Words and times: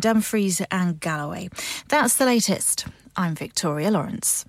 Dumfries 0.00 0.60
and 0.70 0.98
Galloway. 0.98 1.48
That's 1.88 2.16
the 2.16 2.26
latest. 2.26 2.86
I'm 3.16 3.34
Victoria 3.34 3.90
Lawrence. 3.90 4.44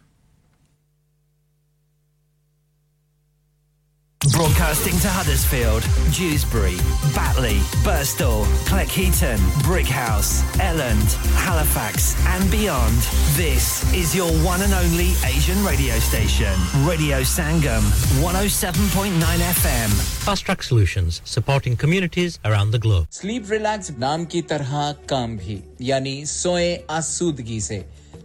Broadcasting 4.29 4.99
to 4.99 5.09
Huddersfield, 5.09 5.81
Dewsbury, 6.13 6.77
Batley, 7.15 7.57
Burstall, 7.81 8.45
Cleckheaton, 8.69 9.39
Brickhouse, 9.65 10.43
Elland, 10.59 11.11
Halifax, 11.33 12.15
and 12.27 12.49
beyond. 12.51 12.95
This 13.33 13.91
is 13.95 14.15
your 14.15 14.29
one 14.45 14.61
and 14.61 14.73
only 14.75 15.13
Asian 15.25 15.57
radio 15.65 15.97
station, 15.97 16.53
Radio 16.85 17.21
Sangam, 17.21 17.81
107.9 18.21 19.09
FM. 19.09 19.89
Fast 20.23 20.45
Track 20.45 20.61
Solutions, 20.61 21.23
supporting 21.25 21.75
communities 21.75 22.37
around 22.45 22.69
the 22.69 22.79
globe. 22.79 23.07
Sleep 23.09 23.49
relax, 23.49 23.89
naam 23.89 24.29
ki 24.29 24.43
tarha 24.43 24.93
kaam 25.07 25.39
bhi, 25.39 25.63
yani 25.79 26.27
soye 26.27 26.85
asudgi 26.85 27.59
se. 27.59 27.85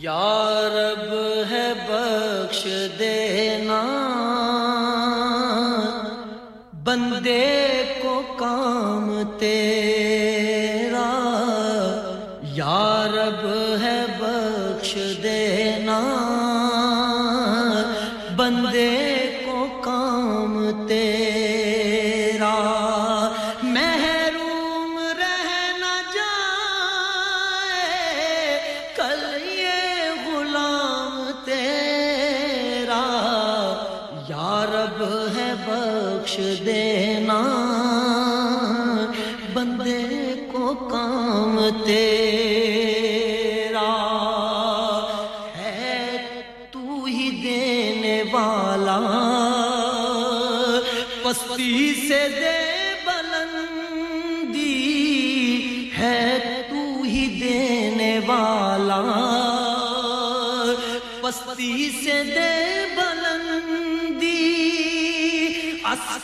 یارب 0.00 1.12
ہے 1.50 1.66
بخش 1.88 2.64
دینا 2.98 3.82
بندے 6.84 7.42
کو 8.02 8.20
کام 8.38 9.12
تیرے 9.38 10.13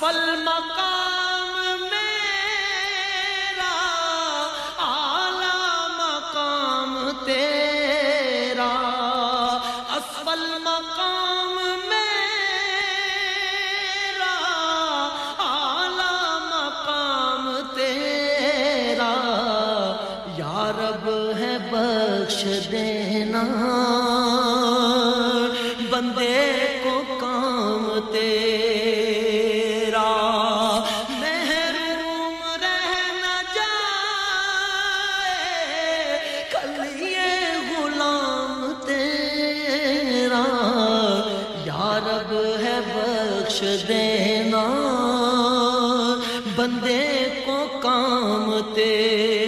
فالماء 0.00 0.49
بندے 46.60 47.24
کو 47.44 47.56
کام 47.82 48.50
تیرے 48.74 49.39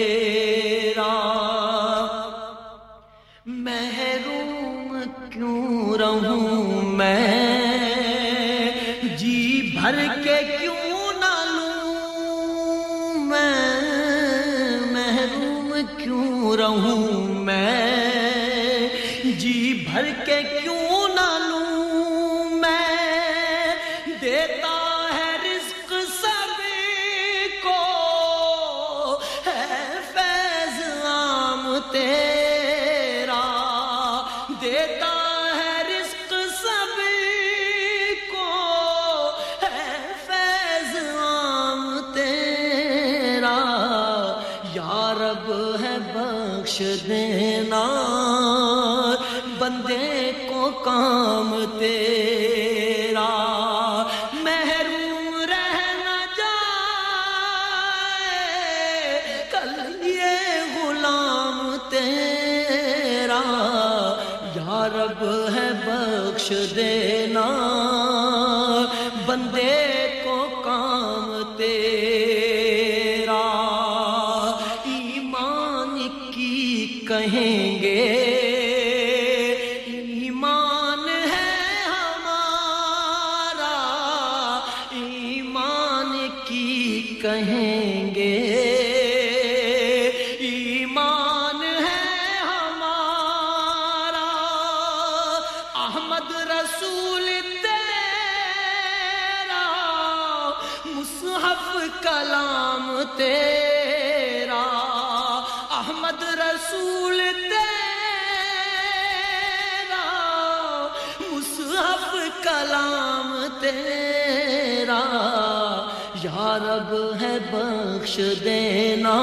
بخش 118.13 118.43
دینا، 118.43 119.17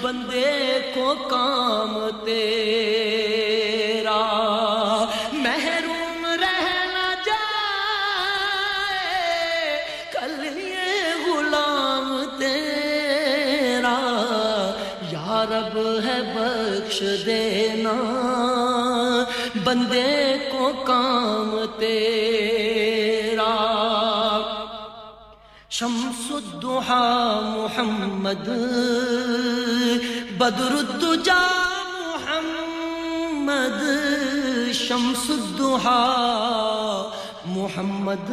بندے 0.00 0.80
کو 0.94 1.14
کام 1.30 2.08
تیرا۔ 2.24 4.20
محروم 5.32 6.26
رہنا 6.26 7.14
جائے، 7.26 7.76
کل 10.12 10.46
یہ 10.56 11.26
غلام 11.26 12.24
تیرا۔ 12.38 13.98
یا 15.02 15.44
رب 15.50 15.78
ہے 15.78 16.20
بخش 16.34 17.02
دینا، 17.26 17.96
بندے 19.64 20.36
کو 20.52 20.72
کام 20.86 21.64
تیرا۔ 21.78 22.29
محمد۔ 28.30 28.48
بدر 30.38 30.72
الدجا 30.72 31.48
محمد 32.06 33.82
شمس 34.72 35.30
الدحا 35.30 37.10
محمد۔ 37.46 38.30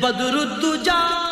بدر 0.00 0.38
الدجا 0.38 1.23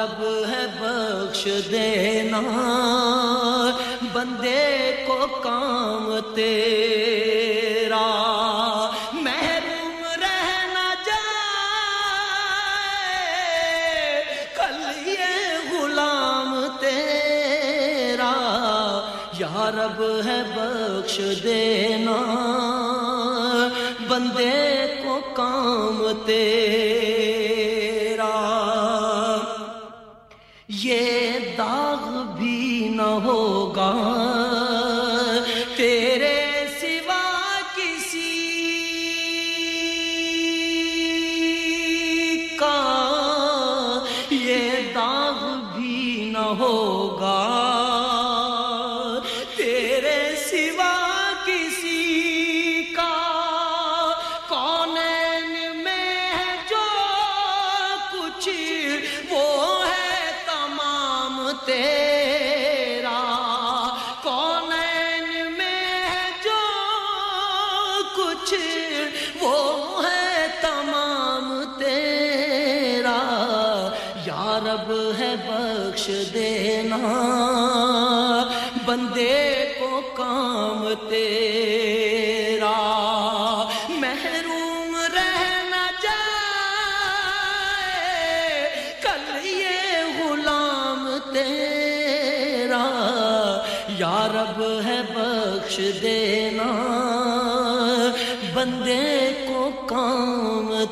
رب 0.00 0.24
ہے 0.48 0.66
بخش 0.80 1.48
دینا، 1.70 2.40
بندے 4.12 5.04
کو 5.06 5.26
کام 5.42 6.18
تیرا۔ 6.34 8.00
محروم 9.12 10.04
رہنا 10.04 10.72
نہ 10.74 10.94
جائے، 11.06 11.44
کل 14.54 15.08
یہ 15.08 15.72
غلام 15.72 16.66
تیرا۔ 16.80 18.32
یا 19.38 19.70
رب 19.74 20.02
ہے 20.24 20.42
بخش 20.56 21.20
دینا، 21.42 22.18
بندے 24.08 24.86
کو 25.04 25.20
کام 25.34 26.12
تیرا۔ 26.26 27.09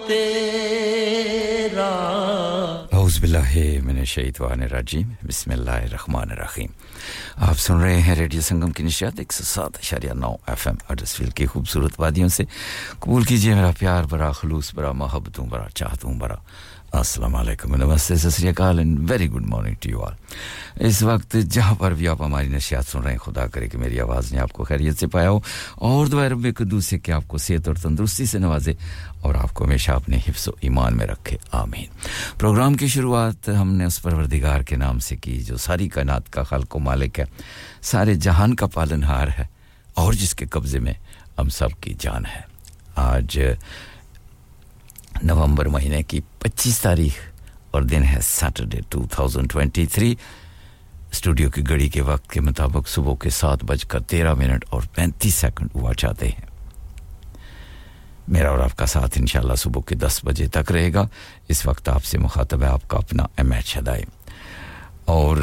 تیرا۔ 0.08 1.88
اعوذ 2.92 3.20
باللہ 3.20 3.84
من 3.84 3.98
الشیطان 3.98 4.62
الرجیم۔ 4.62 5.08
بسم 5.22 5.50
اللہ 5.50 5.70
الرحمن 5.70 6.30
الرحیم۔ 6.30 6.70
آپ 7.36 7.58
سن 7.58 7.80
رہے 7.80 8.00
ہیں 8.00 8.14
ریڈیو 8.14 8.40
سنگم 8.40 8.70
کی 8.70 8.82
نشیات 8.82 9.12
ایک 9.18 9.32
سو 9.32 9.44
سات 9.44 9.76
اشاریہ 9.76 10.12
نو 10.12 10.34
ایف 10.46 10.66
ایم 10.66 10.76
اڈسفیل 10.88 11.30
کی 11.30 11.46
خوبصورت 11.46 12.00
وادیوں 12.00 12.28
سے۔ 12.28 12.44
قبول 13.00 13.22
کیجیے 13.22 13.54
میرا 13.54 13.70
پیار 13.78 14.04
برا 14.04 14.32
خلوص 14.32 14.74
برا 14.74 14.92
محبتوں 14.92 15.46
برا 15.46 15.68
چاہتوں 15.74 16.14
برا 16.14 16.36
السلام 16.92 17.34
علیکم 17.34 17.74
نمستے 17.74 18.16
سسری 18.16 18.48
اکال 18.48 18.78
and 18.78 19.10
very 19.10 19.30
good 19.30 19.46
morning 19.46 19.74
to 19.80 19.90
you 19.90 20.02
all 20.02 20.12
اس 20.86 21.02
وقت 21.02 21.36
جہاں 21.50 21.74
پر 21.74 21.94
بھی 21.94 22.08
آپ 22.08 22.22
ہماری 22.22 22.48
نشیات 22.48 22.84
سن 22.86 23.00
رہے 23.00 23.10
ہیں، 23.10 23.18
خدا 23.18 23.46
کرے 23.46 23.68
کہ 23.68 23.78
میری 23.78 24.00
آواز 24.00 24.32
نے 24.32 24.38
آپ 24.38 24.52
کو 24.52 24.64
خیریت 24.64 24.98
سے 24.98 25.06
پایا 25.06 25.30
ہو۔ 25.30 25.40
اور 25.74 26.06
دعا 26.06 26.28
رب 26.28 26.46
قدوس 26.56 26.86
سے 26.86 26.98
کہ 26.98 27.12
آپ 27.12 27.24
کو 27.26 27.38
صحت 27.38 27.68
اور 27.68 27.76
تندرستی 27.76 28.26
سے 28.26 28.38
نوازے 28.38 28.72
اور 29.20 29.34
آپ 29.34 29.54
کو 29.54 29.64
ہمیشہ 29.64 29.92
اپنے 29.92 30.16
حفظ 30.16 30.48
و 30.48 30.50
ایمان 30.60 30.96
میں 30.96 31.06
رکھے۔ 31.06 31.36
آمین۔ 31.52 31.86
پروگرام 32.38 32.74
کی 32.74 32.86
شروعات 32.86 33.48
ہم 33.48 33.72
نے 33.72 33.84
اس 33.84 34.02
پروردگار 34.02 34.60
کے 34.60 34.76
نام 34.76 34.98
سے 34.98 35.16
کی، 35.16 35.42
جو 35.42 35.56
ساری 35.56 35.88
کائنات 35.88 36.30
کا 36.30 36.42
خلق 36.42 36.76
و 36.76 36.78
مالک 36.78 37.20
ہے، 37.20 37.24
سارے 37.82 38.14
جہان 38.14 38.54
کا 38.54 38.66
پالن 38.66 39.04
ہار 39.04 39.28
ہے، 39.38 39.44
اور 39.94 40.12
جس 40.12 40.34
کے 40.34 40.46
قبضے 40.46 40.78
میں 40.78 40.94
ہم 41.38 41.48
سب 41.48 41.68
کی 41.80 41.94
جان 41.98 42.26
ہے۔ 42.26 42.40
آج 42.96 43.40
نومبر 45.22 45.66
مہینے 45.66 46.02
کی 46.02 46.20
پچیس 46.38 46.80
تاریخ 46.80 47.12
اور 47.70 47.82
دن 47.82 48.04
ہے 48.04 48.18
Saturday 48.22 48.80
two 48.88 49.06
thousand 49.10 49.50
twenty 49.52 49.86
three. 49.86 50.14
Studio 51.12 51.50
کی 51.50 51.68
گھڑی 51.68 51.88
کے 51.88 52.00
وقت 52.00 52.30
کے 52.30 52.40
مطابق 52.40 52.88
صبح 52.88 53.14
کے 53.20 53.30
سات 53.30 53.64
بج 53.64 53.84
کر 53.84 54.02
تیرہ 54.02 54.34
منٹ 54.34 54.64
اور 54.70 54.82
پینتیس 54.94 55.34
سیکنڈ 55.34 55.68
ہوا 55.74 55.94
چاہتے 55.94 56.28
ہیں۔ 56.28 56.46
میرا 58.28 58.50
اور 58.50 58.58
آپ 58.58 58.76
کا 58.76 58.86
ساتھ 58.86 59.18
انشاءاللہ 59.18 59.54
صبح 59.54 59.80
کے 59.86 59.94
دس 59.94 60.20
بجے 60.24 60.46
تک 60.46 60.72
رہے 60.72 60.94
گا۔ 60.94 61.06
اس 61.48 61.66
وقت 61.66 61.88
آپ 61.88 62.04
سے 62.04 62.18
مخاطب 62.18 62.62
ہے 62.62 62.68
آپ 62.68 62.88
کا 62.88 62.98
اپنا 62.98 63.22
ایم 63.36 63.52
ایچ 63.52 63.76
ہدائے 63.76 64.02
اور 65.04 65.36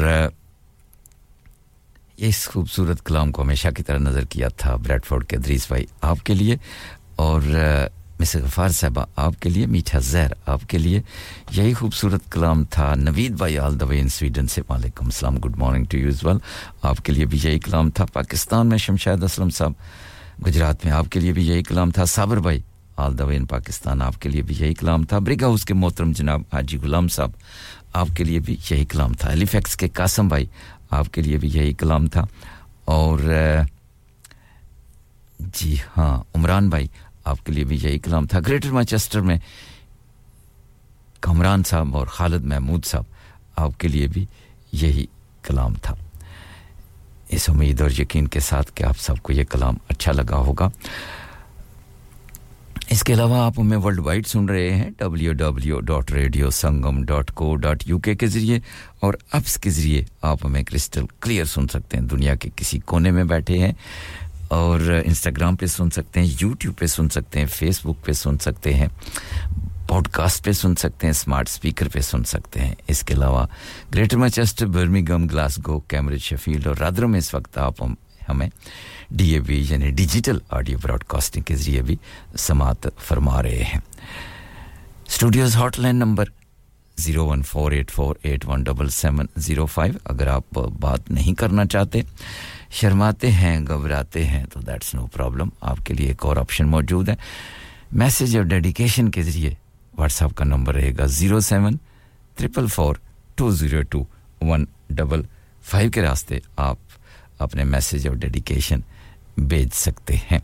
اس 2.16 2.48
خوبصورت 2.48 3.04
کلام 3.04 3.32
کو 3.32 3.42
ہمیشہ 3.42 3.68
کی 3.68 3.82
طرح 3.82 3.98
نظر 3.98 4.24
کیا 4.24 4.48
تھا 4.48 4.76
بریڈ 4.76 5.04
فورڈ 5.04 5.26
کے 5.26 5.36
دریس 5.36 5.68
بھائی 5.68 5.84
آپ 6.00 6.16
کے 6.24 6.34
لیے۔ 6.34 6.56
اور 7.16 7.42
مس 8.20 8.36
غفار 8.36 8.68
صاحبہ، 8.68 9.04
آپ 9.16 9.40
کے 9.40 9.48
لیے 9.48 9.66
میٹھا 9.66 9.98
زہر، 9.98 10.30
آپ 10.46 10.60
کے 10.68 10.78
لیے 10.78 11.02
یہی 11.50 11.72
خوبصورت 11.72 12.32
کلام 12.32 12.64
تھا 12.64 12.94
نوید 12.94 13.32
بھائی 13.32 13.58
آل 13.58 13.80
دا 13.80 13.84
وے 13.84 14.00
ان 14.00 14.08
سویڈن 14.08 14.46
سے۔ 14.46 14.62
وعلیکم 14.68 15.04
السلام، 15.04 15.36
good 15.36 15.56
morning 15.56 15.84
to 15.84 15.98
you 15.98 16.10
well 16.22 16.36
آپ 16.82 16.96
کے 16.98 17.12
لیے 17.12 17.24
بھی 17.24 17.38
یہی 17.42 17.58
کلام 17.58 17.90
تھا۔ 17.90 18.04
پاکستان 18.04 18.66
میں 18.66 18.78
شمشاد 18.78 19.22
اسلم 19.22 19.50
صاحب، 19.50 19.72
گجرات 20.46 20.84
میں 20.84 20.92
آپ 20.92 21.06
کے 21.10 21.20
لیے 21.20 21.32
بھی 21.32 21.48
یہی 21.48 21.62
کلام 21.62 21.90
تھا۔ 21.90 22.04
صابر 22.04 22.36
بھائی 22.36 22.60
آل 22.96 23.18
دا 23.18 23.24
وے 23.24 23.36
ان 23.36 23.46
پاکستان، 23.46 24.02
آپ 24.02 24.22
کے 24.22 24.28
لیے 24.28 24.42
بھی 24.42 24.54
یہی 24.58 24.74
کلام 24.74 25.04
تھا۔ 25.04 25.18
برگ 25.18 25.42
ہاؤس 25.42 25.64
کے 25.64 25.74
محترم 25.74 26.12
جناب 26.12 26.40
حاجی 26.52 26.78
غلام 26.78 27.08
صاحب، 27.08 27.30
آپ 27.92 28.08
کے 28.16 28.24
لیے 28.24 28.38
بھی 28.38 28.56
یہی 28.70 28.84
کلام 28.84 29.12
تھا۔ 29.12 29.28
ایلیفیکس 29.28 29.76
کے 29.76 29.88
قاسم 29.88 30.28
بھائی، 30.28 30.46
آپ 30.90 31.12
کے 31.12 31.22
لیے 31.22 31.36
بھی 31.36 31.50
یہی 31.52 31.72
کلام 31.72 32.06
تھا۔ 32.06 32.22
اور 32.84 33.18
جی 35.40 35.76
ہاں 35.96 36.22
عمران 36.34 36.68
بھائی 36.68 36.86
آپ 37.26 37.46
کے 37.46 37.52
لیے 37.52 37.64
بھی 37.64 37.78
یہی 37.82 37.98
کلام 37.98 38.26
تھا۔ 38.26 38.38
گریٹر 38.40 38.70
مانچسٹر 38.70 39.20
میں 39.20 39.36
کمران 41.20 41.62
صاحب 41.62 41.96
اور 41.96 42.06
خالد 42.06 42.44
محمود 42.44 42.84
صاحب 42.84 43.04
آپ 43.56 43.80
کے 43.80 43.88
لیے 43.88 44.06
بھی 44.06 44.26
یہی 44.72 45.06
کلام 45.42 45.74
تھا۔ 45.74 45.94
اس 47.28 47.50
امید 47.50 47.80
اور 47.80 47.90
یقین 47.90 48.28
کے 48.28 48.40
ساتھ 48.40 48.72
کہ 48.74 48.84
آپ 48.84 48.98
سب 48.98 49.16
کو 49.22 49.32
یہ 49.32 49.44
کلام 49.44 49.74
اچھا 49.88 50.12
لگا 50.12 50.36
ہوگا۔ 50.36 50.68
اس 52.90 53.02
کے 53.02 53.12
علاوہ 53.12 53.36
آپ 53.36 53.52
ہمیں 53.58 53.78
ورلڈ 53.78 54.00
وائڈ 54.00 54.26
سن 54.26 54.44
رہے 54.44 54.74
ہیں۔ 54.74 54.90
W 54.98 55.32
W 55.32 55.80
dot 55.80 56.12
radio 56.12 56.50
Sangam 56.50 57.04
dot 57.04 57.30
co 57.30 57.56
dot 57.56 57.82
U 57.86 57.98
K 57.98 58.14
کے 58.14 58.26
ذریعے 58.26 58.60
اور 59.00 59.14
اپس 59.32 59.56
کے 59.56 59.70
ذریعے 59.70 60.04
آپ 60.22 60.38
ہمیں 60.44 60.62
کرسٹل 60.62 61.04
کلیئر 61.20 61.44
سن 61.44 61.68
سکتے 61.68 61.96
ہیں۔ 61.96 62.04
دنیا 62.04 62.34
کے 62.34 62.50
کسی 62.56 62.78
کونے 62.78 63.10
میں 63.10 63.24
بیٹھے 63.24 63.58
ہیں۔ 63.58 63.72
اور 64.48 64.80
انسٹاگرام 65.04 65.56
پہ 65.56 65.66
سن 65.66 65.90
سکتے 65.90 66.20
ہیں 66.20 66.34
یوٹیوب 66.40 66.78
پہ 66.78 66.86
سن 66.86 67.08
سکتے 67.08 67.38
ہیں 67.38 67.46
فیس 67.46 67.80
بک 67.84 68.04
پہ 68.04 68.12
سن 68.12 68.38
سکتے 68.38 68.74
ہیں 68.74 68.86
پوڈ 69.88 70.08
کاسٹ 70.08 70.44
پہ 70.44 70.52
سن 70.52 70.74
سکتے 70.76 71.06
ہیں 71.06 71.10
اسمارٹ 71.10 71.48
اسپیکر 71.48 71.88
پہ 71.88 72.00
سن 72.00 72.24
سکتے 72.24 72.60
ہیں۔ 72.60 72.74
اس 72.88 73.02
کے 73.02 73.14
علاوہ 73.14 73.46
greater 73.94 74.16
Manchester 74.16 74.66
Birmingham 74.66 75.26
Glasgow 75.26 75.78
Cambridge 75.80 76.20
Sheffield 76.20 76.66
اور 76.66 76.76
رادروں 76.76 77.08
میں 77.08 77.18
اس 77.18 77.34
وقت 77.34 77.58
آپ 77.58 77.82
ہمیں 78.28 78.48
ڈی 79.10 79.28
اے 79.30 79.40
بی 79.40 79.64
یعنی 79.68 79.90
ڈیجیٹل 79.90 80.38
آڈیو 80.50 80.78
براڈ 80.82 81.04
کاسٹنگ 81.04 81.42
کے 81.42 81.56
ذریعے 81.56 81.82
بھی 81.82 81.96
سماعت 82.38 82.86
فرما 82.98 83.42
رہے 83.42 83.62
ہیں۔ 83.64 83.80
Studios 85.06 85.56
hotline 85.78 85.96
number 85.96 86.24
zero 86.98 87.26
one 87.26 87.42
four 87.42 87.72
eight 87.72 87.90
four 87.90 88.14
eight 88.22 88.46
one 88.48 88.62
double 88.62 88.88
seven 88.88 89.26
zero 89.36 89.66
five. 89.66 89.94
اگر 90.04 90.26
آپ 90.26 90.58
بات 90.80 91.10
نہیں 91.10 91.34
کرنا 91.34 91.66
چاہتے 91.66 92.00
شرماتے 92.76 93.30
ہیں، 93.32 93.58
گھبراتے 93.60 94.24
ہیں، 94.26 94.44
تو 94.52 94.60
دیٹس 94.60 94.94
نو 94.94 95.06
پرابلم 95.06 95.48
آپ 95.60 95.78
کے 95.84 95.94
لیے 95.94 96.08
ایک 96.08 96.24
اور 96.26 96.36
آپشن 96.36 96.66
موجود 96.68 97.08
ہے۔ 97.08 97.14
میسج 97.92 98.36
اور 98.36 98.44
ڈیڈیکیشن 98.44 99.10
کے 99.10 99.22
ذریعے 99.22 99.50
واٹس 99.98 100.22
ایپ 100.22 100.34
کا 100.36 100.44
نمبر 100.44 100.74
رہے 100.74 100.92
گا 100.98 101.06
zero 101.06 101.40
seven 101.40 101.76
triple 102.36 102.66
four 102.66 102.94
two 103.34 103.50
zero 103.50 103.82
two 103.82 104.02
one 104.40 104.64
double 104.90 105.22
five 105.70 105.90
کے 105.90 106.02
راستے 106.02 106.38
آپ 106.56 106.76
اپنے 107.38 107.64
میسج 107.64 108.08
اور 108.08 108.16
ڈیڈیکیشن 108.16 108.80
بھیج 109.36 109.68
سکتے 109.74 110.16
ہیں۔ 110.30 110.38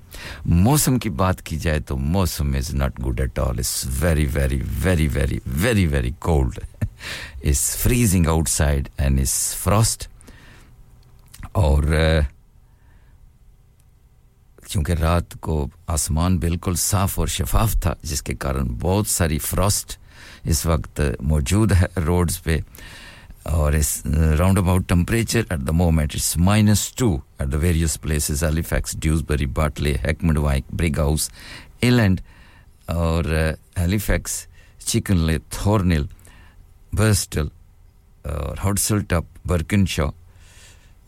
موسم 0.44 0.98
کی 0.98 1.10
بات 1.10 1.42
کی 1.42 1.56
جائے 1.56 1.80
تو 1.80 1.96
موسم 1.96 2.54
is 2.54 2.74
not 2.74 3.00
good 3.06 3.20
at 3.20 3.38
all 3.38 3.58
is 3.58 3.84
very 4.00 4.26
very 4.32 4.60
very 4.82 5.08
very 5.12 5.38
very 5.46 5.86
very 5.86 6.10
cold 6.18 6.58
is 7.44 7.60
freezing 7.76 8.26
outside 8.48 8.88
and 8.96 9.20
is 9.20 9.32
frost 9.54 10.08
اور 11.52 11.82
چونکہ 14.68 14.92
رات 15.00 15.35
کو 15.40 15.66
آسمان 15.94 16.37
بالکل 16.38 16.75
صاف 16.78 17.18
اور 17.18 17.28
شفاف 17.28 17.75
تھا، 17.82 17.92
جس 18.02 18.23
کے 18.23 18.35
کارن 18.35 18.68
بہت 18.80 19.06
ساری 19.06 19.38
فراسٹ 19.38 19.97
اس 20.50 20.64
وقت 20.66 21.00
موجود 21.21 21.73
ہے 21.80 21.87
روڈز 22.06 22.42
پہ، 22.42 22.56
اور 23.50 23.73
اس 23.73 23.90
round 24.38 24.59
about 24.59 24.88
temperature 24.88 25.42
at 25.50 25.66
the 25.66 25.73
moment 25.73 26.14
it's 26.14 26.37
minus 26.37 26.90
two 26.97 27.16
at 27.38 27.52
the 27.52 27.59
various 27.61 28.00
places 28.02 28.44
Halifax 28.44 28.97
Dewsbury 29.02 29.47
Batley 29.59 29.94
Heckmondwike 30.38 30.73
Brighouse 31.00 31.28
Elland 31.80 32.21
اور 32.94 33.25
ایلیفیکس 33.75 34.44
چکن 34.87 35.18
لے 35.26 35.38
تھورنل 35.50 36.06
برسٹل 36.97 37.47
اور 38.32 38.56
ہاٹسل 38.64 39.00
ٹپ 39.09 39.47
برکن 39.49 39.87
شا 39.87 40.04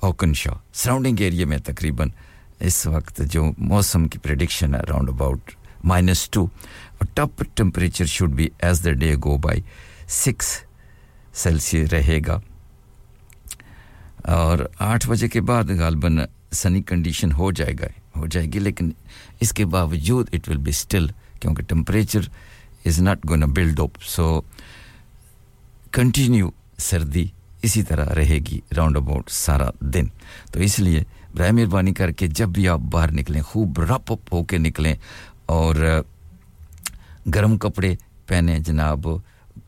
ہوکن 0.05 0.33
شاہ 0.35 0.55
سراؤنڈنگ 0.75 1.21
ایریا 1.21 1.47
میں 1.47 1.59
تقریباً 1.59 2.09
اس 2.61 2.87
وقت 2.87 3.21
جو 3.31 3.45
موسم 3.59 4.09
کی 4.09 4.19
پریڈکشن 4.19 4.75
ہے 4.75 4.81
اراؤنڈ 4.81 5.09
اباؤٹ 5.09 5.51
مائنس 5.85 6.29
ٹو 6.31 6.45
اور 6.93 7.07
top 7.15 7.43
temperature 7.55 8.05
should 8.07 8.31
be 8.31 8.49
as 8.59 8.85
the 8.85 8.93
day 8.93 9.15
go 9.25 9.37
by 9.39 9.61
six 10.09 10.49
Celsius 11.35 11.93
رہے 11.93 12.19
گا۔ 12.27 12.39
اور 14.25 14.59
آٹھ 14.79 15.09
بجے 15.09 15.29
کے 15.29 15.41
بعد 15.41 15.71
غالباً 15.79 16.19
سنی 16.53 16.83
کنڈیشن 16.83 17.33
ہو 17.33 17.51
جائے 17.53 17.75
گا، 17.81 17.87
ہو 18.17 18.27
جائے 18.27 18.47
گی، 18.47 18.59
لیکن 18.59 18.91
اس 19.41 19.53
کے 19.53 19.65
باوجود 19.67 20.29
اٹ 20.33 20.49
ول 20.49 20.57
بی 20.57 20.71
اسٹل 20.71 21.07
کیونکہ 21.41 21.63
temperature 21.63 22.29
is 22.87 23.01
not 23.03 23.29
gone 23.29 23.41
build 23.41 23.81
up 23.81 24.03
so 24.03 24.41
continue 25.93 26.51
سردی 26.79 27.27
اسی 27.65 27.83
طرح 27.83 28.15
رہے 28.15 28.39
گی 28.49 28.59
راؤنڈ 28.77 28.97
اباؤٹ 28.97 29.31
سارا 29.31 29.71
دن۔ 29.81 30.07
تو 30.53 30.61
اس 30.61 30.79
لیے 30.79 31.03
برائے 31.35 31.53
مہربانی 31.53 31.93
کر 31.95 32.11
کے 32.11 32.27
جب 32.27 32.49
بھی 32.49 32.69
آپ 32.69 32.81
باہر 32.91 33.13
نکلیں، 33.13 33.43
خوب 33.43 33.81
رپ 33.81 34.13
اپ 34.13 34.33
ہو 34.33 34.45
کے 34.45 34.59
نکلیں 34.59 34.95
اور 35.47 35.75
گرم 37.35 37.57
کپڑے 37.57 37.95
پہنیں 38.27 38.59
جناب، 38.59 39.09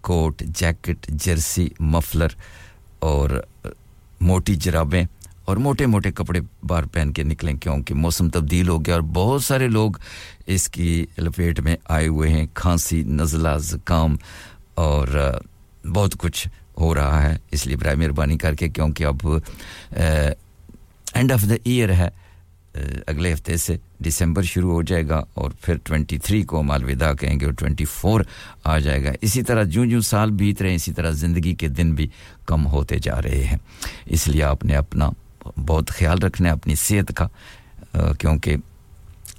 کوٹ 0.00 0.42
جیکٹ 0.56 1.06
جرسی 1.08 1.68
مفلر 1.80 2.28
اور 2.98 3.30
موٹی 4.20 4.54
جرابیں 4.54 5.04
اور 5.44 5.56
موٹے 5.56 5.86
موٹے 5.86 6.10
کپڑے 6.12 6.40
باہر 6.62 6.84
پہن 6.84 7.12
کے 7.12 7.22
نکلیں 7.22 7.54
کیونکہ 7.54 7.94
موسم 7.94 8.28
تبدیل 8.28 8.68
ہو 8.68 8.78
گیا 8.84 8.94
اور 8.94 9.02
بہت 9.02 9.44
سارے 9.44 9.68
لوگ 9.68 9.90
اس 10.46 10.68
کی 10.68 11.06
لپیٹ 11.18 11.60
میں 11.60 11.76
آئے 11.88 12.06
ہوئے 12.06 12.30
ہیں، 12.30 12.46
کھانسی، 12.54 13.02
نزلہ، 13.02 13.56
زکام 13.58 14.16
اور 14.74 15.06
بہت 15.94 16.14
کچھ۔ 16.18 16.48
ہو 16.80 16.95
رہا 16.95 17.23
ہے، 17.23 17.37
اس 17.52 17.66
لیے 17.66 17.76
برائے 17.76 17.97
مہربانی 17.97 18.38
کر 18.38 18.54
کے، 18.54 18.68
کیونکہ 18.68 19.04
اب 19.04 19.26
اینڈ 19.97 21.33
آف 21.33 21.49
دا 21.50 21.54
ایئر 21.64 21.92
ہے۔ 21.95 22.09
اگلے 23.06 23.33
ہفتے 23.33 23.56
سے 23.56 23.76
دسمبر 24.06 24.42
شروع 24.42 24.73
ہو 24.73 24.83
جائے 24.83 25.06
گا 25.09 25.23
اور 25.35 25.50
پھر 25.61 25.76
ٹوینٹی 25.85 26.18
تھری 26.18 26.42
کو 26.42 26.61
ہم 26.61 26.71
الوداع 26.71 27.12
کہیں 27.14 27.38
گے 27.40 27.45
اور 27.45 27.52
ٹوینٹی 27.52 27.85
فور 27.85 28.21
آ 28.64 28.78
جائے 28.78 29.04
گا۔ 29.04 29.12
اسی 29.21 29.42
طرح 29.42 29.62
جوں 29.64 29.87
جوں 29.87 30.00
سال 30.00 30.30
بیت 30.30 30.61
رہے 30.62 30.68
ہیں، 30.68 30.76
اسی 30.76 30.92
طرح 30.92 31.11
زندگی 31.11 31.54
کے 31.54 31.68
دن 31.68 31.95
بھی 31.95 32.09
کم 32.47 32.66
ہوتے 32.66 32.99
جا 32.99 33.21
رہے 33.23 33.45
ہیں۔ 33.45 33.56
اس 34.06 34.26
لیے 34.28 34.42
آپ 34.42 34.64
نے 34.64 34.76
اپنا 34.76 35.11
بہت 35.66 35.90
خیال 35.90 36.18
رکھنا 36.18 36.49
ہے، 36.49 36.52
اپنی 36.52 36.75
صحت 36.75 37.12
کا 37.16 37.28
کیونکہ 38.18 38.56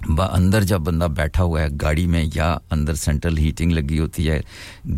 با 0.06 0.24
اندر 0.24 0.62
جب 0.62 0.78
بندہ 0.78 1.04
بیٹھا 1.04 1.42
ہوا 1.42 1.62
ہے 1.62 1.66
گاڑی 1.82 2.06
میں 2.06 2.24
یا 2.34 2.56
اندر 2.70 2.94
سینٹرل 2.94 3.38
ہیٹنگ 3.38 3.72
لگی 3.72 3.98
ہوتی 3.98 4.30
ہے، 4.30 4.40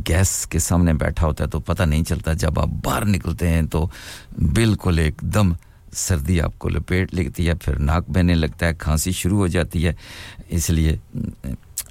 گیس 0.08 0.46
کے 0.46 0.58
سامنے 0.58 0.92
بیٹھا 0.92 1.26
ہوتا 1.26 1.44
ہے 1.44 1.48
تو 1.48 1.60
پتہ 1.60 1.82
نہیں 1.82 2.04
چلتا 2.04 2.32
جب 2.32 2.60
آپ 2.60 2.68
باہر 2.84 3.04
نکلتے 3.04 3.48
ہیں 3.48 3.62
تو 3.62 3.88
بالکل 4.54 4.98
ایک 4.98 5.14
دم 5.20 5.52
سردی 5.92 6.40
آپ 6.40 6.58
کو 6.58 6.68
لپیٹ 6.68 7.14
لگتی 7.14 7.48
ہے، 7.48 7.54
پھر 7.54 7.78
ناک 7.78 8.04
بہنے 8.08 8.34
لگتا 8.34 8.66
ہے، 8.66 8.74
کھانسی 8.74 9.12
شروع 9.12 9.38
ہو 9.38 9.46
جاتی 9.46 9.86
ہے۔ 9.86 9.92
اس 10.48 10.70
لیے 10.70 10.96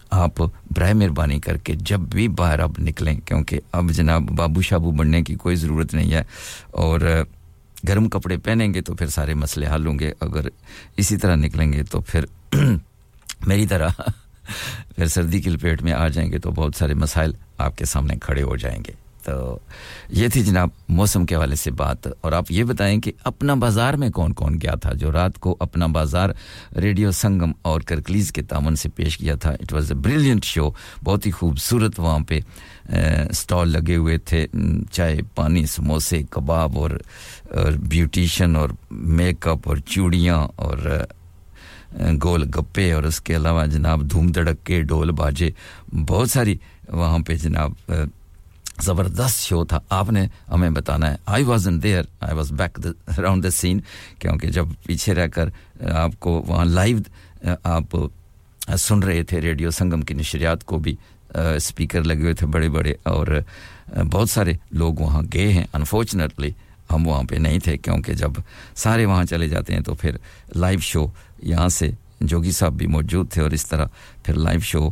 آپ 0.09 0.39
برائے 0.71 0.93
مہربانی 0.93 1.39
کر 1.39 1.57
کے 1.57 1.73
جب 1.75 1.99
بھی 1.99 2.27
باہر 2.27 2.59
آپ 2.59 2.79
نکلیں، 2.79 3.19
کیونکہ 3.25 3.59
اب 3.71 3.91
جناب 3.91 4.21
بابو 4.21 4.61
شابو 4.61 4.91
بننے 4.91 5.21
کی 5.21 5.35
کوئی 5.35 5.55
ضرورت 5.55 5.93
نہیں 5.93 6.11
ہے۔ 6.11 6.23
اور 6.71 6.99
گرم 7.87 8.09
کپڑے 8.09 8.37
پہنیں 8.37 8.73
گے 8.73 8.81
تو 8.81 8.95
پھر 8.95 9.07
سارے 9.07 9.33
مسئلے 9.33 9.67
حل 9.67 9.87
ہوں 9.87 9.99
گے۔ 9.99 10.11
اگر 10.21 10.47
اسی 10.97 11.17
طرح 11.17 11.35
نکلیں 11.35 11.73
گے 11.73 11.83
تو 11.83 12.01
پھر 12.01 12.25
میری 13.47 13.65
طرح 13.67 14.01
پھر 14.95 15.07
سردی 15.07 15.41
کی 15.41 15.49
لپیٹ 15.49 15.81
میں 15.81 15.93
آ 15.93 16.07
جائیں 16.07 16.31
گے 16.31 16.39
تو 16.39 16.51
بہت 16.51 16.75
سارے 16.75 16.93
مسائل 16.93 17.33
آپ 17.57 17.77
کے 17.77 17.85
سامنے 17.85 18.15
کھڑے 18.21 18.41
ہو 18.41 18.55
جائیں 18.55 18.79
گے۔ 18.87 18.93
تو 19.25 19.57
یہ 20.09 20.27
تھی 20.27 20.43
جناب 20.43 20.69
موسم 20.89 21.25
کے 21.25 21.35
حوالے 21.35 21.55
سے 21.55 21.71
بات، 21.71 22.07
اور 22.21 22.31
آپ 22.31 22.51
یہ 22.51 22.63
بتائیں 22.63 22.99
کہ 23.01 23.11
اپنا 23.23 23.53
بازار 23.53 23.93
میں 23.93 24.09
کون 24.09 24.33
کون 24.33 24.55
گیا 24.61 24.75
تھا 24.75 24.93
جو 24.93 25.11
رات 25.11 25.39
کو 25.39 25.55
اپنا 25.59 25.85
بازار 25.87 26.29
ریڈیو 26.75 27.11
سنگم 27.11 27.51
اور 27.61 27.81
کرکلیز 27.81 28.31
کے 28.31 28.41
تامن 28.41 28.75
سے 28.75 28.89
پیش 28.89 29.17
کیا 29.17 29.35
تھا۔ 29.35 29.51
It 29.51 29.73
was 29.73 29.91
a 29.91 29.97
brilliant 29.97 30.45
show 30.45 30.69
بہت 31.03 31.25
ہی 31.25 31.31
خوبصورت 31.31 31.99
وہاں 31.99 32.19
پہ 32.27 32.39
سٹال 33.33 33.69
لگے 33.69 33.95
ہوئے 33.95 34.17
تھے 34.17 34.45
چائے، 34.91 35.17
پانی، 35.35 35.65
سموسے، 35.65 36.21
کباب 36.29 36.77
اور 36.79 36.91
بیوٹیشن 37.89 38.55
اور 38.55 38.69
میک 38.91 39.47
اپ 39.47 39.69
اور 39.69 39.77
چوڑیاں 39.85 40.37
اور 40.55 40.77
گول 42.23 42.43
گپے 42.55 42.91
اور 42.93 43.03
اس 43.03 43.19
کے 43.21 43.35
علاوہ 43.35 43.65
جناب 43.65 44.01
دھوم 44.11 44.27
دھڑک 44.27 44.65
کے 44.65 44.81
ڈول 44.89 45.11
باجے، 45.11 45.49
بہت 46.07 46.29
ساری 46.29 46.55
وہاں 46.89 47.19
پہ 47.27 47.35
جناب 47.35 47.91
زبردست 48.83 49.39
شو 49.39 49.63
تھا۔ 49.65 49.79
آپ 49.89 50.11
نے 50.11 50.25
ہمیں 50.51 50.69
بتانا 50.69 51.11
ہے۔ 51.11 51.15
I 51.25 51.43
was 51.43 51.67
in 51.67 51.81
there 51.83 52.03
I 52.19 52.35
was 52.35 52.51
back 52.51 52.79
around 53.17 53.43
the 53.43 53.49
scene 53.51 53.79
کیونکہ 54.19 54.51
جب 54.51 54.65
پیچھے 54.85 55.13
رہ 55.13 55.27
کر 55.27 55.49
آپ 55.93 56.19
کو 56.19 56.41
وہاں 56.47 56.65
لائیو 56.65 56.97
آپ 57.63 57.95
سن 58.77 59.03
رہے 59.03 59.23
تھے۔ 59.23 59.41
ریڈیو 59.41 59.71
سنگم 59.71 60.01
کی 60.01 60.13
نشریات 60.13 60.63
کو 60.63 60.77
بھی 60.77 60.95
اسپیکر 61.55 62.03
لگے 62.03 62.21
ہوئے 62.21 62.33
تھے 62.33 62.47
بڑے 62.47 62.69
بڑے 62.69 62.93
اور 63.03 63.27
بہت 64.11 64.29
سارے 64.29 64.53
لوگ 64.71 64.93
وہاں 64.99 65.21
گئے 65.33 65.51
ہیں۔ 65.53 65.65
انفارچونیٹلی 65.73 66.51
ہم 66.93 67.07
وہاں 67.07 67.23
پہ 67.23 67.35
نہیں 67.35 67.59
تھے 67.59 67.77
کیونکہ 67.77 68.13
جب 68.13 68.31
سارے 68.75 69.05
وہاں 69.05 69.25
چلے 69.25 69.47
جاتے 69.47 69.73
ہیں 69.73 69.81
تو 69.81 69.93
پھر 69.93 70.17
لائیو 70.55 70.79
شو 70.79 71.05
یہاں 71.41 71.69
سے 71.69 71.91
جوگی 72.19 72.51
صاحب 72.51 72.73
بھی 72.73 72.87
موجود 72.87 73.31
تھے 73.31 73.41
اور 73.41 73.51
اس 73.51 73.65
طرح 73.65 73.85
پھر 74.23 74.33
لائیو 74.33 74.59
شو 74.59 74.89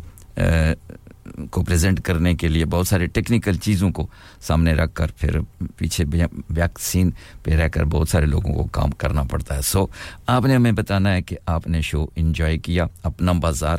کو 1.52 1.64
پریزنٹ 1.64 2.02
کرنے 2.02 2.36
کے 2.36 2.48
لیے 2.48 2.66
بہت 2.66 2.88
سارے 2.88 3.06
ٹیکنیکل 3.06 3.56
چیزوں 3.56 3.92
کو 3.92 4.08
سامنے 4.42 4.74
رکھ 4.74 4.94
کر 4.94 5.12
پھر 5.18 5.40
پیچھے 5.78 6.06
ویکسین 6.50 7.12
پہ 7.44 7.52
رہ 7.52 7.68
کر 7.68 7.86
بہت 7.86 8.10
سارے 8.10 8.26
لوگوں 8.26 8.54
کو 8.54 8.64
کام 8.64 8.92
کرنا 8.92 9.24
پڑتا 9.24 9.56
ہے۔ 9.56 9.62
سو 9.62 9.80
so, 9.80 9.88
آپ 10.28 10.46
نے 10.46 10.56
ہمیں 10.56 10.72
بتانا 10.72 11.14
ہے 11.14 11.22
کہ 11.22 11.38
آپ 11.46 11.68
نے 11.68 11.82
شو 11.82 12.06
انجوائے 12.16 12.58
کیا 12.58 12.86
اپنا 13.04 13.32
بازار 13.32 13.78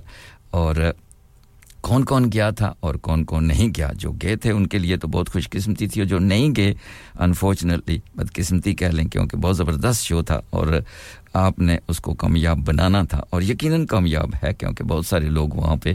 اور 0.50 0.92
کون 1.80 2.04
کون 2.04 2.32
گیا 2.32 2.50
تھا 2.50 2.74
اور 2.80 2.94
کون 2.94 3.24
کون 3.24 3.48
نہیں 3.48 3.68
گیا؟ 3.76 3.90
جو 3.94 4.12
گئے 4.12 4.36
تھے 4.36 4.50
ان 4.50 4.66
کے 4.66 4.78
لیے 4.78 4.96
تو 4.96 5.08
بہت 5.08 5.32
خوش 5.32 5.50
قسمتی 5.50 5.88
تھی 5.88 6.00
اور 6.00 6.08
جو 6.08 6.18
نہیں 6.18 6.54
گئے 6.56 6.74
انفارچونیٹلی 7.18 7.98
بدقسمتی 8.14 8.74
کہہ 8.74 8.86
لیں 8.86 9.04
کیونکہ 9.04 9.36
بہت 9.36 9.56
زبردست 9.56 10.02
شو 10.02 10.22
تھا 10.22 10.40
اور 10.50 10.66
آپ 11.32 11.58
نے 11.58 11.78
اس 11.88 12.00
کو 12.00 12.14
کامیاب 12.14 12.58
بنانا 12.58 13.02
تھا 13.02 13.20
اور 13.30 13.42
یقیناً 13.42 13.86
کامیاب 13.86 14.30
ہے 14.42 14.52
کیونکہ 14.54 14.84
بہت 14.84 15.06
سارے 15.06 15.28
لوگ 15.28 15.48
وہاں 15.48 15.76
پہ، 15.76 15.94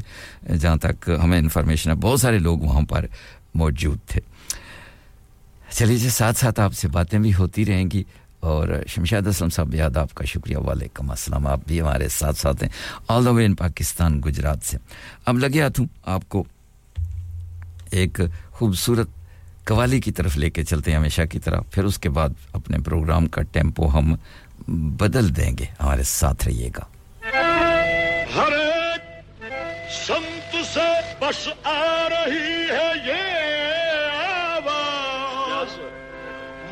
جہاں 0.56 0.78
تک 0.78 1.10
ہمیں 1.24 1.38
انفارمیشن 1.38 1.90
ہے، 1.90 1.96
بہت 1.96 2.22
سارے 2.22 2.40
لوگ 2.40 2.60
وہاں 2.60 2.82
پر 2.82 3.06
موجود 3.56 3.98
تھے۔ 4.08 4.22
چلیے 5.72 5.98
جی، 5.98 6.10
ساتھ 6.10 6.38
ساتھ 6.38 6.60
آپ 6.60 6.74
سے 6.74 6.88
باتیں 6.88 7.20
بھی 7.20 7.34
ہوتی 7.34 7.66
رہیں 7.66 7.92
گی۔ 7.92 8.04
اور 8.44 8.68
شمشاد 8.88 9.28
اسلم 9.28 9.50
صاحب 9.50 9.76
یاد 9.76 9.98
آپ 9.98 10.14
کا 10.14 10.26
شکریہ 10.26 10.58
وعلیکم 10.58 11.10
السلام 11.10 11.48
آپ 11.48 11.60
بھی 11.68 11.82
ہمارے 11.82 12.08
ساتھ 12.08 12.38
ساتھ 12.38 12.64
ہیں 12.64 12.70
آل 13.08 13.26
دا 13.26 13.30
وے 13.30 13.46
ان 13.46 13.56
پاکستان 13.56 14.22
گجرات 14.26 14.58
سے۔ 14.64 14.78
اب 15.26 15.38
لگے 15.38 15.62
ہاتھ 15.62 15.80
ہوں 15.80 15.88
آپ 16.06 16.30
کو 16.30 16.44
ایک 17.92 18.20
خوبصورت 18.52 19.08
قوالی 19.64 20.00
کی 20.00 20.12
طرف 20.12 20.38
لے 20.38 20.50
کے 20.50 20.64
چلتے 20.64 20.92
ہیں 20.92 20.98
ہمیشہ 20.98 21.22
کی 21.32 21.40
طرح۔ 21.40 21.60
پھر 21.72 21.84
اس 21.84 22.00
کے 22.00 22.10
بعد 22.10 22.30
اپنے 22.54 22.78
پروگرام 22.80 23.26
کا 23.26 23.42
ٹیمپو 23.42 23.88
ہم 23.88 24.16
بدل 24.98 25.36
دیں 25.36 25.58
گے 25.60 25.66
ہمارے 25.82 26.04
ساتھ 26.04 26.48
رہیے 26.48 26.70
گا۔ 26.78 26.86
ہر 28.36 28.54
سمت 30.08 30.56
سے 30.74 30.90
بس 31.22 31.48
آ 31.64 32.10
رہی 32.10 32.56
ہے 32.72 32.90
یہ 33.08 33.24
آواز۔ 34.32 35.80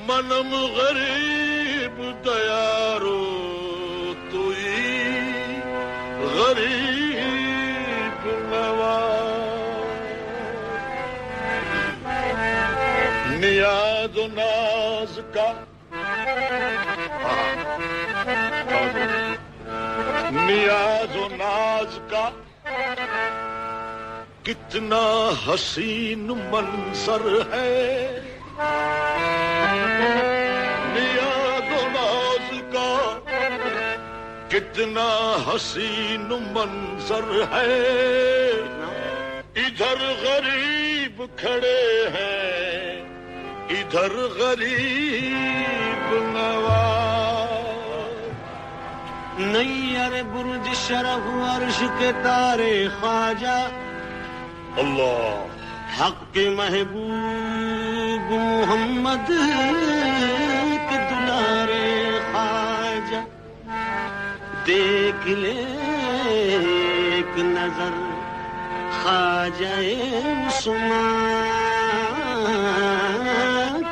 منم 0.07 0.53
غریب 0.77 1.40
تو 2.23 2.33
غریب 6.23 8.27
نیاز 13.29 14.17
ناز 14.35 15.19
کا۔ 15.33 15.51
نیاز 20.31 21.15
ناز 21.31 21.99
کا۔ 22.09 22.29
کتنا 24.43 25.29
حسین 25.47 26.31
منصر 26.51 27.53
ہے۔ 27.53 28.19
کتنا 34.51 35.37
حسین 35.47 36.29
منظر 36.51 37.41
ہے۔ 37.51 38.51
ادھر 39.55 40.13
غریب 40.21 41.23
کھڑے 41.37 42.09
ہیں 42.13 43.01
ادھر 43.69 44.11
غریب 44.37 46.13
نئی 49.37 49.95
نیر 49.97 50.23
برج 50.23 50.75
شرف 50.87 51.27
عرش 51.27 51.83
کے 51.99 52.11
تارے 52.23 52.87
خواجہ۔ 52.99 53.69
اللہ۔ 54.77 55.45
حق 56.01 56.33
کے 56.33 56.49
محبوب 56.49 58.31
محمد 58.31 59.31
ہے۔ 59.31 60.50
دیکھ 64.71 65.27
لے 65.27 65.65
ایک 66.27 67.37
نظر 67.37 67.93
خا 69.03 69.47
جائے 69.59 69.95
سما 70.51 71.01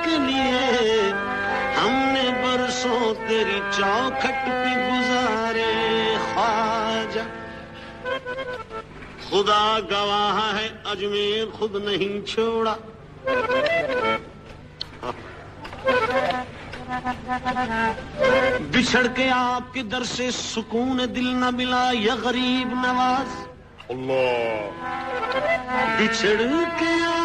لیے۔ 0.05 1.11
ہم 1.81 2.13
نے 2.13 2.29
برسوں 2.43 3.13
تیری 3.27 3.59
چوکھٹ 3.71 4.45
پہ 4.45 4.73
گزارے 4.87 6.15
خواجہ۔ 6.33 7.25
خدا 9.29 9.79
گواہ 9.91 10.59
ہے، 10.59 10.69
اجمیر 10.85 11.45
خود 11.57 11.75
نہیں 11.75 12.27
چھوڑا۔ 12.27 12.75
بچھڑ 18.71 19.07
کے 19.15 19.29
آپ 19.29 19.73
کے 19.73 19.83
در 19.83 20.03
سے 20.03 20.31
سکون 20.31 21.01
دل 21.15 21.35
نہ 21.35 21.49
ملا 21.49 21.89
یا 21.93 22.15
غریب 22.15 22.85
نواز۔ 22.85 23.45
اللہ۔ 23.89 24.69
بچھڑ 25.99 26.41
کے 26.79 27.05
آپ 27.05 27.17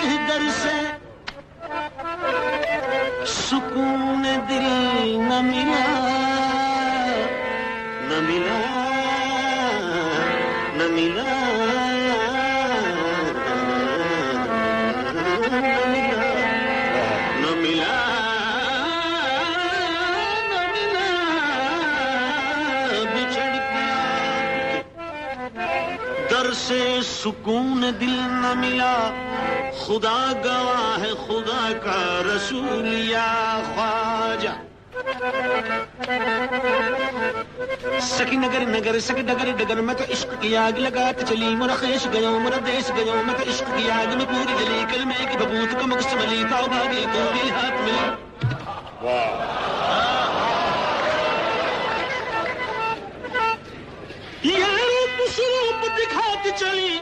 کے 0.00 0.16
در 0.28 0.50
سے 0.62 0.78
سکون 3.26 4.24
دل 4.48 4.66
نہ 5.28 5.40
ملا 5.40 5.84
نہ 8.08 8.28
ملا۔ 8.28 8.73
سکون 27.02 27.92
دل 28.00 28.16
نہ 28.20 28.52
ملا۔ 28.56 28.96
خدا 29.84 30.32
گواہ 30.44 31.00
ہے، 31.00 31.10
خدا 31.26 31.72
کا 31.82 32.22
رسول 32.26 33.10
یا 33.10 33.60
خواجہ۔ 33.74 34.48
سکی 38.00 38.36
نگر 38.36 38.60
نگر، 38.60 39.00
سکی 39.00 39.22
ڈگر 39.22 39.50
ڈگر۔ 39.56 39.80
میں 39.80 39.94
تو 39.94 40.04
عشق 40.12 40.34
کی 40.40 40.56
آگ 40.56 40.78
لگات 40.78 41.28
چلی۔ 41.28 41.56
مرا 41.56 41.74
خیش 41.74 42.06
گیا، 42.12 42.30
مرا 42.30 42.56
دیش 42.66 42.90
گیا۔ 42.96 43.22
میں 43.26 43.34
تو 43.34 43.50
عشق 43.50 43.64
کی 43.76 43.90
آگ 43.90 44.16
میں 44.16 44.26
پوری 44.26 44.64
جلی۔ 44.64 44.84
کل 44.92 45.04
میں 45.04 45.32
کی 45.32 45.38
ببوت 45.38 45.80
کو 45.80 45.86
مقص 45.86 46.14
ملی۔ 46.14 46.44
تاؤ 46.50 46.66
بھاگی 46.66 47.06
تو 47.12 47.30
دل 47.34 47.50
ہاتھ 47.50 47.82
ملی۔ 47.82 48.14
یہ 55.24 55.44
روپ 55.46 55.84
دکھاتی 55.98 56.50
چلی۔ 56.56 56.98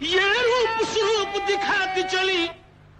یہ 0.00 0.20
روپ 0.20 0.82
سروپ 0.92 1.48
دکھاتی 1.48 2.02
چلی۔ 2.10 2.46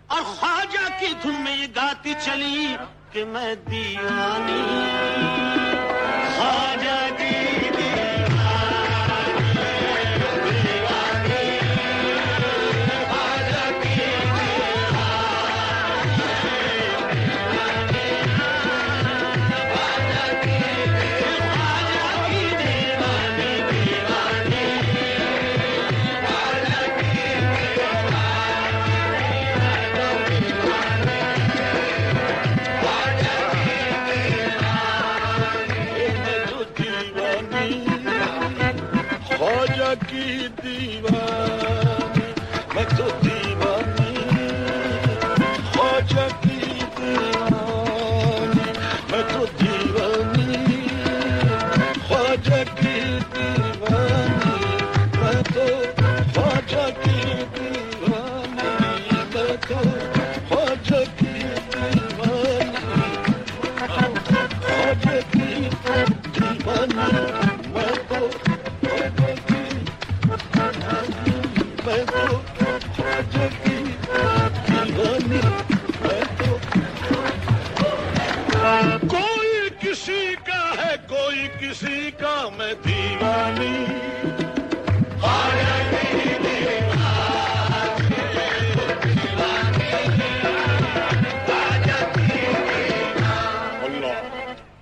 اور 0.07 0.23
خواجہ 0.23 1.01
کی 1.01 1.07
دھن 1.23 1.41
میں 1.41 1.57
یہ 1.57 1.67
گاتی 1.77 2.15
چلی 2.25 2.77
کہ 3.13 3.25
میں 3.25 3.55
دیوانی۔ 3.55 4.93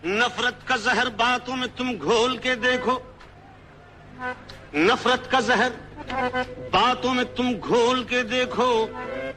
نفرت 0.05 0.69
کا 0.69 0.77
زہر 0.77 1.09
باتوں 1.09 1.57
میں 1.57 1.67
تم 1.77 1.93
گھول 2.03 2.37
کے 2.37 2.55
دیکھو۔ 2.55 2.99
نفرت 4.75 5.31
کا 5.31 5.41
زہر 5.41 5.69
باتوں 6.71 7.15
میں 7.15 7.25
تم 7.37 7.53
گھول 7.69 8.05
کے 8.05 8.23
دیکھو۔ 8.23 8.87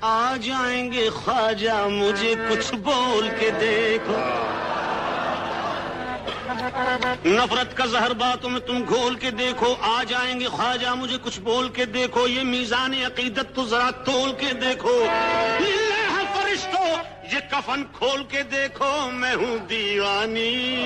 آ 0.01 0.35
جائیں 0.41 0.91
گے 0.91 1.09
خواجہ، 1.09 1.87
مجھے 1.87 2.35
کچھ 2.49 2.75
بول 2.75 3.29
کے 3.39 3.49
دیکھو۔ 3.49 4.52
نفرت 7.25 7.77
کا 7.77 7.85
زہر 7.85 8.13
باتوں 8.13 8.49
میں 8.49 8.59
تم 8.59 8.83
گھول 8.87 9.15
کے 9.15 9.31
دیکھو، 9.31 9.75
آ 9.81 10.03
جائیں 10.07 10.39
گے 10.39 10.47
خواجہ، 10.47 10.95
مجھے 10.95 11.17
کچھ 11.23 11.39
بول 11.39 11.69
کے 11.69 11.85
دیکھو، 11.85 12.27
یہ 12.27 12.43
میزان 12.43 12.93
عقیدت 12.93 13.55
تو 13.55 13.65
ذرا 13.65 13.89
تول 13.91 14.31
کے 14.37 14.53
دیکھو۔ 14.53 15.05
للہ 15.59 16.21
فرشتو، 16.33 16.85
یہ 17.31 17.39
کفن 17.51 17.83
کھول 17.97 18.23
کے 18.23 18.43
دیکھو، 18.43 19.09
میں 19.11 19.35
ہوں 19.35 19.57
دیوانی۔ 19.57 20.85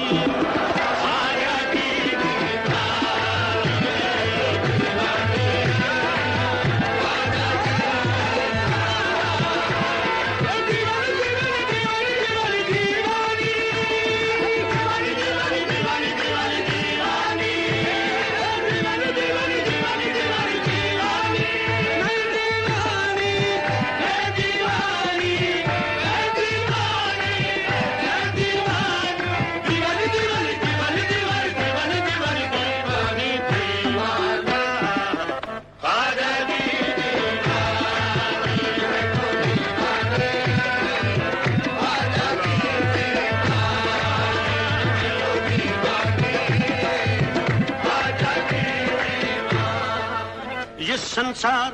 سنسار 51.27 51.71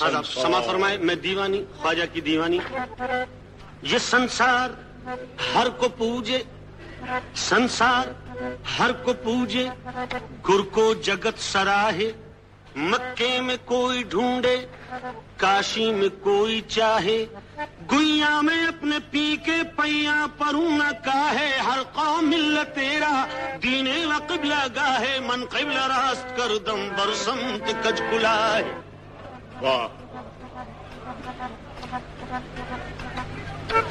حضرت 0.00 0.26
سما 0.26 0.60
فرمائے 0.60 0.96
میں 0.98 1.14
دیوانی 1.14 1.64
خواجہ 1.80 2.02
کی 2.12 2.20
دیوانی۔ 2.20 2.58
یہ 3.82 3.98
سنسار 3.98 4.70
ہر 5.54 5.68
کو 5.68 5.88
پوجے۔ 5.88 6.42
سنسار 7.34 8.06
ہر 8.78 8.92
کو 8.92 9.12
پوجے۔ 9.12 9.68
گر 10.48 10.60
کو 10.72 10.94
جگت 10.94 11.38
سراہے 11.38 12.12
مکے 12.76 13.40
میں 13.40 13.56
کوئی 13.64 14.02
ڈھونڈے 14.02 14.66
کاشی 15.36 15.92
میں 15.92 16.08
کوئی 16.20 16.60
چاہے۔ 16.68 17.26
گویا 17.92 18.40
میں 18.40 18.66
اپنے 18.66 18.96
پی 19.10 19.36
کے 19.44 19.56
پیا 19.76 20.26
پروں 20.38 20.78
نہ 20.78 20.90
کاہے، 21.04 21.58
ہر 21.58 21.78
قوم 21.92 22.30
مل 22.30 22.58
تیرا 22.74 23.24
دینے 23.62 24.06
و 24.06 24.12
قبلہ 24.26 24.66
گاہے، 24.76 25.20
من 25.20 25.44
قبلہ 25.50 25.86
راست 25.86 26.36
کر 26.36 26.56
دم 26.66 26.88
برسمت 26.96 27.84
کج 27.84 28.02
کلائے 28.10 28.62
واہ۔ 29.60 29.86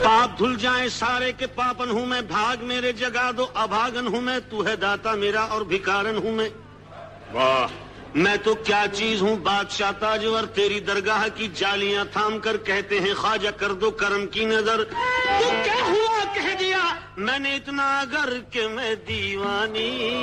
پاپ 0.03 0.39
دھل 0.39 0.55
جائیں 0.55 0.89
سارے 0.89 1.31
کے 1.31 1.47
پاپن 1.47 1.89
ہوں 1.89 2.05
میں، 2.05 2.21
بھاگ 2.21 2.57
میرے 2.61 2.91
جگا 2.91 3.31
دو، 3.37 3.47
ابھاگن 3.53 4.07
ہوں 4.07 4.21
میں، 4.21 4.39
تو 4.49 4.65
ہے 4.65 4.75
داتا 4.75 5.15
میرا 5.15 5.41
اور 5.41 5.61
بھکارن 5.61 6.17
ہوں 6.17 6.31
میں۔ 6.31 6.49
واہ۔ 7.33 7.67
میں 8.15 8.37
تو 8.43 8.55
کیا 8.55 8.85
چیز 8.93 9.21
ہوں 9.21 9.35
بادشاہ 9.35 9.91
تاجور؟ 9.99 10.43
تیری 10.43 10.79
درگاہ 10.79 11.27
کی 11.35 11.47
جالیاں 11.53 12.05
تھام 12.05 12.39
کر 12.39 12.57
کہتے 12.57 12.99
ہیں، 12.99 13.13
خواجہ 13.13 13.49
کر 13.49 13.73
دو 13.73 13.91
کرم 13.91 14.27
کی 14.27 14.45
نظر۔ 14.45 14.83
تو 15.39 15.49
کیا 15.63 15.85
ہوا؟ 15.85 16.33
کہہ 16.33 16.55
دیا۔ 16.59 16.93
میں 17.17 17.39
نے 17.39 17.55
اتنا 17.55 17.99
اگر 17.99 18.33
کہ 18.49 18.67
میں 18.67 18.95
دیوانی۔ 18.95 20.19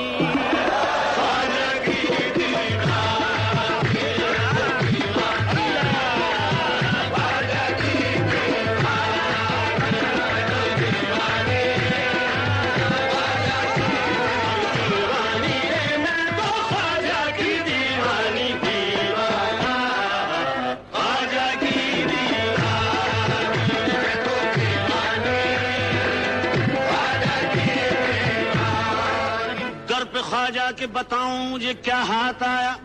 کے 30.81 30.87
بتاؤں 30.87 31.49
مجھے 31.49 31.73
کیا 31.73 32.03
ہاتھ 32.07 32.43
آیا۔ 32.43 32.75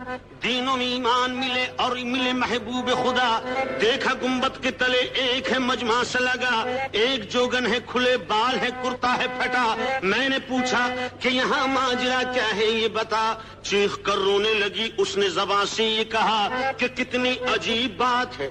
دینوں 0.43 0.77
میں 0.77 0.85
ایمان 0.85 1.31
ملے 1.31 1.65
اور 1.75 1.91
ملے 1.91 2.33
محبوب 2.33 2.89
خدا۔ 2.89 3.39
دیکھا 3.81 4.13
گمبت 4.21 4.63
کے 4.63 4.71
تلے 4.71 4.97
ایک 4.97 5.51
ہے 5.51 5.59
مجمع 5.59 6.03
سے 6.03 6.19
لگا 6.19 6.65
ایک 6.91 7.31
جوگن 7.31 7.65
ہے 7.65 7.77
کھلے 7.87 8.17
بال 8.17 8.59
ہے 8.59 8.69
کرتا 8.83 9.17
ہے 9.17 9.27
پھٹا۔ 9.39 9.97
میں 10.03 10.29
نے 10.29 10.39
پوچھا 10.47 10.89
کہ 11.19 11.27
یہاں 11.27 11.67
ماجرا 11.67 12.21
کیا 12.33 12.55
ہے 12.55 12.65
یہ 12.65 12.87
بتا۔ 12.87 13.33
چیخ 13.63 13.99
کر 14.03 14.15
رونے 14.15 14.53
لگی 14.53 14.91
اس 14.97 15.17
نے 15.17 15.29
زبان 15.29 15.65
سے 15.65 15.83
یہ 15.83 16.03
کہا 16.03 16.71
کہ 16.77 16.87
کتنی 16.87 17.31
عجیب 17.53 17.97
بات 17.97 18.39
ہے۔ 18.39 18.49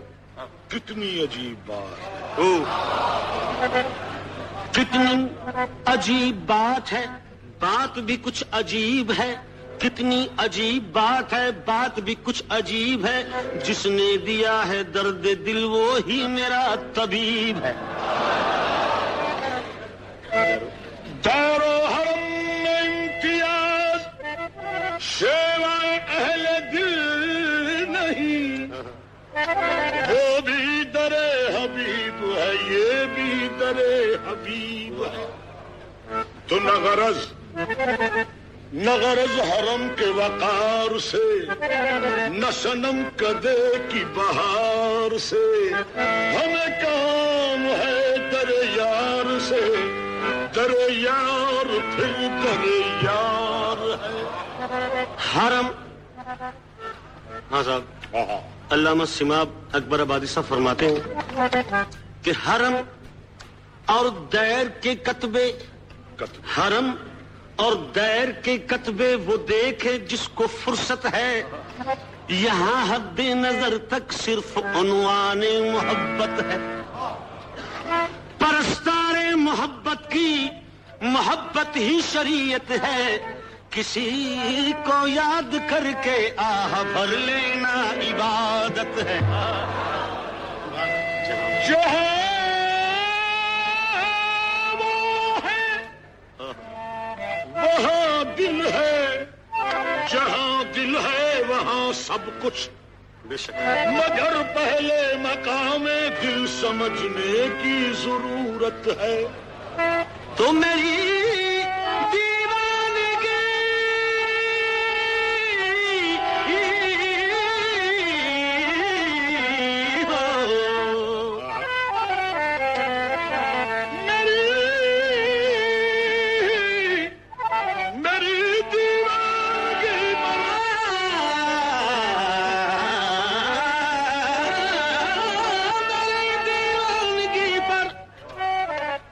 کتنی 0.69 1.23
عجیب 1.23 1.69
بات 1.69 2.01
ہے۔ 2.01 3.83
کتنی 4.73 5.27
عجیب 5.87 6.37
بات 6.47 6.93
ہے۔ 6.93 7.26
بات 7.61 7.99
بھی 7.99 8.16
کچھ 8.23 8.45
عجیب 8.53 9.12
ہے، 9.19 9.35
کتنی 9.79 10.27
عجیب 10.38 10.92
بات 10.92 11.33
ہے، 11.33 11.51
بات 11.64 12.01
بھی 12.01 12.14
کچھ 12.23 12.42
عجیب 12.49 13.07
ہے۔ 13.07 13.25
جس 13.64 13.87
نے 13.87 14.16
دیا 14.16 14.62
ہے 14.69 14.83
درد 14.83 15.27
دل، 15.47 15.64
وہ 15.64 15.99
ہی 16.07 16.27
میرا 16.29 16.75
طبیب 16.95 17.64
ہے۔ 17.64 17.73
دارو 21.25 21.71
و 21.71 21.87
حرم 21.87 22.23
میں 22.62 22.81
امتیاز، 22.81 24.01
شیوائے 25.01 25.99
اہل 26.09 26.47
دل 26.73 27.92
نہیں۔ 27.92 28.66
وہ 30.11 30.40
بھی 30.40 30.85
در 30.95 31.12
حبیب 31.55 32.25
ہے، 32.37 32.53
یہ 32.71 33.05
بھی 33.14 33.49
در 33.61 33.77
حبیب 34.29 35.05
ہے۔ 35.05 35.27
تو 36.47 36.57
نہ 36.57 36.71
غرض 36.71 37.16
نغرز 38.73 39.38
حرم 39.40 39.87
کے 39.97 40.07
وقار 40.07 40.99
سے 40.99 41.25
نہ 42.29 42.51
سنم 42.53 43.03
کدے 43.16 43.73
کی 43.88 44.05
بہار 44.14 45.19
سے۔ 45.19 45.71
ہمیں 46.37 46.83
کام 46.83 47.64
ہے 47.81 48.16
در 48.33 48.51
یار 48.77 49.38
سے 49.49 49.61
در 50.55 50.71
یار 50.90 51.66
پھر 51.97 52.12
در 52.45 52.66
یار 53.03 53.87
ہے۔ 54.03 54.25
حرم؟ 55.35 55.66
ہاں 57.53 57.62
صاحب۔ 57.62 57.83
ہاں، 58.14 58.27
ہاں۔ 58.27 58.40
علامہ 58.71 59.05
سماب 59.05 59.49
اکبر 59.73 60.01
آبادی 60.01 60.27
صاحب 60.27 60.49
فرماتے 60.49 60.88
ہیں 60.88 61.01
کہ 62.23 62.33
حرم 62.47 62.75
اور 63.87 64.07
دیر 64.33 64.69
کے 64.81 64.95
کتبے 64.95 65.53
حرم 66.57 66.90
اور 67.57 67.73
غیر 67.95 68.31
کے 68.31 68.59
کتبے 68.59 69.14
وہ 69.14 69.37
دیکھے 69.37 69.99
جس 69.99 70.29
کو 70.29 70.47
فرصت 70.64 71.07
ہے۔ 71.12 71.42
یہاں 72.29 72.95
حد 72.95 73.21
نظر 73.21 73.79
تک 73.79 74.12
صرف 74.12 74.59
عنوان 74.59 75.42
محبت 75.73 76.42
ہے۔ 76.42 76.83
پرستار 78.38 79.35
محبت 79.35 80.11
کی 80.11 80.47
محبت 81.01 81.77
ہی 81.77 82.01
شریعت 82.12 82.71
ہے۔ 82.71 83.19
کسی 83.71 84.37
کو 84.87 85.09
یاد 85.09 85.55
کر 85.71 85.85
کے 86.03 86.31
آہ 86.37 86.83
بھر 86.92 87.07
لینا 87.07 87.90
عبادت 88.09 89.03
ہے۔ 89.03 89.19
جو 91.69 91.77
ہے 91.77 92.26
وہاں 97.57 98.25
دل 98.38 98.61
ہے، 98.75 99.25
جہاں 100.12 100.64
دل 100.75 100.97
ہے، 100.97 101.42
وہاں 101.49 101.92
سب 101.92 102.31
کچھ 102.42 102.69
مگر 103.27 104.42
پہلے 104.55 105.01
مقام 105.23 105.87
دل 106.23 106.47
سمجھنے 106.61 107.47
کی 107.62 107.92
ضرورت 108.03 108.88
ہے۔ 109.01 109.25
تو 110.37 110.53
میری 110.53 111.56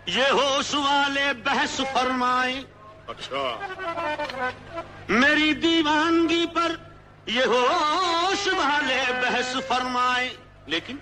یہ 0.07 0.25
ہوش 0.31 0.75
والے 0.75 1.33
بحث 1.45 1.81
فرمائیں۔ 1.93 2.63
اچھا۔ 3.07 3.59
میری 5.09 5.55
دیوانگی 5.55 6.47
پر 6.55 6.73
یہ 7.27 7.45
ہوش 7.45 8.49
والے 8.49 9.03
بحث 9.23 9.57
فرمائیں۔ 9.69 10.31
لیکن 10.67 10.97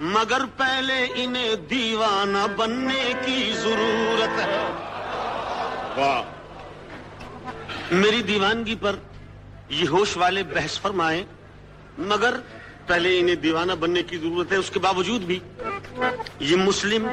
مگر 0.00 0.40
پہلے 0.56 1.06
انہیں 1.14 1.56
دیوانہ 1.56 2.46
بننے 2.56 3.12
کی 3.26 3.52
ضرورت 3.56 4.40
ہے۔ 4.40 4.58
واہ۔ 5.96 6.22
میری 7.90 8.22
دیوانگی 8.22 8.74
پر 8.74 8.96
یہ 9.68 9.88
ہوش 9.88 10.16
والے 10.16 10.42
بحث 10.42 10.80
فرمائیں۔ 10.80 11.24
مگر 11.98 12.34
پہلے 12.86 13.20
انہیں 13.20 13.36
دیوانہ 13.36 13.72
بننے 13.72 14.02
کی 14.02 14.18
ضرورت 14.18 14.52
ہے 14.52 14.56
اس 14.56 14.70
کے 14.70 14.78
باوجود 14.78 15.20
بھی 15.20 15.38
یہ 16.40 16.56
مسلم 16.56 17.08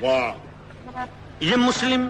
واہ۔ 0.00 0.32
یہ 1.40 1.56
مسلم 1.56 2.08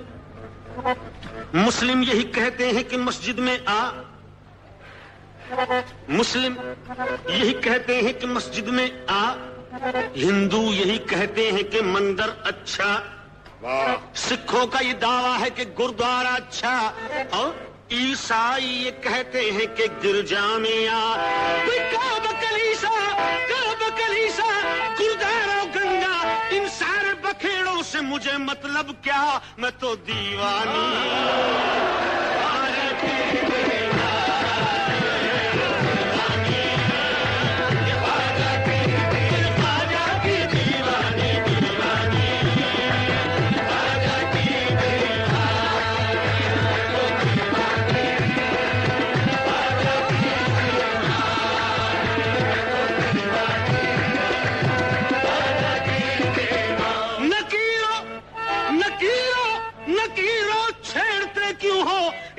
مسلم 1.53 2.03
یہی 2.03 2.23
کہتے 2.23 2.69
ہیں 2.73 2.83
کہ 2.83 2.97
مسجد 2.97 3.39
میں 3.39 3.59
آ۔ 3.65 3.91
مسلم 6.09 6.55
یہی 7.29 7.53
کہتے 7.53 8.01
ہیں 8.01 8.13
کہ 8.13 8.27
مسجد 8.27 8.69
میں 8.69 8.89
آ۔ 9.07 9.35
ہندو 10.17 10.63
یہی 10.63 10.99
کہتے 10.99 11.53
ہیں 11.53 11.63
کہ 11.63 11.83
مندر 11.83 12.31
اچھا۔ 12.45 13.01
سکھوں 14.15 14.67
کا 14.67 14.83
یہ 14.83 14.93
دعویٰ 14.93 15.41
ہے 15.41 15.51
کہ 15.51 15.65
گردوارا 15.79 16.35
اچھا۔ 16.35 16.93
اور 17.31 17.49
عیسائی 17.93 18.83
یہ 18.85 18.91
کہتے 18.91 19.51
ہیں 19.51 19.77
کہ 19.77 19.87
گرجا 20.05 20.59
میں 20.59 20.89
آ 20.89 21.17
کلیسا 22.41 22.91
کلیسا 23.97 24.49
گردار 25.01 25.34
سے 27.91 28.01
مجھے 28.01 28.37
مطلب 28.39 28.91
کیا؟ 29.03 29.39
میں 29.59 29.71
تو 29.79 29.95
دیوانی 30.07 30.87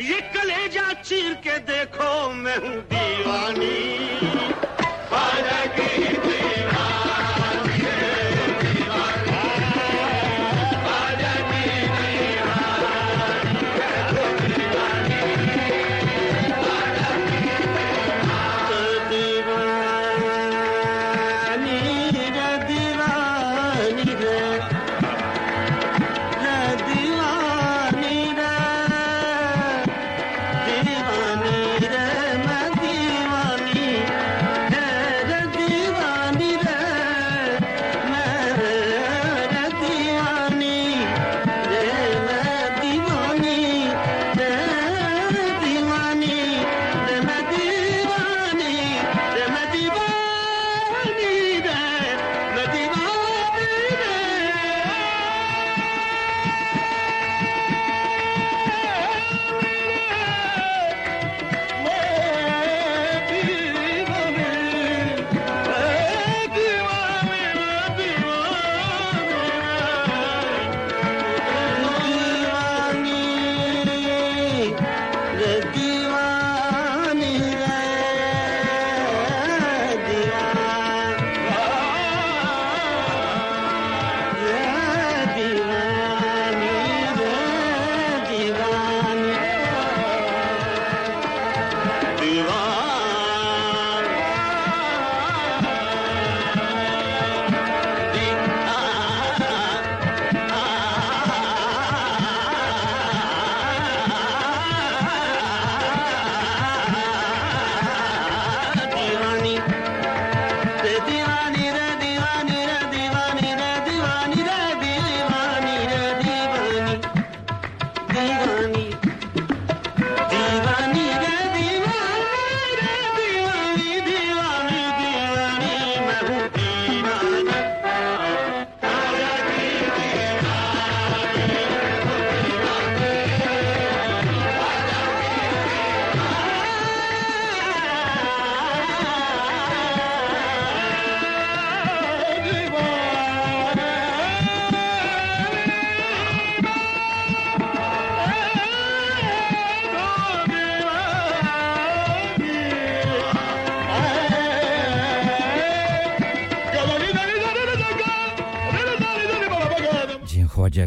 یہ 0.07 0.19
کلیجہ 0.33 0.87
چیر 1.01 1.33
کے 1.43 1.57
دیکھو 1.67 2.29
میں 2.33 2.57
ہوں 2.57 2.81
دیوانی۔ 2.91 4.34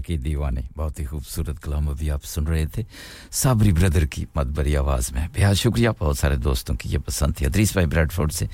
کے 0.08 0.16
دیوانے 0.16 0.60
بہت 0.76 1.00
ہی 1.00 1.04
خوبصورت 1.04 1.62
کلام 1.62 1.88
ابھی 1.88 2.10
آپ 2.10 2.24
سن 2.24 2.44
رہے 2.44 2.66
تھے۔ 2.66 2.82
صابری 3.32 3.72
بردر 3.72 4.06
کی 4.06 4.24
مدبری 4.34 4.76
آواز 4.76 5.12
میں 5.12 5.28
بہت 5.36 5.56
شکریہ، 5.56 5.88
بہت 5.98 6.18
سارے 6.18 6.36
دوستوں 6.36 6.74
کی 6.74 6.88
یہ 6.92 6.98
پسند 6.98 7.34
تھی۔ 7.36 7.46
ادریس 7.46 7.72
بھائی 7.72 7.86
بریڈ 7.86 8.12
فورڈ 8.12 8.32
سے 8.32 8.46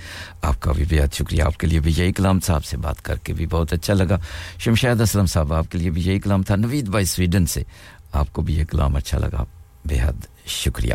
آپ 0.43 0.61
کا 0.61 0.73
بھی 0.73 0.85
بہت 0.91 1.15
شکریہ۔ 1.15 1.43
آپ 1.43 1.57
کے 1.57 1.67
لیے 1.67 1.81
بھی 1.81 1.93
یہی 1.97 2.13
کلام 2.13 2.41
صاحب 2.41 2.65
سے 2.65 2.77
بات 2.77 3.03
کر 3.03 3.17
کے 3.17 3.33
بھی 3.33 3.47
بہت 3.47 3.73
اچھا 3.73 3.95
لگا۔ 3.95 4.19
شمشید 4.59 5.01
اسلم 5.01 5.27
صاحب، 5.27 5.53
آپ 5.53 5.71
کے 5.71 5.79
لیے 5.79 5.91
بھی 5.91 6.03
یہی 6.03 6.21
کلام 6.21 6.43
تھا۔ 6.43 6.57
نوید 6.57 6.89
بھائی 6.89 7.05
سویڈن 7.05 7.47
سے 7.47 7.63
آپ 8.13 8.33
کو 8.33 8.43
بھی 8.43 8.55
یہ 8.55 8.65
کلام 8.65 8.97
اچھا 8.97 9.19
لگا۔ 9.19 9.45
بہت 9.85 10.49
شکریہ۔ 10.49 10.95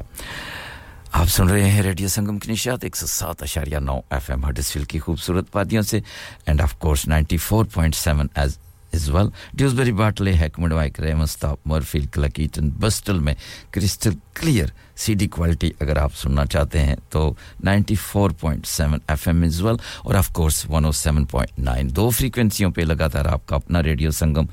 آپ 1.12 1.28
سن 1.28 1.48
رہے 1.48 1.72
ہیں 1.72 1.82
ریڈیو 1.82 2.08
سنگم 2.08 2.40
کی 2.40 2.52
نشات 2.52 2.84
ایک 2.84 2.96
سو 2.96 3.08
سات 3.08 3.44
اشاریہ 3.44 3.78
نو 3.78 4.00
ایف 4.10 4.30
ایم 4.30 4.50
ہڈسفیل 4.50 4.84
کی 4.84 5.00
خوبصورت 5.00 5.56
وادیوں 5.56 5.82
سے۔ 5.82 6.00
And 6.46 6.62
of 6.62 6.78
course 6.78 7.08
ninety 7.08 7.38
four 7.38 7.66
point 7.66 7.96
seven 7.96 8.28
as 8.36 8.58
as 8.94 9.12
well. 9.12 9.32
Dewsbury 9.56 9.92
Bartley, 9.92 10.34
Heckman 10.34 10.74
Wyke, 10.74 11.28
Stop, 11.28 11.60
Murfield, 11.66 12.12
Clark 12.12 12.40
Eaton, 12.40 12.72
Bustle 12.72 13.20
میں 13.20 13.34
کرسٹل 13.72 14.14
کلیئر 14.34 14.68
سی 14.96 15.14
ڈی 15.14 15.28
کوالٹی 15.28 15.72
اگر 15.80 15.98
آپ 15.98 16.16
سننا 16.16 16.46
چاہتے 16.46 16.80
ہیں 16.80 16.96
تو 17.10 17.32
ninety 17.64 17.96
four 17.96 18.32
point 18.40 18.68
seven 18.68 19.00
FM 19.08 19.28
as 19.28 19.42
well 19.44 19.62
well 19.62 19.76
اور 20.04 20.16
of 20.16 20.30
course 20.34 20.66
one 20.70 20.86
O 20.86 20.92
seven 20.92 21.26
point 21.26 21.60
nine 21.60 21.96
دو 21.96 22.10
فریکوینسیوں 22.10 22.72
پہ 22.72 22.82
لگاتار 22.82 23.26
آپ 23.26 23.46
کا 23.48 23.56
اپنا 23.56 23.84
ریڈیو 23.84 24.12
سنگم 24.12 24.46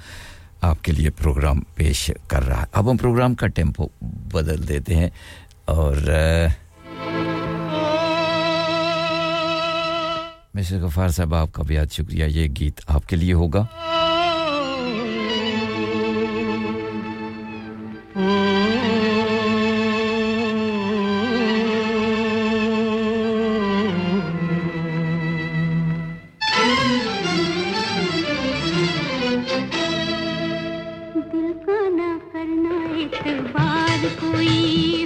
آپ 0.61 0.85
کے 0.85 0.93
لیے 0.93 1.11
پروگرام 1.11 1.61
پیش 1.75 2.11
کر 2.27 2.47
رہا 2.47 2.61
ہے 2.61 2.67
اب 2.73 2.91
ہم 2.91 2.97
پروگرام 2.97 3.35
کا 3.35 3.47
ٹیمپو 3.47 3.89
بدل 4.33 4.69
دیتے 4.69 4.95
ہیں 4.95 5.09
اور 5.65 5.97
مسٹر 10.55 10.81
غفار 10.81 11.09
صاحب 11.09 11.35
آپ 11.35 11.53
کا 11.53 11.63
بھی 11.63 11.79
آج 11.79 11.93
شکریہ 11.93 12.25
یہ 12.25 12.49
گیت 12.61 12.81
آپ 12.87 13.09
کے 13.09 13.17
لیے 13.17 13.33
ہوگا 13.33 13.65
کرنا 32.47 32.79
ایک 32.97 33.15
بار 33.53 34.07
کوئی 34.21 35.05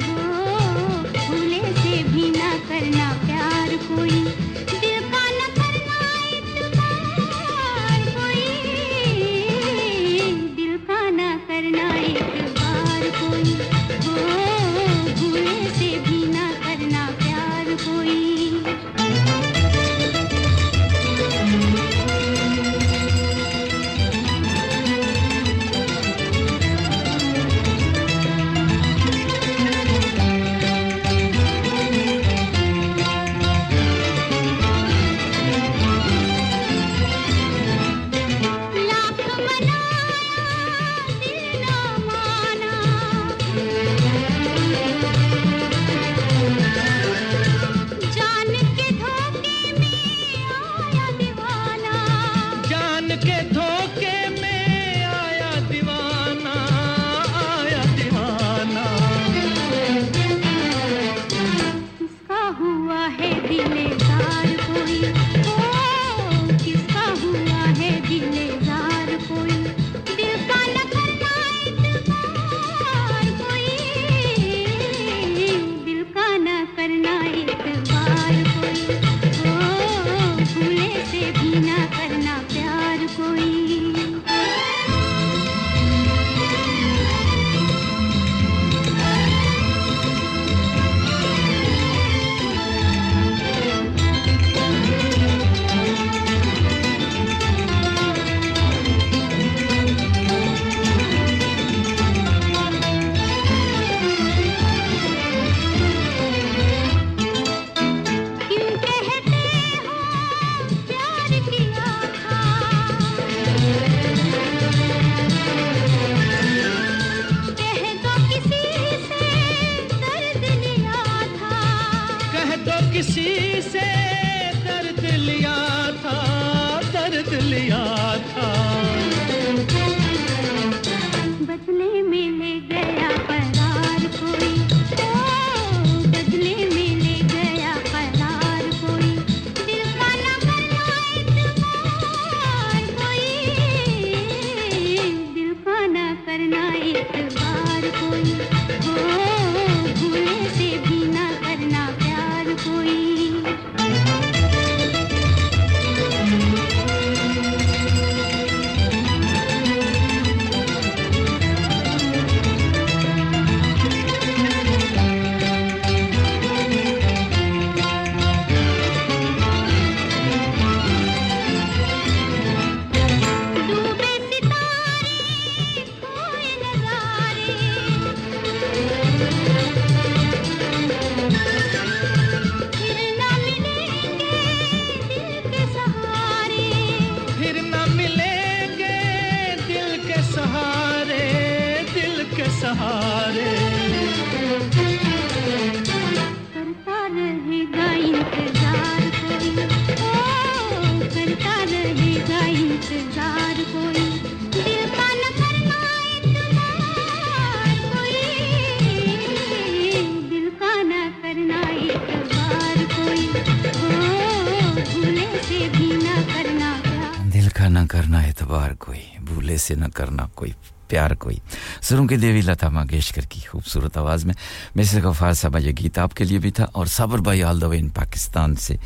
سے 219.71 219.81
نہ 219.81 219.85
کرنا 219.95 220.27
کوئی 220.35 220.53
پیار 220.89 221.11
کوئی۔ 221.11 221.37
سروں 221.81 222.07
کی 222.07 222.17
دیوی 222.17 222.41
لتا 222.41 222.69
منگیشکر 222.69 223.23
کی 223.23 223.41
خوبصورت 223.49 223.97
آواز 223.97 224.25
میں 224.25 224.35
مسٹر 224.77 225.09
غفار 225.09 225.33
صاحبہ، 225.33 225.59
یہ 225.59 225.73
گیت 225.83 225.99
آپ 225.99 226.15
کے 226.15 226.25
لیے 226.25 226.39
بھی 226.39 226.51
تھا 226.51 226.67
اور 226.73 226.87
صبر 226.87 227.19
بھائی 227.19 227.43
آل 227.43 227.61
دا 227.61 227.67
وے 227.67 227.79
ان 227.79 227.89
پاکستان 227.89 228.57
سے 228.57 228.77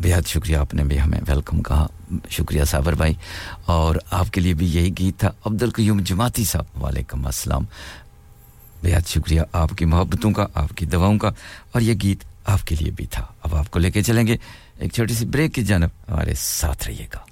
بےحد 0.00 0.28
شکریہ 0.28 0.56
آپ 0.56 0.74
نے 0.74 0.84
بھی 0.84 1.00
ہمیں 1.00 1.20
ویلکم 1.28 1.62
کہا۔ 1.62 1.86
شکریہ 2.30 2.64
صابر 2.64 2.92
بھائی۔ 2.92 3.14
اور 3.64 3.96
آپ 4.10 4.30
کے 4.30 4.40
لیے 4.40 4.54
بھی 4.54 4.66
یہی 4.66 4.90
گیت 4.98 5.20
تھا 5.20 5.30
عبد 5.44 5.62
القیوم 5.62 6.00
جماعتی 6.00 6.44
صاحب، 6.44 6.84
وعلیکم 6.84 7.26
السلام۔ 7.26 7.64
بےحد 8.82 9.08
شکریہ 9.08 9.40
آپ 9.52 9.70
کی 9.70 9.84
محبتوں 9.84 10.30
کا، 10.30 10.46
آپ 10.54 10.76
کی 10.76 10.86
دواؤں 10.86 11.18
کا۔ 11.18 11.28
اور 11.72 11.80
یہ 11.80 11.94
گیت 12.02 12.18
آپ 12.44 12.66
کے 12.66 12.76
لیے 12.80 12.90
بھی 12.90 13.06
تھا۔ 13.06 13.26
اب 13.42 13.56
آپ 13.56 13.70
کو 13.70 13.78
لے 13.78 13.90
کے 13.90 14.02
چلیں 14.02 14.26
گے۔ 14.26 14.36
ایک 14.78 14.92
چھوٹی 14.92 15.14
سی 15.14 15.26
بریک 15.26 15.54
کی 15.54 15.62
جانب 15.62 15.88
ہمارے 16.08 16.34
ساتھ 16.38 16.88
رہیے 16.88 17.06
گا۔ 17.14 17.31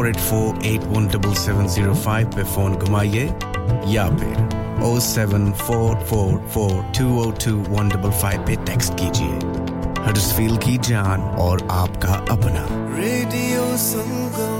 Four 0.00 0.06
eight 0.06 0.20
four 0.20 0.54
eight 0.62 0.96
one 0.96 1.06
double 1.06 1.34
seven 1.34 1.68
zero 1.68 1.92
five 1.94 2.26
پہ 2.34 2.42
فون 2.54 2.74
گھمائیے 2.86 3.28
یا 3.84 4.08
پھر 4.18 4.56
O 4.80 5.00
seven 5.00 5.52
four 5.66 5.94
four 6.08 6.32
four 6.52 6.70
two 6.98 7.22
O 7.24 7.30
two 7.30 7.74
one 7.74 7.88
double 7.88 8.10
five 8.20 8.40
پہ 8.46 8.54
ٹیکسٹ 8.64 8.92
کیجیے۔ 8.96 9.38
ہر 10.06 10.14
فیل 10.36 10.56
کی 10.56 10.78
جان 10.82 11.20
اور 11.20 11.58
آپ 11.68 12.02
کا 12.02 12.12
اپنا۔ 12.28 12.90
Radio 12.96 13.74
Sangam 13.78 14.59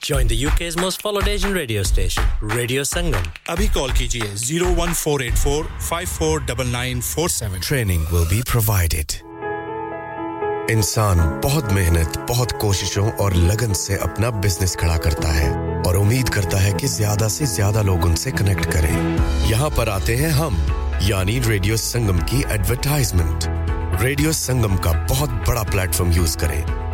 Join 0.00 0.26
the 0.28 0.36
UK's 0.36 0.76
most 0.76 1.02
followed 1.02 1.26
Asian 1.28 1.52
radio 1.52 1.82
station, 1.82 2.24
Radio 2.42 2.82
Sangam. 2.82 3.24
Abhi 3.46 3.68
call 3.72 3.88
kijiye 3.90 4.28
01484 4.34 5.64
549947. 5.80 7.60
Training 7.60 8.06
will 8.12 8.28
be 8.30 8.42
provided. 8.42 9.22
انسان 10.70 11.18
بہت 11.44 11.72
محنت 11.72 12.18
بہت 12.28 12.52
کوششوں 12.60 13.10
اور 13.18 13.32
لگن 13.32 13.74
سے 13.74 13.94
اپنا 14.06 14.30
بزنس 14.42 14.76
کھڑا 14.80 14.96
کرتا 15.04 15.34
ہے 15.34 15.48
اور 15.86 15.94
امید 15.94 16.28
کرتا 16.34 16.62
ہے 16.62 16.72
کہ 16.80 16.86
زیادہ 16.86 17.28
سے 17.30 17.44
زیادہ 17.54 17.82
لوگ 17.82 18.06
ان 18.06 18.16
سے 18.22 18.30
کنیکٹ 18.38 18.72
کریں 18.72 18.94
یہاں 19.50 19.70
پر 19.76 19.88
آتے 19.88 20.16
ہیں 20.16 20.30
ہم 20.40 20.54
یعنی 21.08 21.38
ریڈیو 21.48 21.76
سنگم 21.76 22.18
کی 22.30 22.42
ایڈورٹائزمنٹ 22.48 23.48
ریڈیو 24.02 24.32
سنگم 24.32 24.76
کا 24.76 24.92
بہت 25.10 25.30
بڑا 25.48 25.62
پلیٹ 25.72 25.94
فارم 25.94 26.10
یوز 26.16 26.36
کریں 26.40 26.62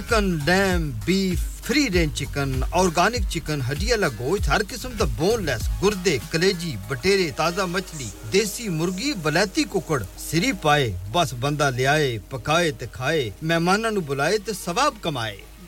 Chicken 0.00 0.36
dam 0.44 0.90
beef 1.04 1.38
free 1.64 1.88
range 1.94 2.14
chicken 2.18 2.52
organic 2.72 3.28
chicken 3.30 3.60
ہڈی 3.68 3.90
والا 3.90 4.08
گوشت 4.18 4.48
ہر 4.48 4.60
قسم 4.68 4.92
کا 4.98 5.04
بون 5.16 5.44
لیس 5.46 5.68
گردے 5.82 6.16
کلیجی 6.30 6.74
بٹیرے 6.88 7.30
تازہ 7.36 7.66
مچھلی 7.70 8.08
دیسی 8.32 8.68
مرغی 8.68 9.12
بلیتی 9.22 9.64
ککڑ 9.72 10.02
سری 10.18 10.52
پائے 10.62 10.90
بس 11.12 11.34
بندہ 11.40 11.70
لیا 11.76 11.96
پکائے 12.28 12.70
تے 12.78 12.86
کھائے 12.92 13.28
مہمانوں 13.42 13.90
نو 13.90 14.00
بلائے 14.06 14.38
تے 14.44 14.52
ثواب 14.64 15.02
کمائے 15.02 15.36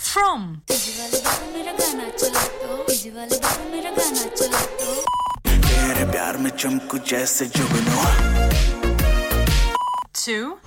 from. 0.00 0.62
to 10.12 10.58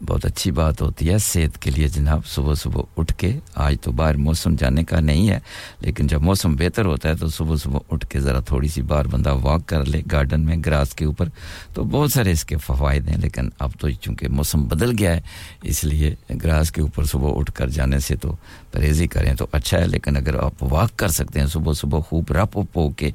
بہت 0.06 0.26
اچھی 0.26 0.52
بات 0.52 0.82
ہوتی 0.82 1.10
ہے 1.10 1.18
صحت 1.18 1.62
کے 1.62 1.72
لیے 1.72 1.88
جناب، 1.88 2.26
صبح 2.26 2.54
صبح 2.54 2.82
اٹھ 2.98 3.14
کے۔ 3.14 3.40
آج 3.56 3.76
تو 3.82 3.92
باہر 3.92 4.18
موسم 4.18 4.56
جانے 4.56 4.84
کا 4.84 5.00
نہیں 5.00 5.30
ہے، 5.30 5.40
لیکن 5.80 6.08
جب 6.08 6.22
موسم 6.22 6.56
بہتر 6.56 6.86
ہوتا 6.86 7.10
ہے 7.10 7.16
تو 7.16 7.28
صبح 7.28 7.56
صبح 7.56 7.80
اٹھ 7.92 8.08
کے 8.08 8.20
ذرا 8.20 8.40
تھوڑی 8.40 8.68
سی 8.68 8.82
بار 8.82 9.06
بندہ 9.06 9.34
واک 9.34 9.66
کر 9.66 9.86
لے 9.86 10.02
گارڈن 10.12 10.42
میں 10.42 10.58
گراس 10.66 10.94
کے 10.94 11.06
اوپر۔ 11.06 11.30
تو 11.74 11.84
بہت 11.84 12.12
سارے 12.12 12.32
اس 12.32 12.46
کے 12.46 12.58
فوائد 12.58 13.10
ہیں، 13.10 13.18
لیکن 13.18 13.50
اب 13.60 13.72
تو 13.80 13.90
چونکہ 13.90 14.28
موسم 14.28 14.64
بدل 14.64 14.96
گیا 15.00 15.16
ہے، 15.16 15.22
اس 15.62 15.84
لیے 15.84 16.16
گراس 16.44 16.72
کے 16.72 16.82
اوپر 16.82 17.04
صبح 17.04 17.30
اٹھ 17.36 17.52
کر 17.52 17.70
جانے 17.70 18.00
سے 18.00 18.16
تو 18.16 18.36
پرہیزی 18.72 19.08
کریں 19.08 19.34
تو 19.36 19.48
اچھا 19.52 19.80
ہے۔ 19.80 19.88
لیکن 19.88 20.18
اگر 20.18 20.36
آپ 20.40 20.64
واک 20.64 20.98
کر 20.98 21.08
سکتے 21.08 21.40
ہیں، 21.40 21.48
صبح 21.48 21.74
صبح 21.74 22.00
خوب 22.00 22.32
رپ 22.32 22.58
اپ 22.58 22.78
ہو 22.78 22.90
کے 22.90 23.12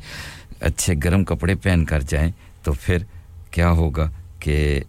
اچھے 0.60 0.94
گرم 1.04 1.24
کپڑے 1.24 1.54
پہن 1.54 1.84
کر 1.84 2.00
جائیں 2.00 2.30
تو 2.62 2.72
پھر 2.72 2.98
کیا 3.50 3.70
ہوگا 3.70 4.10
کہ 4.38 4.80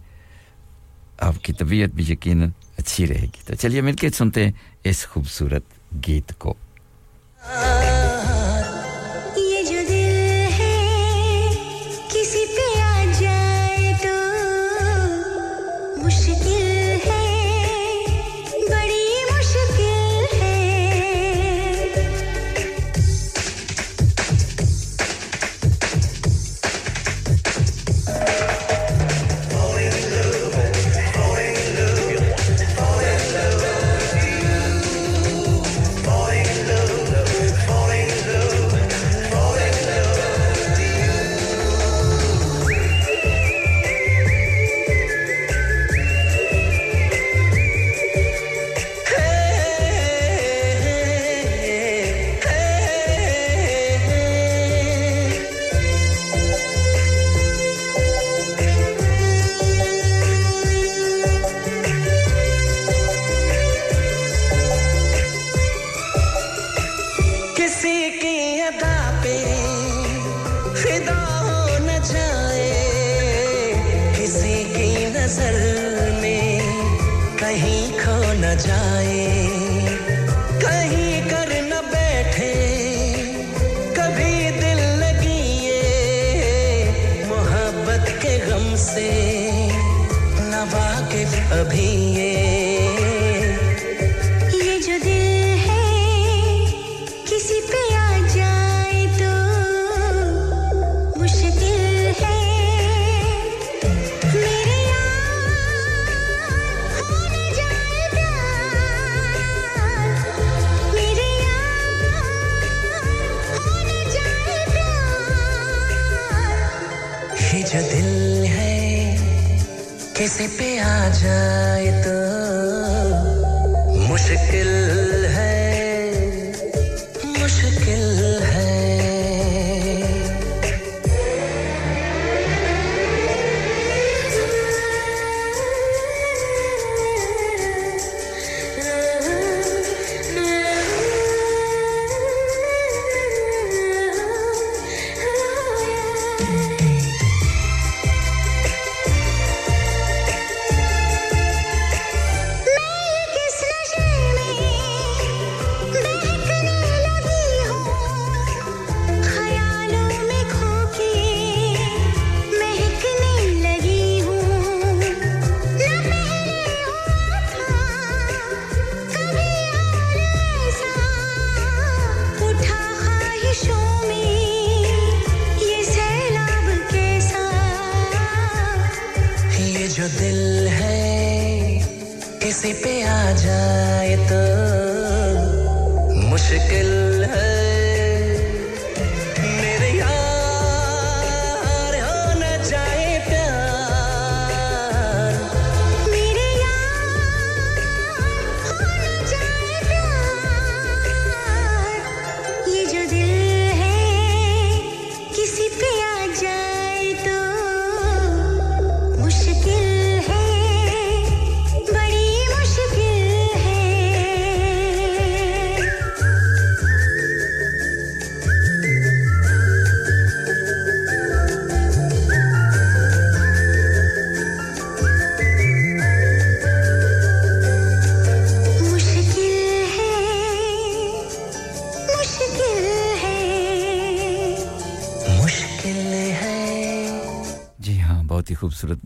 آپ 1.18 1.42
کی 1.42 1.52
طبیعت 1.52 1.94
بھی 1.94 2.04
یقیناً 2.08 2.48
اچھی 2.78 3.06
رہے 3.06 3.26
گی 3.34 3.42
تو 3.46 3.54
چلیے 3.54 3.80
مل 3.80 3.96
کے 3.96 4.10
سنتے 4.10 4.44
ہیں 4.44 4.52
اس 4.84 5.06
خوبصورت 5.06 5.62
گیت 6.08 6.32
کو 6.38 6.54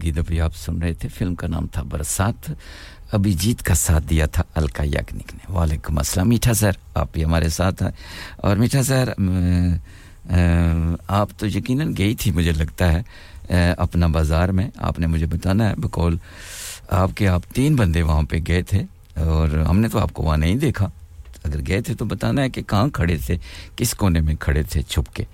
جی 0.09 0.15
گیت 0.15 0.19
ابھی 0.19 0.41
آپ 0.41 0.57
سن 0.57 0.79
رہے 0.79 0.95
تھے، 0.95 1.09
فلم 1.09 1.35
کا 1.35 1.47
نام 1.47 1.67
تھا 1.67 1.83
برسات، 1.83 2.53
ابھی 3.13 3.33
جیت 3.33 3.63
کا 3.63 3.75
ساتھ 3.75 4.05
دیا 4.11 4.27
تھا 4.27 4.43
الکا 4.55 4.85
یگنک 4.85 5.35
نے۔ 5.35 5.53
وعلیکم 5.53 5.99
السلام۔ 5.99 6.29
میٹھا 6.29 6.55
سر، 6.55 6.71
آپ 6.95 7.09
بھی 7.13 7.25
ہمارے 7.25 7.49
ساتھ 7.49 7.83
ہیں۔ 7.83 7.91
اور 8.37 8.57
میٹھا 8.57 8.83
سر 8.83 9.13
آپ 11.09 11.29
تو 11.37 11.47
یقیناً 11.47 11.95
گئی 11.99 12.15
تھی 12.15 12.31
مجھے 12.31 12.53
لگتا 12.53 12.93
ہے 12.93 13.03
اپنا 13.77 14.07
بازار 14.07 14.49
میں۔ 14.49 14.71
آپ 14.77 14.99
نے 14.99 15.07
مجھے 15.07 15.27
بتانا 15.27 15.71
ہے، 15.71 15.75
بکول، 15.75 16.17
آپ 16.89 17.11
کے 17.15 17.29
آپ 17.29 17.43
تین 17.55 17.77
بندے 17.77 18.03
وہاں 18.03 18.23
پہ 18.23 18.37
گئے 18.49 18.63
تھے 18.63 18.83
اور 19.17 19.49
ہم 19.49 19.79
نے 19.79 19.89
تو 19.89 19.99
آپ 19.99 20.13
کو 20.13 20.23
وہاں 20.23 20.37
نہیں 20.37 20.57
دیکھا۔ 20.57 20.91
اگر 21.45 21.61
گئے 21.67 21.81
تھے 21.81 21.95
تو 21.95 22.05
بتانا 22.05 22.43
ہے 22.43 22.51
کہ 22.51 22.63
کہاں 22.63 22.89
کھڑے 22.89 23.17
تھے، 23.17 23.37
کس 23.77 23.95
کونے 23.95 24.21
میں 24.21 24.35
کھڑے 24.41 24.63
تھے، 24.63 24.83
چھپ 24.83 25.15
کے۔ 25.15 25.25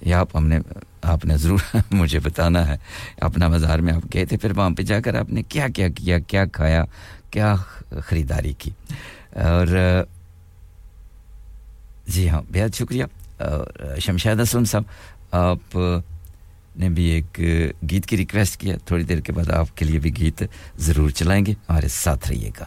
یا 0.00 0.20
آپ 0.20 0.36
ہم 0.36 0.46
نے 0.46 0.58
آپ 1.02 1.24
نے 1.24 1.36
ضرور 1.36 1.76
مجھے 1.90 2.18
بتانا 2.18 2.66
ہے۔ 2.68 2.76
اپنا 3.20 3.48
بازار 3.48 3.78
میں 3.78 3.92
آپ 3.94 4.02
گئے 4.14 4.24
تھے، 4.24 4.36
پھر 4.36 4.52
وہاں 4.56 4.70
پہ 4.70 4.82
جا 4.82 5.00
کر 5.00 5.14
آپ 5.14 5.30
نے 5.30 5.42
کیا 5.42 5.68
کیا 5.68 5.88
کیا 5.88 6.18
کیا 6.18 6.44
کھایا، 6.46 6.84
کیا 7.30 7.54
خریداری 8.06 8.52
کی؟ 8.52 8.70
اور 9.34 9.66
جی 12.06 12.28
ہاں 12.28 12.42
بہت 12.52 12.76
شکریہ۔ 12.76 13.04
شمشاد 14.00 14.40
اسلم 14.40 14.64
صاحب، 14.64 14.82
آپ 15.30 15.76
نے 16.76 16.88
بھی 16.88 17.04
ایک 17.04 17.40
گیت 17.90 18.06
کی 18.06 18.16
ریکویسٹ 18.16 18.60
کیا۔ 18.60 18.76
تھوڑی 18.84 19.04
دیر 19.04 19.20
کے 19.20 19.32
بعد 19.32 19.50
آپ 19.50 19.76
کے 19.76 19.84
لیے 19.84 19.98
بھی 19.98 20.16
گیت 20.16 20.42
ضرور 20.78 21.10
چلائیں 21.10 21.46
گے۔ 21.46 21.52
ہمارے 21.68 21.88
ساتھ 21.88 22.28
رہیے 22.28 22.50
گا۔ 22.60 22.64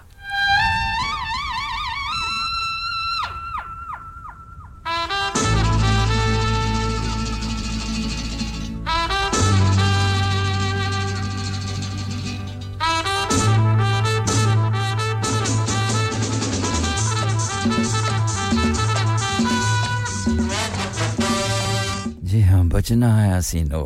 بچنا 22.86 23.09
ہے 23.17 23.38
حسینو 23.38 23.83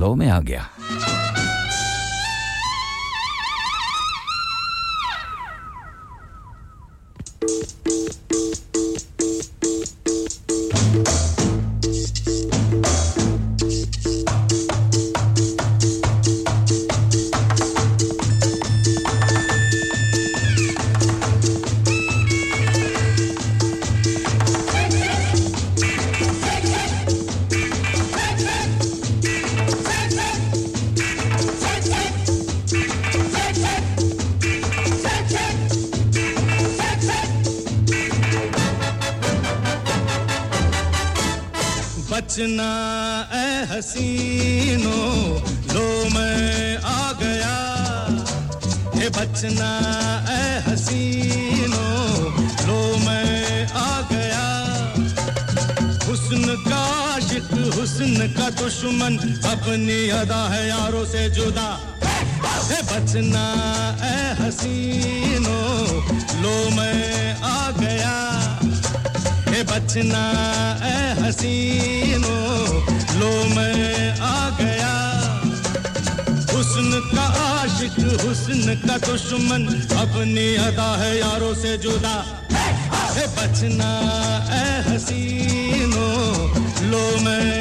لو 0.00 0.14
میں 0.18 0.30
آ 0.30 0.38
گیا 0.46 0.62
حسینوں 43.90 45.38
لو 45.74 46.04
میں 46.14 46.76
آ 46.82 47.12
گیا۔ 47.20 48.06
ہے 48.96 49.08
بچنا، 49.08 49.70
اے 50.28 50.74
حسینوں 50.74 52.28
لو 52.66 52.96
میں 53.04 53.66
آ 53.74 54.00
گیا۔ 54.10 54.64
حسن 56.12 56.46
کا 56.46 57.10
عاشق، 57.10 57.54
حسن 57.54 58.32
کا 58.32 58.48
دشمن 58.60 59.16
اپنی 59.42 60.12
ادا 60.12 60.54
ہے 60.54 60.68
یاروں 60.68 61.04
سے 61.04 61.28
جدا۔ 61.28 61.78
ہے 62.70 62.80
بچنا، 62.94 63.46
اے 64.02 64.48
حسینوں 64.48 65.86
لو 66.40 66.68
میں 66.74 67.34
آ 67.40 67.70
گیا۔ 67.80 68.16
بچنا، 69.68 70.30
اے 70.84 71.28
حسینو 71.28 72.80
لو 73.20 73.42
میں 73.54 74.10
آ 74.20 74.48
گیا۔ 74.58 75.20
حسن 76.50 76.90
کا 76.90 77.26
عاشق، 77.26 78.00
حسن 78.24 78.88
کا 78.88 78.96
دشمن۔ 78.96 79.66
اپنی 79.98 80.56
ادا 80.56 80.96
ہے 80.98 81.18
یاروں 81.18 81.54
سے 81.54 81.76
جدا۔ 81.76 82.22
بچنا، 83.36 83.90
اے 84.52 84.96
حسینو 84.96 86.46
لو 86.80 87.10
میں 87.20 87.59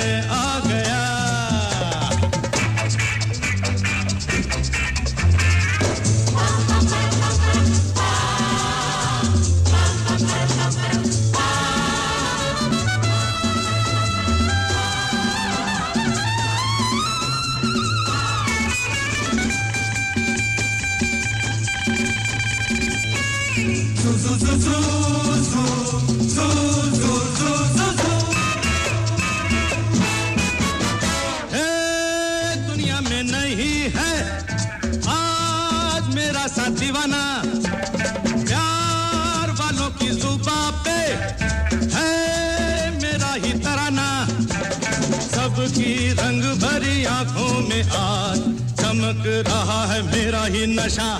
نشہ۔ 50.86 51.20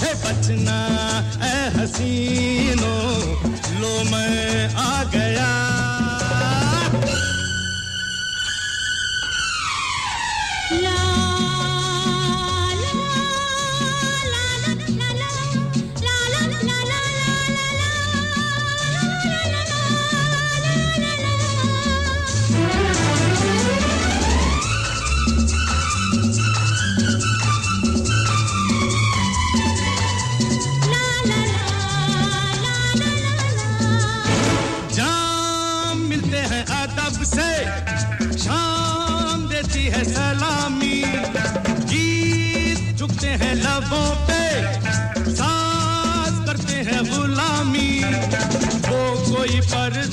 سے 0.00 0.12
بچنا 0.24 0.78
اے 1.42 1.68
حسینوں 1.76 3.34
لو 3.80 4.02
میں 4.10 4.68
آ 4.76 5.02
گیا۔ 5.12 5.73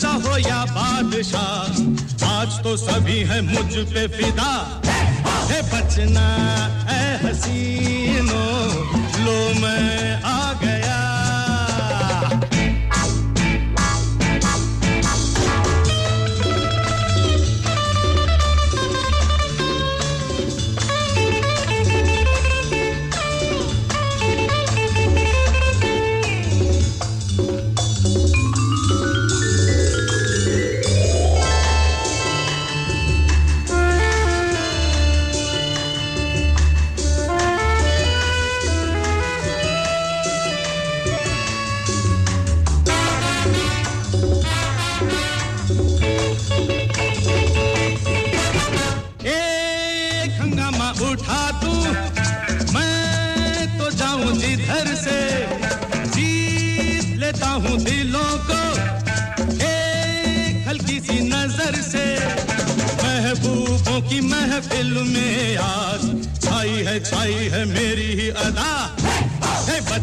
بادشاہ 0.02 0.32
ہو 0.32 0.38
یا 0.38 0.64
بادشاہ؟ 0.74 1.82
آج 2.28 2.62
تو 2.64 2.76
سبھی 2.78 3.24
ہیں 3.24 3.42
مجھ 3.42 3.94
پہ 3.94 4.06
فدا۔ 4.08 4.82
ہے 5.50 5.62
بچنا 5.62 6.26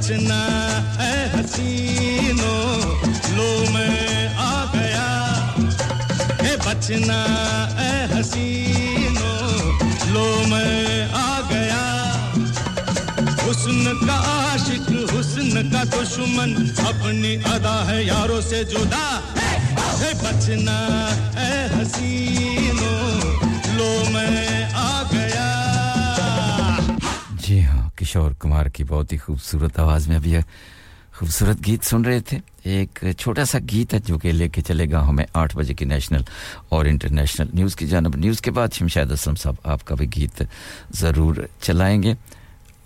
نچنا 0.09 0.45
اے 1.01 1.17
حسینو 1.35 2.57
لو 3.37 3.65
میں 3.73 4.29
آ 4.37 4.65
گیا۔ 4.75 5.09
اے 6.41 6.57
بچنا 6.65 7.19
اے 7.79 8.21
حسینو 8.21 9.33
لو 10.07 10.43
میں 10.47 11.09
آ 11.13 11.41
گیا۔ 11.51 11.83
حسن 13.45 13.85
کا 14.07 14.15
عاشق، 14.15 14.91
حسن 14.91 15.73
کا 15.73 15.83
دشمن، 15.83 16.55
اپنی 16.87 17.37
ادا 17.45 17.87
ہے 17.91 18.03
یاروں 18.05 18.41
سے 18.41 18.65
جدا۔ 18.65 19.21
اے 20.01 20.13
بچنا 20.23 20.79
کشور 28.19 28.33
کمار 28.39 28.67
کی 28.67 28.85
بہت 28.85 29.13
ہی 29.13 29.17
خوبصورت 29.17 29.79
آواز 29.79 30.07
میں 30.09 30.17
ابھی 30.17 30.37
خوبصورت 31.15 31.67
گیت 31.67 31.85
سن 31.85 32.05
رہے 32.05 32.21
تھے 32.21 32.39
ایک 32.65 32.99
چھوٹا 33.19 33.45
سا 33.45 33.59
گیت 33.73 33.95
ہے 33.95 33.99
جو 34.07 34.19
کہ 34.19 34.33
لے 34.33 34.49
کے 34.49 34.63
چلے 34.63 34.91
گا 34.91 35.03
ہمیں 35.09 35.25
آٹھ 35.33 35.57
بجے 35.57 35.75
کی 35.75 35.85
نیشنل 35.85 36.23
اور 36.69 36.87
انٹرنیشنل 36.87 37.49
نیوز 37.53 37.77
کی 37.77 37.87
جانب 37.87 38.17
نیوز 38.17 38.41
کے 38.41 38.51
بعد 38.51 38.75
شمشید 38.75 39.13
اسلم 39.13 39.35
صاحب 39.35 39.55
آپ 39.65 39.85
کا 39.85 39.95
بھی 39.95 40.07
گیت 40.17 40.43
ضرور 41.01 41.37
چلائیں 41.63 42.03
گے 42.03 42.15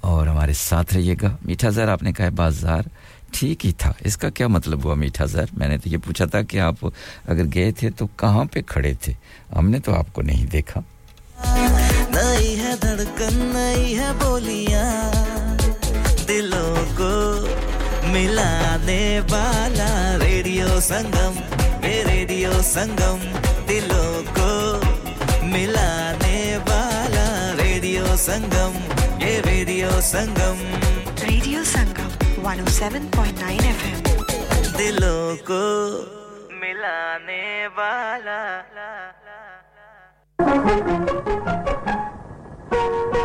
اور 0.02 0.26
ہمارے 0.26 0.52
ساتھ 0.58 0.94
رہیے 0.94 1.14
گا 1.22 1.34
میٹھا 1.44 1.68
زہر 1.68 1.88
آپ 1.88 2.02
نے 2.02 2.12
کہا 2.12 2.24
ہے 2.24 2.30
بازار 2.36 2.88
ٹھیک 3.32 3.66
ہی 3.66 3.72
تھا 3.78 3.92
اس 4.00 4.16
کا 4.16 4.30
کیا 4.30 4.46
مطلب 4.48 4.84
ہوا 4.84 4.94
میٹھا 4.94 5.24
زہر 5.26 5.56
میں 5.56 5.68
نے 5.68 5.78
تو 5.78 5.88
یہ 5.88 5.98
پوچھا 6.04 6.24
تھا 6.24 6.42
کہ 6.42 6.60
آپ 6.60 6.84
اگر 6.84 7.44
گئے 7.54 7.70
تھے 7.72 7.90
تو 7.90 8.06
کہاں 8.16 8.44
پہ 8.52 8.62
کھڑے 8.66 8.94
تھے 8.94 9.12
ہم 9.56 9.70
نے 9.70 9.78
تو 9.78 9.94
آپ 9.94 10.12
کو 10.12 10.22
نہیں 10.22 10.46
دیکھا 10.52 10.80
نئی 12.14 12.58
ہے 12.60 12.74
دھڑکن 12.82 13.36
نئی 13.54 13.98
ہے 13.98 14.10
بولیاں۔ 14.20 15.10
دلوں 16.28 16.76
کو 16.96 17.12
ملانے 18.12 19.20
والا 19.30 20.18
ریڈیو 20.20 20.80
سنگم 20.80 21.34
اے 21.82 22.02
ریڈیو 22.06 22.52
سنگم۔ 22.62 23.18
دلوں 23.68 24.22
کو 24.36 24.50
ملانے 25.42 26.58
والا 26.68 27.28
ریڈیو 27.62 28.16
سنگم 28.16 28.72
یہ 29.18 29.40
radio 29.46 30.00
Sangam. 30.02 30.58
Radio 31.22 31.64
Sangam 31.64 32.10
107.9 32.46 33.58
FM 33.78 34.00
ایم 34.06 34.76
دلوں 34.78 35.46
کو 35.46 35.62
ملانے 36.60 37.66
والا۔ 37.76 38.40
Thank 42.72 43.16
you. 43.16 43.21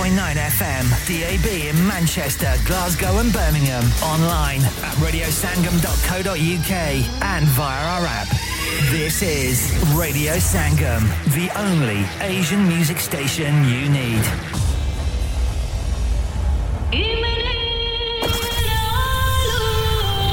107.9 0.00 0.34
FM, 0.34 0.88
DAB 1.06 1.76
in 1.76 1.86
Manchester, 1.86 2.50
Glasgow, 2.64 3.18
and 3.18 3.30
Birmingham. 3.34 3.84
Online 4.02 4.62
at 4.62 4.94
radiosangam.co.uk 4.96 6.72
and 7.22 7.46
via 7.48 7.84
our 7.84 8.06
app. 8.06 8.28
This 8.90 9.20
is 9.20 9.70
Radio 9.94 10.32
Sangam, 10.36 11.02
the 11.34 11.50
only 11.60 12.06
Asian 12.26 12.66
music 12.66 12.98
station 12.98 13.64
you 13.64 13.90
need. 13.90 14.59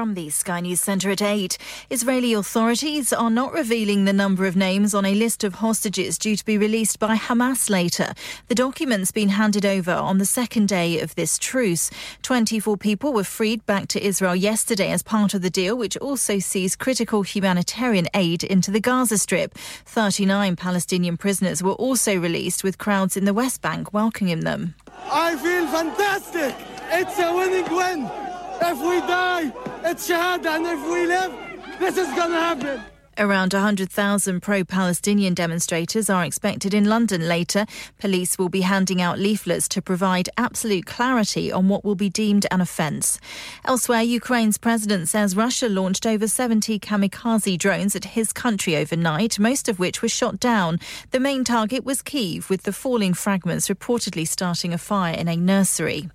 From 0.00 0.14
the 0.14 0.30
Sky 0.30 0.60
News 0.60 0.80
Centre 0.80 1.10
at 1.10 1.20
8, 1.20 1.58
Israeli 1.90 2.32
authorities 2.32 3.12
are 3.12 3.28
not 3.28 3.52
revealing 3.52 4.06
the 4.06 4.14
number 4.14 4.46
of 4.46 4.56
names 4.56 4.94
on 4.94 5.04
a 5.04 5.14
list 5.14 5.44
of 5.44 5.56
hostages 5.56 6.16
due 6.16 6.36
to 6.36 6.44
be 6.46 6.56
released 6.56 6.98
by 6.98 7.16
Hamas 7.16 7.68
later. 7.68 8.14
The 8.48 8.54
document's 8.54 9.12
been 9.12 9.28
handed 9.28 9.66
over 9.66 9.92
on 9.92 10.16
the 10.16 10.24
second 10.24 10.68
day 10.68 11.00
of 11.00 11.14
this 11.16 11.38
truce. 11.38 11.90
24 12.22 12.78
people 12.78 13.12
were 13.12 13.24
freed 13.24 13.66
back 13.66 13.88
to 13.88 14.02
Israel 14.02 14.34
yesterday 14.34 14.90
as 14.90 15.02
part 15.02 15.34
of 15.34 15.42
the 15.42 15.50
deal, 15.50 15.76
which 15.76 15.98
also 15.98 16.38
sees 16.38 16.76
critical 16.76 17.20
humanitarian 17.20 18.08
aid 18.14 18.42
into 18.42 18.70
the 18.70 18.80
Gaza 18.80 19.18
Strip. 19.18 19.52
39 19.84 20.56
Palestinian 20.56 21.18
prisoners 21.18 21.62
were 21.62 21.72
also 21.72 22.18
released, 22.18 22.64
with 22.64 22.78
crowds 22.78 23.18
in 23.18 23.26
the 23.26 23.34
West 23.34 23.60
Bank 23.60 23.92
welcoming 23.92 24.40
them. 24.40 24.74
I 25.12 25.36
feel 25.36 25.66
fantastic. 25.66 26.56
It's 26.90 27.18
a 27.18 27.34
winning 27.34 27.70
win. 27.70 28.29
If 28.62 28.78
we 28.78 29.00
die, 29.00 29.52
it's 29.84 30.08
shahada, 30.08 30.56
and 30.56 30.66
if 30.66 30.82
we 30.84 31.06
live, 31.06 31.32
this 31.78 31.96
is 31.96 32.08
gonna 32.14 32.40
happen. 32.40 32.89
Around 33.20 33.52
100,000 33.52 34.40
pro 34.40 34.64
Palestinian 34.64 35.34
demonstrators 35.34 36.08
are 36.08 36.24
expected 36.24 36.72
in 36.72 36.86
London 36.86 37.28
later. 37.28 37.66
Police 37.98 38.38
will 38.38 38.48
be 38.48 38.62
handing 38.62 39.02
out 39.02 39.18
leaflets 39.18 39.68
to 39.68 39.82
provide 39.82 40.30
absolute 40.38 40.86
clarity 40.86 41.52
on 41.52 41.68
what 41.68 41.84
will 41.84 41.94
be 41.94 42.08
deemed 42.08 42.46
an 42.50 42.62
offence. 42.62 43.20
Elsewhere, 43.66 44.00
Ukraine's 44.00 44.56
president 44.56 45.10
says 45.10 45.36
Russia 45.36 45.68
launched 45.68 46.06
over 46.06 46.26
70 46.26 46.78
kamikaze 46.78 47.58
drones 47.58 47.94
at 47.94 48.06
his 48.06 48.32
country 48.32 48.74
overnight, 48.74 49.38
most 49.38 49.68
of 49.68 49.78
which 49.78 50.00
were 50.00 50.08
shot 50.08 50.40
down. 50.40 50.80
The 51.10 51.20
main 51.20 51.44
target 51.44 51.84
was 51.84 52.00
Kiev, 52.00 52.48
with 52.48 52.62
the 52.62 52.72
falling 52.72 53.12
fragments 53.12 53.68
reportedly 53.68 54.26
starting 54.26 54.72
a 54.72 54.78
fire 54.78 55.12
in 55.12 55.28
a 55.28 55.36
nursery. 55.36 56.08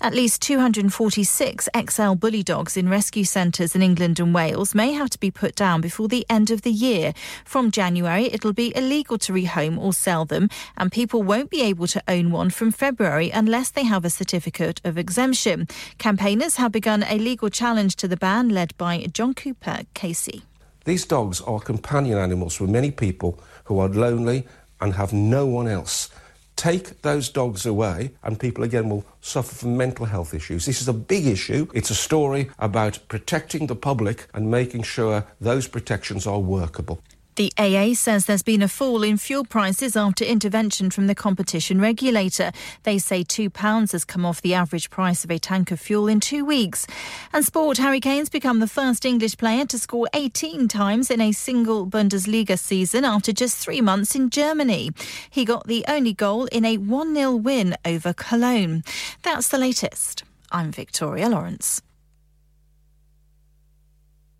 At 0.00 0.14
least 0.14 0.42
246 0.42 1.68
XL 1.90 2.12
bully 2.12 2.42
dogs 2.44 2.76
in 2.76 2.88
rescue 2.88 3.24
centres 3.24 3.74
in 3.74 3.82
England 3.82 4.20
and 4.20 4.32
Wales 4.32 4.72
may 4.72 4.92
have 4.92 5.10
to 5.10 5.18
be 5.18 5.32
put 5.32 5.56
down 5.56 5.80
before 5.80 6.08
the 6.08 6.24
end 6.28 6.43
of 6.50 6.62
the 6.62 6.70
year. 6.70 7.12
From 7.44 7.70
January, 7.70 8.24
it'll 8.32 8.52
be 8.52 8.76
illegal 8.76 9.18
to 9.18 9.32
rehome 9.32 9.78
or 9.78 9.92
sell 9.92 10.24
them, 10.24 10.48
and 10.76 10.90
people 10.90 11.22
won't 11.22 11.50
be 11.50 11.62
able 11.62 11.86
to 11.88 12.02
own 12.08 12.30
one 12.30 12.50
from 12.50 12.70
February 12.70 13.30
unless 13.30 13.70
they 13.70 13.84
have 13.84 14.04
a 14.04 14.10
certificate 14.10 14.80
of 14.84 14.98
exemption. 14.98 15.68
Campaigners 15.98 16.56
have 16.56 16.72
begun 16.72 17.02
a 17.04 17.18
legal 17.18 17.48
challenge 17.48 17.96
to 17.96 18.08
the 18.08 18.16
ban 18.16 18.48
led 18.48 18.76
by 18.76 19.06
John 19.12 19.34
Cooper, 19.34 19.80
Casey. 19.94 20.42
These 20.84 21.06
dogs 21.06 21.40
are 21.40 21.60
companion 21.60 22.18
animals 22.18 22.54
for 22.56 22.66
many 22.66 22.90
people 22.90 23.38
who 23.64 23.78
are 23.78 23.88
lonely 23.88 24.46
and 24.80 24.94
have 24.94 25.12
no 25.12 25.46
one 25.46 25.66
else. 25.66 26.10
Take 26.56 27.02
those 27.02 27.28
dogs 27.28 27.66
away, 27.66 28.12
and 28.22 28.38
people 28.38 28.64
again 28.64 28.88
will 28.88 29.04
suffer 29.20 29.54
from 29.54 29.76
mental 29.76 30.06
health 30.06 30.32
issues. 30.34 30.66
This 30.66 30.80
is 30.80 30.88
a 30.88 30.92
big 30.92 31.26
issue. 31.26 31.66
It's 31.74 31.90
a 31.90 31.94
story 31.94 32.50
about 32.58 32.98
protecting 33.08 33.66
the 33.66 33.74
public 33.74 34.28
and 34.34 34.50
making 34.50 34.84
sure 34.84 35.26
those 35.40 35.66
protections 35.66 36.26
are 36.26 36.38
workable. 36.38 37.00
The 37.36 37.52
AA 37.58 37.94
says 37.94 38.26
there's 38.26 38.44
been 38.44 38.62
a 38.62 38.68
fall 38.68 39.02
in 39.02 39.16
fuel 39.16 39.44
prices 39.44 39.96
after 39.96 40.24
intervention 40.24 40.90
from 40.90 41.08
the 41.08 41.16
competition 41.16 41.80
regulator. 41.80 42.52
They 42.84 42.98
say 42.98 43.24
£2 43.24 43.90
has 43.90 44.04
come 44.04 44.24
off 44.24 44.40
the 44.40 44.54
average 44.54 44.88
price 44.88 45.24
of 45.24 45.32
a 45.32 45.38
tank 45.40 45.72
of 45.72 45.80
fuel 45.80 46.06
in 46.06 46.20
two 46.20 46.44
weeks. 46.44 46.86
And 47.32 47.44
sport, 47.44 47.78
Harry 47.78 47.98
Kane's 47.98 48.28
become 48.28 48.60
the 48.60 48.68
first 48.68 49.04
English 49.04 49.36
player 49.36 49.66
to 49.66 49.78
score 49.78 50.08
18 50.14 50.68
times 50.68 51.10
in 51.10 51.20
a 51.20 51.32
single 51.32 51.86
Bundesliga 51.88 52.56
season 52.56 53.04
after 53.04 53.32
just 53.32 53.56
three 53.58 53.80
months 53.80 54.14
in 54.14 54.30
Germany. 54.30 54.92
He 55.28 55.44
got 55.44 55.66
the 55.66 55.84
only 55.88 56.12
goal 56.12 56.46
in 56.46 56.64
a 56.64 56.76
1 56.76 57.14
0 57.14 57.34
win 57.34 57.76
over 57.84 58.12
Cologne. 58.12 58.84
That's 59.22 59.48
the 59.48 59.58
latest. 59.58 60.22
I'm 60.52 60.70
Victoria 60.70 61.28
Lawrence. 61.28 61.82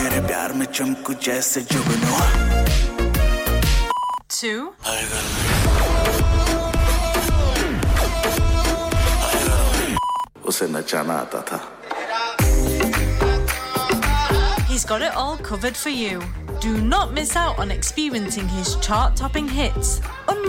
تیرے 0.00 0.20
پیار 0.28 0.50
میں 0.56 0.66
چمکو 0.72 1.12
جیسے 1.24 1.60
جگنو 1.70 2.14
اسے 10.48 10.66
نچانا 10.76 11.18
آتا 11.20 11.40
تھا 11.50 11.58
got 14.90 15.02
it 15.06 15.14
all 15.22 15.36
covered 15.46 15.76
for 15.80 15.90
you. 15.96 16.20
Do 16.62 16.70
not 16.92 17.12
miss 17.16 17.36
out 17.40 17.58
on 17.64 17.70
experiencing 17.70 18.48
his 18.54 18.70
chart-topping 18.86 19.50
hits 19.58 19.90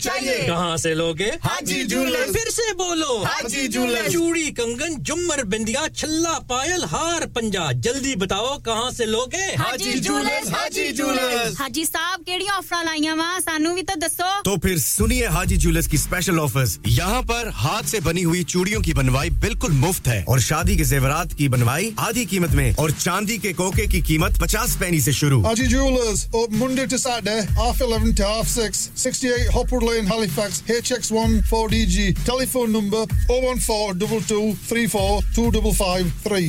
چاہیے۔ 0.00 0.38
کہاں 0.46 0.76
سے 0.76 0.94
لوگے؟ 0.94 1.30
حاجی 1.44 1.82
جولر۔ 1.84 2.32
پھر 2.32 2.50
سے 2.50 2.74
بولو۔ 2.74 3.22
حاجی 3.22 3.68
جولر۔ 3.68 4.08
چوڑی 4.08 4.50
کنگن 4.50 5.02
جمر 5.02 5.44
بندیا 5.44 5.86
چھلا 5.96 6.38
پائل 6.48 6.84
ہار 6.92 7.26
پنجا۔ 7.34 7.72
جلدی 7.72 8.14
بتاؤ 8.16 8.58
کہاں 8.64 8.90
سے 8.90 9.04
لوگے؟ 9.04 9.54
حاجی 9.58 9.92
جولر 9.92 10.48
حاجی 10.52 10.92
جولر۔ 10.92 11.36
حاجی 11.60 11.84
صاحب 11.84 12.22
کیڑی 12.26 12.44
آفر 12.56 12.84
لائیاں 12.84 13.16
وا 13.16 13.38
سانو 13.44 13.74
بھی 13.74 13.82
تو 13.82 13.98
دسو۔ 13.98 14.42
تو 14.44 14.56
پھر 14.56 14.76
سنیے 14.76 15.26
حاجی 15.26 15.56
جولرز 15.56 15.88
کی 15.88 15.96
اسپیشل 15.96 16.40
آفرز 16.40 16.78
یہاں 16.86 17.22
پر 17.22 17.48
ہاتھ 17.48 17.88
سے 17.88 18.00
بنی 18.00 18.24
ہوئی 18.24 18.42
چوڑیوں 18.42 18.82
کی 18.82 18.92
بنوائی 18.94 19.30
بالکل 19.30 19.72
مفت 19.72 20.08
ہے۔ 20.08 20.24
اور 20.26 20.38
شادی 20.38 20.76
کے 20.76 20.84
زیورات 20.84 21.34
کی 21.38 21.48
بنوائی 21.48 21.90
آدھی 21.96 22.24
قیمت 22.24 22.50
میں 22.50 22.72
اور 22.76 22.90
چاندی 22.98 23.36
کے 23.36 23.52
کوکے 23.52 23.86
کی 23.86 24.00
قیمت 24.00 24.40
پچاس 24.40 24.78
پینی 24.78 25.00
سے 25.00 25.12
شروع۔ 25.12 25.44
Haji 25.46 25.66
jewellers 25.66 26.26
Monday 26.50 26.86
to 26.86 26.96
Saturday 26.96 27.40
half 27.56 27.82
11 27.82 28.10
to 28.20 28.26
half 28.28 28.48
6 28.54 28.88
68 28.96 29.48
Hopwood 29.54 29.89
Lane, 29.90 30.06
Halifax, 30.06 30.62
HX1 30.62 31.42
4DG. 31.48 32.24
Telephone 32.24 32.70
number 32.70 33.04
014 33.26 33.98
2234 33.98 35.22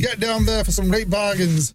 Get 0.00 0.20
down 0.20 0.44
there 0.46 0.62
for 0.62 0.70
some 0.70 0.88
great 0.88 1.10
bargains. 1.10 1.74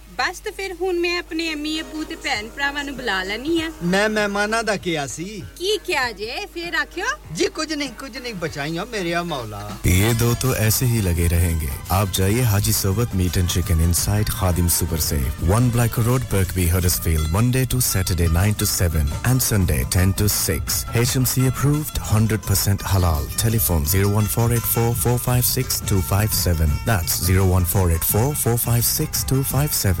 ਬਸ 0.17 0.39
ਤੇ 0.39 0.51
ਫਿਰ 0.51 0.73
ਹੁਣ 0.81 0.99
ਮੈਂ 0.99 1.17
ਆਪਣੇ 1.19 1.53
ਅਮੀ 1.53 1.79
ਅਪੂ 1.81 2.03
ਤੇ 2.03 2.15
ਭੈਣ 2.23 2.47
ਭਰਾਵਾਂ 2.55 2.83
ਨੂੰ 2.83 2.95
ਬੁਲਾ 2.95 3.23
ਲੈਣੀ 3.23 3.61
ਆ 3.61 3.71
ਮੈਂ 3.83 4.09
ਮਹਿਮਾਨਾਂ 4.09 4.63
ਦਾ 4.63 4.75
ਕੀ 4.77 4.95
ਆਸੀ 4.95 5.43
ਕੀ 5.57 5.77
ਕਿਹਾ 5.85 6.11
ਜੇ 6.11 6.45
ਫਿਰ 6.53 6.75
ਆਖਿਓ 6.75 7.05
ਜੀ 7.35 7.45
ਕੁਝ 7.55 7.73
ਨਹੀਂ 7.73 7.89
ਕੁਝ 7.99 8.17
ਨਹੀਂ 8.17 8.33
ਬਚਾਈਆਂ 8.41 8.85
ਮੇਰੇ 8.85 9.13
ਆ 9.13 9.23
ਮੌਲਾ 9.23 9.69
ਇਹ 9.85 10.13
ਦੋ 10.15 10.33
ਤੋਂ 10.41 10.53
ਐਸੇ 10.55 10.85
ਹੀ 10.85 11.01
ਲਗੇ 11.01 11.27
ਰਹਿਣਗੇ 11.27 11.67
ਆਪ 11.91 12.09
ਜਾਈਏ 12.13 12.43
Haji 12.43 12.71
Sarwat 12.71 13.15
meat 13.15 13.37
and 13.37 13.47
chicken 13.49 13.81
inside 13.81 14.29
Khadim 14.31 14.67
super 14.77 14.99
say 15.01 15.19
1 15.51 15.69
black 15.73 15.99
road 15.99 16.21
Birkby 16.31 16.69
Huddersfield 16.69 17.27
Monday 17.31 17.65
to 17.71 17.79
Saturday 17.83 18.27
9 18.35 18.51
to 18.59 18.65
7 18.73 18.97
and 19.25 19.41
Sunday 19.41 19.83
10 19.97 20.11
to 20.19 20.27
6 20.35 20.55
HMC 21.01 21.41
approved 21.47 21.99
100% 22.11 22.85
ਹਲਾਲ 22.93 23.25
telephone 23.43 23.81
01484456257 23.93 26.73
that's 26.87 27.13
01484456257 27.29 30.00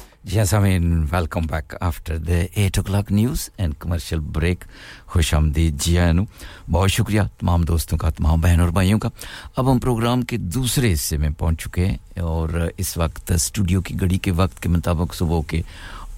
جی 0.23 0.43
سامعین 0.45 1.05
welcome 1.11 1.45
back 1.49 1.73
after 1.81 2.17
the 2.17 2.33
eight 2.55 2.77
o'clock 2.83 3.11
news 3.11 3.49
and 3.57 3.73
commercial 3.79 4.19
break 4.19 4.63
خوش 5.05 5.33
آمدید 5.33 5.81
جی 5.81 5.97
آنو 5.99 6.23
بہت 6.71 6.91
شکریہ 6.91 7.21
تمام 7.39 7.63
دوستوں 7.63 7.97
کا، 7.97 8.09
تمام 8.09 8.41
بہن 8.41 8.59
اور 8.59 8.69
بھائیوں 8.69 8.99
کا۔ 8.99 9.09
اب 9.55 9.71
ہم 9.71 9.79
پروگرام 9.79 10.21
کے 10.21 10.37
دوسرے 10.37 10.93
حصے 10.93 11.17
میں 11.17 11.29
پہنچ 11.37 11.61
چکے 11.61 11.85
ہیں 11.85 12.19
اور 12.21 12.69
اس 12.77 12.97
وقت 12.97 13.31
اسٹوڈیو 13.31 13.81
کی 13.81 13.99
گھڑی 13.99 14.17
کے 14.17 14.31
وقت 14.31 14.61
کے 14.61 14.69
مطابق 14.69 15.15
صبح 15.15 15.41
کے 15.47 15.61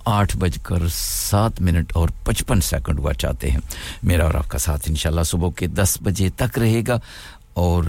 آٹھ 0.05 0.37
بج 0.37 0.57
کر 0.63 0.87
سات 0.93 1.61
منٹ 1.61 1.91
اور 1.95 2.09
پچپن 2.23 2.61
سیکنڈ 2.61 2.99
ہوا 2.99 3.13
چاہتے 3.13 3.51
ہیں۔ 3.51 3.59
میرا 4.03 4.23
اور 4.23 4.33
آپ 4.33 4.49
کا 4.49 4.57
ساتھ 4.57 4.89
انشاءاللہ 4.89 5.23
صبح 5.23 5.49
کے 5.55 5.67
دس 5.67 5.97
بجے 6.01 6.29
تک 6.35 6.59
رہے 6.59 6.81
گا 6.87 6.99
اور 7.53 7.83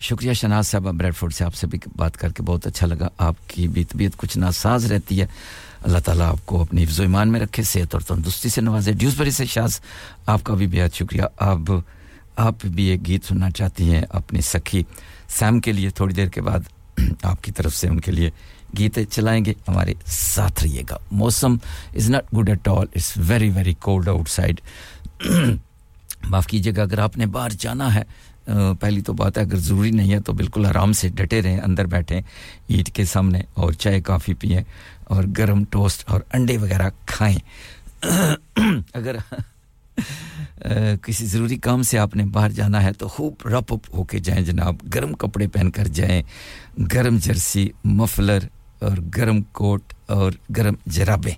شکریہ 0.00 0.32
شناز 0.32 0.66
صاحبہ 0.66 0.92
بریڈ 0.92 1.14
فورڈ 1.16 1.34
سے 1.34 1.44
آپ 1.44 1.54
سے 1.54 1.66
بھی 1.66 1.78
بات 1.96 2.16
کر 2.16 2.32
کے 2.32 2.42
بہت 2.42 2.66
اچھا 2.66 2.86
لگا۔ 2.86 3.08
آپ 3.18 3.34
کی 3.46 3.68
بھی 3.68 3.84
طبیعت 3.84 4.16
کچھ 4.16 4.38
ناساز 4.38 4.92
رہتی 4.92 5.20
ہے۔ 5.20 5.26
اللہ 5.82 5.98
تعالیٰ 5.98 6.26
آپ 6.26 6.46
کو 6.46 6.60
اپنی 6.60 6.84
حفظ 6.84 6.98
و 6.98 7.02
ایمان 7.02 7.32
میں 7.32 7.40
رکھے، 7.40 7.62
صحت 7.62 7.94
اور 7.94 8.02
تندرستی 8.02 8.48
سے 8.48 8.60
نوازے۔ 8.60 8.92
ڈیوزبری 8.92 9.30
سے 9.30 9.46
شاز، 9.46 9.80
آپ 10.26 10.44
کا 10.44 10.54
بھی 10.54 10.66
بےحد 10.66 10.94
شکریہ۔ 10.94 11.22
آپ 11.38 11.58
آپ 12.36 12.54
بھی 12.62 12.84
ایک 12.84 13.06
گیت 13.06 13.24
سننا 13.24 13.50
چاہتی 13.50 13.94
ہیں 13.94 14.02
اپنی 14.10 14.40
سکھی 14.40 14.82
سیم 15.28 15.60
کے 15.60 15.72
لیے۔ 15.72 15.90
تھوڑی 15.90 16.14
دیر 16.14 16.28
کے 16.28 16.42
بعد 16.42 16.58
آپ 17.22 17.44
کی 17.44 17.52
طرف 17.52 17.76
سے 17.76 17.88
ان 17.88 18.00
کے 18.00 18.12
لیے 18.12 18.30
گیتیں 18.78 19.04
چلائیں 19.04 19.44
گے۔ 19.44 19.52
ہمارے 19.68 19.94
ساتھ 20.06 20.64
رہیے 20.64 20.82
گا۔ 20.90 20.96
موسم 21.10 21.56
is 21.94 22.10
not 22.10 22.24
good 22.38 22.48
at 22.48 22.68
all 22.68 22.86
it's 22.94 23.12
very 23.16 23.50
very 23.50 23.74
cold 23.74 24.08
outside 24.28 24.60
معاف 26.24 26.46
کیجیے 26.46 26.72
گا، 26.76 26.82
اگر 26.82 26.98
آپ 26.98 27.16
نے 27.16 27.26
باہر 27.26 27.50
جانا 27.50 27.94
ہے 27.94 28.02
پہلی 28.80 29.00
تو 29.00 29.12
بات 29.12 29.38
ہے، 29.38 29.42
اگر 29.42 29.56
ضروری 29.56 29.90
نہیں 29.90 30.12
ہے 30.12 30.20
تو 30.20 30.32
بالکل 30.32 30.66
آرام 30.66 30.92
سے 30.92 31.08
ڈٹے 31.08 31.42
رہیں، 31.42 31.60
اندر 31.60 31.86
بیٹھیں، 31.86 32.20
عید 32.70 32.88
کے 32.88 33.04
سامنے 33.04 33.40
اور 33.54 33.72
چائے، 33.72 34.00
کافی 34.00 34.34
پئیں 34.34 34.62
اور 35.04 35.24
گرم 35.38 35.64
ٹوسٹ 35.64 36.04
اور 36.06 36.20
انڈے 36.32 36.56
وغیرہ 36.56 36.90
کھائیں۔ 37.06 37.38
اگر 38.94 39.16
کسی 41.02 41.26
ضروری 41.26 41.56
کام 41.56 41.82
سے 41.82 41.98
آپ 41.98 42.16
نے 42.16 42.24
باہر 42.24 42.50
جانا 42.50 42.82
ہے 42.82 42.92
تو 42.92 43.08
خوب 43.08 43.46
رپ 43.46 43.72
اپ 43.72 43.94
ہو 43.94 44.04
کے 44.04 44.18
جائیں 44.18 44.44
جناب۔ 44.44 44.74
گرم 44.94 45.12
کپڑے 45.12 45.48
پہن 45.48 45.70
کر 45.70 45.86
جائیں، 45.86 46.22
گرم 46.94 47.18
جرسی، 47.18 47.68
مفلر 47.84 48.38
اور 48.80 48.96
گرم 49.16 49.42
کوٹ 49.42 49.82
اور 50.06 50.32
گرم 50.56 50.74
جرابیں 50.86 51.34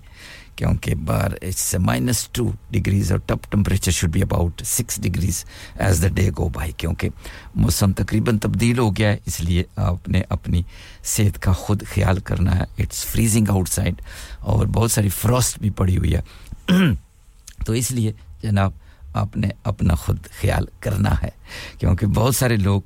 کیونکہ 0.55 0.95
بار 0.95 1.31
اٹس 1.41 1.75
مائنس 1.75 2.27
ٹو 2.27 2.51
ڈگریز 2.71 3.11
اور 3.11 3.19
top 3.19 3.51
temperature 3.51 3.91
should 3.91 4.09
be 4.09 4.21
about 4.21 4.61
six 4.61 5.01
degrees 5.01 5.45
as 5.79 6.01
the 6.03 6.07
day 6.07 6.29
go 6.37 6.49
by 6.49 6.71
کیونکہ 6.71 7.09
موسم 7.55 7.91
تقریباً 7.91 8.37
تبدیل 8.37 8.79
ہو 8.79 8.95
گیا 8.95 9.11
ہے، 9.11 9.17
اس 9.25 9.41
لیے 9.41 9.63
آپ 9.75 10.09
نے 10.09 10.21
اپنی 10.29 10.61
صحت 11.03 11.41
کا 11.41 11.51
خود 11.51 11.83
خیال 11.93 12.19
کرنا 12.19 12.59
ہے۔ 12.59 12.63
اٹس 12.77 13.05
فریزنگ 13.05 13.49
آؤٹ 13.49 13.69
سائڈ 13.69 14.01
اور 14.39 14.65
بہت 14.65 14.91
ساری 14.91 15.09
فراسٹ 15.09 15.59
بھی 15.59 15.69
پڑی 15.69 15.97
ہوئی 15.97 16.15
ہے۔ 16.15 16.21
تو 17.65 17.73
اس 17.73 17.91
لیے 17.91 18.11
جناب 18.41 18.71
آپ 19.13 19.37
نے 19.37 19.49
اپنا 19.63 19.95
خود 19.95 20.17
خیال 20.41 20.65
کرنا 20.79 21.13
ہے، 21.23 21.29
کیونکہ 21.77 22.05
بہت 22.05 22.35
سارے 22.35 22.57
لوگ 22.57 22.81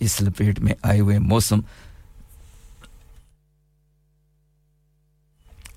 اس 0.00 0.22
لپیٹ 0.22 0.58
میں 0.60 0.74
آئے 0.82 1.00
ہوئے 1.00 1.18
موسم 1.18 1.60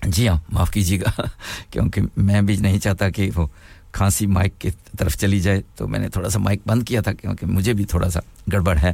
جی 0.06 0.28
ہاں 0.28 0.36
معاف 0.52 0.70
کیجیے 0.70 1.00
گا، 1.00 1.22
کیونکہ 1.70 2.00
میں 2.16 2.42
بھی 2.42 2.56
نہیں 2.56 2.78
چاہتا 2.78 3.10
کہ 3.10 3.30
وہ 3.36 3.46
کھانسی 3.92 4.26
مائک 4.26 4.58
کی 4.58 4.70
طرف 4.98 5.16
چلی 5.16 5.40
جائے۔ 5.40 5.62
تو 5.76 5.88
میں 5.88 5.98
نے 5.98 6.08
تھوڑا 6.08 6.28
سا 6.28 6.38
مائک 6.38 6.60
بند 6.66 6.82
کیا 6.82 7.00
تھا، 7.00 7.12
کیونکہ 7.12 7.46
مجھے 7.46 7.72
بھی 7.72 7.84
تھوڑا 7.84 8.10
سا 8.10 8.20
گڑبڑ 8.52 8.76
ہے 8.82 8.92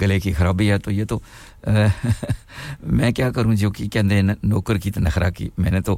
گلے 0.00 0.20
کی 0.20 0.32
خرابی 0.32 0.70
ہے۔ 0.70 0.78
تو 0.78 0.90
یہ 0.90 1.04
تو 1.04 1.18
میں 2.82 3.10
کیا 3.12 3.30
کروں؟ 3.30 3.54
جو 3.54 3.70
کہ 3.70 3.88
کہتے 3.88 4.14
ہیں، 4.14 4.22
نوکر 4.42 4.78
کی 4.78 4.90
تو 4.90 5.00
نخرا 5.00 5.30
کی۔ 5.30 5.48
میں 5.58 5.70
نے 5.70 5.80
تو 5.80 5.96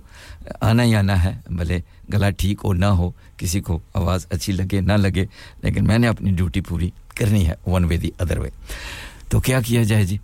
آنا 0.60 0.82
ہی 0.82 0.94
آنا 0.96 1.22
ہے، 1.24 1.32
بھلے 1.46 1.78
گلا 2.12 2.30
ٹھیک 2.30 2.60
ہو 2.64 2.72
نہ 2.72 2.90
ہو، 2.98 3.10
کسی 3.36 3.60
کو 3.60 3.78
آواز 3.94 4.26
اچھی 4.30 4.52
لگے 4.52 4.80
نہ 4.80 4.92
لگے، 4.92 5.24
لیکن 5.62 5.86
میں 5.86 5.98
نے 5.98 6.08
اپنی 6.08 6.30
ڈیوٹی 6.30 6.60
پوری 6.60 6.90
کرنی 7.16 7.46
ہے 7.46 7.54
one 7.66 7.84
way 7.84 7.96
the 7.96 8.10
other 8.18 8.38
way 8.38 8.50
تو 9.28 9.40
کیا 9.40 9.60
کیا 9.60 9.82
جائے 9.82 10.04
جی؟ 10.04 10.18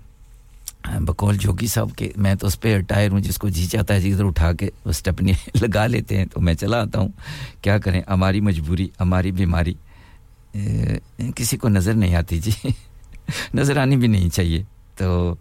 بقول 0.94 1.36
جوگی 1.36 1.66
صاحب 1.66 1.88
کے 1.96 2.12
میں 2.16 2.34
تو 2.34 2.46
اس 2.46 2.60
پہ 2.60 2.80
ٹائر 2.80 3.10
ہوں، 3.10 3.20
جس 3.20 3.36
کو 3.36 3.48
جی 3.48 3.66
چاہتا 3.66 3.94
ہے 3.94 4.00
جی 4.00 4.12
جدھر 4.12 4.24
اٹھا 4.24 4.52
کے 4.52 4.70
اسٹپنی 4.84 5.32
لگا 5.54 5.86
لیتے 5.86 6.18
ہیں۔ 6.18 6.26
تو 6.26 6.40
میں 6.40 6.54
چلا 6.54 6.82
آتا 6.82 6.98
ہوں۔ 6.98 7.08
کیا 7.62 7.78
کریں؟ 7.78 8.02
ہماری 8.08 8.40
مجبوری، 8.40 8.88
ہماری 9.00 9.32
بیماری 9.32 9.74
کسی 11.34 11.56
کو 11.56 11.68
نظر 11.68 11.92
نہیں 11.92 12.14
آتی 12.14 12.38
جی۔ 12.38 12.68
نظر 13.54 13.76
آنی 13.76 13.96
بھی 13.96 14.08
نہیں 14.08 14.28
چاہیے۔ 14.28 14.62
تو 14.96 15.34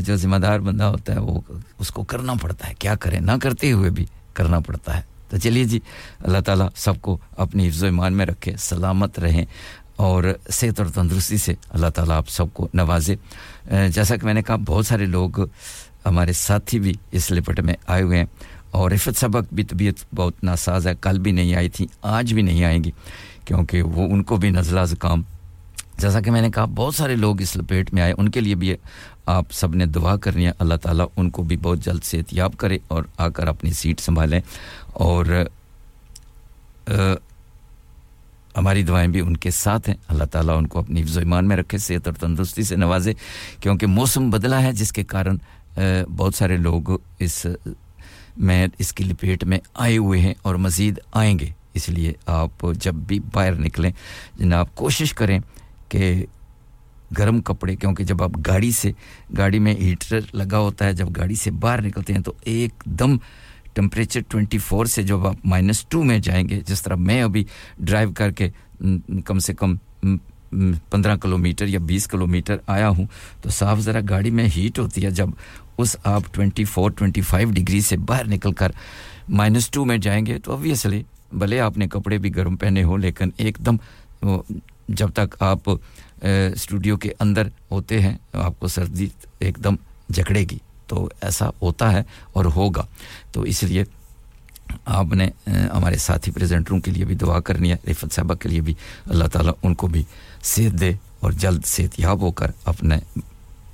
جو 0.00 0.16
ذمہ 0.16 0.36
دار 0.36 0.60
بندہ 0.60 0.84
ہوتا 0.84 1.14
ہے، 1.14 1.18
وہ 1.18 1.40
اس 1.78 1.90
کو 1.90 2.02
کرنا 2.04 2.32
پڑتا 2.42 2.68
ہے۔ 2.68 2.74
کیا 2.78 2.94
کریں؟ 2.94 3.20
نہ 3.20 3.32
کرتے 3.42 3.72
ہوئے 3.72 3.90
بھی 3.90 4.06
کرنا 4.32 4.60
پڑتا 4.60 4.96
ہے۔ 4.96 5.02
تو 5.28 5.38
چلیے 5.38 5.64
جی 5.64 5.80
اللہ 6.18 6.38
تعالیٰ 6.38 6.68
سب 6.76 7.00
کو 7.00 7.18
اپنی 7.36 7.68
حفظ 7.68 7.82
و 7.82 7.86
ایمان 7.86 8.12
میں 8.12 8.26
رکھے، 8.26 8.54
سلامت 8.58 9.18
رہیں 9.18 9.44
اور 9.96 10.24
صحت 10.50 10.80
اور 10.80 10.88
تندرستی 10.88 11.36
سے 11.36 11.54
اللہ 11.68 11.86
تعالیٰ 11.86 12.16
آپ 12.16 12.28
سب 12.28 12.44
کو 12.52 12.68
نوازے۔ 12.74 13.16
جیسا 13.70 14.16
کہ 14.16 14.24
میں 14.24 14.34
نے 14.34 14.42
کہا، 14.42 14.56
بہت 14.66 14.86
سارے 14.86 15.06
لوگ 15.06 15.40
ہمارے 16.06 16.32
ساتھی 16.32 16.80
بھی 16.80 16.92
اس 17.10 17.30
لپٹ 17.30 17.60
میں 17.60 17.74
آئے 17.86 18.02
ہوئے 18.02 18.18
ہیں 18.18 18.26
اور 18.70 18.90
رفت 18.90 19.20
سبق 19.20 19.54
بھی 19.54 19.64
طبیعت 19.64 20.14
بہت 20.14 20.44
ناساز 20.44 20.86
ہے۔ 20.86 20.92
کل 21.00 21.18
بھی 21.18 21.32
نہیں 21.32 21.54
آئی 21.54 21.68
تھی، 21.68 21.86
آج 22.02 22.34
بھی 22.34 22.42
نہیں 22.42 22.64
آئیں 22.64 22.84
گی، 22.84 22.90
کیونکہ 23.44 23.82
وہ 23.82 24.12
ان 24.12 24.22
کو 24.22 24.36
بھی 24.36 24.50
نزلہ 24.50 24.80
زکام۔ 24.84 25.22
جیسا 25.98 26.20
کہ 26.20 26.30
میں 26.30 26.42
نے 26.42 26.50
کہا، 26.50 26.64
بہت 26.64 26.94
سارے 26.94 27.16
لوگ 27.16 27.40
اس 27.40 27.56
لپیٹ 27.56 27.94
میں 27.94 28.02
آئے، 28.02 28.14
ان 28.18 28.28
کے 28.28 28.40
لیے 28.40 28.54
بھی 28.54 28.74
آپ 29.26 29.44
سب 29.50 29.74
نے 29.74 29.86
دعا 29.86 30.16
کرنی 30.16 30.46
ہے۔ 30.46 30.52
اللہ 30.58 30.74
تعالیٰ 30.74 31.06
ان 31.16 31.30
کو 31.30 31.42
بھی 31.42 31.56
بہت 31.56 31.78
جلد 31.80 32.04
سے 32.04 32.18
احتیاط 32.18 32.56
کرے 32.56 32.78
اور 32.88 33.04
آ 33.18 33.28
کر 33.28 33.46
اپنی 33.46 33.72
سیٹ 33.72 34.00
سنبھالیں۔ 34.00 34.40
اور 34.86 35.26
ہماری 38.56 38.82
دعائیں 38.82 39.08
بھی 39.08 39.20
ان 39.20 39.36
کے 39.36 39.50
ساتھ 39.50 39.88
ہیں۔ 39.88 39.96
اللہ 40.08 40.24
تعالیٰ 40.24 40.56
ان 40.56 40.66
کو 40.66 40.78
اپنی 40.78 41.02
حفظ 41.02 41.16
و 41.16 41.20
ایمان 41.20 41.48
میں 41.48 41.56
رکھے، 41.56 41.78
صحت 41.78 42.08
اور 42.08 42.14
تندرستی 42.14 42.62
سے 42.62 42.76
نوازے، 42.76 43.12
کیونکہ 43.60 43.86
موسم 43.86 44.30
بدلا 44.30 44.62
ہے، 44.62 44.72
جس 44.72 44.92
کے 44.92 45.04
کارن 45.04 45.36
بہت 46.16 46.34
سارے 46.34 46.56
لوگ 46.56 46.90
اس، 47.18 47.46
میں، 48.36 48.66
اس 48.78 48.92
کی 48.92 49.04
لپیٹ 49.04 49.44
میں 49.44 49.58
آئے 49.74 49.96
ہوئے 49.98 50.20
ہیں 50.20 50.34
اور 50.42 50.54
مزید 50.54 50.98
آئیں 51.12 51.38
گے۔ 51.38 51.48
اس 51.74 51.88
لیے 51.88 52.12
آپ 52.26 52.66
جب 52.80 52.94
بھی 52.94 53.20
باہر 53.34 53.54
نکلیں، 53.54 53.90
جناب، 54.34 54.74
کوشش 54.74 55.14
کریں 55.14 55.38
کہ 55.88 56.26
گرم 57.18 57.40
کپڑے، 57.40 57.76
کیونکہ 57.76 58.04
جب 58.04 58.22
آپ 58.22 58.30
گاڑی 58.46 58.70
سے، 58.70 58.92
گاڑی 59.36 59.58
میں 59.58 59.74
ہیٹر 59.74 60.20
لگا 60.32 60.58
ہوتا 60.58 60.84
ہے، 60.84 60.92
جب 60.92 61.08
گاڑی 61.16 61.34
سے 61.34 61.50
باہر 61.50 61.82
نکلتے 61.82 62.12
ہیں 62.12 62.20
تو 62.20 62.32
ایک 62.44 62.82
دم 62.84 63.16
ٹمپریچر 63.74 64.20
24 64.30 64.86
سے 64.90 65.02
جب 65.02 65.26
آپ 65.26 65.46
مائنس 65.46 65.84
ٹو 65.88 66.02
میں 66.04 66.18
جائیں 66.18 66.48
گے، 66.48 66.60
جس 66.66 66.82
طرح 66.82 66.94
میں 66.98 67.22
ابھی 67.22 67.44
ڈرائیو 67.78 68.12
کر 68.16 68.30
کے 68.30 68.48
کم 69.24 69.38
سے 69.38 69.54
کم 69.54 69.76
پندرہ 70.90 71.16
کلومیٹر 71.16 71.66
یا 71.68 71.78
بیس 71.86 72.06
کلومیٹر 72.08 72.56
آیا 72.66 72.88
ہوں، 72.88 73.06
تو 73.42 73.50
صاف 73.50 73.80
ذرا 73.80 74.00
گاڑی 74.08 74.30
میں 74.30 74.46
ہیٹ 74.56 74.78
ہوتی 74.78 75.04
ہے۔ 75.04 75.10
جب 75.10 75.28
اس 75.78 75.96
آپ 76.04 76.22
24 76.34 76.96
25 76.98 77.52
ڈگری 77.54 77.80
سے 77.80 77.96
باہر 78.08 78.28
نکل 78.28 78.52
کر 78.52 78.70
مائنس 79.28 79.70
ٹو 79.70 79.84
میں 79.84 79.98
جائیں 79.98 80.24
گے، 80.26 80.38
تو 80.38 80.52
اوبیسلی 80.52 81.02
بھلے 81.32 81.60
آپ 81.60 81.78
نے 81.78 81.86
کپڑے 81.88 82.18
بھی 82.18 82.34
گرم 82.36 82.56
پہنے 82.56 82.82
ہوں، 82.84 82.98
لیکن 82.98 83.30
ایک 83.36 83.58
دم 83.66 83.76
جب 84.88 85.10
تک 85.14 85.36
آپ 85.42 85.70
اسٹوڈیو 85.70 86.96
کے 86.96 87.12
اندر 87.20 87.48
ہوتے 87.70 88.00
ہیں، 88.00 88.16
آپ 88.32 88.58
کو 88.60 88.68
سردی 88.68 89.06
ایک 89.38 89.58
دم 89.64 89.74
جکڑے 90.08 90.44
گی۔ 90.50 90.58
تو 90.90 91.08
ایسا 91.20 91.48
ہوتا 91.62 91.92
ہے 91.92 92.02
اور 92.32 92.44
ہوگا۔ 92.44 92.86
تو 93.32 93.42
اس 93.42 93.62
لیے 93.62 93.84
آپ 94.84 95.12
نے 95.12 95.28
ہمارے 95.74 95.96
ساتھی 95.96 96.32
پریزنٹروں 96.32 96.80
کے 96.80 96.90
لیے 96.90 97.04
بھی 97.04 97.14
دعا 97.14 97.40
کرنی 97.40 97.70
ہے 97.70 97.76
رفت 97.90 98.14
صاحبہ 98.14 98.34
کے 98.34 98.48
لیے 98.48 98.60
بھی۔ 98.60 98.74
اللہ 99.06 99.24
تعالیٰ 99.24 99.52
ان 99.62 99.74
کو 99.74 99.86
بھی 99.86 100.02
صحت 100.44 100.80
دے 100.80 100.92
اور 101.20 101.32
جلد 101.32 101.64
صحت 101.64 102.00
یاب 102.00 102.20
ہو 102.20 102.30
کر 102.32 102.50
اپنے 102.64 102.96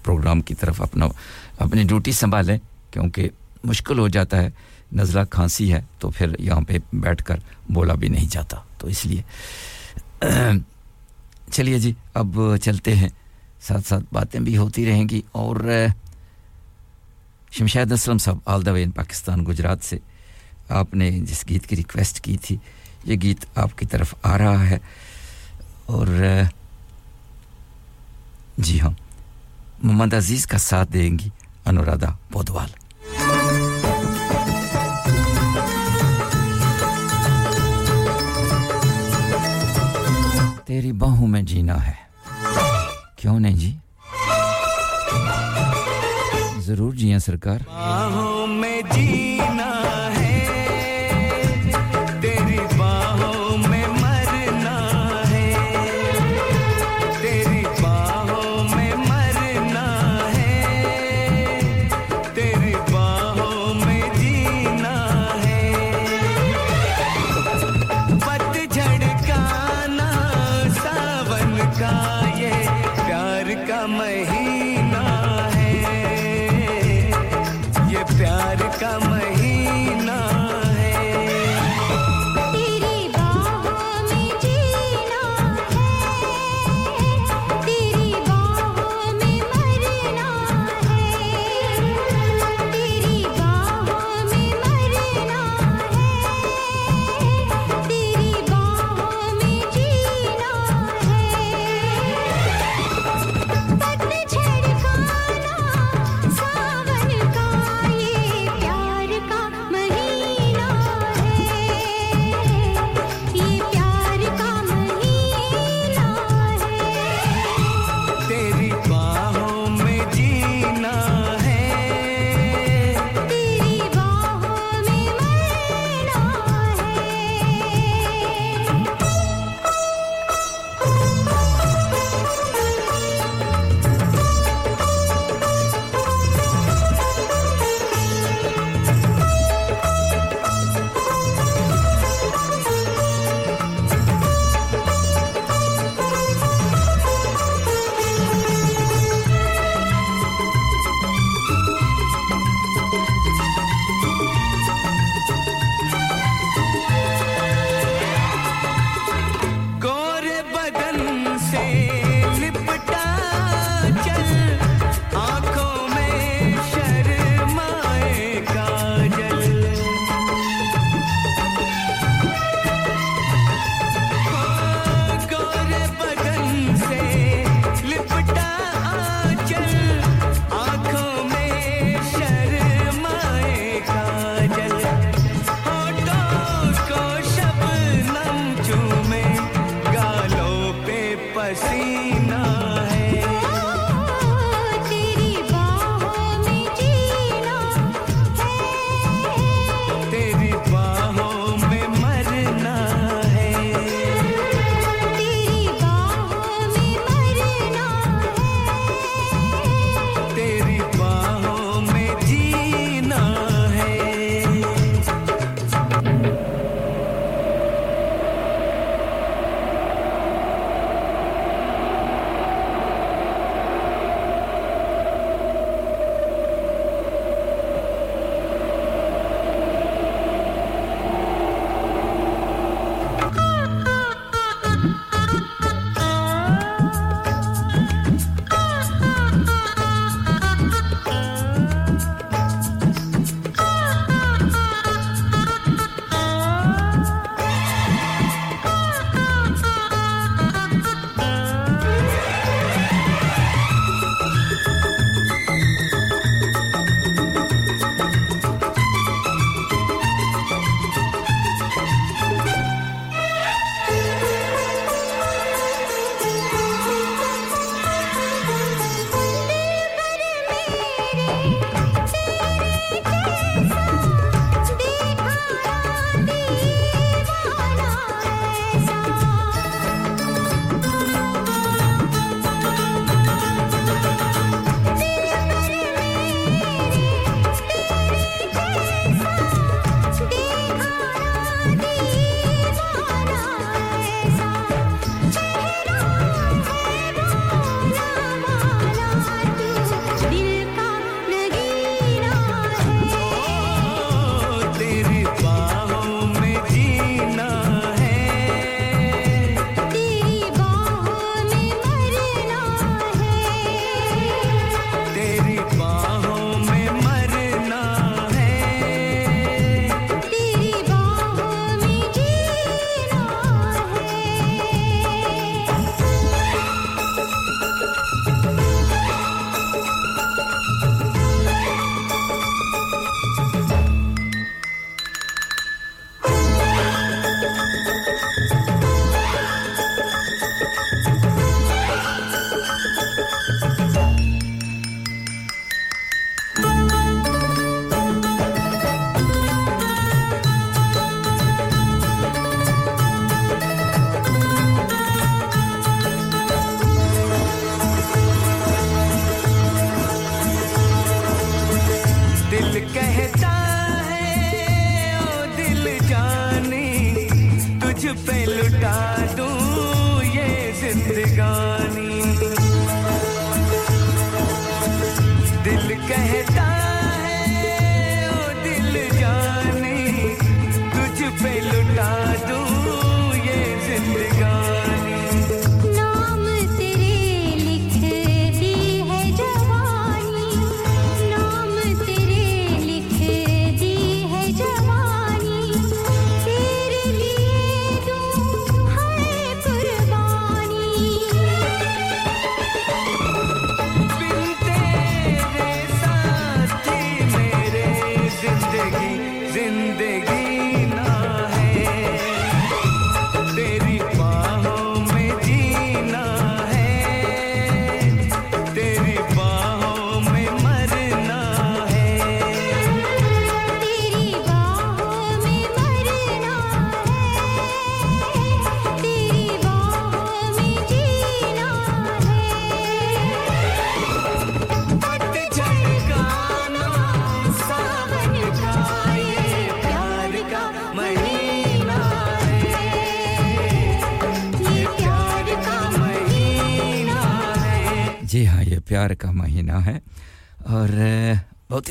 پروگرام 0.05 0.40
کی 0.40 0.55
طرف 0.55 0.82
اپنا، 0.82 1.06
اپنی 1.59 1.82
ڈیوٹی 1.82 2.12
سنبھالیں 2.12 2.59
کیونکہ 2.90 3.28
مشکل 3.64 3.98
ہو 3.98 4.09
جاتا 4.09 4.43
ہے، 4.43 4.51
نزلہ 4.93 5.20
کھانسی 5.30 5.72
ہے، 5.72 5.80
تو 5.98 6.10
پھر 6.10 6.38
یہاں 6.38 6.60
پہ 6.60 6.78
بیٹھ 6.93 7.24
کر 7.24 7.36
بولا 7.68 7.94
بھی 7.94 8.09
نہیں 8.09 8.26
جاتا۔ 8.30 8.56
تو 8.78 8.86
اس 8.86 9.06
لیے، 9.06 9.22
چلیے 11.52 11.78
جی 11.78 11.93
اب 12.14 12.40
چلتے 12.62 12.94
ہیں۔ 12.97 13.09
ساتھ 13.60 13.88
ساتھ 13.88 14.05
باتیں 14.12 14.40
بھی 14.40 14.56
ہوتی 14.56 14.86
رہیں 14.86 15.09
گی 15.09 15.20
اور 15.32 15.56
Shamshed 17.58 17.92
Aslam 17.92 18.18
Sahib 18.18 18.38
all 18.44 18.66
the 18.66 18.72
way 18.72 18.90
Pakistan 18.90 19.44
Gujrat 19.48 19.84
سے 19.84 19.98
آپ 20.68 20.94
نے 20.94 21.10
جس 21.10 21.44
گیت 21.48 21.66
کی 21.66 21.76
ریکویسٹ 21.76 22.20
کی 22.20 22.36
تھی، 22.36 22.56
یہ 23.04 23.16
گیت 23.22 23.44
آپ 23.54 23.78
کی 23.78 23.86
طرف 23.86 24.14
آ 24.22 24.38
رہا 24.38 24.70
ہے۔ 24.70 24.78
اور 25.86 26.06
جی 28.58 28.80
ہاں 28.80 28.90
محمد 29.82 30.14
عزیز 30.14 30.46
کا 30.46 30.58
ساتھ 30.58 30.92
دیں 30.92 31.18
گی 31.18 31.28
انورادھا 31.64 32.16
بودوال 32.30 32.68
تیری 40.64 40.92
باہوں 40.92 41.26
میں 41.26 41.42
جینا 41.42 41.86
ہے۔ 41.86 41.94
کیوں 43.16 43.40
نہیں 43.40 43.56
جی؟ 43.56 43.76
ضرور 46.66 46.93
جی 46.94 47.10
ہیں 47.12 47.18
سرکار۔ 47.18 47.59
جی 48.94 49.35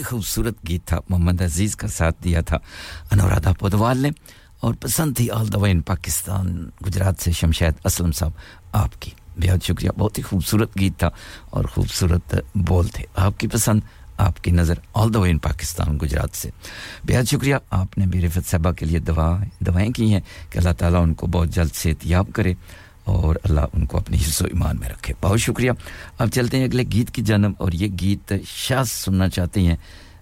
خوبصورت 0.06 0.56
گیت 0.68 0.86
تھا، 0.86 0.99
محمد 1.10 1.41
عزیز 1.41 1.76
کا 1.76 1.88
ساتھ 1.88 2.23
دیا 2.23 2.41
تھا، 2.41 2.57
انورادھا 3.11 3.53
پودوال 3.53 3.98
نے، 3.98 4.10
اور 4.60 4.73
پسند 4.73 5.18
تھی 5.18 5.32
آل 5.32 5.53
دا 5.53 5.60
ان 5.68 5.82
پاکستان، 5.82 6.69
گجرات 6.88 7.15
سے 7.19 7.32
شمشید 7.32 7.73
اسلم 7.86 8.11
صاحب، 8.11 8.32
آپ 8.72 9.02
کی۔ 9.02 9.11
بہت 9.38 9.65
شکریہ، 9.65 9.90
بہت 9.98 10.18
ہی 10.18 10.23
خوبصورت 10.23 10.80
گیت 10.80 10.99
تھا 10.99 11.10
اور 11.49 11.65
خوبصورت 11.65 12.36
بول 12.56 12.88
تھے۔ 12.88 13.06
آپ 13.15 13.40
کی 13.40 13.48
پسند، 13.48 13.80
آپ 14.18 14.44
کی 14.44 14.52
نظر 14.52 14.73
آل 14.94 15.14
دا 15.14 15.19
وے 15.19 15.30
ان 15.30 15.38
پاکستان، 15.38 15.98
گجرات 16.02 16.30
سے۔ 16.34 16.49
بہت 17.03 17.27
شکریہ، 17.27 17.56
آپ 17.69 17.98
نے 17.98 18.06
بھی 18.06 18.22
رفت 18.22 18.52
صاحبہ 18.52 18.72
کے 18.72 18.86
لیے 18.86 18.99
دعا 18.99 19.44
دوائیں 19.60 19.91
کی 19.91 20.14
ہیں 20.14 20.22
کہ 20.49 20.57
اللہ 20.57 20.73
تعالیٰ 20.77 21.03
ان 21.03 21.14
کو 21.14 21.27
بہت 21.27 21.49
جلد 21.49 21.76
صحت 21.76 22.06
یاب 22.06 22.26
کرے۔ 22.34 22.53
اور 23.06 23.36
اللہ 23.44 23.61
ان 23.73 23.86
کو 23.86 23.98
اپنی 23.98 24.18
حص 24.18 24.41
و 24.41 24.45
ایمان 24.45 24.80
میں 24.80 24.90
رکھے۔ 24.90 25.14
بہت 25.22 25.40
شکریہ۔ 25.40 25.72
اب 26.18 26.30
چلتے 26.30 26.57
ہیں 26.57 26.64
اگلے 26.64 26.84
گیت 26.84 27.11
کی 27.11 27.22
جانب 27.22 27.52
اور 27.57 27.72
یہ 27.72 27.88
گیت 28.02 28.34
شاہ 28.48 28.84
سننا 28.84 29.30
چاہتے 29.30 29.61
ہیں 29.61 29.76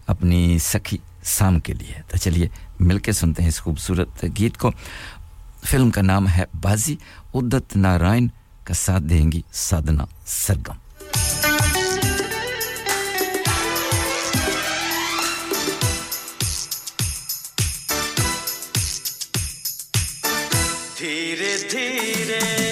اپنی 0.07 0.57
سکھی 0.59 0.97
سام 1.23 1.59
کے 1.59 1.73
لیے۔ 1.73 2.01
تو 2.07 2.17
چلیے 2.17 2.47
مل 2.79 2.97
کے 2.97 3.11
سنتے 3.11 3.41
ہیں 3.41 3.49
اس 3.49 3.61
خوبصورت 3.61 4.25
گیت 4.39 4.57
کو۔ 4.57 4.71
فلم 5.63 5.91
کا 5.91 6.01
نام 6.01 6.27
ہے 6.27 6.43
بازی۔ 6.61 6.95
ادت 7.33 7.77
نارائن 7.77 8.27
کا 8.63 8.73
ساتھ 8.73 9.03
دیں 9.03 9.31
گی 9.31 9.41
سادنا 9.53 10.05
سرگم۔ 10.25 10.73
دھیرے 20.99 21.57
دھیرے 21.71 22.62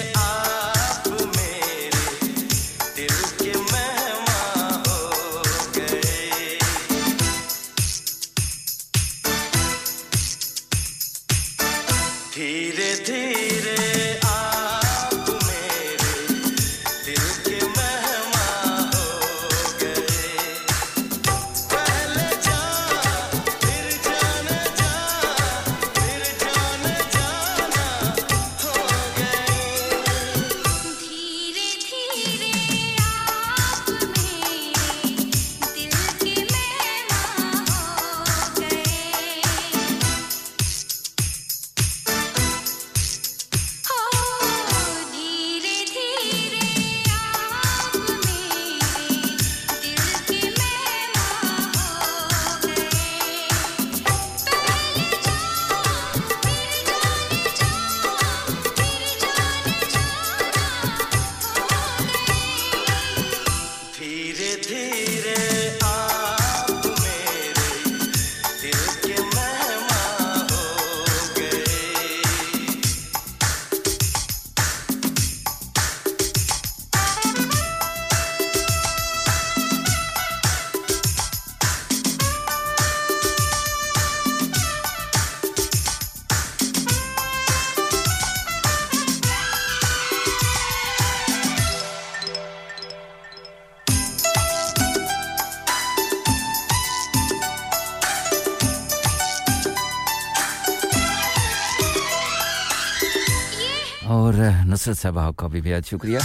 اسد 104.92 105.00
صاحب 105.00 105.18
آپ 105.18 105.36
کا 105.36 105.46
بھی 105.46 105.60
بہت 105.60 105.88
شکریہ۔ 105.88 106.18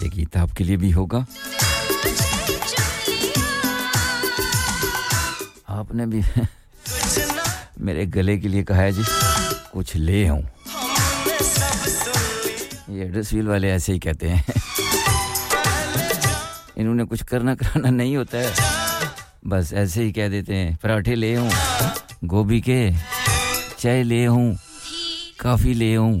یہ 0.00 0.08
گیت 0.16 0.36
آپ 0.36 0.56
کے 0.56 0.64
لیے 0.64 0.76
بھی 0.76 0.92
ہوگا۔ 0.92 1.18
آپ 5.66 5.94
نے 5.94 6.06
بھی 6.06 6.20
میرے 7.76 8.04
گلے 8.14 8.38
کے 8.40 8.48
لیے 8.48 8.64
کہا 8.64 8.76
ہے 8.76 8.92
جی 8.92 9.02
کچھ 9.72 9.96
لے 9.96 10.28
ہوں 10.28 10.42
یہ 12.88 13.02
ایڈریس 13.02 13.32
ویل 13.32 13.48
والے 13.48 13.70
ایسے 13.70 13.92
ہی 13.92 13.98
کہتے 13.98 14.28
ہیں۔ 14.28 14.42
انہوں 16.76 16.94
نے 16.94 17.02
کچھ 17.10 17.24
کرنا 17.24 17.54
کرانا 17.54 17.90
نہیں 17.90 18.16
ہوتا 18.16 18.38
ہے۔ 18.38 18.52
بس 19.48 19.72
ایسے 19.72 20.02
ہی 20.02 20.12
کہہ 20.12 20.28
دیتے 20.28 20.56
ہیں، 20.56 20.70
پراٹھے 20.80 21.14
لے 21.14 21.36
ہوں 21.36 21.50
گوبھی 22.30 22.60
کے 22.60 22.90
چائے 23.76 24.02
لے 24.04 24.26
ہوں 24.26 24.54
کافی 25.36 25.74
لے 25.74 25.96
ہوں 25.96 26.20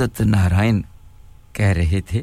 دت 0.00 0.20
نارائن 0.20 0.82
کہہ 1.52 1.66
رہے 1.66 2.00
تھے، 2.00 2.22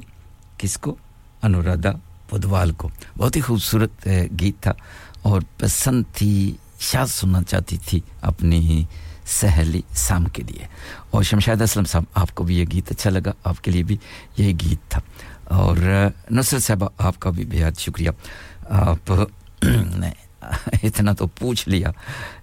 کس 0.58 0.78
کو؟ 0.78 0.96
انورادھا 1.42 1.92
پودوال 2.30 2.72
کو۔ 2.72 2.90
بہت 3.18 3.36
ہی 3.36 3.42
خوبصورت 3.42 4.08
گیت 4.40 4.64
تھا 4.64 4.74
اور 5.22 5.42
پسند 5.58 6.04
تھی، 6.16 6.56
شاد 6.80 7.08
سننا 7.08 7.44
چاہتی 7.44 7.78
تھی 7.86 8.00
اپنی 8.22 8.86
سہیلی 9.26 9.82
سام 9.92 10.26
کے 10.26 10.44
لیے۔ 10.44 10.68
اور 11.12 11.24
شمشاد 11.24 11.62
اسلم 11.62 11.86
صاحب، 11.86 12.04
آپ 12.14 12.36
کو 12.36 12.44
بھی 12.44 12.60
یہ 12.60 12.66
گیت 12.72 12.92
اچھا 12.92 13.10
لگا، 13.10 13.32
آپ 13.44 13.64
کے 13.64 13.72
لیے 13.72 13.84
بھی 13.84 13.98
یہ 14.38 14.54
گیت 14.64 14.92
تھا۔ 14.92 15.02
اور 15.44 15.78
نصرت 16.32 16.64
صاحبہ، 16.64 16.90
آپ 16.98 17.20
کا 17.20 17.30
بھی 17.30 17.46
بہت 17.46 17.80
شکریہ۔ 17.80 18.10
آپ 18.70 19.12
نے 19.96 20.10
اتنا 20.84 21.14
تو 21.14 21.28
پوچھ 21.28 21.70
لیا۔ 21.70 21.92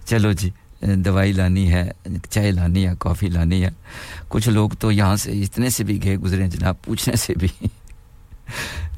چلو 0.05 0.31
جی۔ 0.31 0.49
دوائی 0.87 1.31
لانی 1.31 1.73
ہے، 1.73 1.91
چائے 2.29 2.51
لانی 2.51 2.87
ہے، 2.87 2.93
کافی 2.99 3.27
لانی 3.27 3.63
ہے۔ 3.63 3.69
کچھ 4.27 4.49
لوگ 4.49 4.69
تو 4.69 4.91
یہاں 4.91 5.15
سے 5.15 5.31
اتنے 5.31 5.69
سے 5.69 5.83
بھی 5.83 6.03
گئے 6.03 6.17
گزرے 6.17 6.47
جناب، 6.47 6.75
پوچھنے 6.81 7.15
سے 7.15 7.33
بھی۔ 7.39 7.67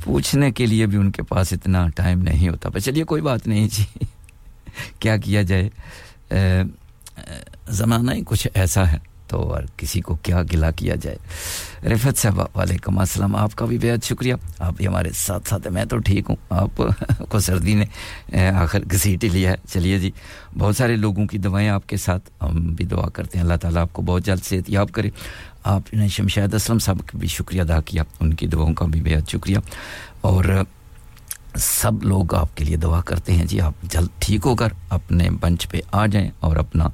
پوچھنے 0.03 0.51
کے 0.51 0.65
لیے 0.65 0.85
بھی 0.85 0.97
ان 0.97 1.11
کے 1.11 1.23
پاس 1.23 1.53
اتنا 1.53 1.89
ٹائم 1.89 2.21
نہیں 2.21 2.49
ہوتا۔ 2.49 2.69
پر 2.69 2.79
چلیے، 2.79 3.03
کوئی 3.03 3.21
بات 3.21 3.47
نہیں 3.47 3.67
جی۔ 3.71 3.83
کیا 4.99 5.17
کیا 5.17 5.41
جائے؟ 5.41 5.69
زمانہ 7.69 8.11
ہی 8.11 8.21
کچھ 8.25 8.47
ایسا 8.53 8.91
ہے۔ 8.91 8.97
تو 9.27 9.53
اور 9.53 9.63
کسی 9.77 10.01
کو 10.01 10.15
کیا 10.15 10.41
گلا 10.53 10.71
کیا 10.71 10.95
جائے۔ 10.95 11.17
رفت 11.89 12.17
صاحبہ 12.17 12.45
وعلیکم 12.55 12.99
السلام۔ 12.99 13.35
آپ 13.35 13.55
کا 13.55 13.65
بھی 13.65 13.77
بہت 13.77 14.05
شکریہ۔ 14.05 14.33
آپ 14.59 14.73
بھی 14.77 14.87
ہمارے 14.87 15.09
ساتھ 15.15 15.49
ساتھ 15.49 15.67
میں 15.67 15.85
تو 15.85 15.97
ٹھیک 15.97 16.25
ہوں۔ 16.29 16.35
آپ 16.49 16.81
کو 17.29 17.39
سردی 17.39 17.73
نے 17.73 18.49
آخر 18.49 18.79
گھسیٹ 18.91 19.23
لیا 19.23 19.51
ہے۔ 19.51 19.55
چلیے 19.73 19.99
جی 19.99 20.11
بہت 20.57 20.75
سارے 20.75 20.95
لوگوں 20.95 21.25
کی 21.25 21.37
دوائیں 21.37 21.69
آپ 21.69 21.89
کے 21.89 21.97
ساتھ 21.97 22.43
ہم 22.43 22.73
بھی 22.73 22.85
دعا 22.85 23.09
کرتے 23.09 23.37
ہیں۔ 23.37 23.45
اللہ 23.45 23.57
تعالیٰ 23.57 23.81
آپ 23.81 23.93
کو 23.93 24.01
بہت 24.01 24.25
جلد 24.25 24.43
سے 24.43 24.59
یاب 24.67 24.91
کرے۔ 24.91 25.09
آپ 25.63 25.93
نے 25.93 26.07
شمشید 26.07 26.53
اسلم 26.53 26.79
صاحب 26.79 26.97
کا 26.99 27.17
بھی 27.17 27.27
شکریہ 27.27 27.61
ادا 27.61 27.81
کیا۔ 27.81 28.03
ان 28.19 28.33
کی 28.33 28.47
دعاؤں 28.47 28.73
کا 28.73 28.85
بھی 28.85 29.01
بہت 29.01 29.29
شکریہ۔ 29.29 29.57
اور 30.21 30.43
سب 31.55 32.03
لوگ 32.03 32.35
آپ 32.35 32.57
کے 32.57 32.65
لیے 32.65 32.77
دعا 32.77 33.01
کرتے 33.01 33.33
ہیں۔ 33.33 33.45
جی 33.45 33.61
آپ 33.61 33.73
جلد 33.83 34.07
ٹھیک 34.19 34.41
ہو 34.45 34.55
کر 34.55 34.67
اپنے 34.89 35.29
بنچ 35.29 35.69
پہ 35.69 35.79
آ 35.91 36.05
جائیں 36.05 36.29
اور 36.39 36.55
اپنا 36.55 36.89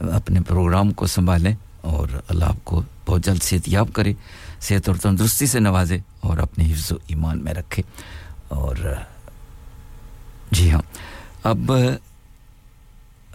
اپنے 0.00 0.40
پروگرام 0.40 0.90
کو 0.90 1.06
سنبھالیں 1.06 1.54
اور 1.80 2.08
اللہ 2.28 2.44
آپ 2.44 2.64
کو 2.64 2.82
بہت 3.06 3.24
جلد 3.24 3.42
صحت 3.42 3.68
یاب 3.68 3.88
کرے، 3.92 4.12
صحت 4.60 4.88
اور 4.88 4.96
تندرستی 4.96 5.46
سے 5.46 5.60
نوازے 5.60 5.98
اور 6.20 6.38
اپنے 6.38 6.72
حفظ 6.72 6.92
و 6.92 6.94
ایمان 7.06 7.44
میں 7.44 7.54
رکھے۔ 7.54 7.82
اور 8.48 8.76
جی 10.50 10.72
ہاں 10.72 10.82
اب 11.42 11.72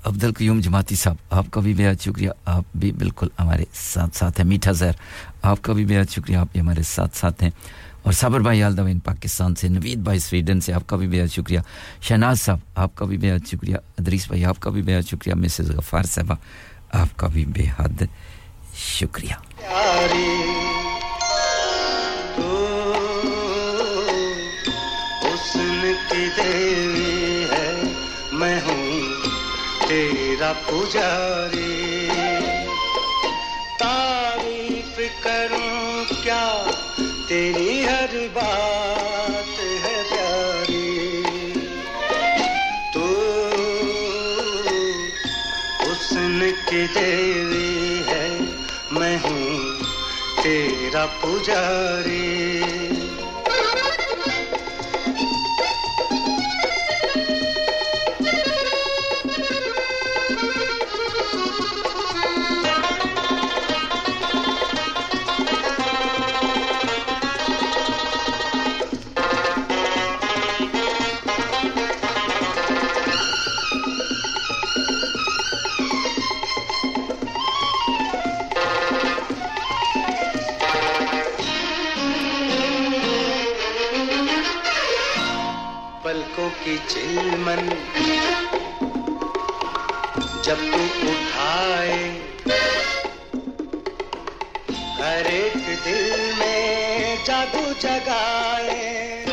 عبد 0.06 0.24
القیوم 0.24 0.60
جماعتی 0.60 0.96
صاحب، 0.96 1.16
آپ 1.30 1.46
کا 1.52 1.62
بھی 1.62 1.74
بےحد 1.74 2.02
شکریہ۔ 2.02 2.30
آپ 2.46 2.64
بھی 2.76 2.92
بالکل 2.92 3.28
ہمارے 3.40 3.64
ساتھ 3.74 4.18
ساتھ 4.18 4.42
ہیں۔ 4.42 4.48
میٹھا 4.48 4.72
زہر، 4.72 4.92
آپ 5.42 5.62
کا 5.62 5.74
بھی 5.74 5.86
بےحد 5.86 6.12
شکریہ۔ 6.12 6.38
آپ 6.38 6.48
بھی 6.52 6.62
ہمارے 6.62 6.84
ساتھ 6.84 7.18
ساتھ 7.18 7.44
ہیں۔ 7.44 7.50
اور 8.06 8.14
صبر 8.14 8.40
بھائی 8.40 8.64
الدوین 8.64 9.00
پاکستان 9.00 9.56
سے، 9.56 9.68
نوید 9.68 9.98
بھائی 9.98 10.20
سویڈن 10.20 10.62
سے، 10.62 10.74
آپ 10.74 10.88
کا 10.88 10.96
بھی 10.96 11.08
بہت 11.08 11.32
شکریہ۔ 11.32 11.60
شہناز 12.02 12.42
صاحب، 12.42 12.60
آپ 12.76 12.96
کا 12.96 13.06
بھی 13.06 13.18
بہت 13.18 13.48
شکریہ۔ 13.48 13.76
ادریس 13.76 14.28
بھائی، 14.28 14.46
آپ 14.46 14.60
کا 14.60 14.70
بھی 14.70 14.82
بہت 14.82 15.10
شکریہ۔ 15.10 15.34
مسز 15.36 15.72
غفار 15.72 16.04
صاحبہ، 16.04 16.36
آپ 16.92 17.18
کا 17.18 17.28
بھی 17.28 17.46
بے 17.46 17.64
حد 17.80 18.04
شکریہ 18.76 19.34
میں 28.32 28.60
ہوں 28.60 29.00
تیرا 29.88 30.54
پجاری۔ 30.66 32.10
تعریف 33.80 35.24
کروں 35.24 36.04
کیا؟ 36.24 36.72
تیری 37.28 37.86
ہر 37.86 38.16
بات 38.34 39.60
تو 42.94 43.06
ہے 48.10 48.30
میں 48.92 49.18
پجاری۔ 51.22 52.75
کی 86.66 86.78
چلمن 86.88 87.70
جب 90.44 90.56
تو 90.56 91.10
اٹھائے، 91.10 92.20
ہر 94.98 95.26
ایک 95.26 95.86
دل 95.86 96.32
میں 96.38 97.16
جادو 97.26 97.72
جگائے۔ 97.80 99.26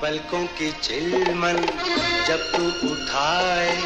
پلکوں 0.00 0.46
کی 0.58 0.70
چلمن 0.80 1.66
جب 2.26 2.38
تو 2.56 2.68
اٹھائے، 2.82 3.76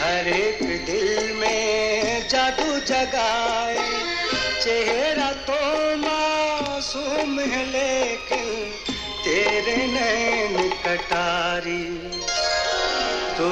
ہر 0.00 0.24
ایک 0.24 0.86
دل 0.86 1.32
میں 1.32 2.20
جادو 2.28 2.78
جگائے۔ 2.84 4.17
چہرہ 4.60 5.30
تو 5.46 5.54
معصوم 5.98 7.38
ہے 7.40 7.64
لیکن 7.64 8.70
تیرے 9.24 9.76
نین 9.86 10.56
کٹاری 10.82 11.84
تو 13.36 13.48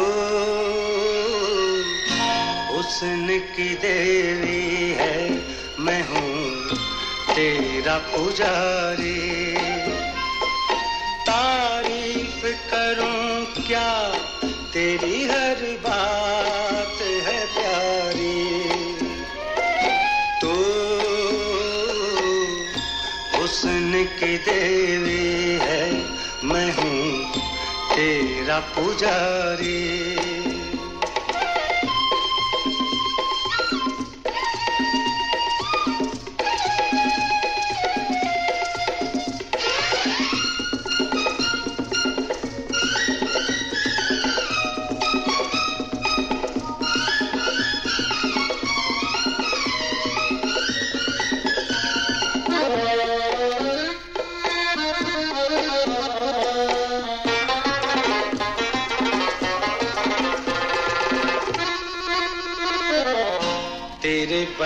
حسن 2.70 3.27
کی 3.57 3.74
دیوی 3.83 4.95
ہے 4.99 5.28
میں 5.78 6.03
ہوں 6.09 6.74
تیرا 7.35 7.99
پجاری 8.12 9.55
تعریف 11.27 12.45
کروں 12.70 13.45
کیا 13.57 13.91
تیری 14.73 15.24
ہر 15.31 15.65
بات 15.83 16.76
کی 24.05 24.36
دیوی 24.47 25.59
ہے 25.60 26.02
میں 26.43 26.70
ہوں 26.78 27.24
تیرا 27.94 28.60
پجاری۔ 28.74 30.36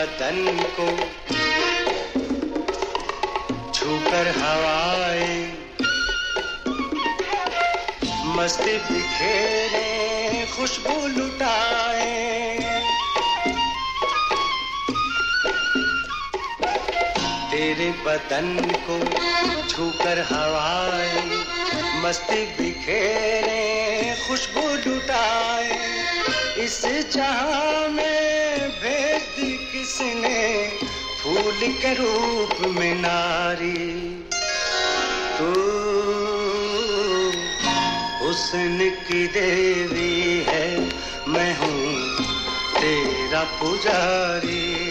بدن 0.00 0.62
کو 0.76 0.84
چھو 3.72 3.96
کر 4.10 4.26
ہوائیں 4.36 5.50
مست 8.26 8.62
بکھیرے 8.86 10.44
خوشبو 10.52 11.06
لٹائیں 11.06 12.80
تیرے 17.50 17.90
بدن 18.04 18.72
کو 18.86 18.98
چھو 19.68 19.90
کر 20.02 20.22
ہوائیں 20.30 21.36
مست 22.02 22.32
بکھیرے 22.58 24.14
خوشبو 24.26 24.68
لٹائیں 24.76 25.78
اس 26.56 26.84
جہاں 27.12 27.88
میں 27.88 28.68
بھیج 28.80 29.36
دی 29.36 29.49
اس 30.00 30.14
نے 30.14 30.68
پھول 31.22 31.72
کے 31.80 31.94
روپ 31.98 32.66
میں 32.66 32.94
ناری۔ 32.94 34.22
تو 35.38 35.52
حسن 38.20 38.88
کی 39.06 39.26
دیوی 39.34 40.42
ہے، 40.46 40.76
میں 41.26 41.54
ہوں 41.58 41.94
تیرا 42.80 43.44
پجاری۔ 43.58 44.89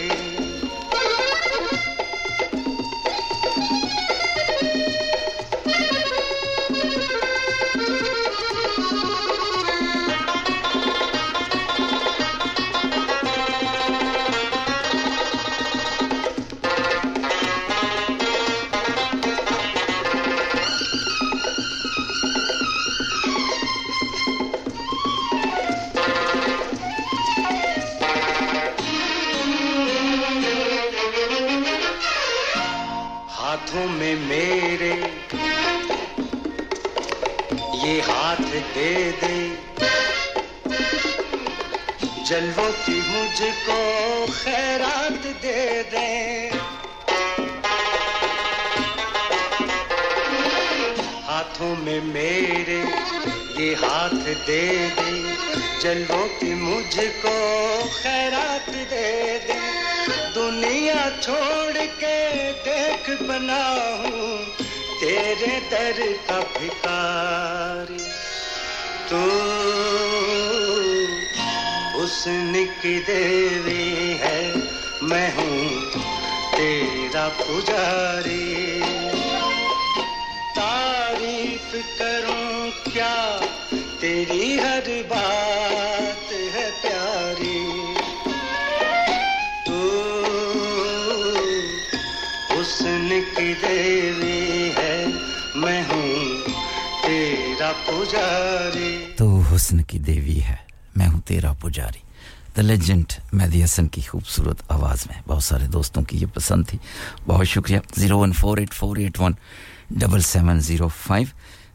دے 54.49 54.87
دے 54.97 55.33
جلو 55.79 56.27
کی 56.39 56.53
مجھ 56.53 56.99
کو 57.21 57.79
خیرات 58.01 58.67
دے 58.67 59.37
دے۔ 59.47 59.53
دنیا 60.35 61.09
چھوڑ 61.21 61.77
کے 61.99 62.51
دیکھ 62.65 63.09
بنا 63.23 63.69
ہوں، 63.99 64.45
تیرے 64.99 65.59
در 65.71 66.01
کا 66.25 66.39
بھکار۔ 66.53 67.91
تو 69.07 69.27
اس 71.93 72.27
نکی 72.27 72.99
دیوی 73.07 74.15
ہے، 74.19 74.53
میں 75.01 75.31
ہوں 75.35 75.69
تیرا 76.55 77.29
پجاری۔ 77.37 78.81
تعریف 80.55 81.75
کروں 81.97 82.69
کیا 82.93 83.39
تیری 83.99 84.59
ہر 84.59 84.79
بات 85.09 86.31
ہے 86.31 86.69
پیاری۔ 86.81 87.65
حسن 92.51 93.09
کی 93.37 93.53
دیوی 93.61 94.71
ہے، 94.77 95.05
میں 95.55 95.83
ہوں 95.83 96.15
تیرا 97.07 97.71
پجاری۔ 97.85 99.05
تو 99.17 99.39
حسن 99.39 99.81
کی 99.81 99.99
دیوی 99.99 100.41
ہے، 100.41 100.55
میں 100.95 101.07
ہوں 101.07 101.21
تیرا 101.21 101.53
پجاری۔ 101.53 101.99
دا 102.57 102.61
لیجنڈ 102.61 103.03
مہدی 103.33 103.63
حسن 103.63 103.87
کی 103.87 104.01
خوبصورت 104.01 104.57
آواز 104.67 105.07
میں 105.07 105.21
بہت 105.27 105.43
سارے 105.43 105.67
دوستوں 105.67 106.03
کی 106.03 106.17
یہ 106.17 106.25
پسند 106.33 106.63
تھی۔ 106.67 106.77
بہت 107.27 107.47
شکریہ۔ 107.47 107.79
Zero 107.95 108.19
one 108.19 108.33
four 108.33 108.57
eight 108.57 108.73
four 108.73 108.97
eight 108.97 109.19
one 109.19 109.31
double 109.91 110.21
seven 110.21 110.59
zero 110.59 110.87
five 110.87 111.27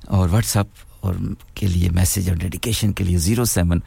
اور 0.06 0.28
واٹس 0.28 0.56
اپ 0.56 0.66
اور 1.05 1.14
کے 1.55 1.66
لیے 1.66 1.89
میسج 1.94 2.28
اور 2.28 2.36
ڈیڈیکیشن 2.40 2.93
کے 2.93 3.05
لیے 3.05 3.18
zero 3.26 3.44
seven 3.44 3.78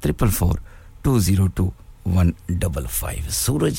triple 0.00 0.30
four 0.38 0.58
two 1.02 1.18
zero 1.26 1.46
two 1.54 1.68
one 2.14 2.30
double 2.48 2.86
five 2.90 3.30
سورج 3.30 3.76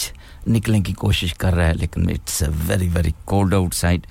نکلنے 0.47 0.81
کی 0.83 0.93
کوشش 0.93 1.33
کر 1.33 1.55
رہا 1.55 1.67
ہے، 1.67 1.73
لیکن 1.73 2.09
it's 2.09 2.41
a 2.43 2.49
very 2.67 2.87
very 2.93 3.11
cold 3.25 3.53
outside 3.73 4.07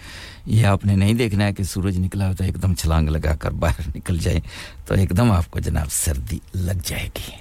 یہ 0.47 0.67
آپ 0.67 0.85
نے 0.87 0.97
نہیں 0.97 1.15
دیکھنا 1.15 1.45
ہے 1.45 1.53
کہ 1.55 1.63
سورج 1.73 1.99
نکلا 1.99 2.29
ہو 2.29 2.35
تو 2.39 2.45
ایک 2.45 2.63
دم 2.63 2.75
چھلانگ 2.75 3.09
لگا 3.09 3.35
کر 3.41 3.51
باہر 3.65 3.89
نکل 3.97 4.19
جائیں 4.19 4.41
تو 4.87 4.95
ایک 4.95 5.17
دم 5.17 5.33
آپ 5.33 5.51
کو 5.51 5.61
جناب 5.61 5.93
سردی 5.93 6.39
لگ 6.55 6.81
جائے 6.85 7.09
گی۔ 7.17 7.35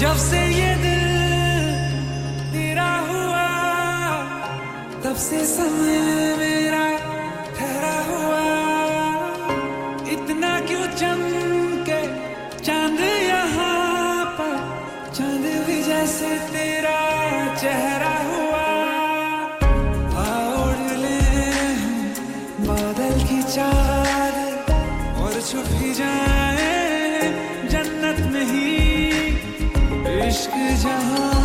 جب 0.00 0.16
سے 0.18 0.38
یہ 0.38 0.74
تب 5.02 5.16
سے 5.16 5.46
سمے 5.46 5.98
میرا 6.38 6.96
ٹھہرا 7.58 8.02
ہوا۔ 8.08 8.42
اتنا 10.06 10.60
کیوں 10.66 10.86
چم 10.96 11.20
کے 11.86 12.00
چاند 12.62 13.00
یہاں 13.00 14.24
پر؟ 14.38 14.56
چاند 15.12 15.46
بھی 15.66 15.82
جیسے 15.82 16.36
تیرا 16.52 16.98
چہرہ 17.60 18.14
ہوا۔ 18.24 18.66
اڑ 20.16 20.76
بادل 22.66 23.18
کی 23.28 23.40
چادر 23.54 24.72
اور 25.16 25.40
چھپ 25.40 25.74
ہی 25.82 25.94
جائے 25.94 27.30
جنت 27.68 28.20
میں 28.20 28.44
ہی۔ 28.44 28.66
عشق 30.20 30.56
جہاں 30.82 31.35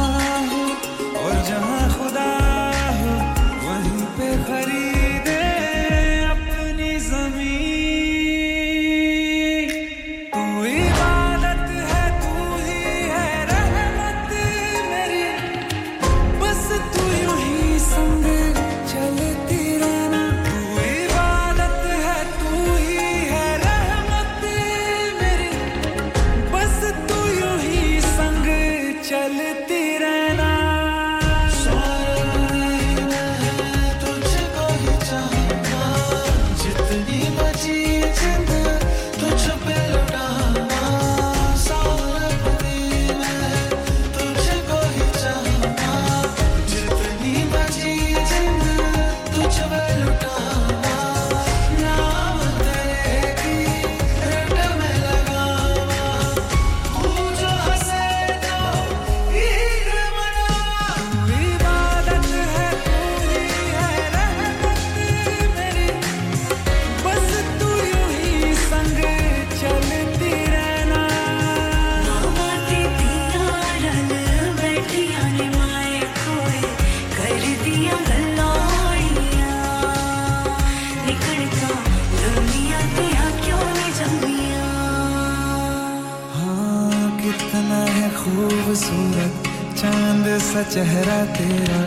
چہرہ 90.70 91.24
تیرا 91.38 91.82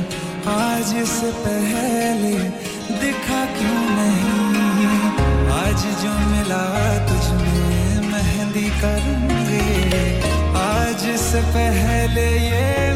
آج 0.52 0.92
سے 1.08 1.30
پہلے 1.44 2.36
دکھا 3.00 3.44
کیوں 3.58 3.84
نہیں؟ 3.90 5.18
آج 5.52 5.84
جو 6.02 6.10
ملا 6.30 6.64
تجھ 7.08 7.30
میں 7.32 8.00
مہندی 8.10 8.68
کروں 8.80 9.46
گے، 9.48 10.20
آج 10.54 11.06
سے 11.20 11.40
پہلے 11.52 12.26
یہ 12.30 12.93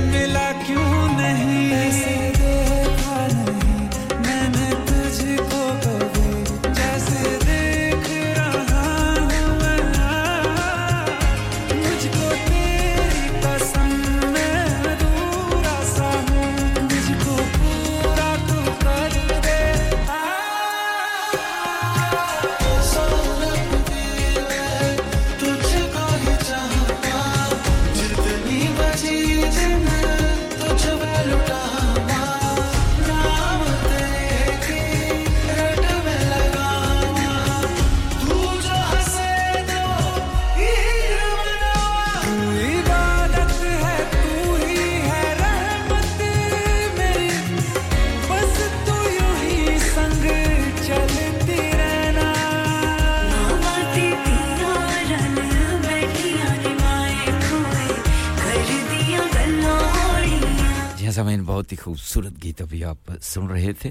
سامعین، 61.18 61.42
بہت 61.42 61.72
ہی 61.72 61.76
خوبصورت 61.76 62.32
گیت 62.42 62.62
ابھی 62.62 62.84
آپ 62.84 63.12
سن 63.22 63.46
رہے 63.46 63.72
تھے۔ 63.72 63.90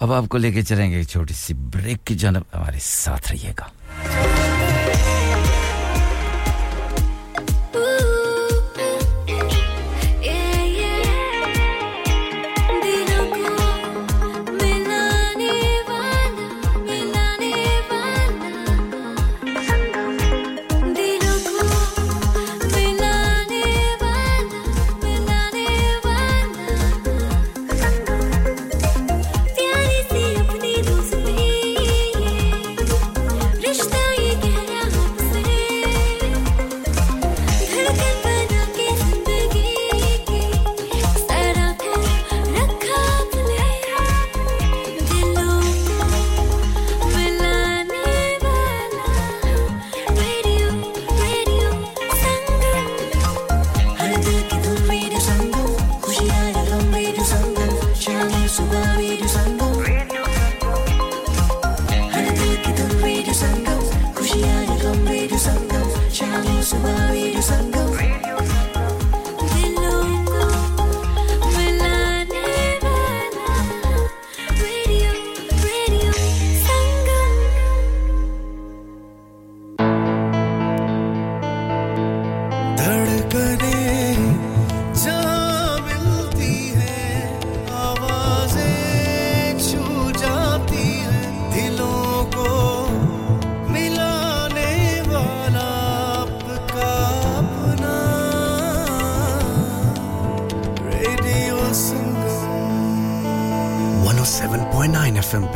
اب 0.00 0.12
آپ 0.12 0.24
کو 0.28 0.38
لے 0.38 0.52
کے 0.52 0.62
چلیں 0.62 0.90
گے 0.90 0.96
ایک 0.96 1.08
چھوٹی 1.08 1.34
سی 1.34 1.54
بریک 1.54 2.06
کی 2.06 2.14
جانب، 2.14 2.42
ہمارے 2.54 2.78
ساتھ 2.80 3.32
رہیے 3.32 3.52
گا۔ 3.58 3.66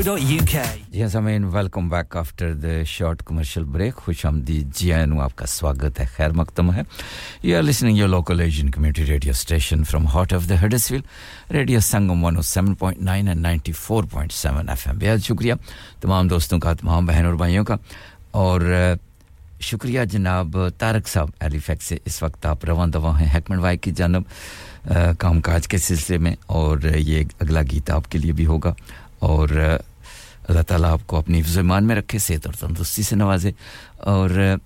www.radio.co.uk 0.00 0.60
جی 0.90 1.06
سامعین 1.08 1.44
welcome 1.52 1.88
back 1.88 2.16
after 2.16 2.52
the 2.54 2.84
short 2.86 3.22
commercial 3.26 3.64
break 3.72 3.94
خوش 3.94 4.24
آمدید 4.26 4.74
جی 4.76 4.92
آئین 4.92 5.12
آپ 5.20 5.34
کا 5.36 5.46
سواگت 5.46 6.00
ہے 6.00 6.04
خیر 6.16 6.30
مقدم 6.36 6.72
ہے 6.74 6.82
you 7.42 7.56
are 7.56 7.62
listening 7.62 7.96
your 7.96 8.08
local 8.08 8.40
Asian 8.40 8.70
community 8.70 9.04
radio 9.06 9.30
station 9.30 9.84
from 9.84 10.06
heart 10.06 10.32
of 10.34 10.48
the 10.48 10.54
Huddersfield 10.62 11.00
radio 11.50 11.80
Sangam 11.80 12.24
107.9 12.28 13.08
and 13.08 13.46
94.7 13.46 14.68
F 14.68 14.86
M 14.86 14.98
بہت 14.98 15.26
شکریہ 15.26 15.54
تمام 16.00 16.28
دوستوں 16.28 16.58
کا 16.58 16.72
تمام 16.80 17.06
بہن 17.06 17.24
اور 17.24 17.34
بھائیوں 17.34 17.64
کا 17.64 17.76
اور 18.32 18.60
شکریہ 19.60 20.04
جناب 20.10 20.56
تارک 20.78 21.08
صاحب 21.08 21.30
ایلی 21.40 21.58
فیکس 21.66 21.84
سے 21.84 21.98
اس 22.04 22.22
وقت 22.22 22.46
آپ 22.46 22.64
رواں 22.64 22.86
دواں 22.86 23.18
ہیں 23.20 23.28
حکمن 23.34 23.58
وائی 23.58 23.78
کی 23.78 23.90
جانب 23.92 24.22
کام 25.18 25.40
کاج 25.40 25.68
کے 25.68 25.78
سلسلے 25.78 26.18
میں 26.18 26.34
اور 26.58 26.90
یہ 26.96 27.24
اگلا 27.40 27.62
گیت 27.72 27.90
آپ 27.90 28.10
کے 28.10 28.18
لیے 28.18 28.32
بھی 28.32 28.46
ہوگا 28.46 28.74
اور 29.28 29.48
اللہ 30.50 30.62
تعالیٰ 30.62 30.90
آپ 30.90 31.00
کو 31.06 31.16
اپنی 31.16 31.42
زمان 31.42 31.84
میں 31.84 31.96
رکھے، 31.96 32.18
صحت 32.18 32.46
اور 32.46 32.54
تندرستی 32.54 33.02
سے 33.02 33.16
نوازے۔ 33.16 33.50
اور 33.96 34.56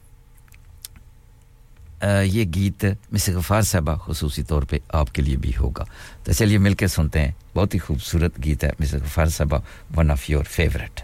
یہ 2.23 2.45
گیت 2.55 2.85
مس 3.13 3.29
غفار 3.29 3.63
صاحبہ 3.63 3.95
خصوصی 3.95 4.43
طور 4.43 4.63
پہ 4.63 4.79
آپ 4.89 5.15
کے 5.15 5.23
لیے 5.23 5.37
بھی 5.37 5.53
ہوگا۔ 5.61 5.85
تو 6.25 6.33
چلیے، 6.33 6.59
مل 6.59 6.75
کے 6.75 6.87
سنتے 6.87 7.21
ہیں۔ 7.21 7.33
بہت 7.55 7.75
ہی 7.75 7.79
خوبصورت 7.79 8.45
گیت 8.45 8.65
ہے 8.65 8.71
مس 8.81 8.95
غفار 8.95 9.27
صاحبہ 9.27 9.59
ون 9.97 10.11
آف 10.11 10.31
یور 10.31 10.45
فیوریٹ 10.45 11.01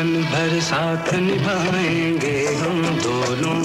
جیون 0.00 0.22
بھر 0.30 0.58
ساتھ 0.60 1.12
نبھائیں 1.14 2.20
گے 2.20 2.36
ہم 2.60 2.82
دونوں 3.04 3.56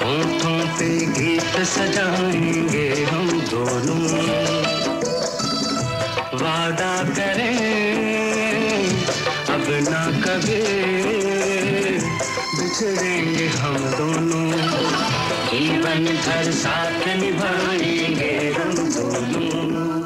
ہونٹوں 0.00 0.58
پہ 0.78 0.88
گیت 1.16 1.56
سجائیں 1.66 2.68
گے 2.72 3.04
ہم 3.12 3.28
دونوں 3.50 4.00
وعدہ 6.34 6.92
کریں 7.16 7.56
اب 9.46 9.70
نہ 9.80 10.04
کبھی 10.24 10.60
بچھڑیں 12.52 13.24
گے 13.28 13.48
ہم 13.54 13.76
دونوں 13.98 14.50
جیون 15.50 16.04
بھر 16.16 16.52
ساتھ 16.54 17.08
نبھائیں 17.16 18.14
گے 18.16 18.50
ہم 18.58 18.74
دونوں 18.88 19.97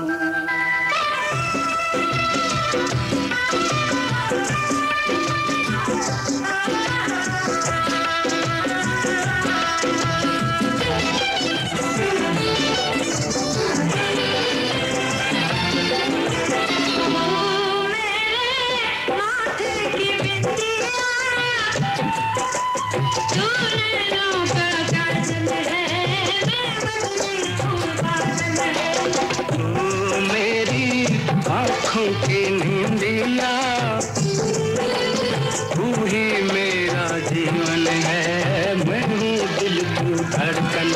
کے 32.27 32.49
نندیا 32.51 33.99
تو 35.75 36.05
ہی 36.05 36.43
میرا 36.53 37.19
جیون 37.19 37.89
ہے؟ 37.89 38.75
میں 38.87 39.03
ہوں 39.03 39.37
دل 39.61 39.79
کو 39.79 40.23
دھڑکن۔ 40.33 40.93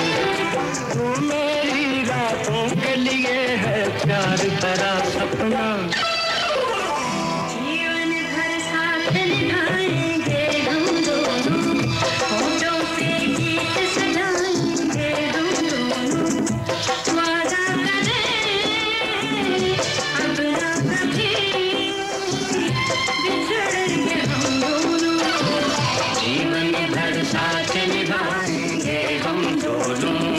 تو 0.92 1.14
میری 1.18 2.02
راتوں 2.08 2.66
کے 2.82 2.96
لیے 2.96 3.56
ہے 3.66 3.84
پیار 4.02 4.46
ترا 4.60 5.05
Dum, 29.36 29.60
dum. 29.60 30.35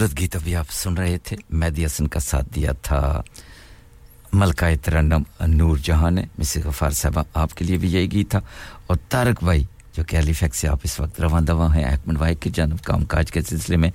خوبصورت 0.00 0.20
گیت 0.20 0.36
ابھی 0.36 0.54
آپ 0.56 0.70
سن 0.70 0.94
رہے 0.94 1.16
تھے 1.18 1.36
مہدی 1.50 1.84
حسن 1.86 2.06
کا 2.08 2.20
ساتھ 2.20 2.54
دیا 2.54 2.72
تھا 2.72 3.00
ملکہ 4.32 4.74
ترنم 4.82 5.22
نور 5.46 5.76
جہاں 5.76 6.10
نے 6.10 6.22
مسی 6.38 6.60
غفار 6.64 6.90
صاحبہ 6.90 7.22
آپ 7.34 7.54
کے 7.54 7.64
لیے 7.64 7.76
بھی 7.76 7.92
یہی 7.92 8.10
گیت 8.12 8.30
تھا 8.30 8.40
اور 8.86 8.96
تارک 9.08 9.42
بھائی 9.44 9.64
جو 9.96 10.04
کہ 10.04 10.16
علی 10.16 10.32
سے 10.52 10.68
آپ 10.68 10.78
اس 10.84 10.98
وقت 11.00 11.20
رواں 11.20 11.40
دواں 11.40 11.68
ہیں 11.74 11.84
احمد 11.84 12.18
بھائی 12.18 12.34
کے 12.34 12.50
جانب 12.54 12.82
کام 12.84 13.04
کاج 13.04 13.32
کے 13.32 13.40
سلسلے 13.40 13.76
میں 13.76 13.90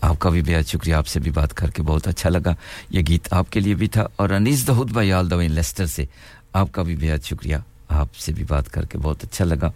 آپ 0.00 0.18
کا 0.18 0.30
بھی 0.30 0.42
بےحد 0.42 0.68
شکریہ 0.68 0.94
آپ 0.94 1.06
سے 1.06 1.20
بھی 1.20 1.30
بات 1.30 1.54
کر 1.54 1.70
کے 1.70 1.82
بہت 1.82 2.08
اچھا 2.08 2.30
لگا 2.30 2.54
یہ 2.90 3.02
گیت 3.08 3.28
آپ 3.30 3.52
کے 3.52 3.60
لیے 3.60 3.74
بھی 3.74 3.88
تھا 3.88 4.06
اور 4.16 4.30
انیس 4.30 4.66
دہود 4.68 4.90
بھائی 4.90 5.12
آل 5.12 5.30
دوین 5.30 5.52
لیسٹر 5.52 5.86
سے 5.86 6.04
آپ 6.52 6.72
کا 6.72 6.82
بھی 6.82 6.96
بےحد 6.96 7.24
شکریہ 7.24 7.56
آپ 7.88 8.16
سے 8.16 8.32
بھی 8.32 8.44
بات 8.44 8.70
کر 8.70 8.84
کے 8.84 8.98
بہت 8.98 9.24
اچھا 9.24 9.44
لگا 9.44 9.70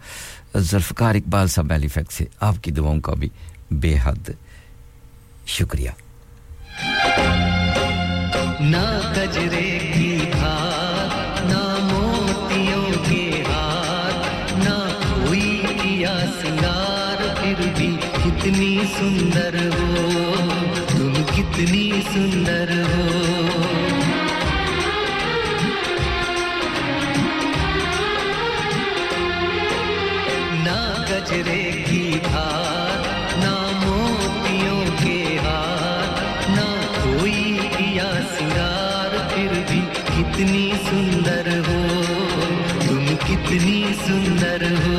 ذوالفقار 0.57 1.15
اقبال 1.15 1.47
صاحب 1.47 1.73
علی 1.73 1.87
فیکس 1.87 2.15
سے 2.15 2.25
آپ 2.39 2.63
کی 2.63 2.71
دعاؤں 2.71 2.99
کا 2.99 3.13
بھی 3.13 3.29
بے 3.71 3.95
حد 4.03 4.29
شکریہ۔ 5.47 5.89
نہ 8.59 9.13
کی 9.93 10.17
نہ 11.43 11.77
موتیوں 11.81 12.91
کے 13.09 13.43
ہاتھ 13.47 14.53
نہ 14.53 14.77
کیا 15.81 16.17
سنگار، 16.41 17.41
پھر 17.41 17.67
بھی 17.75 17.97
کتنی 18.23 18.79
سندر 18.99 19.55
ہو۔ 19.79 20.33
تم 20.87 21.13
کتنی 21.35 21.91
سندر 22.13 22.76
کتنی 40.37 40.71
سندر 40.83 41.47
ہو 41.67 41.77
تم 42.79 43.05
کتنی 43.19 43.83
سندر 44.05 44.63
ہو 44.83 44.96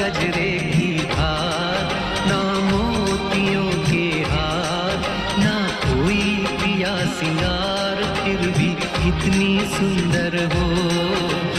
گجرے 0.00 0.58
کی 0.76 0.96
ہار 1.18 1.84
نہ 2.26 2.42
موتیوں 2.70 3.70
کے 3.90 4.24
ہار 4.30 4.96
نہ 5.38 5.66
کوئی 5.82 6.44
پیا 6.58 6.96
سنگار، 7.20 8.02
پھر 8.24 8.48
بھی 8.56 8.74
کتنی 8.80 9.58
سندر 9.78 10.34
ہو، 10.54 10.72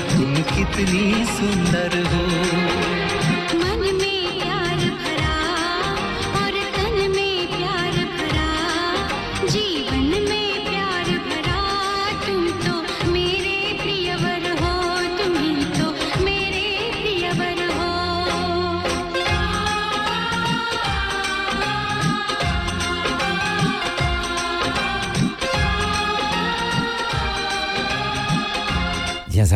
تم 0.09 0.33
کتنی 0.55 1.23
سندر 1.37 1.97
ہو۔ 2.13 2.66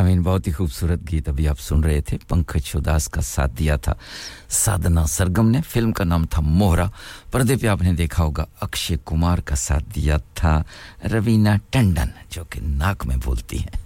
سامین 0.02 0.22
بہت 0.22 0.48
ہی 0.48 0.52
خوبصورت 0.52 1.00
گیت 1.12 1.30
ابھی 1.30 1.48
آپ 1.48 1.60
سن 1.60 1.80
رہے 1.80 2.02
تھے۔ 2.02 2.18
پنکج 2.28 2.72
اداس 2.74 3.08
کا 3.08 3.22
ساتھ 3.22 3.52
دیا 3.60 3.76
تھا 3.76 3.94
سادنا 4.50 5.06
سرگم 5.06 5.50
نے۔ 5.50 5.60
فلم 5.70 5.92
کا 5.92 6.04
نام 6.04 6.26
تھا 6.26 6.42
موہرا۔ 6.42 6.86
پردے 7.32 7.56
پہ 7.56 7.68
آپ 7.68 7.82
نے 7.82 7.94
دیکھا 7.94 8.24
ہوگا 8.24 8.46
اکشے 8.62 8.96
کمار 9.06 9.38
کا 9.38 9.56
ساتھ 9.56 9.84
دیا 9.96 10.18
تھا 10.18 10.64
روینا 11.12 11.56
ٹنڈن، 11.70 12.08
جو 12.30 12.44
کہ 12.44 12.60
ناک 12.64 13.06
میں 13.06 13.18
بولتی 13.26 13.60
ہیں۔ 13.60 13.82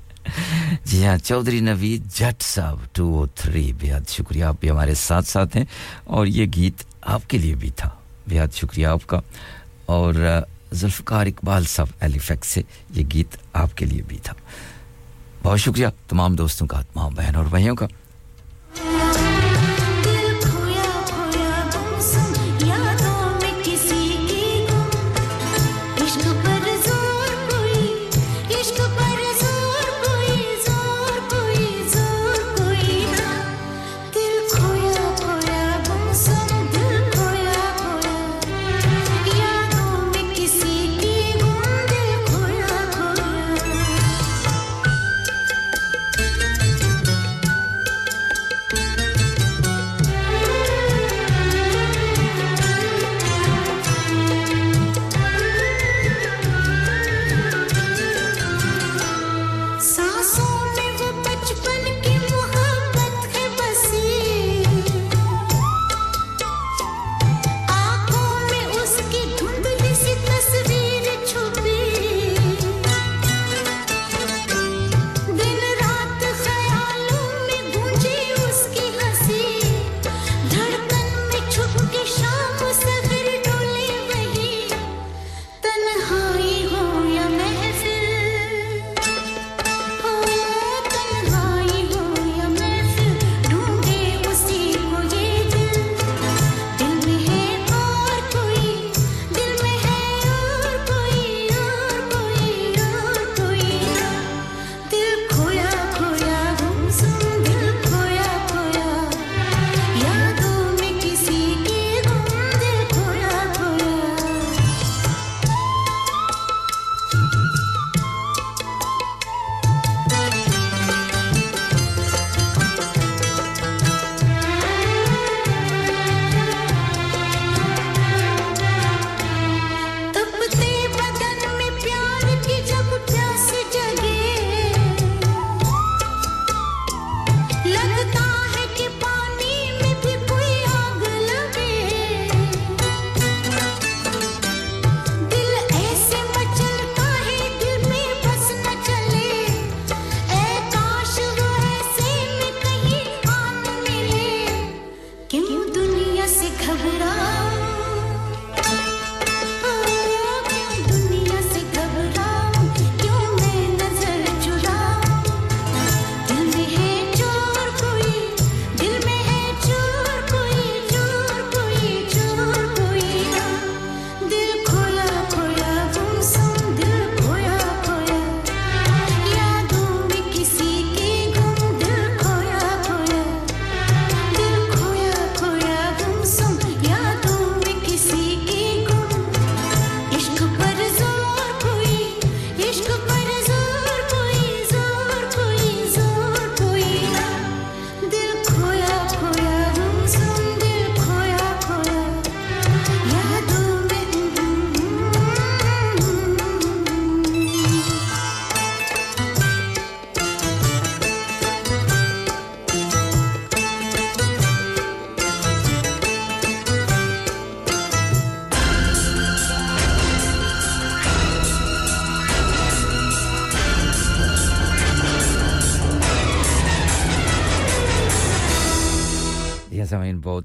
جی 0.86 1.06
ہاں 1.06 1.18
چودھری 1.18 1.60
نوید 1.60 2.16
جٹ 2.16 2.42
صاحب 2.42 2.78
ٹو 2.92 3.18
او 3.18 3.26
تھری۔ 3.26 3.74
بےحد 3.74 4.10
شکریہ، 4.10 4.44
آپ 4.44 4.56
بھی 4.60 4.70
ہمارے 4.70 4.94
ساتھ 4.94 5.28
ساتھ 5.28 5.58
ہیں۔ 5.58 5.66
اور 6.04 6.26
یہ 6.26 6.46
گیت 6.56 6.84
آپ 7.02 7.30
کے 7.30 7.38
لیے 7.38 7.56
بھی 7.56 7.70
تھا۔ 7.70 7.90
بےحد 8.28 8.56
شکریہ 8.56 8.88
آپ 8.88 9.08
کا۔ 9.08 9.22
اور 9.86 10.14
ذوالفقار 10.74 11.26
اقبال 11.26 11.64
صاحب 11.66 11.88
ایلیفیکس 12.00 12.48
سے 12.48 12.62
یہ 12.90 13.04
گیت 13.14 13.38
آپ 13.54 13.78
کے 13.78 13.86
لیے 13.86 14.02
بھی 14.08 14.18
تھا۔ 14.24 14.34
بہت 15.45 15.59
شکریہ 15.59 15.88
تمام 16.09 16.35
دوستوں 16.35 16.67
کا 16.67 16.81
تمام 16.81 17.13
بہن 17.13 17.35
اور 17.35 17.45
بھائیوں 17.45 17.76
کا۔ 17.76 17.88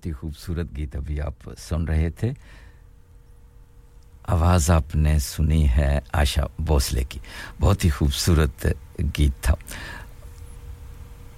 بہت 0.00 0.06
ہی 0.06 0.12
خوبصورت 0.12 0.66
گیت 0.76 0.96
ابھی 0.96 1.20
آپ 1.20 1.50
سن 1.58 1.84
رہے 1.84 2.10
تھے۔ 2.10 2.32
آواز 4.22 4.70
آپ 4.70 4.96
نے 4.96 5.18
سنی 5.18 5.68
ہے 5.68 5.98
آشا 6.12 6.42
بھوسلے 6.58 7.04
کی۔ 7.04 7.18
بہت 7.60 7.84
ہی 7.84 7.90
خوبصورت 7.90 8.66
گیت 9.18 9.44
تھا۔ 9.44 9.54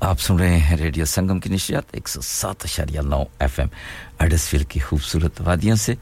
آپ 0.00 0.20
سن 0.20 0.36
رہے 0.36 0.58
ہیں 0.58 0.76
ریڈیو 0.76 1.04
سنگم 1.04 1.40
کی 1.40 1.50
نشریات 1.50 1.82
ایک 1.92 2.08
سو 2.08 2.20
سات 2.20 2.64
اشاریہ 2.64 3.00
نو 3.00 3.22
ایف 3.38 3.58
ایم۔ 3.58 3.68
ایڈسفیل 4.18 4.64
کی 4.64 4.80
خوبصورت 4.80 5.40
وادیوں 5.40 5.76
سے۔ 5.76 5.94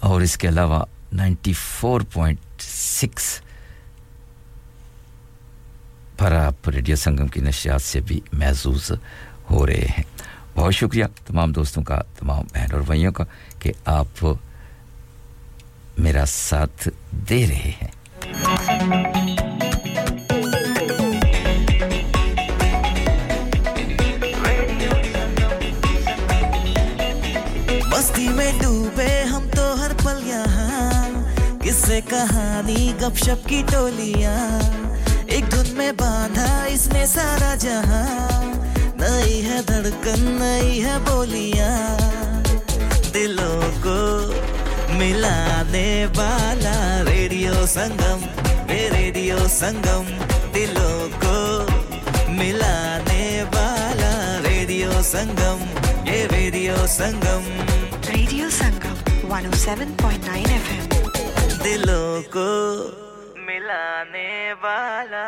اور 0.00 0.20
اس 0.20 0.36
کے 0.36 0.48
علاوہ 0.48 0.84
نائنٹی 1.12 1.52
فور 1.52 2.00
پوائنٹ 2.12 2.62
سکس 2.62 3.40
پر 6.18 6.32
آپ 6.32 6.68
ریڈیو 6.68 6.96
سنگم 6.96 7.26
کی 7.26 7.40
نشریات 7.40 7.82
سے 7.82 8.00
بھی 8.00 8.20
محظوظ 8.32 8.92
ہو 9.50 9.66
رہے 9.66 9.86
ہیں۔ 9.98 10.33
بہت 10.56 10.74
شکریہ 10.74 11.04
تمام 11.26 11.52
دوستوں 11.52 11.82
کا، 11.82 12.00
تمام 12.18 12.44
بہن 12.54 12.66
اور 12.72 12.80
بھائیوں 12.80 13.12
کا 13.12 13.24
کہ 13.58 13.72
آپ 13.84 14.26
میرا 15.98 16.24
ساتھ 16.26 16.88
دے 17.10 17.46
رہے 17.46 17.70
ہیں۔ 17.82 17.88
مستی 27.86 28.28
میں 28.28 28.52
ڈوبے 28.62 29.22
ہم 29.22 29.48
تو 29.56 29.74
ہر 29.80 29.90
پل 30.04 30.26
یہاں۔ 30.26 31.04
کس 31.62 31.74
سے 31.74 32.00
کہانی، 32.08 32.92
گپ 33.02 33.16
شپ 33.16 33.48
کی 33.48 33.62
ٹولیاں۔ 33.70 34.60
ایک 35.26 35.44
دھن 35.52 35.74
میں 35.74 35.92
باندھا 35.92 36.64
اس 36.64 36.88
نے 36.92 37.06
سارا 37.06 37.54
جہاں۔ 37.54 38.44
نئی 39.04 39.40
ہے 39.46 39.60
دھڑکن 39.68 40.20
نئی 40.38 40.82
ہے 40.84 40.96
بولیاں 41.06 41.72
دلوں 43.14 43.82
کو 43.82 43.96
ملانے 44.98 45.88
والا 46.16 46.76
ریڈیو 47.08 47.66
سنگم 47.74 48.24
اے 48.72 48.78
ریڈیو 48.92 49.36
سنگم 49.56 50.06
دلوں 50.54 51.20
کو 51.22 51.34
ملانے 52.38 53.42
والا 53.54 54.12
radio 54.46 55.02
Sangam 55.10 55.64
a 56.10 56.16
radio 56.32 56.76
Sangam 56.96 57.50
radio 58.08 58.48
Sangam 58.60 59.30
107.9 59.34 60.34
F 60.34 60.72
M 60.72 60.88
دلوں 61.64 62.22
کو 62.32 62.48
ملانے 63.46 64.52
والا 64.62 65.24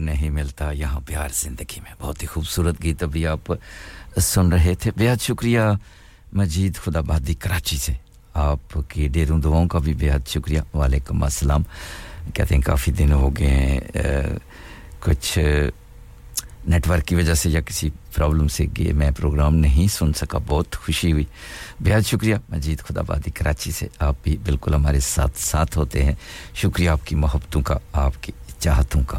نہیں 0.00 0.30
ملتا 0.30 0.72
یہاں 0.72 1.00
پیار 1.06 1.28
زندگی 1.34 1.80
میں۔ 1.80 1.94
بہت 2.00 2.22
ہی 2.22 2.26
خوبصورت 2.26 2.82
گیت 2.82 3.02
ابھی 3.02 3.26
آپ 3.26 3.52
سن 4.20 4.52
رہے 4.52 4.74
تھے۔ 4.74 4.90
بےحد 4.96 5.22
شکریہ 5.22 5.60
مجید 6.32 6.76
خدا 6.76 7.00
بادی 7.00 7.34
کراچی 7.34 7.76
سے۔ 7.76 7.92
آپ 8.34 8.78
کی 8.88 9.08
ڈیروں 9.08 9.38
دعاؤں 9.38 9.68
کا 9.68 9.78
بھی 9.78 9.94
بےحد 9.94 10.28
شکریہ۔ 10.28 10.60
وعلیکم 10.74 11.22
السلام۔ 11.22 11.62
کہتے 12.34 12.54
ہیں 12.54 12.62
کافی 12.62 12.92
دن 12.92 13.12
ہو 13.12 13.30
گئے 13.38 13.46
ہیں 13.46 13.80
کچھ 15.00 15.38
نیٹ 16.68 16.90
ورک 16.90 17.04
کی 17.04 17.14
وجہ 17.14 17.34
سے 17.34 17.50
یا 17.50 17.60
کسی 17.60 17.90
پرابلم 18.14 18.48
سے 18.48 18.66
کہ 18.66 18.92
میں 18.92 19.10
پروگرام 19.10 19.54
نہیں 19.56 19.86
سن 19.88 20.12
سکا۔ 20.12 20.38
بہت 20.46 20.76
خوشی 20.76 21.12
ہوئی۔ 21.12 21.24
بہت 21.80 22.06
شکریہ 22.06 22.36
مجید 22.48 22.80
خدا 22.80 23.02
بادی 23.02 23.30
کراچی 23.30 23.70
سے۔ 23.70 23.86
آپ 23.98 24.14
بھی 24.22 24.36
بالکل 24.44 24.74
ہمارے 24.74 25.00
ساتھ 25.00 25.38
ساتھ 25.38 25.78
ہوتے 25.78 26.04
ہیں۔ 26.04 26.14
شکریہ 26.54 26.90
آپ 26.90 27.06
کی 27.06 27.14
محبتوں 27.16 27.62
کا، 27.62 27.74
آپ 27.92 28.12
کی 28.20 28.32
چاہتوں 28.58 29.02
کا۔ 29.02 29.18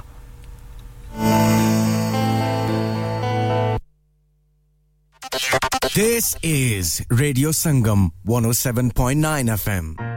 This 5.93 6.35
is 6.41 7.05
Radio 7.09 7.49
Sangam 7.49 8.11
107.9 8.25 9.49
FM. 9.51 10.10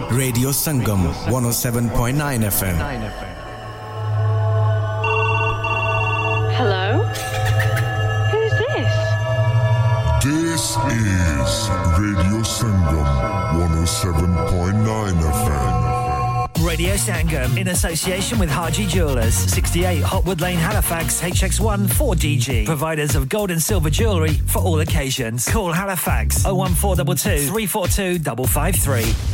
To 0.00 0.14
Radio 0.14 0.50
Sangam 0.50 1.12
107.9 1.30 2.14
FM. 2.50 2.76
Hello? 6.54 7.02
Who's 8.32 8.52
this? 8.52 8.94
This 10.24 10.76
is 10.76 11.70
Radio 11.98 12.42
Sangam 12.42 13.06
107.9 13.54 15.22
FM. 15.22 16.66
Radio 16.66 16.94
Sangam 16.94 17.56
in 17.58 17.68
association 17.68 18.38
with 18.38 18.50
Haji 18.50 18.86
Jewelers, 18.86 19.34
68 19.34 20.02
Hotwood 20.02 20.40
Lane, 20.40 20.58
Halifax, 20.58 21.20
HX1 21.20 21.86
4DG. 21.86 22.66
Providers 22.66 23.14
of 23.14 23.28
gold 23.28 23.50
and 23.50 23.62
silver 23.62 23.90
jewellery 23.90 24.34
for 24.34 24.60
all 24.60 24.80
occasions. 24.80 25.46
Call 25.48 25.72
Halifax 25.72 26.44
01422 26.44 27.48
342 27.48 28.18
553. 28.46 29.33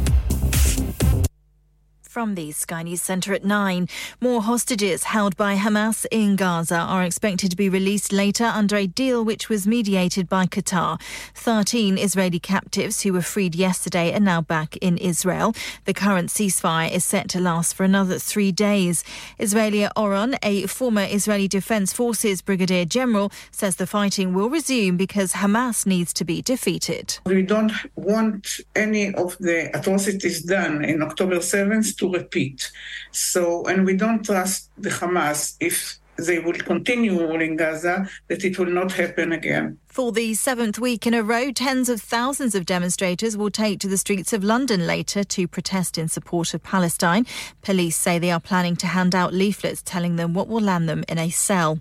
From 2.11 2.35
the 2.35 2.51
Sky 2.51 2.83
News 2.83 3.01
Centre 3.01 3.33
at 3.33 3.45
9, 3.45 3.87
more 4.19 4.41
hostages 4.41 5.05
held 5.05 5.37
by 5.37 5.55
Hamas 5.55 6.05
in 6.11 6.35
Gaza 6.35 6.75
are 6.75 7.05
expected 7.05 7.51
to 7.51 7.55
be 7.55 7.69
released 7.69 8.11
later 8.11 8.43
under 8.43 8.75
a 8.75 8.85
deal 8.85 9.23
which 9.23 9.47
was 9.47 9.65
mediated 9.65 10.27
by 10.27 10.45
Qatar. 10.45 10.99
13 11.35 11.97
Israeli 11.97 12.37
captives 12.37 13.03
who 13.03 13.13
were 13.13 13.21
freed 13.21 13.55
yesterday 13.55 14.13
are 14.13 14.19
now 14.19 14.41
back 14.41 14.75
in 14.81 14.97
Israel. 14.97 15.55
The 15.85 15.93
current 15.93 16.31
ceasefire 16.31 16.91
is 16.91 17.05
set 17.05 17.29
to 17.29 17.39
last 17.39 17.75
for 17.75 17.85
another 17.85 18.19
three 18.19 18.51
days. 18.51 19.05
Israeli 19.39 19.87
Oron, 19.95 20.37
a 20.43 20.67
former 20.67 21.07
Israeli 21.09 21.47
Defense 21.47 21.93
Forces 21.93 22.41
Brigadier 22.41 22.83
General, 22.83 23.31
says 23.51 23.77
the 23.77 23.87
fighting 23.87 24.33
will 24.33 24.49
resume 24.49 24.97
because 24.97 25.31
Hamas 25.31 25.85
needs 25.85 26.11
to 26.15 26.25
be 26.25 26.41
defeated. 26.41 27.19
We 27.25 27.41
don't 27.41 27.71
want 27.95 28.59
any 28.75 29.13
of 29.13 29.37
the 29.37 29.73
atrocities 29.73 30.41
done 30.41 30.83
in 30.83 31.01
October 31.01 31.37
7th 31.37 32.00
to 32.01 32.11
repeat. 32.11 32.71
So, 33.11 33.65
and 33.69 33.85
we 33.85 33.95
don't 33.95 34.23
trust 34.25 34.69
the 34.77 34.89
Hamas 34.89 35.55
if 35.59 35.97
they 36.17 36.39
will 36.39 36.59
continue 36.71 37.13
ruling 37.17 37.55
Gaza, 37.55 38.09
that 38.27 38.43
it 38.43 38.59
will 38.59 38.73
not 38.79 38.91
happen 38.91 39.31
again. 39.31 39.77
For 39.91 40.13
the 40.13 40.35
seventh 40.35 40.79
week 40.79 41.05
in 41.05 41.13
a 41.13 41.21
row, 41.21 41.51
tens 41.51 41.89
of 41.89 41.99
thousands 41.99 42.55
of 42.55 42.65
demonstrators 42.65 43.35
will 43.35 43.51
take 43.51 43.81
to 43.81 43.89
the 43.89 43.97
streets 43.97 44.31
of 44.31 44.41
London 44.41 44.87
later 44.87 45.25
to 45.25 45.49
protest 45.49 45.97
in 45.97 46.07
support 46.07 46.53
of 46.53 46.63
Palestine. 46.63 47.27
Police 47.61 47.97
say 47.97 48.17
they 48.17 48.31
are 48.31 48.39
planning 48.39 48.77
to 48.77 48.87
hand 48.87 49.13
out 49.13 49.33
leaflets 49.33 49.81
telling 49.83 50.15
them 50.15 50.33
what 50.33 50.47
will 50.47 50.61
land 50.61 50.87
them 50.87 51.03
in 51.09 51.17
a 51.17 51.29
cell. 51.29 51.79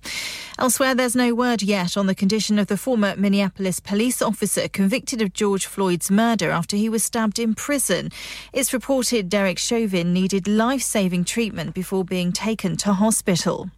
Elsewhere, 0.58 0.92
there's 0.92 1.14
no 1.14 1.36
word 1.36 1.62
yet 1.62 1.96
on 1.96 2.06
the 2.06 2.14
condition 2.16 2.58
of 2.58 2.66
the 2.66 2.76
former 2.76 3.14
Minneapolis 3.14 3.78
police 3.78 4.20
officer 4.20 4.66
convicted 4.66 5.22
of 5.22 5.32
George 5.32 5.66
Floyd's 5.66 6.10
murder 6.10 6.50
after 6.50 6.76
he 6.76 6.88
was 6.88 7.04
stabbed 7.04 7.38
in 7.38 7.54
prison. 7.54 8.10
It's 8.52 8.72
reported 8.72 9.28
Derek 9.28 9.58
Chauvin 9.58 10.12
needed 10.12 10.48
life 10.48 10.82
saving 10.82 11.26
treatment 11.26 11.74
before 11.74 12.04
being 12.04 12.32
taken 12.32 12.76
to 12.78 12.92
hospital. 12.92 13.70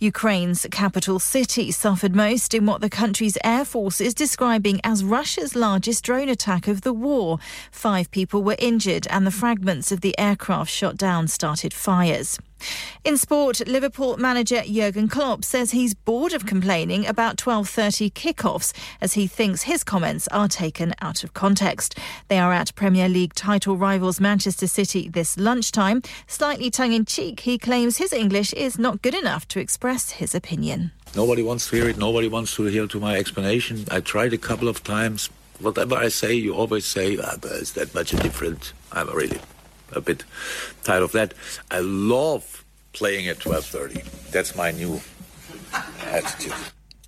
Ukraine's 0.00 0.66
capital 0.70 1.18
city 1.18 1.70
suffered 1.70 2.14
most 2.14 2.54
in 2.54 2.64
what 2.64 2.80
the 2.80 2.88
country's 2.88 3.36
air 3.42 3.64
force 3.70 4.00
is 4.00 4.14
describing 4.14 4.80
as 4.82 5.04
Russia's 5.04 5.54
largest 5.54 6.02
drone 6.02 6.28
attack 6.28 6.66
of 6.66 6.80
the 6.80 6.92
war. 6.92 7.38
Five 7.70 8.10
people 8.10 8.42
were 8.42 8.56
injured, 8.58 9.06
and 9.08 9.24
the 9.24 9.30
fragments 9.30 9.92
of 9.92 10.00
the 10.00 10.18
aircraft 10.18 10.72
shot 10.72 10.96
down 10.96 11.28
started 11.28 11.72
fires. 11.72 12.36
In 13.04 13.16
sport, 13.16 13.66
Liverpool 13.68 14.16
manager 14.16 14.62
Jurgen 14.66 15.08
Klopp 15.08 15.44
says 15.44 15.70
he's 15.70 15.94
bored 15.94 16.32
of 16.32 16.46
complaining 16.46 17.06
about 17.06 17.36
12:30 17.38 18.10
kickoffs 18.10 18.72
as 19.00 19.14
he 19.14 19.28
thinks 19.28 19.62
his 19.62 19.84
comments 19.84 20.26
are 20.28 20.48
taken 20.48 20.92
out 21.00 21.22
of 21.24 21.32
context. 21.32 21.96
They 22.26 22.38
are 22.40 22.52
at 22.52 22.74
Premier 22.74 23.08
League 23.08 23.34
title 23.34 23.76
rivals 23.76 24.20
Manchester 24.20 24.66
City 24.66 25.08
this 25.08 25.38
lunchtime. 25.38 26.02
Slightly 26.26 26.70
tongue 26.70 26.92
in 26.92 27.04
cheek, 27.04 27.40
he 27.40 27.56
claims 27.56 27.98
his 27.98 28.12
English 28.12 28.52
is 28.52 28.78
not 28.78 29.00
good 29.00 29.14
enough 29.14 29.46
to 29.48 29.60
express 29.60 30.10
his 30.10 30.34
opinion. 30.34 30.90
Nobody 31.16 31.42
wants 31.42 31.68
to 31.68 31.76
hear 31.76 31.88
it. 31.88 31.98
Nobody 31.98 32.28
wants 32.28 32.54
to 32.56 32.64
hear 32.64 32.86
to 32.86 33.00
my 33.00 33.16
explanation. 33.16 33.84
I 33.90 34.00
tried 34.00 34.32
a 34.32 34.38
couple 34.38 34.68
of 34.68 34.82
times. 34.84 35.28
Whatever 35.58 35.96
I 35.96 36.08
say, 36.08 36.34
you 36.34 36.54
always 36.54 36.86
say, 36.86 37.18
ah, 37.18 37.36
is 37.44 37.72
that 37.72 37.94
much 37.94 38.10
different? 38.12 38.72
I'm 38.92 39.08
really 39.10 39.40
a 39.92 40.00
bit 40.00 40.24
tired 40.84 41.02
of 41.02 41.12
that. 41.12 41.34
I 41.70 41.80
love 41.80 42.64
playing 42.92 43.28
at 43.28 43.38
12:30. 43.38 44.30
That's 44.30 44.54
my 44.54 44.70
new 44.70 45.00
attitude. 46.06 46.54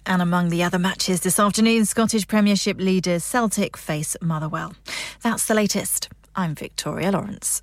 And 0.04 0.20
among 0.20 0.48
the 0.50 0.64
other 0.64 0.80
matches 0.80 1.20
this 1.20 1.38
afternoon, 1.38 1.84
Scottish 1.86 2.26
Premiership 2.26 2.78
leaders 2.78 3.24
Celtic 3.24 3.76
face 3.76 4.16
Motherwell. 4.20 4.74
That's 5.22 5.46
the 5.46 5.54
latest. 5.54 6.08
I'm 6.34 6.54
Victoria 6.56 7.12
Lawrence. 7.12 7.62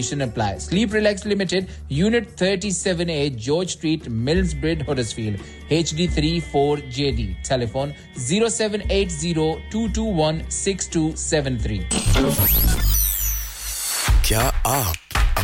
condition. 0.09 0.59
Sleep 0.59 0.93
Relax 0.93 1.25
Limited, 1.25 1.69
Unit 1.89 2.35
37A, 2.35 3.35
George 3.35 3.71
Street, 3.71 4.03
Millsbridge, 4.05 4.81
Huddersfield, 4.85 5.39
HD34JD. 5.69 7.43
Telephone 7.43 7.93
0780 8.15 9.31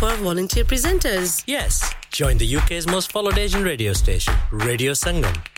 for 0.00 0.14
volunteer 0.22 0.66
presenters 0.68 1.44
yes 1.48 1.80
Join 2.16 2.40
the 2.40 2.46
UK's 2.54 2.86
most 2.92 3.12
followed 3.12 3.38
Asian 3.42 3.62
radio 3.66 3.92
station, 3.98 4.40
Radio 4.62 4.94
Sangam. 5.02 5.36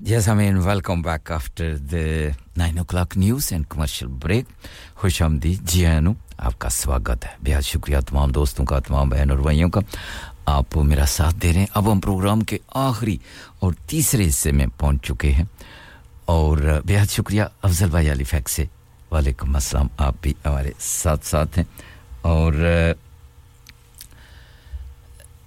جیس 0.00 0.28
حامین 0.28 0.56
welcome 0.56 1.02
back 1.02 1.30
after 1.32 1.76
the 1.92 1.96
nine 2.56 2.78
o'clock 2.84 3.16
news 3.18 3.48
and 3.52 3.64
commercial 3.68 4.06
break 4.22 4.46
خوش 4.96 5.20
حمدی 5.22 5.54
جی 5.62 5.84
اینو 5.86 6.12
آپ 6.38 6.58
کا 6.58 6.68
سواگت 6.70 7.24
ہے 7.26 7.30
بہت 7.46 7.64
شکریہ 7.64 7.98
تمام 8.08 8.30
دوستوں 8.30 8.64
کا 8.64 8.78
تمام 8.78 9.08
بہن 9.10 9.30
اور 9.30 9.38
بھائیوں 9.38 9.68
کا 9.70 9.80
آپ 10.46 10.76
میرا 10.76 11.04
ساتھ 11.06 11.36
دے 11.42 11.52
رہے 11.52 11.60
ہیں 11.60 11.66
اب 11.74 11.92
ہم 11.92 12.00
پروگرام 12.00 12.40
کے 12.40 12.58
آخری 12.80 13.16
اور 13.58 13.72
تیسرے 13.86 14.28
حصے 14.28 14.52
میں 14.52 14.66
پہنچ 14.76 15.06
چکے 15.06 15.30
ہیں 15.30 15.44
اور 16.26 16.58
بہت 16.88 17.10
شکریہ 17.10 17.42
افضل 17.62 17.90
بھائی 17.90 18.10
علی 18.12 18.24
فیک 18.24 18.48
سے 18.48 18.64
وعلیکم 19.12 19.54
السلام 19.54 19.88
آپ 19.98 20.14
بھی 20.22 20.32
ہمارے 20.44 20.72
ساتھ 20.80 21.26
ساتھ 21.26 21.58
ہیں 21.58 21.64
اور 22.22 22.52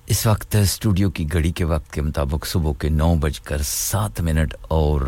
اس 0.07 0.25
وقت 0.25 0.55
اسٹوڈیو 0.55 1.09
کی 1.09 1.25
گھڑی 1.33 1.51
کے 1.51 1.63
وقت 1.63 1.93
کے 1.93 2.01
مطابق 2.01 2.45
صبح 2.45 2.71
کے 2.79 2.89
نو 2.89 3.15
بج 3.15 3.39
کر 3.39 3.61
سات 3.61 4.21
منٹ 4.21 4.55
اور 4.67 5.01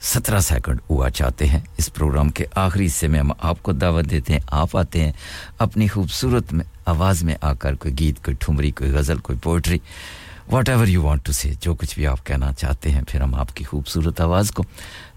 سترہ 0.00 0.40
سیکنڈ 0.40 0.80
ہوا 0.90 1.10
چاہتے 1.10 1.46
ہیں۔ 1.46 1.60
اس 1.78 1.92
پروگرام 1.94 2.28
کے 2.28 2.44
آخری 2.54 2.86
حصے 2.86 3.08
میں 3.08 3.20
ہم 3.20 3.30
آپ 3.38 3.62
کو 3.62 3.72
دعوت 3.72 4.10
دیتے 4.10 4.32
ہیں، 4.32 4.40
آپ 4.46 4.76
آتے 4.76 5.04
ہیں 5.04 5.12
اپنی 5.58 5.88
خوبصورت 5.88 6.52
میں، 6.52 6.64
آواز 6.86 7.22
میں 7.22 7.34
آ 7.40 7.52
کر 7.52 7.74
کوئی 7.74 7.98
گیت، 7.98 8.24
کوئی 8.24 8.36
ٹھمری، 8.40 8.70
کوئی 8.70 8.90
غزل، 8.90 9.18
کوئی 9.18 9.38
poetry. 9.42 9.78
Whatever 10.68 10.86
you 10.86 11.02
want 11.02 11.24
to 11.24 11.32
say 11.32 11.50
جو 11.60 11.74
کچھ 11.74 11.94
بھی 11.94 12.06
آپ 12.06 12.24
کہنا 12.26 12.52
چاہتے 12.52 12.90
ہیں، 12.90 13.00
پھر 13.08 13.20
ہم 13.20 13.34
آپ 13.34 13.54
کی 13.56 13.64
خوبصورت 13.64 14.20
آواز 14.20 14.50
کو 14.50 14.62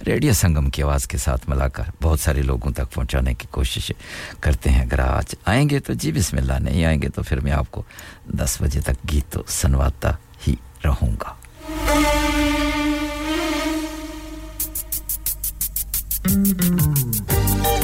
ریڈیو 0.07 0.33
سنگم 0.33 0.69
کی 0.69 0.83
آواز 0.83 1.07
کے 1.07 1.17
ساتھ 1.17 1.49
ملا 1.49 1.67
کر 1.67 1.89
بہت 2.01 2.19
سارے 2.19 2.41
لوگوں 2.41 2.71
تک 2.71 2.93
پہنچانے 2.93 3.33
کی 3.33 3.47
کوشش 3.51 3.91
کرتے 4.39 4.69
ہیں 4.69 4.81
اگر 4.81 4.99
آج 4.99 5.35
آئیں 5.45 5.69
گے 5.69 5.79
تو 5.79 5.93
جی 5.93 6.11
بسم 6.11 6.37
اللہ، 6.37 6.59
نہیں 6.59 6.85
آئیں 6.85 7.01
گے 7.01 7.09
تو 7.15 7.23
پھر 7.23 7.39
میں 7.39 7.51
آپ 7.51 7.71
کو 7.71 7.81
دس 8.39 8.57
بجے 8.61 8.81
تک 8.81 9.11
گیت 9.11 9.31
تو 9.33 9.43
سنواتا 9.47 10.11
ہی 10.47 10.55
رہوں 10.85 11.15
گا 11.21 11.33
Mm-hmm. 16.27 17.74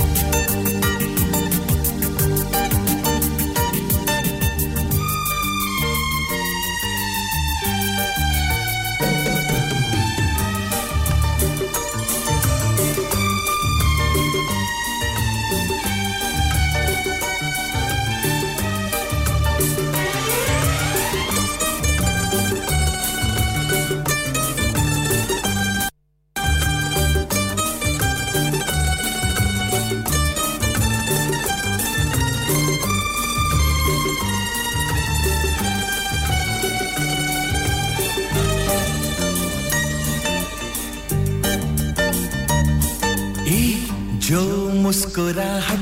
مسکراہٹ 44.91 45.80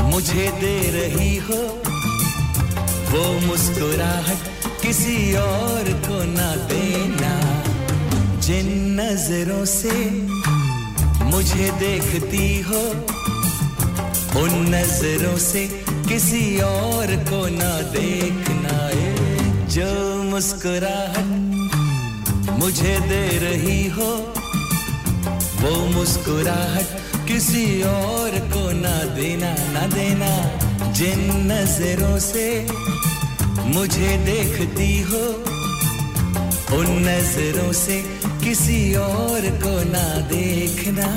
مجھے 0.00 0.50
دے 0.60 0.78
رہی 0.92 1.38
ہو۔ 1.38 1.82
وہ 3.12 3.38
مسکراہٹ 3.46 4.66
کسی 4.80 5.36
اور 5.36 6.08
کو 6.08 6.22
نہ 6.24 6.54
دینا۔ 6.70 7.62
جن 8.40 8.66
نظروں 8.96 9.64
سے 9.64 10.10
مجھے 11.20 11.70
دیکھتی 11.80 12.62
ہو، 12.68 12.92
ان 14.34 14.70
نظروں 14.70 15.38
سے 15.38 15.68
کسی 16.08 16.60
اور 16.60 17.30
کو 17.30 17.48
نہ 17.48 17.80
دیکھنا۔ 17.92 18.88
ہے 18.88 19.36
جو 19.68 20.22
مسکراہٹ 20.24 21.24
مجھے 22.50 22.96
دے 23.10 23.38
رہی 23.42 23.88
ہو 23.96 24.32
وہ 25.62 25.88
مسکراہٹ 25.88 26.96
کسی 27.26 27.82
اور 27.82 28.52
کو 28.52 28.70
نہ 28.70 29.14
دینا 29.16 29.54
نہ 29.72 29.94
دینا۔ 29.94 30.30
جن 30.92 31.30
نظروں 31.46 32.18
سے 32.18 32.66
مجھے 33.64 34.16
دیکھتی 34.26 35.02
ہو، 35.02 35.42
ان 36.70 37.02
نظروں 37.02 37.72
سے 37.72 38.00
کسی 38.40 38.94
اور 38.94 39.62
کو 39.62 39.78
نہ 39.84 40.20
دیکھنا۔ 40.30 41.10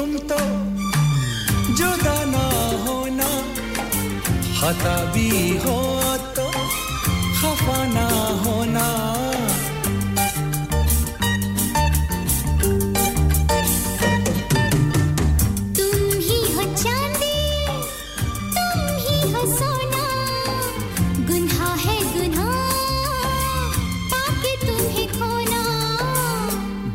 تم 0.00 0.16
تو 0.28 0.36
جدا 1.76 2.24
نہ 2.24 2.44
ہونا 2.86 3.28
خطا 4.60 4.94
بھی 5.12 5.58
ہو 5.64 6.00
تو 6.34 6.50
خفا 7.40 7.84
نہ 7.86 8.08
ہونا۔ 8.44 8.86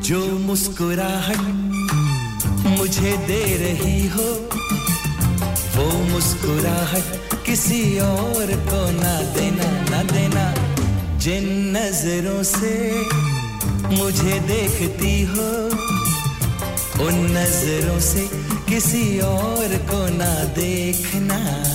جو 0.02 0.26
مسکراہٹ 0.40 1.65
مجھے 2.86 3.16
دے 3.28 3.58
رہی 3.60 4.08
ہو۔ 4.16 4.50
وہ 5.76 6.16
مسکراہٹ 6.16 7.36
کسی 7.44 8.00
اور 8.00 8.70
کو 8.70 8.86
نہ 8.92 9.32
دینا 9.36 9.84
نہ 9.90 10.14
دینا۔ 10.14 10.54
جن 11.20 11.44
نظروں 11.74 12.44
سے 12.44 13.02
مجھے 13.92 14.40
دیکھتی 14.48 15.26
ہو، 15.26 15.70
ان 17.00 17.28
نظروں 17.32 18.00
سے 18.00 18.26
کسی 18.66 19.20
اور 19.20 19.92
کو 19.92 20.08
نہ 20.08 20.44
دیکھنا۔ 20.56 21.75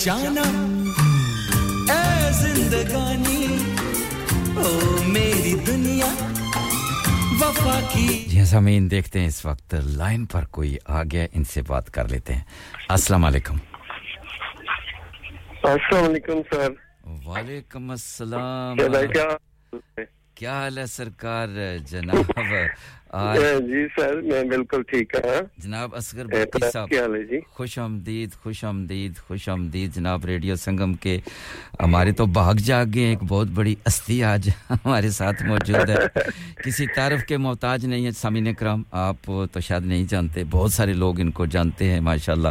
جانا۔ 0.00 0.42
اے 1.92 2.32
زندگانی 2.32 3.46
او 4.56 4.96
میری 5.06 5.54
دنیا 5.66 6.06
وفا 7.40 7.80
کی۔ 7.92 8.24
جی 8.28 8.38
ہاں، 8.38 8.46
سامین 8.46 8.90
دیکھتے 8.90 9.20
ہیں 9.20 9.26
اس 9.26 9.46
وقت 9.46 9.74
لائن 9.74 10.26
پر 10.26 10.44
کوئی 10.44 10.76
آ 10.86 11.02
گیا 11.02 11.26
ان 11.32 11.44
سے 11.44 11.62
بات 11.62 11.90
کر 11.90 12.08
لیتے 12.08 12.34
ہیں۔ 12.34 12.42
السلام 12.88 13.24
علیکم۔ 13.24 13.56
السلام 15.62 16.04
علیکم 16.04 16.32
سر۔ 16.50 16.68
وعلیکم 17.26 17.90
السلام۔ 17.90 18.76
کیا 20.34 20.52
حال 20.52 20.78
ہے 20.78 20.86
سرکار 20.86 21.48
جناب؟ 21.86 22.32
ہاں 23.14 23.34
جی 23.68 23.86
سر 23.96 24.20
میں 24.22 24.42
بالکل 24.50 24.82
ٹھیک 24.88 25.14
ہوں۔ 25.14 25.40
جناب 25.62 25.94
اصغر 25.96 26.26
بھٹی 26.26 26.70
صاحب 26.72 26.90
جی؟ 27.30 27.38
خوش 27.54 27.78
آمدید 27.78 28.34
خوش 28.42 28.62
آمدید 28.64 29.16
خوش 29.28 29.48
آمدید۔ 29.48 29.94
جناب 29.94 30.24
ریڈیو 30.24 30.56
سنگم 30.56 30.92
کے 31.02 31.18
ہمارے 31.80 32.12
تو 32.18 32.26
بھاگ 32.38 32.54
جاگ 32.64 32.86
گئے 32.94 33.08
ایک 33.08 33.22
بہت 33.28 33.48
بڑی 33.54 33.74
استی 33.86 34.22
آج 34.24 34.48
ہمارے 34.70 35.10
ساتھ 35.10 35.42
موجود 35.42 35.90
ہے۔ 35.90 35.96
کسی 36.64 36.86
تعارف 36.94 37.24
کے 37.28 37.36
محتاج 37.36 37.86
نہیں 37.86 38.06
ہے 38.06 38.10
سامعین 38.20 38.48
اکرام 38.48 38.82
آپ 39.06 39.30
تو 39.52 39.60
شاید 39.60 39.86
نہیں 39.86 40.04
جانتے 40.10 40.44
بہت 40.50 40.72
سارے 40.72 40.92
لوگ 40.92 41.20
ان 41.20 41.30
کو 41.30 41.46
جانتے 41.46 41.90
ہیں 41.92 42.00
ماشاءاللہ۔ 42.10 42.48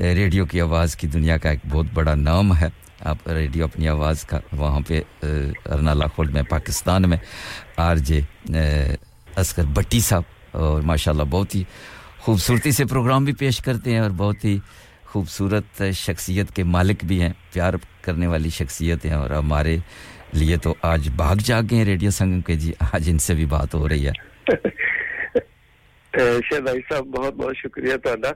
ریڈیو 0.00 0.46
کی 0.46 0.60
آواز 0.60 0.96
کی 0.96 1.06
دنیا 1.06 1.36
کا 1.36 1.50
ایک 1.50 1.66
بہت 1.70 1.86
بڑا 1.94 2.14
نام 2.14 2.56
ہے۔ 2.56 2.68
آپ 3.10 3.28
ریڈیو 3.28 3.64
اپنی 3.64 3.88
آواز 3.88 4.24
کا 4.24 4.38
وہاں 4.52 4.80
پہ 4.88 5.00
ارنالا 5.22 6.06
خلڈ 6.16 6.32
میں 6.34 6.42
پاکستان 6.48 7.08
میں 7.10 7.18
آر 7.76 7.96
جے 7.96 8.20
اسکر 9.40 9.62
بٹی 9.64 10.00
صاحب 10.00 10.22
اور 10.52 10.82
ماشاءاللہ 10.82 11.22
بہت 11.22 11.54
ہی 11.54 11.64
خوبصورتی 12.18 12.70
سے 12.70 12.84
پروگرام 12.84 13.24
بھی 13.24 13.32
پیش 13.32 13.58
کرتے 13.58 13.92
ہیں 13.92 13.98
اور 13.98 14.10
بہت 14.16 14.44
ہی 14.44 14.58
خوبصورت 15.04 15.82
شخصیت 15.94 16.50
کے 16.50 16.64
مالک 16.64 17.04
بھی 17.04 17.22
ہیں 17.22 17.32
پیار 17.52 17.74
کرنے 18.02 18.26
والی 18.26 18.50
شخصیت 18.50 19.04
ہیں 19.04 19.12
اور 19.12 19.30
ہمارے 19.30 19.76
لیے 20.32 20.56
تو 20.56 20.74
آج 20.82 21.08
بھاگ 21.16 21.36
جا 21.36 21.60
گئے 21.60 21.78
ہیں 21.78 21.84
ریڈیو 21.84 22.10
سنگم 22.10 22.40
کے۔ 22.40 22.54
جی 22.54 22.72
آج 22.92 23.10
ان 23.10 23.18
سے 23.18 23.34
بھی 23.34 23.44
بات 23.46 23.74
ہو 23.74 23.88
رہی 23.88 24.06
ہے۔ 24.06 24.12
شہبائی 26.50 26.80
صاحب 26.88 27.06
بہت 27.06 27.34
بہت 27.34 27.56
شکریہ 27.56 27.96
تعالیٰ 27.96 28.32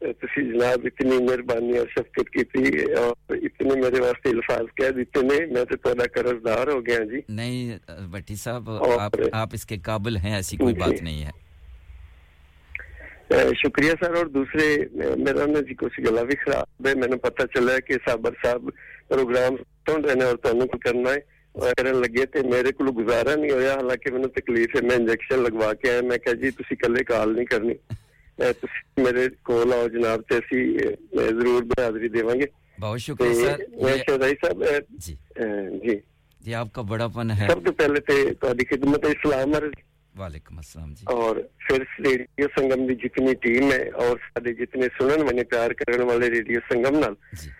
تسی 0.00 0.42
جناب 0.52 0.80
اتنی 0.84 1.16
مہربانی 1.24 1.76
اور 1.78 1.86
شفقت 1.88 2.30
کی 2.30 2.44
تھی 2.44 2.62
اور 2.94 3.12
اتنے 3.36 3.80
میرے 3.80 4.00
واسطے 4.02 4.30
الفاظ 4.30 4.66
کہہ 4.76 4.90
دیتے 4.90 5.20
نے 5.22 5.46
میں 5.46 5.64
تو 5.64 5.76
تھوڑا 5.76 6.04
قرض 6.14 6.44
دار 6.44 6.68
ہو 6.68 6.80
گیا 6.86 6.98
جی۔ 7.04 7.20
نہیں 7.28 7.78
بٹی 8.12 8.34
صاحب 8.34 8.70
آپ 9.00 9.14
آپ 9.32 9.48
اس 9.52 9.64
کے 9.66 9.76
قابل 9.84 10.16
ہیں 10.16 10.34
ایسی 10.34 10.56
کوئی 10.56 10.74
جی۔ 10.74 10.80
بات 10.80 11.02
نہیں 11.02 11.24
ہے۔ 11.24 11.30
شکریہ 13.62 13.92
سر 14.00 14.14
اور 14.14 14.26
دوسرے 14.26 14.66
میرا 15.16 15.46
نا 15.46 15.60
جی 15.60 15.74
کچھ 15.74 16.00
گلا 16.00 16.22
بھی 16.22 16.36
خراب 16.44 16.86
ہے۔ 16.86 16.94
میں 16.94 17.08
نے 17.08 17.16
پتہ 17.16 17.46
چلا 17.54 17.72
ہے 17.72 17.80
کہ 17.80 17.94
صابر 18.08 18.32
صاحب 18.44 18.68
پروگرام 19.08 19.56
سن 19.88 20.04
رہے 20.04 20.24
اور 20.24 20.36
تمہیں 20.36 20.66
کو 20.66 20.78
کرنا 20.78 21.10
ہے۔ 21.10 21.20
کرن 21.76 21.96
لگے 21.96 22.24
تے 22.26 22.38
میرے 22.48 22.72
کو 22.72 22.84
گزارا 22.92 23.34
نہیں 23.34 23.50
ہویا 23.50 23.74
حالانکہ 23.74 24.12
میں 24.12 24.26
تکلیف 24.34 24.74
ہے 24.76 24.80
میں 24.86 24.96
انجیکشن 24.96 25.38
لگوا 25.42 25.72
کے 25.72 25.90
آیا 25.90 26.00
میں 26.08 26.18
کہا 26.18 26.32
جی 26.32 26.50
تسی 26.50 26.76
کلے 26.76 27.04
کال 27.04 27.34
نہیں 27.34 27.44
کرنی۔ 27.44 27.74
ਤੁਸੀਂ 28.38 29.02
ਮੇਰੇ 29.04 29.28
ਕੋਲ 29.42 29.72
بڑا 36.82 37.08
پن 37.08 37.30
ہے۔ 37.30 37.46
سب 37.50 37.66
تو 37.66 37.72
پہلے 37.72 38.00
تے 38.00 38.34
تہاڈی 38.34 38.64
خدمت 38.64 39.04
اسلام 39.04 39.54
عرض 39.54 39.72
وعلیکم 40.18 40.56
السلام 40.56 40.92
جی۔ 40.92 41.04
اور 41.04 41.36
پھر 41.36 41.82
ریڈیو 42.04 42.46
سنگم 42.58 42.86
دی 42.86 42.94
جتنی 42.94 43.34
ٹیم 43.34 43.72
ہے 43.72 43.88
اور 43.88 44.16
سارے 44.16 44.52
جتنے 44.52 44.86
سنن 44.98 45.22
والے 45.22 45.44
پیار 45.44 45.70
والے 46.00 46.30
ریڈیو 46.30 46.60
سنگم 46.72 46.98
نال۔ 46.98 47.14
جی۔ 47.42 47.50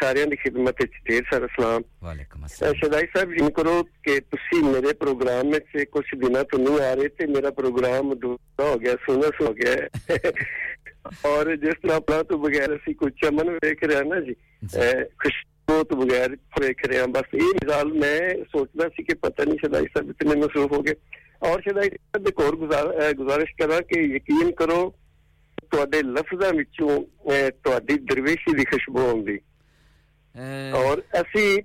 ਸਾਰਿਆਂ 0.00 0.26
ਦੀ 0.26 0.36
ਖidmat 0.36 0.72
ਵਿੱਚ 0.80 0.92
ਢੇਰ 1.08 1.22
ਸਾਰਾ 1.30 1.46
ਸਲਾਮ 1.46 1.82
ਵਾਲੇਕਮ 2.02 2.44
ਅਸਲਾਮ 2.46 2.74
ਸ਼ਦਾਈ 2.74 3.06
ਸਾਹਿਬ 3.16 3.32
ਜੀ 3.32 3.50
ਕਰੋ 3.56 3.82
ਕਿ 3.82 4.20
ਤੁਸੀਂ 4.20 4.62
ਮੇਰੇ 4.62 4.92
ਪ੍ਰੋਗਰਾਮ 4.92 5.50
ਵਿੱਚ 5.50 5.84
ਕੁਝ 5.84 6.04
ਦਿਨਾਂ 6.14 6.44
ਤੋਂ 6.44 6.58
ਨਹੀਂ 6.58 6.80
ਆ 6.80 6.94
ਰਹੇ 6.94 7.08
ਤੇ 7.08 7.26
ਮੇਰਾ 7.26 7.50
ਪ੍ਰੋਗਰਾਮ 7.50 8.14
ਦੂਰਾ 8.14 8.70
ਹੋ 8.70 8.78
ਗਿਆ 8.78 8.96
ਸੁਨਸ 9.06 9.40
ਹੋ 9.42 9.52
ਗਿਆ 9.54 9.74
ਔਰ 11.24 11.56
ਜਿਸ 11.56 11.74
ਤਰ੍ਹਾਂ 11.74 11.96
ਆਪਣਾ 11.96 12.22
ਤੋਂ 12.22 12.38
ਬਗੈਰ 12.38 12.76
ਅਸੀਂ 12.76 12.94
ਕੋਈ 12.94 13.10
ਚਮਨ 13.22 13.50
ਵੇਖ 13.50 13.82
ਰਿਹਾ 13.82 14.02
ਨਾ 14.02 14.20
ਜੀ 14.20 14.34
ਖੁਸ਼ਬੂ 15.18 15.82
ਤੋਂ 15.84 15.96
ਬਗੈਰ 15.96 16.36
ਵੇਖ 16.60 16.86
ਰਿਹਾ 16.86 17.06
ਬਸ 17.06 17.34
ਇਹ 17.34 17.42
ਮਿਸਾਲ 17.42 17.92
ਮੈਂ 17.94 18.44
ਸੋਚਦਾ 18.44 18.88
ਸੀ 18.88 19.02
ਕਿ 19.02 19.14
ਪਤਾ 19.14 19.44
ਨਹੀਂ 19.44 19.58
ਸ਼ਦਾਈ 19.58 19.84
ਸਾਹਿਬ 19.84 20.10
ਇਤਨੇ 20.10 20.36
ਮਸਰੂਫ 20.36 20.72
ਹੋ 20.72 20.82
ਗਏ 20.82 20.94
ਔਰ 21.42 21.60
ਸ਼ਦਾਈ 21.60 21.88
ਸਾਹਿਬ 21.88 22.24
ਦੇ 22.24 22.30
ਕੋਲ 22.30 22.56
ਗੁਜ਼ਾਰਿਸ਼ 23.14 23.54
ਕਰਾਂ 23.58 23.80
ਕਿ 23.80 24.00
ਯਕੀਨ 24.00 24.50
ਕਰੋ 24.50 24.94
ਤੁਹਾਡੇ 25.70 26.02
ਲਫ਼ਜ਼ਾਂ 26.02 26.52
ਵਿੱਚੋਂ 26.52 27.00
ਤੁਹਾਡੀ 27.64 27.94
ਦਰਵੇਸ਼ੀ 27.94 28.54
ਦੀ 28.54 28.64
ਖੁਸ਼ਬੂ 28.64 29.08
ਆਉਂਦੀ 29.08 29.38
ਔਰ 30.73 31.01
ਅਸੀਂ 31.21 31.61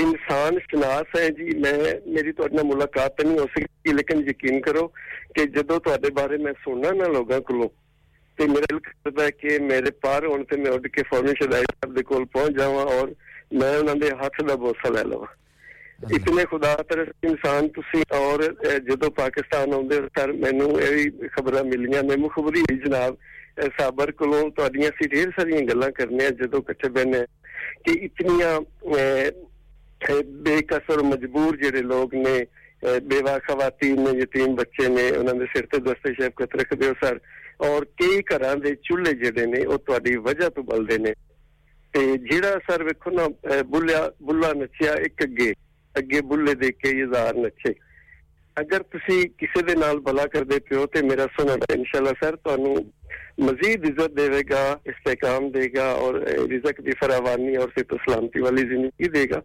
ਇਨਸਾਨ 0.00 0.58
ਸ਼ਨਾਸ 0.58 1.20
ਹੈ 1.20 1.28
ਜੀ 1.28 1.58
ਮੈਂ 1.58 1.72
ਮੇਰੀ 2.06 2.32
ਤੁਹਾਡੇ 2.32 2.54
ਨਾਲ 2.56 2.64
ਮੁਲਾਕਾਤ 2.64 3.20
ਨਹੀਂ 3.20 3.38
ਹੋ 3.38 3.46
ਸਕੀ 3.46 3.92
ਲੇਕਿਨ 3.92 4.20
ਯਕੀਨ 4.28 4.60
ਕਰੋ 4.60 4.86
ਕਿ 5.34 5.46
ਜਦੋਂ 5.46 5.80
ਤੁਹਾਡੇ 5.80 6.10
ਬਾਰੇ 6.10 6.36
ਮੈਂ 6.36 6.52
ਸੁਣਨਾ 6.64 6.90
ਨਾ 6.90 7.04
ਲੋਕਾਂ 7.08 7.40
ਕੋਲੋਂ 7.40 7.68
ਤੇ 8.38 8.46
ਮੇਰੇ 8.46 8.66
ਦਿਲ 8.70 8.78
ਕਰਦਾ 8.78 9.30
ਕਿ 9.30 9.58
ਮੇਰੇ 9.58 9.90
ਪਾਰ 9.90 10.26
ਹੋਣ 10.26 10.44
ਤੇ 10.44 10.56
ਮੈਂ 10.56 10.72
ਉੱਡ 10.72 10.86
ਕੇ 10.86 11.02
ਫੌਰਨ 11.02 11.26
ਸ਼ਦਾਈ 11.26 11.62
ਸਾਹਿਬ 11.62 11.94
ਦੇ 11.94 12.02
ਕੋਲ 12.02 12.24
ਪਹੁੰਚ 12.24 12.58
ਜਾਵਾਂ 12.58 12.84
ਔਰ 12.84 13.14
ਮੈਂ 13.52 13.78
ਉਹਨਾਂ 13.78 13.94
ਦੇ 13.94 14.10
ਹੱਥ 14.10 14.42
ਦਾ 14.42 14.56
ਬੋਸਾ 14.56 14.88
ਲੈ 14.90 15.04
ਲਵਾਂ। 15.04 15.26
ਇਤਨੇ 16.16 16.44
ਖੁਦਾ 16.44 16.74
ਤਰਸ 16.76 17.08
ਇਨਸਾਨ 17.24 17.68
ਤੁਸੀਂ 17.68 18.02
ਔਰ 18.12 18.42
ਜਦੋਂ 18.78 19.10
ਪਾਕਿਸਤਾਨ 19.10 19.72
ਆਉਂਦੇ 19.72 20.00
ਸਰ 20.18 20.32
ਮੈਨੂੰ 20.32 20.80
ਇਹ 20.80 21.10
ਖਬਰਾਂ 21.28 21.64
ਮਿਲੀਆਂ 21.64 22.02
ਮੈਂ 22.02 22.16
ਮੁਖਬਰੀ 22.16 22.62
ਜਨਾਬ 22.86 23.16
ਸਾਬਰ 23.78 24.10
ਕੋਲੋਂ 24.12 24.50
ਤੁਹਾਡੀਆਂ 24.50 24.90
ਸੀ 24.98 25.08
ਢੇਰ 25.08 25.30
ਸਾਰੀਆਂ 25.38 25.60
ਗੱਲਾਂ 25.60 25.90
ਕਰਨੇ 25.90 26.30
ਜਦੋਂ 26.40 26.60
ਇਕੱਠੇ 26.60 26.88
ਬੈਨੇ 26.88 27.24
ਕਿ 27.84 27.92
ਇਤਨੀਆਂ 28.04 28.60
ਬੇਕਸਰ 30.42 31.02
ਮਜਬੂਰ 31.02 31.56
ਜਿਹੜੇ 31.56 31.82
ਲੋਕ 31.82 32.14
ਨੇ 32.14 32.46
ਬੇਵਾ 33.02 33.38
ਖਵਾਤੀਨ 33.38 34.00
ਨੇ 34.00 34.10
ਯਤੀਮ 34.18 34.54
ਬੱਚੇ 34.54 34.88
ਨੇ, 34.88 35.10
ਉਹਨਾਂ 35.10 35.34
ਦੇ 35.34 35.46
ਸਿਰ 35.46 35.66
ਤੇ 35.66 35.78
ਦਸਤੇ 35.78 36.12
ਸ਼ਫਕਤ 36.14 36.56
ਰੱਖਦੇ 36.56 36.88
ਹੋ 36.88 36.94
ਸਰ। 37.04 37.20
ਔਰ 37.60 37.84
ਕਈ 37.84 38.22
ਘਰਾਂ 38.22 38.56
ਦੇ 38.56 38.74
ਚੁੱਲ੍ਹੇ 38.84 39.12
ਜਿਹੜੇ 39.12 39.46
ਨੇ, 39.46 39.64
ਉਹ 39.64 39.78
ਤੁਹਾਡੀ 39.78 40.16
ਵਜ੍ਹਾ 40.16 40.48
ਤੋਂ 40.48 40.64
ਬਲਦੇ 40.64 40.98
ਨੇ। 40.98 41.12
ਤੇ 41.94 42.16
ਜਿਹੜਾ 42.18 42.58
ਸਰ 42.70 42.82
ਵੇਖੋ 42.84 43.10
ਨਾ 43.10 43.28
ਬੁੱਲਿਆ, 43.66 44.10
ਬੁੱਲਾ 44.22 44.52
ਨੱਚਿਆ 44.52 44.94
ਇੱਕ 45.06 45.22
ਅੱਗੇ 45.24 45.52
ਅੱਗੇ 45.94 46.20
ਬੁੱਲੇ 46.20 46.54
ਦੇ 46.54 46.70
ਕੇ 46.72 46.90
ਹਜ਼ਾਰ 47.02 47.34
ਨੱਚੇ। 47.36 47.74
ਅਗਰ 48.56 48.82
ਤੁਸੀਂ 48.82 49.28
ਕਿਸੇ 49.38 49.62
ਦੇ 49.62 49.74
ਨਾਲ 49.74 50.00
ਭਲਾ 50.00 50.26
ਕਰਦੇ 50.26 50.58
ਪਿਓ 50.68 50.86
ਤੇ 50.86 51.02
ਮੇਰਾ 51.02 51.26
ਸੁਣਾ 51.38 51.54
ਇਨਸ਼ਾਅੱਲਾ 51.74 52.12
ਸਰ, 52.22 52.36
ਤੁਹਾਨੂੰ 52.36 52.76
مزید 53.38 53.84
عزت 53.84 54.16
دے 54.16 54.40
گا 54.50 54.64
استحکام 54.84 55.48
دے 55.50 55.66
گا 55.76 55.90
اور 56.02 56.14
رزق 56.52 56.80
کی 56.84 56.90
فراوانی 57.00 57.56
اور 57.56 57.68
صحت 57.76 57.92
و 57.92 57.96
سلامتی 58.04 58.40
والی 58.40 58.62
زندگی 58.68 59.08
دے 59.08 59.24
گا۔ 59.30 59.40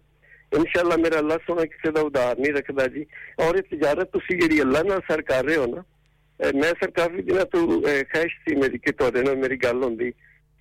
انشاءاللہ 0.51 0.95
میرا 1.01 1.17
اللہ 1.17 1.33
سونا 1.45 1.65
کسی 1.65 1.91
کا 1.93 1.99
ادھار 1.99 2.35
نہیں 2.37 2.53
رکھتا 2.53 2.85
جی۔ 2.93 3.03
اور 3.43 3.55
یہ 3.55 3.61
تجارت 3.71 4.11
تسی 4.13 4.37
جی 4.49 4.59
اللہ 4.61 4.83
نہ 4.87 4.97
سر 5.07 5.21
کر 5.21 5.45
رہے 5.45 5.55
ہو 5.55 5.65
نا 5.65 5.81
میں 6.39 6.71
سر 6.79 6.89
کافی 6.89 7.21
دنوں 7.21 7.45
تو 7.45 7.59
خواہش 7.81 8.37
تھی 8.45 8.55
میری 8.55 8.77
کہ 8.77 8.91
تہاڈے 8.91 9.35
میری 9.35 9.55
گل 9.63 9.83
ہوں 9.83 9.97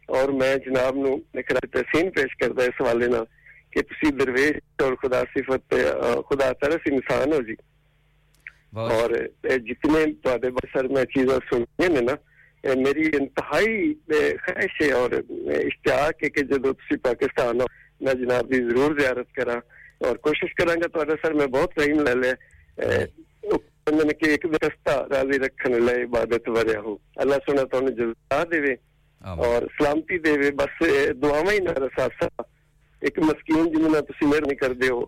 اور 0.08 0.28
میں 0.40 0.54
جناب 0.66 0.96
نو 0.96 1.16
تحسین 1.40 2.10
پیش 2.10 2.36
کرتا 2.36 2.64
اس 2.64 2.80
حوالے 2.80 3.06
نال 3.06 3.24
کہ 3.72 3.82
تسی 3.82 4.10
درویش 4.16 4.56
اور 4.82 4.94
خدا 5.02 5.22
صفت 5.34 5.74
خدا 6.30 6.50
طرف 6.62 6.88
انسان 6.90 7.32
ہو 7.32 7.40
جی۔ 7.42 7.54
اور 8.88 9.10
جتنے 9.68 10.04
تہاڈے 10.24 10.48
سر 10.72 10.88
میں 10.88 11.04
چیزاں 11.14 11.38
سنیاں 11.50 11.88
نے 11.88 12.00
نا 12.00 12.14
میری 12.64 13.06
انتہائی 13.16 13.92
خواہش 14.08 14.80
ہے 14.80 14.90
اور 14.92 15.10
اشتیاق 15.10 16.22
ہے 16.24 16.28
کہ 16.30 16.42
جدو 16.46 16.72
تھی 16.80 16.96
پاکستان 16.96 17.60
ہو 17.60 17.66
میں 18.00 18.14
جناب 18.14 18.50
دی 18.52 18.62
ضرور 18.64 18.98
زیارت 19.00 19.32
کرا 19.34 19.58
اور 20.06 20.16
کوشش 20.16 20.54
کرا 20.54 20.74
گا 20.74 20.88
تو 20.94 21.16
سر 21.22 21.32
میں 21.32 21.46
بہت 21.46 21.78
رحیم 21.78 22.00
لے 22.06 22.14
لے 22.14 22.32
نے 24.04 24.12
کہ 24.12 24.30
ایک 24.30 24.44
دستہ 24.52 24.90
راضی 25.10 25.38
رکھنے 25.38 25.78
لے 25.78 26.02
عبادت 26.02 26.48
وریا 26.48 26.80
ہو 26.80 26.96
اللہ 27.16 27.46
سنا 27.46 27.64
تو 27.64 27.78
انہیں 27.78 27.96
جزا 27.96 28.42
دے 28.52 28.60
وے 28.60 28.74
اور 29.20 29.62
سلامتی 29.78 30.18
دے 30.18 30.32
وے 30.38 30.50
بس 30.58 30.82
دعاواں 31.22 31.52
ہی 31.52 31.58
نہ 31.58 31.78
رسا 31.78 32.06
سا 32.20 32.42
ایک 33.02 33.18
مسکین 33.18 33.72
جنہوں 33.72 33.90
نے 33.90 34.00
تسی 34.08 34.26
نہیں 34.26 34.54
کر 34.54 34.72
دے 34.72 34.88
ہو 34.88 35.00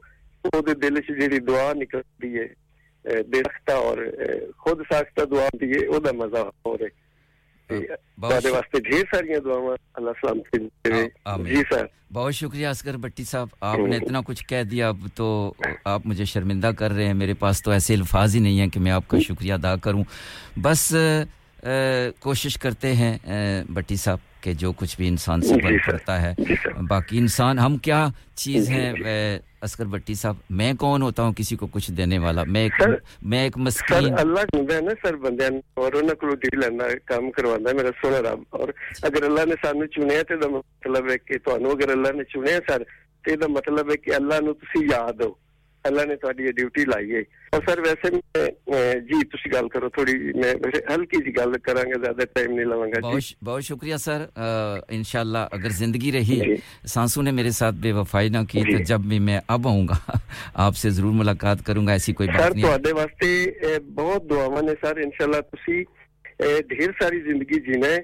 وہ 0.45 0.61
دے 0.67 0.75
دل 0.83 0.97
سے 1.07 1.21
جڑی 1.21 1.39
دعا 1.47 1.73
نکلتی 1.75 2.37
ہے 2.39 2.47
بے 3.05 3.41
رکھتا 3.41 3.75
اور 3.77 3.99
خود 4.57 4.81
ساکتا 4.93 5.25
دعا 5.31 5.47
دیئے 5.61 5.87
او 5.87 5.99
دا 5.99 6.13
مزا 6.15 6.43
ہو 6.67 6.77
رہے 6.79 7.01
ہاں، 11.27 11.39
ہاں، 11.75 11.85
بہت 12.13 12.35
شکریہ 12.35 12.67
اسکر 12.67 12.97
بٹی 12.97 13.25
صاحب 13.25 13.49
آپ 13.61 13.79
نے 13.79 13.97
اتنا 13.97 14.21
کچھ 14.27 14.47
کہہ 14.47 14.63
دیا 14.63 14.89
اب 14.89 14.97
تو 15.15 15.53
آپ 15.85 16.01
مجھے 16.05 16.25
شرمندہ 16.25 16.71
کر 16.79 16.91
رہے 16.91 17.07
ہیں۔ 17.07 17.15
میرے 17.15 17.35
پاس 17.35 17.63
تو 17.63 17.71
ایسے 17.71 17.95
الفاظ 17.95 18.35
ہی 18.35 18.41
نہیں 18.41 18.61
ہیں 18.61 18.69
کہ 18.69 18.81
میں 18.81 18.93
آپ 18.93 19.09
کا 19.09 19.19
شکریہ 19.19 19.53
ادا 19.53 19.77
کروں۔ 19.77 20.05
بس 20.63 20.95
کوشش 22.21 22.59
کرتے 22.59 22.95
ہیں 22.95 23.19
بٹی 23.69 23.97
صاحب۔ 23.97 24.19
کہ 24.43 24.53
جو 24.59 24.73
کچھ 24.77 24.97
بھی 24.97 25.09
انسان 25.09 25.41
سے 25.41 25.55
جی 25.55 25.61
بن 25.61 25.77
کرتا 25.87 26.21
ہے 26.23 26.35
جی 26.39 26.55
باقی 26.89 27.19
انسان 27.19 27.59
ہم 27.59 27.77
کیا 27.79 28.07
چیز 28.35 28.67
جی 28.69 28.73
ہیں؟ 28.75 29.39
اسکر 29.63 29.87
بٹی 29.87 30.15
صاحب 30.15 30.37
میں 30.51 30.73
کون 30.79 31.03
ہوتا 31.03 31.23
ہوں 31.23 31.33
کسی 31.33 31.57
کو 31.57 31.67
کچھ 31.73 31.91
دینے 31.93 32.19
والا؟ 32.19 32.45
میں 32.45 32.63
ایک 32.63 32.81
میں 33.23 33.43
ایک 33.43 33.59
مسکین۔ 33.59 34.09
سر 34.09 34.21
اللہ 34.21 34.45
چاہتا 34.53 34.75
ہے 34.75 34.81
نا 34.81 34.93
سر 35.03 35.17
بندے 35.17 35.47
اور 35.83 35.93
انہاں 35.93 36.15
کولوں 36.21 36.37
ڈیل 36.37 36.59
لینا 36.61 36.85
کام 37.05 37.31
کروانا 37.37 37.73
میرا 37.77 37.91
سونا 38.01 38.21
رب۔ 38.31 38.43
اور 38.51 38.69
اگر 39.03 39.23
اللہ 39.23 39.45
نے 39.49 39.55
سانو 39.63 39.87
چنیا 39.95 40.23
تے 40.29 40.37
دا 40.37 40.49
مطلب 40.57 41.11
ہے 41.11 41.19
کہ 41.19 41.39
تانوں 41.45 41.71
اگر 41.71 41.91
اللہ 41.91 42.17
نے 42.17 42.25
چنیا 42.33 42.59
سر 42.69 42.83
تے 43.25 43.37
دا 43.37 43.47
مطلب 43.49 43.91
ہے 43.91 43.97
کہ 43.97 44.15
اللہ 44.15 44.41
نو 44.45 44.53
تسی 44.53 44.85
یاد 44.93 45.21
ہو۔ 45.25 45.31
اللہ 45.85 46.05
نے 46.05 46.17
تاری 46.17 46.45
یہ 46.45 46.53
ڈیوٹی 46.53 46.85
لائی 46.85 47.15
ہے 47.15 47.21
اور 47.53 47.61
سر 47.67 47.79
ویسے 47.79 48.11
میں 48.11 48.45
جی 49.03 49.23
تسی 49.27 49.53
گل 49.53 49.69
کرو 49.69 49.89
تھوڑی 49.89 50.13
میں 50.35 50.53
ہلکی 50.91 51.23
سی 51.25 51.35
گل 51.37 51.59
کراں 51.61 51.85
گے 51.85 52.01
زیادہ 52.01 52.25
ٹائم 52.33 52.53
نہیں 52.53 52.67
لواں 52.67 52.87
بہت 53.43 53.65
شکریہ 53.65 53.97
سر 53.97 54.25
انشاءاللہ 54.37 55.39
اگر 55.53 55.71
زندگی 55.75 56.13
رہی 56.13 56.41
سانسو 56.87 57.23
نے 57.23 57.31
میرے 57.33 57.51
ساتھ 57.53 57.75
بے 57.81 57.93
وفائی 57.93 58.29
نہ 58.29 58.45
کی 58.49 58.65
تو 58.67 58.83
جب 58.85 59.09
بھی 59.09 59.19
میں 59.21 59.41
اب 59.49 59.69
آؤں 59.69 59.89
گا 59.89 60.17
آپ 60.63 60.77
سے 60.77 60.91
ضرور 60.91 61.13
ملاقات 61.15 61.67
کروں 61.67 61.87
گا 61.87 61.93
ایسی 61.93 62.13
کوئی 62.13 62.29
بات 62.29 62.39
سر 62.39 62.51
نہیں 62.51 62.63
سر 62.63 62.69
تہاڈے 62.69 62.93
واسطے 62.93 63.79
بہت 63.95 64.31
دعاواں 64.31 64.63
نے 64.63 64.73
سر 64.81 65.03
انشاءاللہ 65.05 65.41
تسی 65.51 65.83
ڈھیر 66.69 66.91
ساری 67.01 67.21
زندگی 67.23 67.61
جینا 67.63 67.87
ہے 67.87 68.01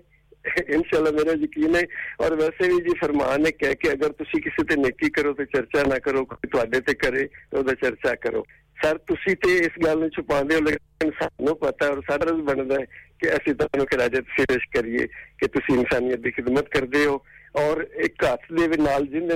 انشاءاللہ 0.69 1.11
میرا 1.11 1.33
یقین 1.43 1.77
ہے۔ 1.77 1.83
اور 2.17 2.33
ویسے 2.33 2.69
بھی 2.69 2.77
جی 2.77 2.99
فرمان 2.99 3.47
ہے 3.47 3.53
کہ 3.53 3.75
کہ 3.75 3.89
اگر 3.89 4.13
تسی 4.13 4.41
کسی 4.41 4.65
تے 4.65 4.75
نیکی 4.75 5.11
کرو 5.11 5.33
تے 5.33 5.45
چرچا 5.45 5.83
نہ 5.87 5.95
کرو، 5.95 6.25
کوئی 6.25 6.49
تواڈے 6.49 6.81
تے 6.81 6.95
کرے 6.95 7.27
تو 7.51 7.63
دا 7.63 7.75
چرچا 7.75 8.15
کرو۔ 8.15 8.43
سر، 8.83 8.99
تسی 8.99 9.35
تے 9.35 9.59
اس 9.59 9.87
گل 9.87 10.01
نوں 10.01 10.09
چھپاندے 10.09 10.55
ہو 10.55 10.61
لیکن 10.61 11.07
انسانوں 11.07 11.55
پتا 11.55 11.87
ہے 11.87 11.91
اور 11.91 11.99
سارا 12.07 12.25
رز 12.25 12.71
ہے 12.73 12.85
کہ 13.21 13.27
اسی 13.29 13.55
تانوں 13.55 13.87
کراجت 13.87 14.37
پیش 14.37 14.69
کریے 14.69 15.07
کہ 15.39 15.47
تسی 15.47 15.73
انسانیت 15.73 16.19
بھی 16.19 16.31
خدمت 16.31 16.69
کردے 16.69 17.05
ہو۔ 17.05 17.38
اور 17.59 17.77
ایک 17.95 18.25
ہاتھ 18.25 18.53
جن 19.11 19.29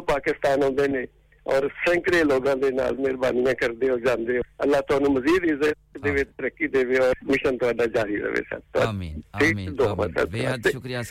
کراکستان 0.00 0.62
آتے 0.62 0.98
ہیں 0.98 1.06
اور 1.42 1.62
سینکڑے 1.86 2.22
لوگوں 2.24 2.56
کے 2.56 3.66
جانے 4.06 4.38
اللہ 4.58 4.80
تزید 4.88 6.26
ترقی 6.36 6.66
درشن 6.66 7.56
جاری 7.94 8.16
رہے 8.16 8.54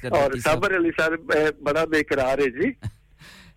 اور 0.09 0.31
سابر 0.43 0.77
علی 0.77 0.89
سر 0.97 1.17
بڑا 1.59 1.85
بےقرار 1.85 2.37
ہے 2.37 2.49
جی 2.49 2.71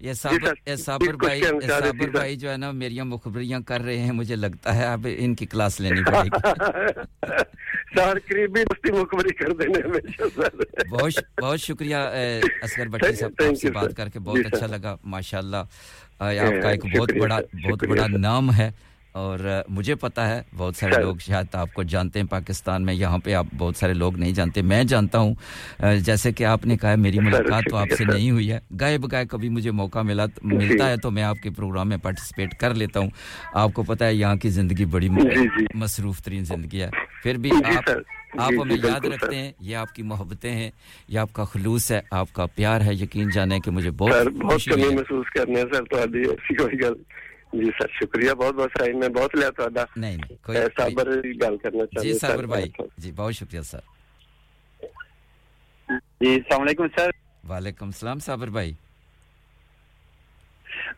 یہ 0.01 0.13
صابر 0.13 1.13
بھائی 1.15 1.43
صابر 1.69 2.09
بھائی 2.09 2.37
جو 2.37 2.51
ہے 2.51 2.57
نا 2.57 2.71
میری 2.71 3.01
مخبریاں 3.01 3.61
کر 3.61 3.81
رہے 3.81 3.99
ہیں 3.99 4.13
مجھے 4.13 4.37
لگتا 4.37 4.77
ہے 4.77 4.85
اب 4.85 5.07
ان 5.19 5.35
کی 5.35 5.47
کلاس 5.47 5.81
لینی 5.81 6.03
پڑے 6.05 6.19
گی۔ 6.25 6.31
سر 7.97 8.19
بھی 8.27 8.47
مستی 8.47 8.93
مخبری 8.93 9.35
کر 9.35 9.53
دینے 9.53 9.89
میں 9.89 10.01
بہت 10.91 11.41
بہت 11.43 11.61
شکریہ 11.61 11.97
اسکر 12.63 12.87
بھٹی 12.87 13.15
صاحب 13.15 13.33
آپ 13.49 13.55
سے 13.55 13.71
بات 13.71 13.97
کر 13.97 14.09
کے 14.09 14.19
بہت 14.19 14.55
اچھا 14.55 14.67
لگا 14.67 14.97
ماشاءاللہ۔ 15.05 15.57
آپ 16.21 16.63
کا 16.63 16.71
ایک 16.71 16.99
بہت 16.99 17.13
بڑا 17.21 17.39
بہت 17.65 17.85
بڑا 17.85 18.07
نام 18.07 18.55
ہے۔ 18.55 18.71
اور 19.13 19.39
مجھے 19.69 19.95
پتا 19.95 20.29
ہے 20.29 20.43
بہت 20.57 20.77
سارے 20.77 21.03
لوگ 21.03 21.17
شاید 21.17 21.55
آپ 21.55 21.75
کو 21.75 21.83
جانتے 21.83 22.21
ہیں 22.21 22.27
پاکستان 22.27 22.85
میں 22.85 22.95
یہاں 22.95 23.19
پہ 23.19 23.35
آپ 23.35 23.47
بہت 23.59 23.77
سارے 23.77 23.95
لوگ 23.95 24.17
نہیں 24.17 24.33
جانتے 24.33 24.63
میں 24.63 24.85
جانتا 24.85 25.19
ہوں۔ 25.19 25.35
جیسے 26.01 26.33
کہ 26.33 26.45
آپ 26.45 26.67
نے 26.67 26.77
کہا 26.77 26.95
میری 26.95 27.19
ملاقات 27.19 27.63
تو 27.71 27.77
آپ 27.77 27.89
سے 27.99 28.05
نہیں 28.05 28.31
ہوئی 28.31 28.53
ہے۔ 28.53 28.59
گائے 28.81 28.99
بگائے 28.99 29.27
کبھی 29.27 29.49
مجھے 29.49 29.71
موقع 29.71 30.03
ملا 30.03 30.25
ملتا 30.43 30.89
ہے 30.89 30.97
تو 30.97 31.11
میں 31.11 31.23
آپ 31.23 31.37
کے 31.43 31.51
پروگرام 31.51 31.89
میں 31.89 31.97
پارٹیسپیٹ 31.97 32.55
کر 32.55 32.75
لیتا 32.75 33.01
ہوں۔ 33.01 33.11
آپ 33.55 33.75
کو 33.75 33.83
پتا 33.83 34.07
ہے 34.07 34.15
یہاں 34.15 34.37
کی 34.37 34.49
زندگی 34.49 34.85
بڑی 34.85 35.09
مصروف 35.75 36.23
ترین 36.23 36.45
زندگی 36.45 36.83
ہے۔ 36.83 36.91
پھر 37.23 37.37
بھی 37.37 37.51
آپ 37.77 37.91
آپ 38.39 38.53
ہمیں 38.63 38.77
یاد 38.85 39.05
رکھتے 39.05 39.37
ہیں 39.37 39.53
یہ 39.61 39.77
آپ 39.77 39.95
کی 39.95 40.03
محبتیں 40.03 40.53
ہیں 40.53 40.71
یہ 41.09 41.19
آپ 41.19 41.33
کا 41.33 41.45
خلوص 41.45 41.91
ہے 41.91 42.01
آپ 42.11 42.33
کا 42.33 42.47
پیار 42.47 42.81
ہے 42.81 42.95
یقین 42.95 43.29
جانے 43.35 43.61
کہ 43.61 43.71
مجھے 43.71 43.91
بہت 43.91 44.13
محسوس 44.27 45.31
کرنے 45.31 45.63
سر 45.73 45.85
تو 45.85 46.91
شکر 47.55 48.19
الحمد 48.19 48.61
اللہ 51.71 52.03
جی, 52.03 52.13
جی،, 52.13 52.13
جی،, 52.13 52.19
جی، 52.99 53.09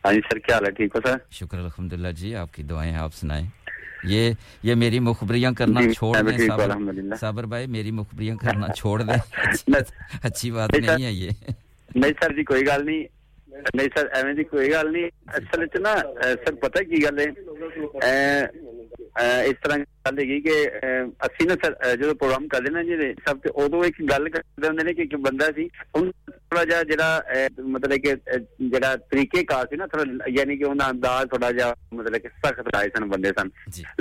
ہاں 0.05 0.13
جی 0.13 0.19
سر 0.31 0.39
کیا 0.39 0.55
حال 0.55 0.65
ہے؟ 0.65 0.71
ٹھیک 0.71 0.95
ہو 0.95 0.99
سر؟ 1.05 1.17
شکر 1.31 2.11
جی 2.11 2.35
آپ 2.35 2.53
کی 2.53 2.63
دعائیں 2.63 2.95
آپ 2.95 3.13
سنائیں۔ 3.13 3.45
یہ 4.03 4.31
یہ 4.63 4.75
میری 4.75 4.99
مخبریاں 4.99 5.51
کرنا 5.51 5.81
چھوڑ 5.93 6.17
دیں 6.17 7.17
صابر۔ 7.19 7.43
بھائی 7.43 7.67
میری 7.67 7.91
مخبریاں 7.91 8.35
کرنا 8.41 8.67
چھوڑ 8.67 9.01
دیں۔ 9.01 9.41
اچھی 10.23 10.51
بات 10.51 10.69
نہیں 10.73 11.05
ہے 11.05 11.11
یہ۔ 11.11 11.29
نہیں 11.95 12.11
سر 12.21 12.33
جی 12.35 12.43
کوئی 12.43 12.67
گال 12.67 12.85
نہیں۔ 12.85 13.22
ਨਹੀਂ 13.75 13.89
ਸਰ 13.97 14.09
ਐਵੇਂ 14.15 14.33
ਦੀ 14.35 14.43
ਕੋਈ 14.43 14.71
ਗੱਲ 14.71 14.91
ਨਹੀਂ। 14.91 15.09
ਅਸਲ 15.37 15.59
ਵਿੱਚ 15.59 15.77
ਨਾ 15.77 15.95
ਸਰ 16.21 16.55
ਪਤਾ 16.55 16.83
ਕੀ 16.83 17.03
ਗੱਲ 17.03 17.19
ਹੈ? 17.19 17.25
ਇਸ 19.47 19.55
ਤਰ੍ਹਾਂ 19.63 19.77
ਗੱਲ 19.79 20.19
ਹੈਗੀ 20.19 20.39
ਕਿ 20.41 20.53
ਅਸੀਂ 21.25 21.47
ਨਾ 21.47 21.55
ਸਰ 21.63 21.95
ਜਦੋਂ 21.95 22.15
ਪ੍ਰੋਗਰਾਮ 22.15 22.47
ਕਰਦੇ 22.47 22.69
ਨਾ 22.69 22.83
ਜਿਹੜੇ 22.83 23.13
ਸਭ 23.27 23.37
ਤੇ 23.37 23.49
ਉਦੋਂ 23.63 23.83
ਇੱਕ 23.85 24.01
ਗੱਲ 24.09 24.29
ਕਰਦੇ 24.29 24.67
ਹੁੰਦੇ 24.67 24.83
ਨੇ 24.83 24.93
ਕਿ 24.93 25.01
ਇੱਕ 25.01 25.15
ਬੰਦਾ 25.15 25.45
ਸੀ 25.55 25.69
ਹੁਣ 25.97 26.11
ਥੋੜਾ 26.29 26.63
ਜਿਹਾ 26.65 26.83
ਜਿਹੜਾ 26.83 27.23
ਮਤਲਬ 27.61 27.97
ਕਿ 28.05 28.15
ਜਿਹੜਾ 28.61 28.95
ਤਰੀਕੇ 29.11 29.43
ਕਾਰ 29.43 29.67
ਸੀ 29.69 29.77
ਨਾ 29.77 29.87
ਥੋੜਾ 29.87 30.25
ਯਾਨੀ 30.29 30.57
ਕਿ 30.57 30.63
ਉਹਨਾਂ 30.63 30.89
ਅੰਦਾਜ਼ 30.89 31.29
ਥੋੜਾ 31.29 31.51
ਜਿਹਾ 31.51 31.75
ਮਤਲਬ 31.93 32.17
ਕਿ 32.17 32.29
ਸਖਤ 32.45 32.67
ਰਾਏ 32.75 32.89
ਸਨ 32.97 33.05
ਬੰਦੇ 33.05 33.31
ਸਨ। 33.39 33.49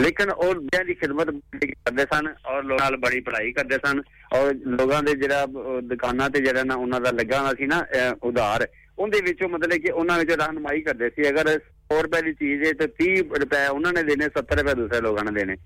ਲੇਕਿਨ 0.00 0.30
ਉਹ 0.30 0.54
ਲੋਕਾਂ 0.54 0.84
ਦੀ 0.84 0.94
ਖਿਦਮਤ 0.94 1.30
ਕਰਦੇ 1.64 2.06
ਸਨ 2.14 2.28
ਔਰ 2.46 2.62
ਲੋਕਾਂ 2.64 2.90
ਨਾਲ 2.90 2.96
ਬੜੀ 2.96 3.20
ਪੜ੍ਹਾਈ 3.20 3.52
ਕਰਦੇ 3.52 3.78
ਸਨ 3.86 4.02
ਔਰ 4.32 4.54
ਲੋਕਾਂ 4.54 5.02
ਦੇ 5.02 5.14
ਜਿਹੜਾ 5.14 5.46
ਦੁਕਾਨਾਂ 5.82 6.30
ਤੇ 6.30 6.40
ਜਿਹੜਾ 6.40 6.64
ਨਾ 6.64 6.74
ਉਹਨਾਂ 6.74 7.00
ਦਾ 7.00 7.10
ਲੱਗਾ 7.10 7.38
ਹੋਣਾ 7.40 7.52
ਸੀ 7.58 7.66
ਨਾ 7.66 7.84
ਉਧਾਰ 8.22 8.66
ਉਹਦੇ 9.02 9.20
ਵਿੱਚੋਂ 9.20 9.48
ਮਤਲਬ 9.48 9.72
ਕਿ 9.72 9.92
ਉਹਨਾਂ 9.92 10.18
ਵਿੱਚ 10.18 10.30
ਰਹਿਨਮਾਈ 10.30 10.80
ਕਰਦੇ 10.80 11.10
ਸੀ। 11.10 11.28
ਅਗਰ 11.28 11.60
100 11.92 12.02
ਰੁਪਏ 12.02 12.22
ਦੀ 12.22 12.32
ਚੀਜ਼ 12.32 12.62
ਹੈ 12.64 12.72
ਤੇ 12.72 12.86
30 12.86 13.20
ਰੁਪਏ 13.40 13.66
ਉਹਨਾਂ 13.66 13.92
ਨੇ 13.92 14.02
ਦੇਣੇ 14.02 14.24
70 14.24 14.56
ਰੁਪਏ 14.58 14.74
ਦੂਸਰੇ 14.74 15.00
ਲੋਕਾਂ 15.00 15.24
ਨੇ 15.24 15.30
ਦੇਣੇ। 15.32 15.56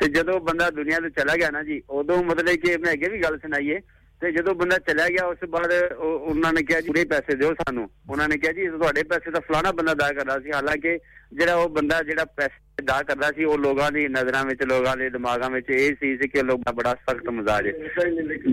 ਤੇ 0.00 0.08
ਜਦੋਂ 0.08 0.40
ਬੰਦਾ 0.40 0.70
ਦੁਨੀਆ 0.70 1.00
ਤੋਂ 1.00 1.10
ਚਲਾ 1.10 1.36
ਗਿਆ 1.36 1.50
ਨਾ 1.50 1.62
ਜੀ 1.62 1.82
ਉਦੋਂ 1.90 2.24
ਮਤਲਬ 2.24 2.54
ਕਿ 2.54 2.76
ਮੈਂ 2.76 2.92
ਅੱਗੇ 2.92 3.08
ਵੀ 3.08 3.22
ਗੱਲ 3.22 3.38
ਸੁਣਾਈਏ 3.38 3.78
ਤੇ 4.20 4.32
ਜਦੋਂ 4.32 4.54
ਬੰਦਾ 4.54 4.78
ਚਲਾ 4.78 5.08
ਗਿਆ 5.08 5.26
ਉਸ 5.26 5.38
ਬਾਅਦ 5.48 5.92
ਉਹ- 5.98 6.20
ਉਹਨਾਂ 6.20 6.52
ਨੇ 6.52 6.62
ਕਿਹਾ 6.62 6.80
ਜੀ 6.80 6.86
ਪੂਰੇ 6.86 7.04
ਪੈਸੇ 7.04 7.34
ਦਿਓ 7.34 7.54
ਸਾਨੂੰ। 7.54 7.90
ਉਹਨਾਂ 8.10 8.28
ਨੇ 8.28 8.36
ਕਿਹਾ 8.38 8.52
ਜੀ 8.52 8.68
ਤੁਹਾਡੇ 8.68 9.02
ਪੈਸੇ 9.02 9.30
ਤਾਂ 9.30 9.40
ਫਲਾਣਾ 9.40 9.72
ਬੰਦਾ 9.72 9.92
ਅਦਾ 9.92 10.12
ਕਰਦਾ 10.12 10.40
ਸੀ। 10.40 10.50
ਹਾਲਾਂਕਿ 10.52 10.98
ਜਿਹੜਾ 11.32 11.54
ਉਹ 11.54 11.68
ਬੰਦਾ 11.68 12.02
ਜਿਹੜਾ 12.02 12.24
ਪੈਸੇ 12.24 12.65
ਅਦਾ 12.78 13.02
ਕਰਦਾ 13.02 13.30
ਸੀ 13.32 13.44
ਉਹ 13.44 13.58
ਲੋਕਾਂ 13.58 13.90
ਦੀ 13.92 14.06
ਨਜ਼ਰਾਂ 14.08 14.44
ਵਿੱਚ 14.44 14.62
ਲੋਕਾਂ 14.62 14.96
ਦੇ 14.96 15.08
ਦਿਮਾਗਾਂ 15.10 15.50
ਵਿੱਚ 15.50 15.70
ਇਹ 15.70 15.94
ਸੀ 16.00 16.16
ਸੀ 16.16 16.28
ਕਿ 16.28 16.42
ਲੋਕ 16.42 16.60
ਦਾ 16.60 16.72
ਬੜਾ 16.72 16.94
ਸਖਤ 16.94 17.28
ਮਜ਼ਾਜ 17.28 17.66
ਹੈ। 17.66 17.72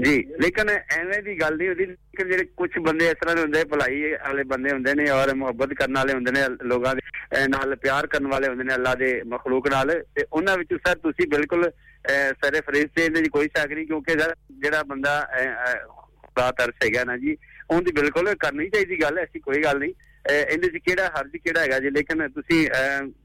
ਜੀ 0.03 0.23
ਲੇਕਿਨ 0.41 0.69
ਐਵੇਂ 0.69 1.23
ਦੀ 1.23 1.39
ਗੱਲ 1.41 1.57
ਨਹੀਂ 1.57 1.67
ਹੁੰਦੀ 1.69 1.85
ਲੇਕਿਨ 1.85 2.27
ਜਿਹੜੇ 2.27 2.45
ਕੁਝ 2.57 2.69
ਬੰਦੇ 2.79 3.07
ਇਸ 3.07 3.13
ਤਰ੍ਹਾਂ 3.13 3.35
ਦੇ 3.35 3.41
ਹੁੰਦੇ 3.41 3.63
ਭਲਾਈ 3.65 4.01
ਵਾਲੇ 4.13 4.43
ਬੰਦੇ 4.43 4.71
ਹੁੰਦੇ 4.71 4.93
ਨੇ 4.93 5.09
ਔਰ 5.09 5.33
ਮੁਹੱਬਤ 5.35 5.73
ਕਰਨ 5.73 5.93
ਵਾਲੇ 5.93 6.13
ਹੁੰਦੇ 6.13 6.31
ਨੇ 6.31 6.39
ਲੋਕਾਂ 6.63 6.95
ਦੇ 6.95 7.01
ਅਹ, 7.37 7.47
ਨਾਲ 7.47 7.75
ਪਿਆਰ 7.75 8.07
ਕਰਨ 8.07 8.27
ਵਾਲੇ 8.27 8.47
ਹੁੰਦੇ 8.47 8.63
ਨੇ 8.63 8.73
ਅੱਲਾ 8.75 8.95
ਦੇ 8.95 9.21
ਮਖਲੂਕ 9.27 9.67
ਨਾਲ 9.67 10.03
ਤੇ 10.15 10.25
ਉਹਨਾਂ 10.33 10.57
ਵਿੱਚੋਂ 10.57 10.77
ਸਰ 10.87 10.95
ਤੁਸੀਂ 10.95 11.27
ਬਿਲਕੁਲ 11.27 11.69
ਅਹ, 11.69 12.33
ਸਰੇ 12.43 12.61
ਫਰੀਜ਼ 12.61 12.87
ਤੇ 12.95 13.05
ਇਹਦੇ 13.05 13.21
'ਚ 13.21 13.29
ਕੋਈ 13.29 13.47
ਸ਼ੱਕ 13.57 13.71
ਨਹੀਂ 13.71 13.87
ਕਿਉਂਕਿ 13.87 14.19
ਸਰ 14.19 14.35
ਜਿਹੜਾ 14.51 14.83
ਬੰਦਾ 14.83 15.19
ਅਹ, 15.21 15.45
ਅਹ, 15.45 15.75
ਖੁਦਾ 16.23 16.51
ਤਰਸ 16.51 16.85
ਹੈਗਾ 16.85 17.03
ਨਾ 17.03 17.17
ਜੀ 17.17 17.37
ਉਹਦੀ 17.71 17.91
ਬਿਲਕੁਲ 17.91 18.33
ਕਰਨੀ 18.35 18.69
ਚਾਹੀਦੀ 18.69 19.01
ਗੱਲ 19.01 19.17
ਐਸੀ 19.19 19.39
ਕੋਈ 19.39 19.63
ਗੱਲ 19.63 19.79
ਨਹੀਂ। 19.79 19.93
ਅਹ, 19.93 20.12
ਇਹਦੇ 20.29 20.67
'ਚ 20.69 20.77
ਕਿਹੜਾ 20.77 21.07
ਹਰਜ 21.19 21.37
ਕਿਹੜਾ 21.37 21.61
ਹੈਗਾ 21.61 21.79
ਜੀ? 21.79 21.89
ਲੇਕਿਨ 21.89 22.27
ਤੁਸੀਂ 22.29 22.67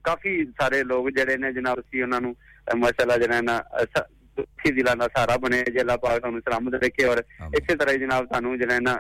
ਕਾਫੀ 0.05 0.45
ਸਾਰੇ 0.61 0.83
ਲੋਕ 0.85 1.11
ਜਿਹੜੇ 1.11 1.37
ਨੇ 1.37 1.53
ਜਨਾਬ 1.53 1.81
ਤੁਸੀਂ 1.81 2.03
ਉਹਨਾਂ 2.03 2.21
ਨੂੰ 2.21 2.35
ਅਹ, 2.73 2.77
ਮਾਸ਼ਾਅੱਲਾ 2.77 3.17
ਜਿਹੜਾ 3.17 3.41
ਨਾ 3.41 3.63
ਸ- 3.81 4.07
ਦੁਖੀ 4.37 4.71
ਦਿਲਾਂ 4.73 4.97
ਦਾ 4.97 5.09
ਸਹਾਰਾ 5.09 5.37
ਬਣੇ 5.37 5.63
ਜੇ 5.63 5.81
ਅੱਲਾਹ 5.81 5.99
ਪਾਕ 5.99 6.19
ਤੁਹਾਨੂੰ 6.19 6.41
ਸਲਾਮਤ 6.41 6.75
ਰੱਖੇ 6.75 7.05
ਔਰ 7.05 7.23
ਇਸੇ 7.55 7.77
ਤਰ੍ਹਾਂ 7.77 7.95
ਹੀ 7.95 8.01
ਜਨਾਬ 8.01 8.27
ਤੁਹਾਨੂੰ 8.27 8.59
ਜਿਹੜਾ 8.59 8.79
ਨਾ 8.81 8.99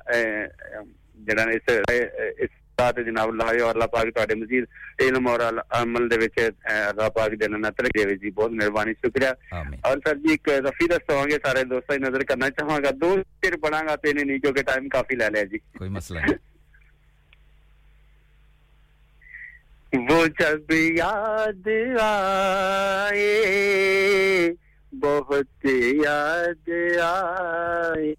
ਜਿਹੜਾ 1.19 1.43
ਇਸ 1.43 1.71
ਇਸ 2.41 2.49
ਰਾਤ 2.81 3.01
ਜਨਾਬ 3.01 3.35
ਲਾਏ 3.35 3.61
ਔਰ 3.61 3.71
ਅੱਲਾਹ 3.71 3.89
ਪਾਕ 3.89 4.11
ਤੁਹਾਡੇ 4.11 4.35
ਮਜ਼ੀਦ 4.35 4.65
ਇਲਮ 5.03 5.27
ਔਰ 5.27 5.41
ਅਮਲ 5.83 6.09
ਦੇ 6.09 6.17
ਵਿੱਚ 6.19 6.41
ਅੱਲਾਹ 6.91 7.11
ਪਾਕ 7.11 7.35
ਦੇ 7.35 7.49
ਨਾਲ 7.49 7.71
ਤਰਕ 7.71 7.89
ਦੇਵੇ 7.99 8.17
ਜੀ। 8.17 8.31
ਬਹੁਤ 8.31 8.51
ਮਿਹਰਬਾਨੀ 8.51 8.95
ਸ਼ੁਕਰੀਆ। 8.95 9.35
ਔਰ 9.87 10.01
ਸਰ 10.07 10.15
ਜੀ 10.15 10.33
ਇੱਕ 10.35 10.49
ਰਫੀ 10.49 10.87
ਦਸਤਾਂਗੇ 10.87 11.39
ਸਾਰੇ 11.47 11.65
ਦੋਸਤਾਂ 11.65 11.99
ਦੀ 11.99 12.05
ਨਜ਼ਰ 12.05 12.25
ਕਰਨਾ 12.25 12.51
ਚਾਹਾਂਗਾ। 12.51 12.91
ਦੋ 12.91 13.17
ਚਿਰ 13.23 13.57
ਪੜਾਂਗਾ 13.57 13.97
ਤੇ 13.97 14.13
ਨਹੀਂ 14.13 14.27
ਨਹੀਂ 14.27 14.41
ਕਿਉਂਕਿ 14.41 14.63
ਟਾਈਮ 14.63 14.89
ਕਾਫੀ 14.89 15.17
ਲੈ 15.17 15.31
ਲਿਆ 15.31 15.45
ਜੀ। 15.45 15.59
وہ 19.93 20.27
جب 20.27 20.73
یاد 20.73 21.69
آئے، 22.01 23.29
بہت 24.93 25.67
یاد 26.05 26.69
آئے۔ 27.03 28.15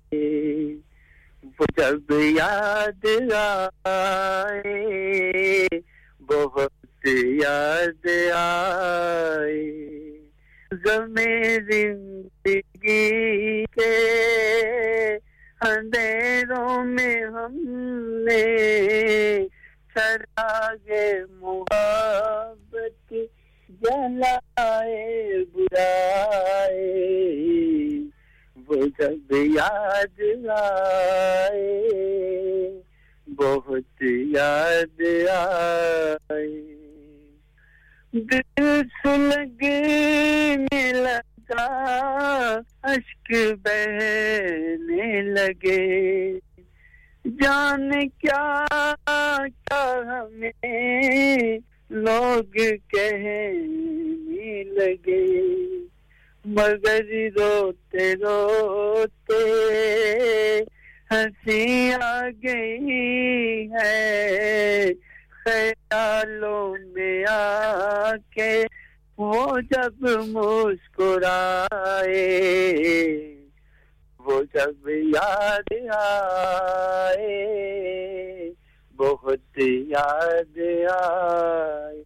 وہ 1.44 1.66
جب 1.78 2.12
یاد 2.12 3.06
آئے، 3.86 5.68
بہت 6.22 7.08
یاد 7.42 8.08
آئے۔ 8.36 9.90
زمیں 10.72 11.58
زندگی 11.72 13.66
کے 13.66 14.08
اندھیروں 15.62 16.86
میں 16.86 17.24
ہم 17.24 17.56
نے 18.28 18.46
طرح 20.00 20.74
محبت 21.30 23.14
جلائے، 23.70 25.34
برائے۔ 25.54 27.00
وہ 28.68 28.76
جب 29.00 29.32
یاد 29.32 30.22
آئے، 30.50 31.82
بہت 33.28 34.04
یاد 34.36 35.02
آئے۔ 36.32 36.62
دل 38.12 38.82
سلگنے 39.04 40.92
لگا 40.92 41.66
اشک 42.84 43.34
بہنے 43.64 45.22
لگے۔ 45.22 46.34
جان 47.26 47.92
کیا 48.10 48.66
کیا 49.46 50.02
ہمیں 50.06 51.58
لوگ 51.90 52.58
کہنے 52.88 54.64
لگے۔ 54.64 55.42
مگر 56.46 57.02
روتے 57.36 58.14
روتے 58.16 59.44
ہنسی 61.12 61.94
آ 62.02 62.28
گئی 62.44 63.68
ہے۔ 63.72 64.90
خیالوں 65.46 66.76
میں 66.88 67.26
آ 67.30 68.12
کے 68.32 68.66
وہ 69.18 69.58
جب 69.72 69.94
مسکرائے۔ 70.28 71.00
وہ 74.30 74.44
جب 74.54 74.90
یاد 74.90 75.74
آئے، 75.94 77.36
بہت 78.96 79.60
یاد 79.88 80.58
آئے۔ 80.92 82.04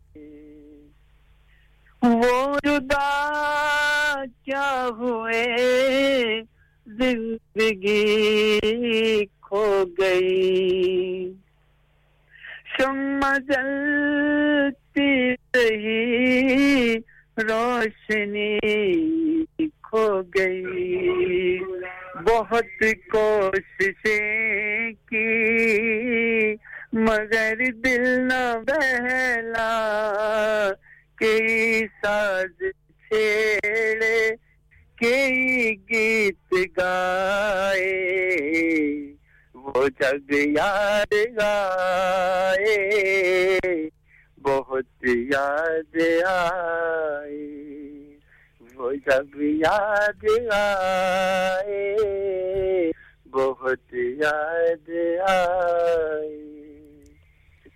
وہ 2.01 2.57
جدا 2.63 4.23
کیا 4.45 4.89
ہوئے، 4.97 5.55
زندگی 6.87 8.59
کھو 9.25 9.83
گئی۔ 9.99 11.33
شمع 12.77 13.37
جلتی 13.37 15.33
رہی، 15.55 16.95
روشنی 17.37 18.59
کھو 19.81 20.21
گئی۔ 20.37 21.59
بہت 22.15 22.83
کوششیں 23.11 24.91
کی، 25.09 26.55
مگر 26.93 27.53
دل 27.85 28.03
نہ 28.19 28.59
بہلا 28.67 29.71
کئی 31.15 31.85
ساز 32.01 32.59
چھیڑے 33.07 34.29
کئی 34.95 35.75
گیت 35.89 36.53
گائے، 36.77 37.91
وہ 39.53 39.87
جگ 39.99 40.31
یاد 40.31 41.13
گائے، 41.37 42.77
بہت 44.41 45.05
یاد 45.05 45.97
آئے۔ 46.25 47.72
وہ 48.83 48.91
جب 48.93 49.41
یاد 49.41 50.25
آئے، 50.51 51.95
بہت 53.31 53.93
یاد 53.93 54.89
آئے۔ 55.29 56.63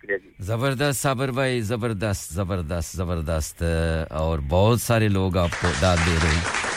جی۔ 0.08 0.30
زبردست 0.38 1.02
صابر 1.02 1.30
بھائی، 1.30 1.60
زبردست 1.60 2.34
زبردست 2.34 2.96
زبردست، 2.96 3.62
اور 4.10 4.38
بہت 4.48 4.80
سارے 4.80 5.08
لوگ 5.08 5.36
آپ 5.36 5.50
کو 5.60 5.68
داد 5.82 5.96
دے 6.06 6.16
رہے 6.22 6.34
ہیں۔ 6.34 6.67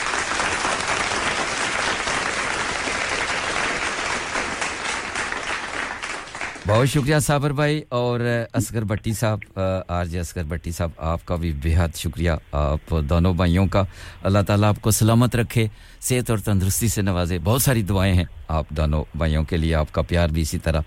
بہت 6.68 6.90
شکریہ 6.90 7.20
صابر 7.20 7.52
بھائی 7.52 7.82
اور 7.90 8.20
اسکر 8.54 8.84
بھٹی 8.84 9.14
صاحب 9.14 9.60
آر 9.88 10.06
جے 10.06 10.20
اسکر 10.20 10.44
بھٹی 10.48 10.72
صاحب، 10.72 10.90
آپ 10.98 11.26
کا 11.26 11.36
بھی 11.36 11.52
بہت 11.64 11.98
شکریہ، 11.98 12.32
آپ 12.52 12.94
دونوں 13.10 13.34
بھائیوں 13.34 13.66
کا۔ 13.68 13.84
اللہ 14.24 14.40
تعالیٰ 14.48 14.70
آپ 14.70 14.82
کو 14.82 14.92
سلامت 14.92 15.36
رکھے، 15.36 15.68
صحت 16.02 16.30
اور 16.30 16.38
تندرستی 16.38 16.88
سے 16.88 17.02
نوازے۔ 17.02 17.40
بہت 17.44 17.62
ساری 17.62 17.82
دعائیں 17.82 18.14
ہیں 18.14 18.26
آپ 18.48 18.70
دونوں 18.70 19.04
بھائیوں 19.16 19.44
کے 19.44 19.58
لیے، 19.58 19.76
آپ 19.76 19.92
کا 19.92 20.02
پیار 20.02 20.30
بھی 20.30 20.42
اسی 20.42 20.60
طرح 20.60 20.82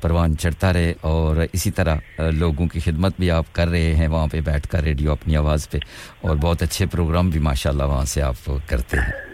پروان 0.00 0.36
چڑھتا 0.36 0.72
رہے 0.72 0.94
اور 1.00 1.44
اسی 1.52 1.70
طرح 1.70 2.20
لوگوں 2.32 2.66
کی 2.66 2.80
خدمت 2.80 3.12
بھی 3.18 3.30
آپ 3.30 3.52
کر 3.52 3.68
رہے 3.68 3.94
ہیں 3.94 4.08
وہاں 4.08 4.26
پہ 4.26 4.40
بیٹھ 4.40 4.68
کر 4.68 4.82
ریڈیو 4.82 5.12
اپنی 5.12 5.36
آواز 5.36 5.70
پہ 5.70 5.78
اور 6.20 6.36
بہت 6.36 6.62
اچھے 6.62 6.86
پروگرام 6.86 7.30
بھی 7.30 7.40
ماشاءاللہ 7.40 7.82
وہاں 7.82 8.04
سے 8.04 8.22
آپ 8.22 8.50
کرتے 8.66 8.96
ہیں۔ 8.96 9.27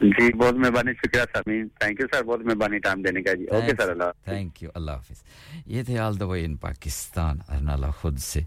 جی 0.00 0.32
بہت 0.38 0.54
مہربانی 0.54 0.92
شکریہ 0.94 1.22
سامین 1.32 1.68
تھینک 1.80 2.00
یو 2.00 2.06
سر 2.12 2.22
بہت 2.24 2.40
مہربانی 2.46 2.78
ٹائم 2.86 3.02
دینے 3.02 3.22
کا 3.22 3.32
جی۔ 3.34 3.44
اوکے 3.56 3.72
سر 3.78 3.90
اللہ 3.90 4.10
تھینک 4.24 4.62
یو 4.62 4.70
اللہ 4.74 4.90
حافظ۔ 4.90 5.22
یہ 5.66 5.82
تھے 5.82 5.98
آل 5.98 6.18
دا 6.20 6.26
وے 6.26 6.44
ان 6.44 6.56
پاکستان 6.66 7.38
ارنالا 7.48 7.90
خود 8.00 8.18
سے 8.18 8.40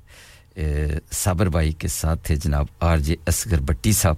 صابر 1.11 1.50
بھائی 1.50 1.72
کے 1.82 1.88
ساتھ 1.88 2.24
تھے 2.28 2.36
جناب 2.44 2.66
آر 2.90 2.98
جے 3.08 3.16
اصغر 3.28 3.60
بٹی 3.68 3.92
صاحب 4.02 4.16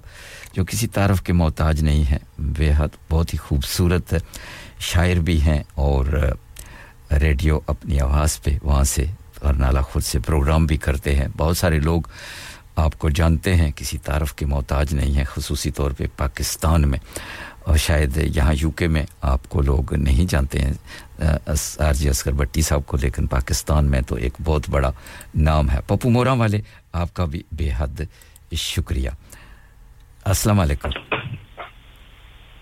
جو 0.54 0.66
کسی 0.66 0.88
تعارف 0.94 1.22
کے 1.24 1.34
محتاج 1.34 1.84
نہیں 1.84 2.04
ہیں۔ 2.12 2.20
بے 2.58 2.72
حد 2.78 2.96
بہت 3.10 3.34
ہی 3.34 3.38
خوبصورت 3.38 4.14
شاعر 4.92 5.20
بھی 5.26 5.40
ہیں 5.42 5.62
اور 5.86 6.06
ریڈیو 7.22 7.60
اپنی 7.68 8.00
آواز 8.02 8.42
پہ 8.44 8.58
وہاں 8.64 8.84
سے 8.94 9.06
ارنالا 9.42 9.82
خود 9.82 10.04
سے 10.04 10.20
پروگرام 10.26 10.66
بھی 10.66 10.78
کرتے 10.78 11.16
ہیں۔ 11.16 11.28
بہت 11.38 11.58
سارے 11.58 11.80
لوگ 11.80 12.02
آپ 12.82 13.00
کو 13.00 13.10
جانتے 13.10 13.56
ہیں 13.56 13.72
کسی 13.76 13.98
تعارف 13.98 14.34
کے 14.34 14.46
محتاج 14.46 14.94
نہیں 14.94 15.14
ہیں 15.16 15.24
خصوصی 15.24 15.72
طور 15.72 15.92
پہ 15.92 16.06
پاکستان 16.18 16.90
میں۔ 16.90 17.00
اور 17.60 17.78
شاید 17.78 18.18
یہاں 18.36 18.54
یو 18.62 18.72
کے 18.72 18.88
میں 18.88 19.06
آپ 19.22 19.50
کو 19.50 19.62
لوگ 19.62 19.94
نہیں 19.94 20.32
جانتے 20.32 20.60
ہیں۔ 20.60 20.74
آر 21.80 21.94
جی 21.94 22.10
اسکر 22.10 22.32
بٹی 22.32 22.62
صاحب 22.62 22.86
کو 22.86 22.98
لیکن 23.02 23.28
پاکستان 23.28 23.86
میں 23.86 24.02
تو 24.02 24.16
ایک 24.16 24.34
بہت 24.44 24.70
بڑا 24.70 24.92
نام 25.36 25.70
ہے۔ 25.70 25.80
پپو 25.88 26.10
مورا 26.10 26.34
والے 26.34 26.62
آپ 26.94 27.14
کا 27.14 27.26
بھی 27.26 27.44
بے 27.52 27.70
حد 27.78 28.02
شکریہ۔ 28.52 29.10
السلام 30.26 30.60
علیکم۔ 30.60 30.90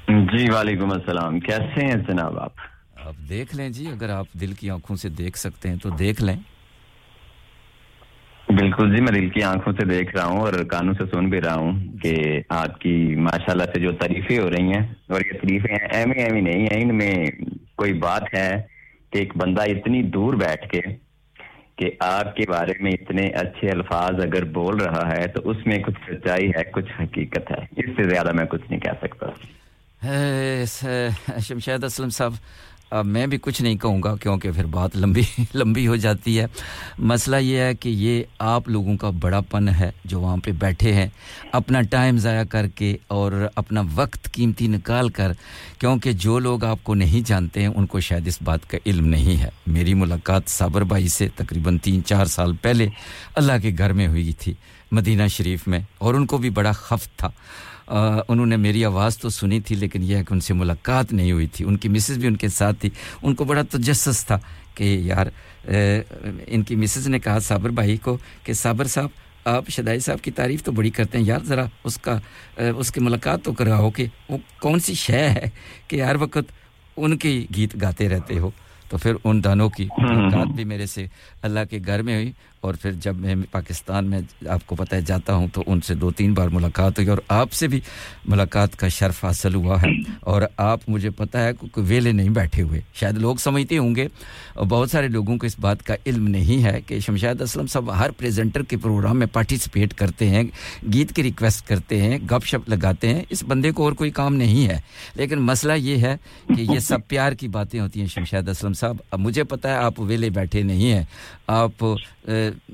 جی 0.08 0.50
وعلیکم 0.52 0.92
السلام۔ 0.92 1.40
کیسے 1.40 1.86
ہیں 1.86 1.96
جناب 1.96 2.40
آپ؟ 2.40 2.54
آپ 3.06 3.30
دیکھ 3.30 3.56
لیں 3.56 3.70
جی 3.70 3.88
اگر 3.88 4.10
آپ 4.10 4.26
دل 4.34 4.54
کی 4.54 4.70
آنکھوں 4.70 4.96
سے 4.96 5.10
دیکھ 5.10 5.38
سکتے 5.38 5.70
ہیں 5.70 5.76
تو 5.76 5.90
دیکھ 5.90 6.22
لیں۔ 6.24 6.36
بالکل 8.50 8.96
جی 8.96 9.02
میں 9.02 9.12
دل 9.12 9.30
کی 9.30 9.44
آنکھوں 9.44 9.74
سے 9.74 9.86
دیکھ 9.86 10.16
رہا 10.16 10.26
ہوں 10.26 10.40
اور 10.40 10.54
کانوں 10.70 10.94
سے 10.94 11.04
سن 11.12 11.30
بھی 11.30 11.42
رہا 11.42 11.54
ہوں 11.56 11.72
کہ 11.98 12.14
آپ 12.50 12.80
کی 12.80 12.94
ماشاء 13.18 13.52
اللہ 13.52 13.64
سے 13.64 13.80
جو 13.80 13.92
تعریفیں 13.92 14.40
ہو 14.40 14.50
رہی 14.50 14.72
ہیں 14.74 14.82
اور 15.08 15.22
یہ 15.22 15.38
تعریفیں 15.38 15.76
ایم 15.98 16.12
ایم 16.16 16.36
ہی 16.36 16.42
نہیں 16.42 16.66
ہیں 16.66 16.82
ان 16.82 16.96
میں 16.98 17.14
کوئی 17.76 17.94
بات 18.00 18.34
ہے 18.34 18.50
کہ 19.12 19.18
ایک 19.18 19.38
بندہ 19.38 19.62
اتنی 19.62 20.02
دور 20.10 20.34
بیٹھ 20.34 20.70
کے 20.70 20.82
کہ 21.76 21.90
آپ 22.00 22.36
کے 22.36 22.50
بارے 22.50 22.74
میں 22.82 22.92
اتنے 22.92 23.26
اچھے 23.40 23.70
الفاظ 23.70 24.20
اگر 24.24 24.44
بول 24.52 24.78
رہا 24.78 25.08
ہے 25.12 25.28
تو 25.28 25.50
اس 25.50 25.58
میں 25.66 25.78
کچھ 25.78 26.00
سچائی 26.10 26.50
ہے، 26.50 26.64
کچھ 26.72 26.92
حقیقت 27.02 27.52
ہے۔ 27.52 27.64
اس 27.78 27.90
سے 27.96 28.10
زیادہ 28.10 28.32
میں 28.34 28.46
کچھ 28.46 28.64
نہیں 28.70 28.80
کہہ 28.80 29.00
سکتا۔ 29.02 29.28
شمشید 31.40 31.84
اسلم 31.84 32.10
صاحب 32.10 32.34
اب 32.92 33.06
میں 33.06 33.28
بھی 33.28 33.38
کچھ 33.42 33.62
نہیں 33.62 33.76
کہوں 33.76 34.04
گا 34.04 34.16
کیونکہ 34.16 34.52
پھر 34.52 34.66
بات 34.66 34.96
لمبی 34.96 35.22
لمبی 35.56 35.88
ہو 35.88 35.96
جاتی 35.96 36.40
ہے۔ 36.40 36.46
مسئلہ 36.98 37.36
یہ 37.36 37.58
ہے 37.58 37.76
کہ 37.76 37.90
یہ 37.90 38.24
آپ 38.40 38.70
لوگوں 38.70 38.98
کا 38.98 39.10
بڑا 39.20 39.42
پن 39.42 39.70
ہے 39.70 39.92
جو 40.06 40.22
وہاں 40.22 40.38
پہ 40.38 40.52
بیٹھے 40.52 40.94
ہیں۔ 40.94 41.08
اپنا 41.52 41.82
ٹائم 41.82 42.18
ضائع 42.18 42.44
کر 42.44 42.68
کے 42.68 42.98
اور 43.08 43.48
اپنا 43.56 43.82
وقت 43.96 44.32
قیمتی 44.32 44.68
نکال 44.68 45.10
کر، 45.10 45.32
کیونکہ 45.80 46.12
جو 46.12 46.40
لوگ 46.40 46.66
آپ 46.66 46.80
کو 46.84 46.96
نہیں 46.96 47.28
جانتے 47.28 47.62
ہیں، 47.62 47.70
ان 47.76 47.86
کو 47.86 48.00
شاید 48.00 48.28
اس 48.28 48.42
بات 48.42 48.70
کا 48.70 48.78
علم 48.86 49.06
نہیں 49.06 49.42
ہے۔ 49.42 49.50
میری 49.68 49.94
ملاقات 49.94 50.42
صابر 50.48 50.82
بھائی 50.82 51.08
سے 51.08 51.28
تقریباً 51.36 51.78
تین 51.78 52.06
چار 52.06 52.26
سال 52.26 52.56
پہلے 52.56 52.88
اللہ 53.36 53.54
کے 53.62 53.72
گھر 53.78 53.94
میں 53.94 54.08
ہوئی 54.08 54.32
تھی، 54.34 54.54
مدینہ 54.92 55.28
شریف 55.28 55.68
میں، 55.68 55.80
اور 55.98 56.14
ان 56.14 56.26
کو 56.26 56.38
بھی 56.38 56.50
بڑا 56.50 56.72
خفت 56.72 57.20
تھا۔ 57.20 57.30
آ, 57.90 58.20
انہوں 58.28 58.46
نے 58.46 58.58
میری 58.58 58.86
آواز 58.86 59.18
تو 59.18 59.30
سنی 59.30 59.60
تھی 59.60 59.76
لیکن 59.76 60.04
یہ 60.04 60.18
ہے 60.18 60.24
کہ 60.24 60.34
ان 60.34 60.40
سے 60.40 60.54
ملاقات 60.54 61.14
نہیں 61.14 61.32
ہوئی 61.32 61.48
تھی۔ 61.48 61.66
ان 61.66 61.78
کی 61.78 61.90
مسز 61.90 62.18
بھی 62.18 62.28
ان 62.28 62.36
کے 62.36 62.48
ساتھ 62.48 62.78
تھی۔ 62.80 62.90
ان 63.22 63.36
کو 63.36 63.44
بڑا 63.44 63.62
تجسس 63.62 64.26
تھا 64.26 64.40
کہ 64.76 64.84
یار 64.84 65.28
ان 66.48 66.64
کی 66.64 66.76
مسز 66.76 67.08
نے 67.08 67.20
کہا 67.20 67.40
صابر 67.40 67.70
بھائی 67.70 67.98
کو 67.98 68.18
کہ 68.44 68.54
صابر 68.54 68.88
صاحب 68.88 69.10
آپ 69.46 69.70
شدائی 69.70 70.00
صاحب 70.00 70.22
کی 70.22 70.32
تعریف 70.32 70.64
تو 70.64 70.72
بڑی 70.72 70.90
کرتے 70.90 71.18
ہیں۔ 71.18 71.26
یار 71.26 71.40
ذرا 71.44 71.66
اس 71.84 71.98
کا 71.98 72.20
اس 72.58 72.92
کی 72.92 73.00
ملاقات 73.00 73.44
تو 73.44 73.54
کراؤ 73.54 73.90
کہ 73.90 74.06
وہ 74.30 74.38
کون 74.62 74.80
سی 74.80 74.94
شے 74.94 75.30
ہے 75.30 75.50
کہ 75.88 76.04
ہر 76.04 76.16
وقت 76.16 76.52
ان 76.98 77.18
کے 77.18 77.46
گیت 77.56 77.82
گاتے 77.82 78.10
رہتے 78.10 78.40
ہو۔ 78.40 78.52
تو 78.90 78.98
پھر 78.98 79.14
ان 79.24 79.44
دانوں 79.44 79.70
کی 79.70 79.88
ملاقات 79.98 80.48
بھی 80.48 80.64
میرے 80.64 80.86
سے 80.86 81.08
اللہ 81.42 81.60
کے 81.70 81.80
گھر 81.86 82.02
میں 82.02 82.16
ہوئی۔ 82.16 82.32
اور 82.62 82.74
پھر 82.82 82.92
جب 82.92 83.18
میں 83.18 83.36
پاکستان 83.52 84.06
میں 84.06 84.20
آپ 84.50 84.68
کو 84.68 84.76
پتہ 84.76 84.96
ہے 84.96 85.02
جاتا 85.02 85.34
ہوں 85.34 85.48
تو 85.54 85.64
ان 85.68 85.82
سے 85.82 85.94
دو 85.94 86.12
تین 86.12 86.34
بار 86.34 86.48
ملاقات 86.48 86.98
ہوئی 86.98 87.10
اور 87.10 87.18
آپ 87.28 87.52
سے 87.52 87.68
بھی 87.68 87.80
ملاقات 88.26 88.76
کا 88.76 88.88
شرف 88.88 89.26
حاصل 89.26 89.56
ہوا 89.56 89.82
ہے 89.82 89.88
اور 90.20 90.42
آپ 90.58 90.80
مجھے 90.88 91.10
پتہ 91.10 91.38
ہے 91.38 91.52
کہ 91.54 91.68
ویلے 91.76 92.12
نہیں 92.12 92.30
بیٹھے 92.30 92.64
ہوئے۔ 92.64 92.82
شاید 92.94 93.18
لوگ 93.18 93.36
سمجھتے 93.36 93.78
ہوں 93.78 93.96
گے 93.96 94.08
اور 94.54 94.66
بہت 94.66 94.92
سارے 94.92 95.08
لوگوں 95.08 95.38
کو 95.38 95.46
اس 95.46 95.60
بات 95.60 95.84
کا 95.84 95.96
علم 96.06 96.28
نہیں 96.28 96.64
ہے 96.64 96.82
کہ 96.82 97.00
شمشاد 97.00 97.42
اسلم 97.42 97.68
صاحب 97.68 98.00
ہر 98.00 98.12
پریزنٹر 98.12 98.64
کے 98.64 98.78
پروگرام 98.78 99.20
میں 99.20 99.28
پارٹیسپیٹ 99.28 99.94
کرتے 99.94 100.30
ہیں، 100.30 100.44
گیت 100.94 101.14
کی 101.14 101.24
ریکویسٹ 101.24 101.68
کرتے 101.68 102.02
ہیں، 102.02 102.18
گپ 102.18 102.46
شپ 102.46 102.70
لگاتے 102.70 103.14
ہیں۔ 103.14 103.24
اس 103.30 103.44
بندے 103.48 103.72
کو 103.72 103.84
اور 103.84 103.92
کوئی 103.92 104.12
کام 104.12 104.36
نہیں 104.36 104.68
ہے۔ 104.68 104.80
لیکن 105.16 105.40
مسئلہ 105.40 105.74
یہ 105.74 105.98
ہے 105.98 106.16
کہ 106.48 106.62
یہ 106.62 106.80
سب 106.80 107.00
پیار 107.08 107.32
کی 107.32 107.48
باتیں 107.48 107.80
ہوتی 107.80 108.00
ہیں 108.00 108.08
شمشاد 108.08 108.50
اسلم 108.50 108.74
صاحب۔ 108.74 108.98
اب 109.12 109.20
مجھے 109.20 109.44
پتہ 109.44 109.68
ہے 109.68 109.74
آپ 109.74 110.00
ویلے 110.00 110.30
بیٹھے 110.30 110.62
نہیں 110.62 110.92
ہیں۔ 110.92 111.04
آپ 111.52 111.84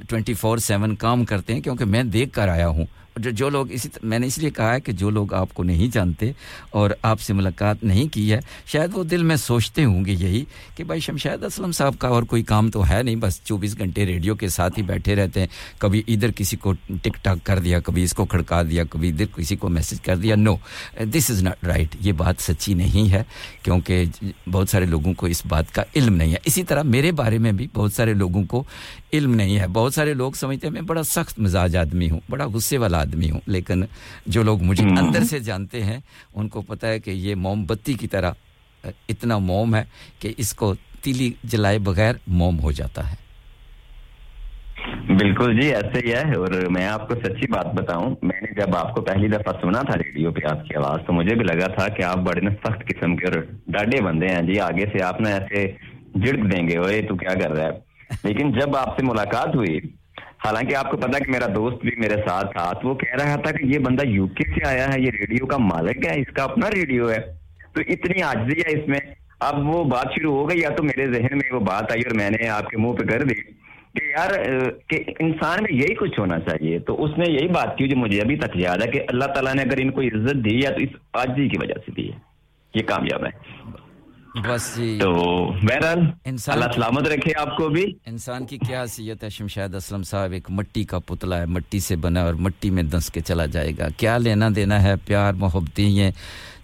ٹوینٹی 0.10 0.34
فور 0.34 0.58
سیون 0.58 0.96
کام 0.96 1.26
کرتے 1.26 1.54
ہیں 1.54 1.62
کیونکہ 1.62 1.86
میں 1.86 2.04
دیکھ 2.04 2.34
کر 2.34 2.48
آیا 2.48 2.68
ہوں۔ 2.68 2.86
جو 3.16 3.32
جو 3.32 3.50
لوگ 3.50 3.72
اسی 3.72 3.90
میں 4.04 4.20
نے 4.20 4.28
اس 4.28 4.38
لیے 4.38 4.50
کہا 4.50 4.74
ہے 4.74 4.82
کہ 4.82 4.92
جو 4.92 5.10
لوگ 5.10 5.34
آپ 5.34 5.54
کو 5.54 5.64
نہیں 5.64 5.88
جانتے 5.94 6.32
اور 6.70 6.92
آپ 7.02 7.22
سے 7.22 7.34
ملاقات 7.34 7.84
نہیں 7.84 8.14
کی 8.14 8.32
ہے، 8.34 8.40
شاید 8.66 8.90
وہ 8.94 9.04
دل 9.04 9.24
میں 9.24 9.36
سوچتے 9.36 9.86
ہوں 9.86 10.06
گے 10.06 10.12
یہی 10.12 10.44
کہ 10.76 10.84
بھائی 10.84 11.00
شمشید 11.00 11.44
اسلم 11.44 11.72
صاحب 11.72 12.00
کا 12.00 12.08
اور 12.08 12.24
کوئی 12.24 12.44
کام 12.44 12.72
تو 12.72 12.90
ہے 12.90 13.04
نہیں، 13.04 13.16
بس 13.16 13.40
چوبیس 13.44 13.78
گھنٹے 13.78 14.06
ریڈیو 14.06 14.36
کے 14.36 14.48
ساتھ 14.48 14.78
ہی 14.78 14.84
بیٹھے 14.84 15.16
رہتے 15.16 15.40
ہیں۔ 15.40 15.48
کبھی 15.78 16.02
ادھر 16.08 16.32
کسی 16.32 16.58
کو 16.58 16.74
ٹک 16.74 17.24
ٹاک 17.24 17.38
کر 17.44 17.60
دیا، 17.60 17.80
کبھی 17.80 18.04
اس 18.04 18.14
کو 18.14 18.26
کھڑکا 18.26 18.64
دیا، 18.64 18.84
کبھی 18.84 19.10
ادھر 19.10 19.26
کسی 19.26 19.56
کو 19.56 19.70
میسج 19.70 20.02
کر 20.02 20.16
دیا۔ 20.16 20.36
نو 20.36 20.56
دس 21.14 21.32
از 21.32 21.44
ناٹ 21.44 21.66
رائٹ 21.66 21.96
یہ 22.00 22.12
بات 22.12 22.36
سچی 22.40 22.74
نہیں 22.74 23.12
ہے، 23.12 23.24
کیونکہ 23.64 24.04
بہت 24.52 24.70
سارے 24.70 24.86
لوگوں 24.86 25.14
کو 25.14 25.26
اس 25.26 25.46
بات 25.46 25.74
کا 25.74 25.84
علم 25.96 26.16
نہیں 26.16 26.32
ہے۔ 26.32 26.38
اسی 26.46 26.64
طرح 26.64 26.84
میرے 26.84 27.12
بارے 27.12 27.38
میں 27.38 27.52
بھی 27.52 27.68
بہت 27.74 27.94
سارے 27.94 28.14
لوگوں 28.14 28.44
کو 28.44 28.64
علم 29.14 29.36
نہیں 29.36 29.60
ہے۔ 29.60 29.68
بہت 29.68 29.94
سارے 29.94 30.14
لوگ 30.14 30.32
سمجھتے 30.32 30.68
ہیں، 30.68 30.74
میں 30.74 30.82
بڑا 30.82 31.04
سخت 31.04 31.40
مزاج 31.40 31.76
آدمی 31.76 32.10
ہوں، 32.10 32.20
بڑا 32.30 32.46
غصے 32.46 32.78
والا 32.78 33.05
آدمی 33.06 33.32
ہوں۔ 33.32 33.40
لیکن 33.48 33.84
جو 34.26 34.44
لوگ 34.44 34.64
مجھے 34.64 34.86
اندر 35.00 35.24
سے 35.24 35.40
جانتے 35.40 35.84
ہیں 35.84 36.00
ان 36.36 36.50
کو 36.50 36.62
پتا 36.62 36.88
ہے 36.88 37.00
کہ 37.00 37.12
یہ 37.12 37.36
موم 37.36 37.64
بتی 37.66 37.94
کی 37.94 38.08
طرح 38.08 38.32
اتنا 39.10 39.38
موم 39.38 39.76
ہے 39.76 39.84
کہ 40.20 40.34
اس 40.38 40.54
کو 40.54 40.74
تیلی 41.02 41.32
جلائے 41.44 41.80
بغیر 41.80 42.16
موم 42.28 42.60
ہو 42.60 42.72
جاتا 42.72 43.12
ہے۔ 43.12 43.16
بالکل 45.18 45.60
جی 45.60 45.68
ایسے 45.68 46.00
ہی 46.06 46.12
ہے۔ 46.14 46.36
اور 46.36 46.54
میں 46.70 46.86
آپ 46.88 47.08
کو 47.10 47.16
سچی 47.16 47.48
بات 47.48 47.66
بتاؤں 47.74 48.16
میں 48.22 48.42
نے 48.42 48.62
جب 48.62 48.76
آپ 48.76 48.96
کو 48.96 49.02
پہلی 49.02 49.28
دفعہ 49.28 49.54
سنا 49.62 49.82
تھا 49.82 49.98
ریڈیو 49.98 50.32
پہ 50.32 50.46
آپ 50.52 50.66
کی 50.66 50.76
آواز 50.76 51.06
تو 51.08 51.14
مجھے 51.14 51.36
بھی 51.36 51.44
لگا 51.44 51.68
تھا 51.68 51.88
کہ 51.88 52.04
آپ 52.04 52.18
بڑے 52.18 52.42
سخت 52.56 52.84
قسم 52.88 53.16
کے 53.16 53.26
اور 53.28 53.40
ڈاڈے 53.68 54.04
بندے 54.04 54.28
ہیں 54.28 54.42
جی۔ 54.42 54.60
آگے 54.60 54.86
سے 54.86 55.04
آپ 55.04 55.22
نا 55.22 55.30
ایسے 55.30 55.66
جڑک 56.16 56.52
دیں 56.52 56.68
گے 56.68 56.78
اوے 56.78 57.02
تو 57.02 57.16
کیا 57.16 57.34
کر 57.34 57.52
رہا 57.52 57.66
ہے؟ 57.66 57.74
لیکن 58.24 58.52
جب 58.52 58.76
آپ 58.76 58.98
سے 58.98 59.06
ملاقات 59.06 59.56
ہوئی 59.56 59.80
حالانکہ 60.38 60.76
آپ 60.76 60.92
کو 60.92 60.98
پتا 60.98 61.20
کہ 61.20 61.32
میرا 61.32 61.46
دوست 61.56 61.82
بھی 61.82 61.92
میرے 61.98 62.16
ساتھ 62.28 62.52
تھا، 62.52 62.72
تو 62.74 62.88
وہ 62.88 62.96
کہہ 62.96 63.16
رہا 63.16 63.36
تھا 63.36 63.52
کہ 63.52 63.66
یہ 63.66 63.80
بندہ 63.80 64.08
یو 64.08 64.28
کے 64.28 64.44
سے 64.50 64.68
آیا 64.68 64.88
ہے، 64.94 65.00
یہ 65.02 65.12
ریڈیو 65.12 65.46
کا 65.46 65.58
مالک 65.58 66.06
ہے، 66.06 66.20
اس 66.22 66.34
کا 66.34 66.44
اپنا 66.44 66.70
ریڈیو 66.76 67.10
ہے۔ 67.10 67.20
تو 67.74 67.82
اتنی 67.88 68.22
آجزی 68.22 68.60
ہے 68.60 68.78
اس 68.78 68.88
میں۔ 68.88 69.00
اب 69.40 69.68
وہ 69.68 69.84
بات 69.84 70.14
شروع 70.16 70.34
ہو 70.36 70.50
گئی، 70.50 70.60
یا 70.60 70.70
تو 70.70 70.84
میرے 70.84 71.06
ذہن 71.12 71.38
میں 71.38 71.54
وہ 71.54 71.60
بات 71.60 71.92
آئی 71.92 72.02
اور 72.02 72.16
میں 72.16 72.30
نے 72.30 72.48
آپ 72.48 72.68
کے 72.68 72.78
منہ 72.78 72.94
پہ 72.94 73.06
کر 73.06 73.24
دی 73.24 73.36
کہ 73.96 74.06
یار 74.06 74.30
کہ 74.88 75.04
انسان 75.20 75.64
میں 75.64 75.74
یہی 75.74 75.96
کچھ 75.96 76.20
ہونا 76.20 76.40
چاہیے۔ 76.40 76.80
تو 76.80 77.04
اس 77.04 77.18
نے 77.18 77.26
یہی 77.30 77.48
بات 77.48 77.78
کی 77.78 77.88
جو 77.88 77.98
مجھے 77.98 78.20
ابھی 78.22 78.36
تک 78.36 78.56
یاد 78.56 78.86
ہے 78.86 78.92
کہ 78.92 79.02
اللہ 79.08 79.26
تعالیٰ 79.26 79.54
نے 79.54 79.62
اگر 79.62 79.82
ان 79.82 79.92
کو 79.92 80.02
عزت 80.02 80.46
دی، 80.46 80.56
یا 80.60 80.70
تو 80.70 80.84
اس 80.84 80.96
آجزی 81.14 81.48
کی 81.50 81.58
وجہ 81.62 81.74
سے 81.86 81.92
دی 81.98 82.12
ہے 82.12 82.18
یہ 82.74 82.84
کامیاب 82.86 83.26
ہے۔ 83.26 83.32
بس 84.36 84.78
جی۔ 84.78 84.98
تو 85.02 85.12
بہرحال 85.46 86.00
اللہ 86.48 86.66
سلامت 86.76 87.08
رکھے 87.08 87.32
آپ 87.38 87.58
کو 87.58 87.70
بھی۔ 87.70 87.94
انسان 88.06 88.46
کی 88.46 88.58
کیا 88.58 88.82
حیثیت 88.82 89.24
ہے؟ 89.24 89.30
شمشاد 89.30 89.76
اسلم 89.76 90.04
صاحب 90.04 90.32
ایک 90.32 90.52
مٹی 90.52 90.84
کا 90.84 91.00
پتلا 91.00 91.38
ہے 91.40 91.46
مٹی 91.46 91.80
سے 91.80 91.96
بنا 91.96 92.22
اور 92.22 92.34
مٹی 92.34 92.70
میں 92.70 92.84
دنس 92.84 93.10
کے 93.10 93.22
چلا 93.22 93.46
جائے 93.46 93.72
گا۔ 93.78 93.88
کیا 93.98 94.18
لینا 94.18 94.50
دینا 94.56 94.84
ہے؟ 94.84 94.94
پیار 95.06 95.34
محبتیں 95.34 96.12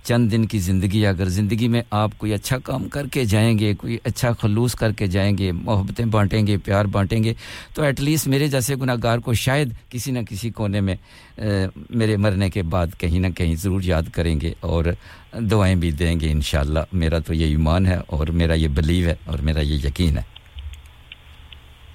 چند 0.03 0.31
دن 0.31 0.45
کی 0.45 0.59
زندگی، 0.59 1.05
اگر 1.05 1.29
زندگی 1.29 1.67
میں 1.67 1.81
آپ 1.91 2.11
کوئی 2.17 2.33
اچھا 2.33 2.57
کام 2.57 2.87
کر 2.89 3.07
کے 3.11 3.23
جائیں 3.25 3.57
گے، 3.59 3.73
کوئی 3.73 3.97
اچھا 4.03 4.31
خلوص 4.31 4.75
کر 4.75 4.91
کے 4.91 5.07
جائیں 5.07 5.37
گے، 5.37 5.51
محبتیں 5.51 6.05
بانٹیں 6.05 6.45
گے، 6.47 6.57
پیار 6.57 6.85
بانٹیں 6.85 7.23
گے، 7.23 7.33
تو 7.73 7.83
ایٹ 7.83 8.01
لیسٹ 8.01 8.27
میرے 8.27 8.47
جیسے 8.47 8.75
گناہ 8.75 8.95
گار 9.03 9.19
کو 9.19 9.33
شاید 9.33 9.73
کسی 9.89 10.11
نہ 10.11 10.19
کسی 10.29 10.49
کونے 10.49 10.81
میں 10.81 10.95
میرے 11.89 12.17
مرنے 12.17 12.49
کے 12.49 12.63
بعد 12.63 12.87
کہیں 12.97 13.19
نہ 13.19 13.27
کہیں 13.37 13.55
ضرور 13.55 13.81
یاد 13.83 14.09
کریں 14.13 14.39
گے 14.41 14.53
اور 14.59 14.85
دعائیں 15.51 15.75
بھی 15.75 15.91
دیں 15.91 16.19
گے 16.19 16.31
انشاءاللہ۔ 16.31 16.79
میرا 16.93 17.19
تو 17.19 17.33
یہ 17.33 17.45
ایمان 17.45 17.85
ہے 17.85 17.99
اور 18.07 18.27
میرا 18.27 18.53
یہ 18.53 18.67
بلیو 18.67 19.07
ہے 19.09 19.15
اور 19.25 19.39
میرا 19.39 19.61
یہ 19.61 19.87
یقین 19.87 20.17
ہے۔ 20.17 20.23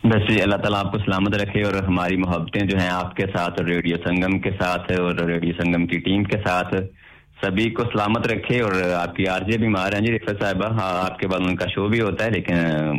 بس 0.04 0.30
اللہ 0.42 0.56
تعالیٰ 0.56 0.84
آپ 0.84 0.92
کو 0.92 0.98
سلامت 0.98 1.34
رکھے 1.34 1.62
اور 1.62 1.74
ہماری 1.82 2.16
محبتیں 2.16 2.66
جو 2.66 2.78
ہیں 2.78 2.88
آپ 2.88 3.16
کے 3.16 3.24
ساتھ 3.26 3.60
اور 3.60 3.68
ریڈیو 3.68 3.96
سنگم 4.04 4.38
کے 4.38 4.50
ساتھ 4.50 4.92
اور 4.92 5.26
ریڈیو 5.26 5.52
سنگم 5.58 5.86
کی 5.86 5.98
ٹیم 5.98 6.24
کے 6.24 6.38
ساتھ۔ 6.46 6.74
سبھی 7.40 7.70
کو 7.70 7.82
سلامت 7.82 8.26
رکھے 8.26 8.60
اور 8.60 8.72
آپ 8.94 9.16
کی 9.16 9.28
آر 9.28 9.40
جے 9.40 9.58
بیمار 9.58 9.92
ہیں۔ 9.92 10.00
جی 10.00 10.12
رفت 10.12 10.42
صاحبہ 10.42 10.66
ہاں 10.66 11.04
آپ 11.04 11.18
کے 11.18 11.28
بعد 11.28 11.40
ان 11.40 11.56
کا 11.56 11.66
شو 11.66 11.88
بھی 11.88 12.00
ہوتا 12.00 12.24
ہے، 12.24 12.30
لیکن 12.30 12.54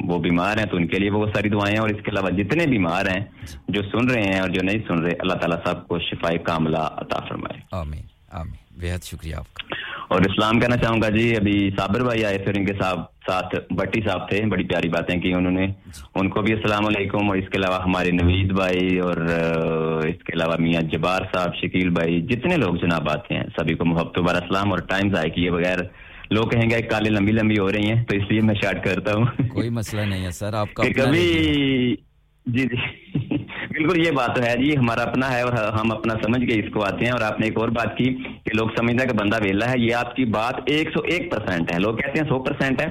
وہ 0.07 0.17
بیمار 0.19 0.57
ہیں 0.57 0.65
تو 0.65 0.77
ان 0.77 0.87
کے 0.87 0.99
لیے 0.99 1.11
بہت 1.11 1.29
ساری 1.35 1.49
دعائیں 1.49 1.77
اور 1.77 1.89
اس 1.89 2.03
کے 2.03 2.11
علاوہ 2.11 2.29
جتنے 2.29 2.65
بیمار 2.67 3.05
ہیں 3.05 3.25
جو 3.67 3.81
سن 3.81 4.09
رہے 4.09 4.23
ہیں 4.23 4.39
اور 4.39 4.49
جو 4.49 4.61
نہیں 4.63 4.79
سن 4.87 4.99
رہے، 4.99 5.11
اللہ 5.19 5.33
تعالیٰ 5.33 5.57
صاحب 5.65 5.87
کو 5.87 5.99
شفا 5.99 6.37
کاملہ 6.43 6.77
عطا 6.77 7.19
فرمائے۔ 7.19 7.59
آمین 7.71 8.03
آمین۔ 8.31 8.81
بہت 8.81 9.03
شکریہ 9.03 9.35
آپ 9.35 9.53
کا۔ 9.53 9.75
اور 10.07 10.21
اسلام 10.21 10.59
کہنا 10.59 10.77
چاہوں 10.77 11.01
گا 11.01 11.09
جی 11.09 11.35
ابھی 11.35 11.69
صابر 11.77 12.03
بھائی 12.03 12.25
آئے 12.25 12.37
پھر 12.37 12.57
ان 12.57 12.65
کے 12.65 12.73
صاحب 12.81 12.99
ساتھ 13.27 13.55
بٹی 13.73 14.01
صاحب 14.01 14.29
تھے 14.29 14.45
بڑی 14.45 14.63
پیاری 14.63 14.89
باتیں 14.89 15.19
کی 15.21 15.33
انہوں 15.33 15.51
نے۔ 15.51 15.65
ان 16.15 16.29
کو 16.29 16.41
بھی 16.41 16.53
السلام 16.53 16.85
علیکم 16.85 17.29
اور 17.29 17.37
اس 17.37 17.49
کے 17.49 17.57
علاوہ 17.57 17.81
ہمارے 17.83 18.11
نوید 18.11 18.51
بھائی 18.51 18.97
اور 18.99 19.17
اس 20.07 20.23
کے 20.23 20.33
علاوہ 20.33 20.55
میاں 20.59 20.81
جبار 20.81 21.21
صاحب 21.33 21.55
شکیل 21.55 21.89
بھائی 21.89 22.21
جتنے 22.21 22.57
لوگ 22.57 22.75
جناب 22.75 23.09
آتے 23.09 23.35
ہیں 23.35 23.43
سبھی 23.59 23.75
کو 23.75 23.85
محبت 23.85 24.19
و 24.19 24.23
بار 24.23 24.35
اسلام 24.35 24.71
اور 24.71 24.79
ٹائم 24.79 25.13
ضائع 25.15 25.29
کیے 25.29 25.51
بغیر۔ 25.51 25.79
لوگ 26.29 26.47
کہیں 26.49 26.69
گے 26.69 26.81
کالے 26.81 27.09
لمبی 27.09 27.31
لمبی 27.31 27.57
ہو 27.59 27.71
رہی 27.71 27.91
ہیں 27.91 28.03
تو 28.03 28.15
اس 28.17 28.31
لیے 28.31 28.41
میں 28.41 28.55
شارٹ 28.61 28.83
کرتا 28.83 29.13
ہوں۔ 29.13 29.25
کوئی 29.49 29.69
مسئلہ 29.69 30.01
نہیں 30.01 30.25
ہے 30.25 30.31
سر 30.31 30.53
آپ 30.53 30.73
کا 30.73 30.83
کبھی 30.95 31.95
جی 32.47 32.63
جی۔ 32.63 32.75
بالکل 33.69 34.05
یہ 34.05 34.11
بات 34.11 34.39
ہے 34.39 34.55
جی 34.63 34.77
ہمارا 34.77 35.01
اپنا 35.01 35.31
ہے 35.31 35.41
اور 35.41 35.53
ہم 35.53 35.91
اپنا 35.91 36.13
سمجھ 36.23 36.41
کے 36.49 36.59
اس 36.59 36.73
کو 36.73 36.83
آتے 36.85 37.05
ہیں 37.05 37.11
اور 37.11 37.21
آپ 37.21 37.39
نے 37.39 37.45
ایک 37.45 37.57
اور 37.57 37.69
بات 37.69 37.97
کی 37.97 38.03
کہ 38.43 38.53
لوگ 38.53 38.67
سمجھنا 38.77 39.05
کہ 39.05 39.13
بندہ 39.13 39.37
ویلا 39.43 39.69
ہے 39.69 39.73
یہ 39.77 39.95
آپ 39.95 40.15
کی 40.15 40.25
بات 40.25 40.55
ایک 40.65 40.89
سو 40.89 41.01
ایک 41.03 41.31
پرسینٹ 41.31 41.73
ہے۔ 41.73 41.79
لوگ 41.79 41.95
کہتے 41.97 42.19
ہیں 42.19 42.27
سو 42.27 42.39
پرسینٹ 42.39 42.81
ہے۔ 42.81 42.87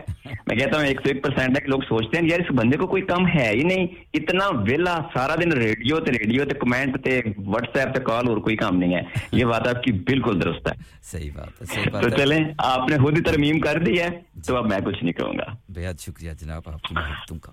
میں 0.47 0.57
کہتا 0.57 0.79
ہوں 0.79 0.85
ایک 0.85 1.01
سو 1.01 1.09
ایک 1.09 1.23
پرسینٹ 1.25 1.57
ہے 1.57 1.61
کہ 1.61 1.71
لوگ 1.71 1.81
سوچتے 1.81 2.19
ہیں 2.19 2.29
یار 2.29 2.41
اس 2.41 2.47
بندے 2.51 2.77
کو 2.77 2.87
کوئی 2.87 3.03
کم 3.03 3.27
ہے 3.27 3.49
ہی 3.49 3.63
نہیں۔ 3.63 3.87
اتنا 4.15 4.49
ویلا 4.69 4.99
سارا 5.15 5.35
دن 5.35 5.53
ریڈیو 5.53 6.01
تے 6.01 6.13
ریڈیو 6.13 6.45
تے 6.45 6.55
کمنٹ 6.55 7.05
تے 7.05 7.21
واٹس 7.47 7.79
ایپ 7.79 7.95
تے 7.95 8.01
کال 8.01 8.29
اور 8.29 8.37
کوئی 8.37 8.57
کام 8.57 8.77
نہیں 8.77 8.95
ہے۔ 8.95 9.01
یہ 9.33 9.45
بات 9.45 9.69
آپ 9.69 9.83
کی 9.83 9.93
بالکل 9.93 10.41
درست 10.41 10.69
ہے۔ 10.69 10.73
صحیح 11.03 11.31
بات 11.35 11.77
ہے 11.77 12.01
تو 12.01 12.09
چلیں 12.09 12.45
آپ 12.59 12.89
نے 12.91 12.97
خود 12.97 13.19
ہی 13.19 13.23
ترمیم 13.23 13.61
کر 13.61 13.79
دی 13.79 14.01
ہے 14.01 14.09
تو 14.47 14.57
اب 14.57 14.67
میں 14.67 14.81
کچھ 14.85 15.05
نہیں 15.05 15.13
کہوں 15.13 15.39
گا۔ 15.39 15.45
بے 15.69 15.87
حد 15.87 16.01
شکریہ 16.01 16.31
جناب 16.41 16.63
آپ 16.67 16.83
کی 16.83 16.95
کا۔ 17.43 17.53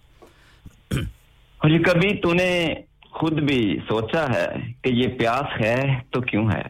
اور 1.63 1.69
یہ 1.69 1.79
کبھی 1.79 2.17
تو 2.17 2.33
نے 2.33 2.73
خود 3.11 3.33
بھی 3.33 3.79
سوچا 3.87 4.25
ہے 4.35 4.47
کہ 4.81 4.89
یہ 4.89 5.07
پیاس 5.07 5.61
ہے 5.61 5.75
تو 6.09 6.21
کیوں 6.21 6.47
ہے؟ 6.49 6.61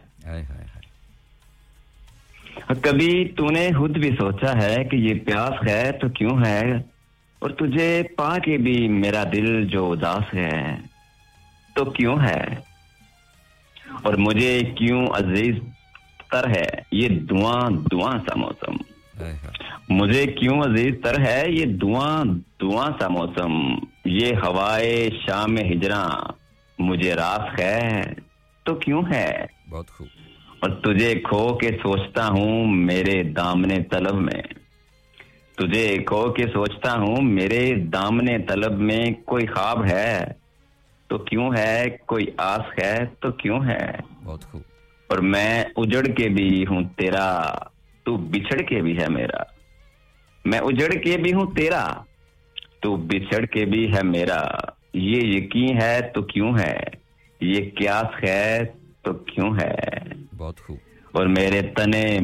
اور 2.65 2.75
کبھی 2.81 3.27
تو 3.27 3.49
نے 3.49 3.69
خود 3.77 3.97
بھی 3.97 4.09
سوچا 4.19 4.51
ہے 4.61 4.83
کہ 4.83 4.95
یہ 4.95 5.13
پیاس 5.25 5.67
ہے 5.67 5.91
تو 5.91 6.09
کیوں 6.09 6.37
ہے؟ 6.45 6.61
اور 7.39 7.49
تجھے 7.49 8.03
پا 8.17 8.37
کے 8.37 8.57
بھی 8.57 8.87
میرا 8.87 9.23
دل 9.23 9.67
جو 9.67 9.91
اداس 9.91 10.33
ہے 10.33 10.75
تو 11.75 11.85
کیوں 11.85 12.15
ہے؟ 12.19 12.41
اور 14.03 14.13
مجھے 14.13 14.61
کیوں 14.77 15.05
عزیز 15.07 15.55
تر 16.31 16.49
ہے 16.49 16.81
یہ 16.91 17.09
دعاں 17.09 17.69
دعاں 17.91 18.17
سا 18.27 18.35
موسم؟ 18.35 18.77
مجھے 19.89 20.25
کیوں 20.25 20.59
عزیز 20.59 20.95
تر 21.03 21.19
ہے 21.19 21.43
یہ 21.49 21.65
دعاں 21.65 22.23
دعاں 22.61 22.89
سا 22.99 23.07
موسم؟ 23.07 23.75
یہ 24.05 24.31
ہوائے 24.33 25.09
شام 25.27 25.57
ہجراں 25.57 26.09
مجھے 26.79 27.13
راس 27.13 27.59
ہے 27.59 28.01
تو 28.63 28.75
کیوں 28.75 29.01
ہے؟ 29.13 29.45
بہت 29.69 29.89
خوب۔ 29.89 30.07
اور 30.59 30.69
تجھے 30.69 31.13
کھو 31.19 31.57
کے 31.57 31.67
سوچتا 31.67 32.27
ہوں 32.27 32.65
میرے 32.65 33.23
دامنے 33.23 33.83
طلب 33.83 34.15
میں۔ 34.15 34.41
تجھے 35.57 35.97
کھو 36.05 36.33
کے 36.33 36.43
سوچتا 36.43 36.93
ہوں 36.93 37.21
میرے 37.21 37.75
دامنے 37.75 38.37
طلب 38.39 38.71
میں 38.71 39.05
کوئی 39.25 39.45
خواب 39.45 39.85
ہے؟ 39.85 40.25
تو 41.07 41.17
کیوں 41.17 41.51
ہے 41.57 41.89
کوئی 42.05 42.25
آس 42.37 42.83
ہے 42.83 43.05
تو 43.19 43.31
کیوں 43.31 43.59
ہے؟ 43.63 43.87
بہت 44.23 44.43
خوب۔ 44.43 44.61
اور 45.07 45.17
میں 45.17 45.63
اجڑ 45.77 46.03
کے 46.03 46.29
بھی 46.29 46.65
ہوں 46.69 46.83
تیرا 46.97 47.55
تو 48.03 48.17
بچھڑ 48.17 48.61
کے 48.61 48.81
بھی 48.81 48.97
ہے 48.99 49.07
میرا۔ 49.09 49.43
میں 50.45 50.59
اجڑ 50.59 50.91
کے 50.93 51.17
بھی 51.17 51.33
ہوں 51.33 51.51
تیرا 51.55 51.87
تو 52.83 52.95
بچھڑ 52.95 53.45
کے 53.45 53.65
بھی 53.65 53.95
ہے 53.95 54.03
میرا۔ 54.03 54.41
یہ 54.93 55.21
یقین 55.23 55.81
ہے 55.81 56.01
تو 56.01 56.21
کیوں 56.21 56.53
ہے؟ 56.59 56.83
یہ 57.41 57.69
قیاس 57.77 58.23
ہے 58.23 58.59
تو 59.01 59.13
کیوں 59.13 59.55
ہے؟ 59.61 59.75
بہت 60.37 60.59
خوب۔ 60.59 60.77
اور 61.11 61.27
میرے 61.27 61.61
تنے 61.61 62.19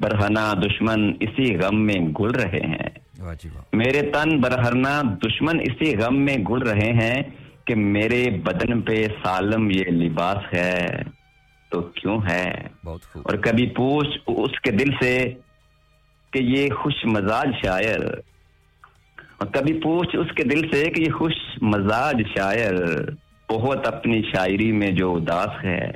برہنا 0.00 0.52
دشمن 0.52 1.12
اسی 1.20 1.56
غم 1.56 1.86
میں 1.86 1.94
گل 1.94 2.30
رہے 2.30 2.60
ہیں۔ 2.60 2.88
میرے 3.72 4.02
تن 4.02 4.40
برہنا 4.40 5.02
دشمن 5.02 5.60
اسی 5.60 5.96
غم 5.96 6.24
میں 6.24 6.36
گل 6.36 6.62
رہے 6.62 6.92
ہیں 6.92 7.22
کہ 7.64 7.74
میرے 7.74 8.30
بدن 8.30 8.80
پہ 8.80 9.06
سالم 9.24 9.70
یہ 9.70 9.90
لباس 9.90 10.54
ہے 10.54 10.86
تو 11.70 11.80
کیوں 11.80 12.18
ہے؟ 12.30 12.54
بہت 12.84 13.02
خوب۔ 13.02 13.22
اور 13.26 13.36
کبھی 13.36 13.66
پوچھ 13.66 14.18
اس 14.26 14.60
کے 14.60 14.70
دل 14.70 14.90
سے 15.00 15.32
کہ 16.32 16.38
یہ 16.42 16.68
خوش 16.70 17.04
مزاج 17.04 17.48
شاعر 17.64 18.00
کبھی 19.52 19.80
پوچھ 19.80 20.16
اس 20.16 20.32
کے 20.36 20.44
دل 20.44 20.70
سے 20.70 20.90
کہ 20.90 21.00
یہ 21.00 21.12
خوش 21.12 21.32
مزاج 21.62 22.22
شاعر 22.36 22.74
بہت 23.50 23.86
اپنی 23.86 24.22
شاعری 24.22 24.72
میں 24.72 24.90
جو 24.90 25.14
اداس 25.14 25.64
ہے 25.64 25.90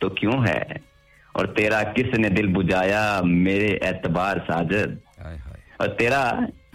تو 0.00 0.08
کیوں 0.08 0.46
ہے؟ 0.46 0.62
اور 1.32 1.46
تیرا 1.46 1.82
کس 1.82 2.18
نے 2.18 2.28
دل 2.28 2.46
بجایا 2.46 3.20
میرے 3.24 3.78
اعتبار 3.82 4.36
ساجد؟ 4.36 4.96
اور 5.76 5.88
تیرا 5.88 6.32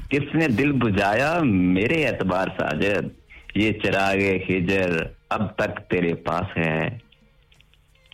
کس 0.10 0.36
نے 0.36 0.48
دل 0.48 0.72
بجایا 0.72 1.40
میرے 1.44 2.08
اعتبار 2.08 2.48
ساجد؟ 2.60 3.08
یہ 3.56 3.72
چراغ 3.72 4.18
ہجر 4.50 4.92
اب 5.30 5.56
تک 5.56 5.80
تیرے 5.90 6.14
پاس 6.14 6.58
ہے 6.58 6.80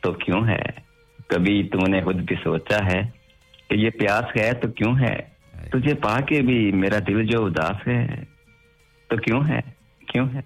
تو 0.02 0.12
کیوں 0.12 0.48
ہے؟ 0.48 0.62
کبھی 1.28 1.64
تم 1.64 1.92
نے 1.92 2.02
خود 2.02 2.16
بھی 2.16 2.36
سوچا 2.44 2.86
ہے 2.86 3.02
کہ 3.68 3.76
یہ 3.76 3.90
پیاس 3.90 4.38
ہے 4.38 4.54
تو 4.54 4.68
کیوں 4.68 5.00
ہے؟ 5.00 5.16
تجھے 5.72 5.94
پا 5.94 6.20
کے 6.22 6.42
بھی 6.42 6.72
میرا 6.72 7.00
دل 7.08 7.26
جو 7.26 7.46
اداس 7.46 7.88
ہے 7.88 8.24
تو 9.08 9.18
کیوں 9.18 9.42
ہے؟ 9.48 9.60
کیوں 10.08 10.28
ہے؟ 10.34 10.42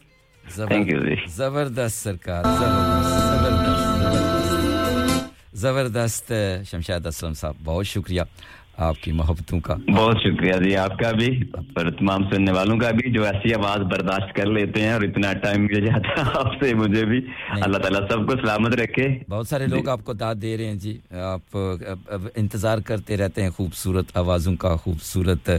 زبردست 1.27 2.03
سرکار 2.03 2.43
زبردست 2.43 3.53
زبردست۔ 4.01 5.55
زبردست 5.55 6.33
شمشاد 6.65 7.05
اسلم 7.05 7.33
صاحب 7.33 7.55
بہت 7.63 7.85
شکریہ۔ 7.85 8.21
آپ 8.77 8.95
کی 9.01 9.11
محبتوں 9.11 9.59
کا۔ 9.59 9.75
بہت 9.75 10.17
شکریہ 10.17 10.53
جی 10.63 10.75
آپ 10.75 10.99
کا 10.99 11.11
بھی۔ 11.11 11.27
اور 11.75 11.89
تمام 11.91 12.23
سننے 12.29 12.51
والوں 12.51 12.77
کا 12.79 12.91
بھی 12.91 13.11
جو 13.13 13.23
ایسی 13.23 13.53
آواز 13.53 13.79
برداشت 13.91 14.35
کر 14.35 14.45
لیتے 14.45 14.81
ہیں 14.81 14.93
اور 14.93 15.01
اتنا 15.01 15.33
ٹائم 15.33 15.61
مل 15.61 15.85
جاتا 15.85 16.21
ہے 16.21 16.31
آپ 16.33 16.63
سے 16.63 16.73
مجھے 16.73 17.05
بھی۔ 17.05 17.19
اللہ 17.61 17.77
تعالیٰ 17.77 18.01
سب 18.09 18.27
کو 18.27 18.35
سلامت 18.35 18.75
رکھے۔ 18.75 19.07
بہت 19.29 19.47
سارے 19.47 19.67
لوگ 19.67 19.89
آپ 19.89 19.99
کو 20.03 20.13
داد 20.13 20.35
دے 20.41 20.57
رہے 20.57 20.65
ہیں 20.65 20.75
جی۔ 20.75 20.97
آپ 21.11 21.57
انتظار 22.35 22.77
کرتے 22.77 23.17
رہتے 23.17 23.43
ہیں 23.43 23.49
خوبصورت 23.49 24.17
آوازوں 24.17 24.55
کا 24.55 24.75
خوبصورت 24.75 25.49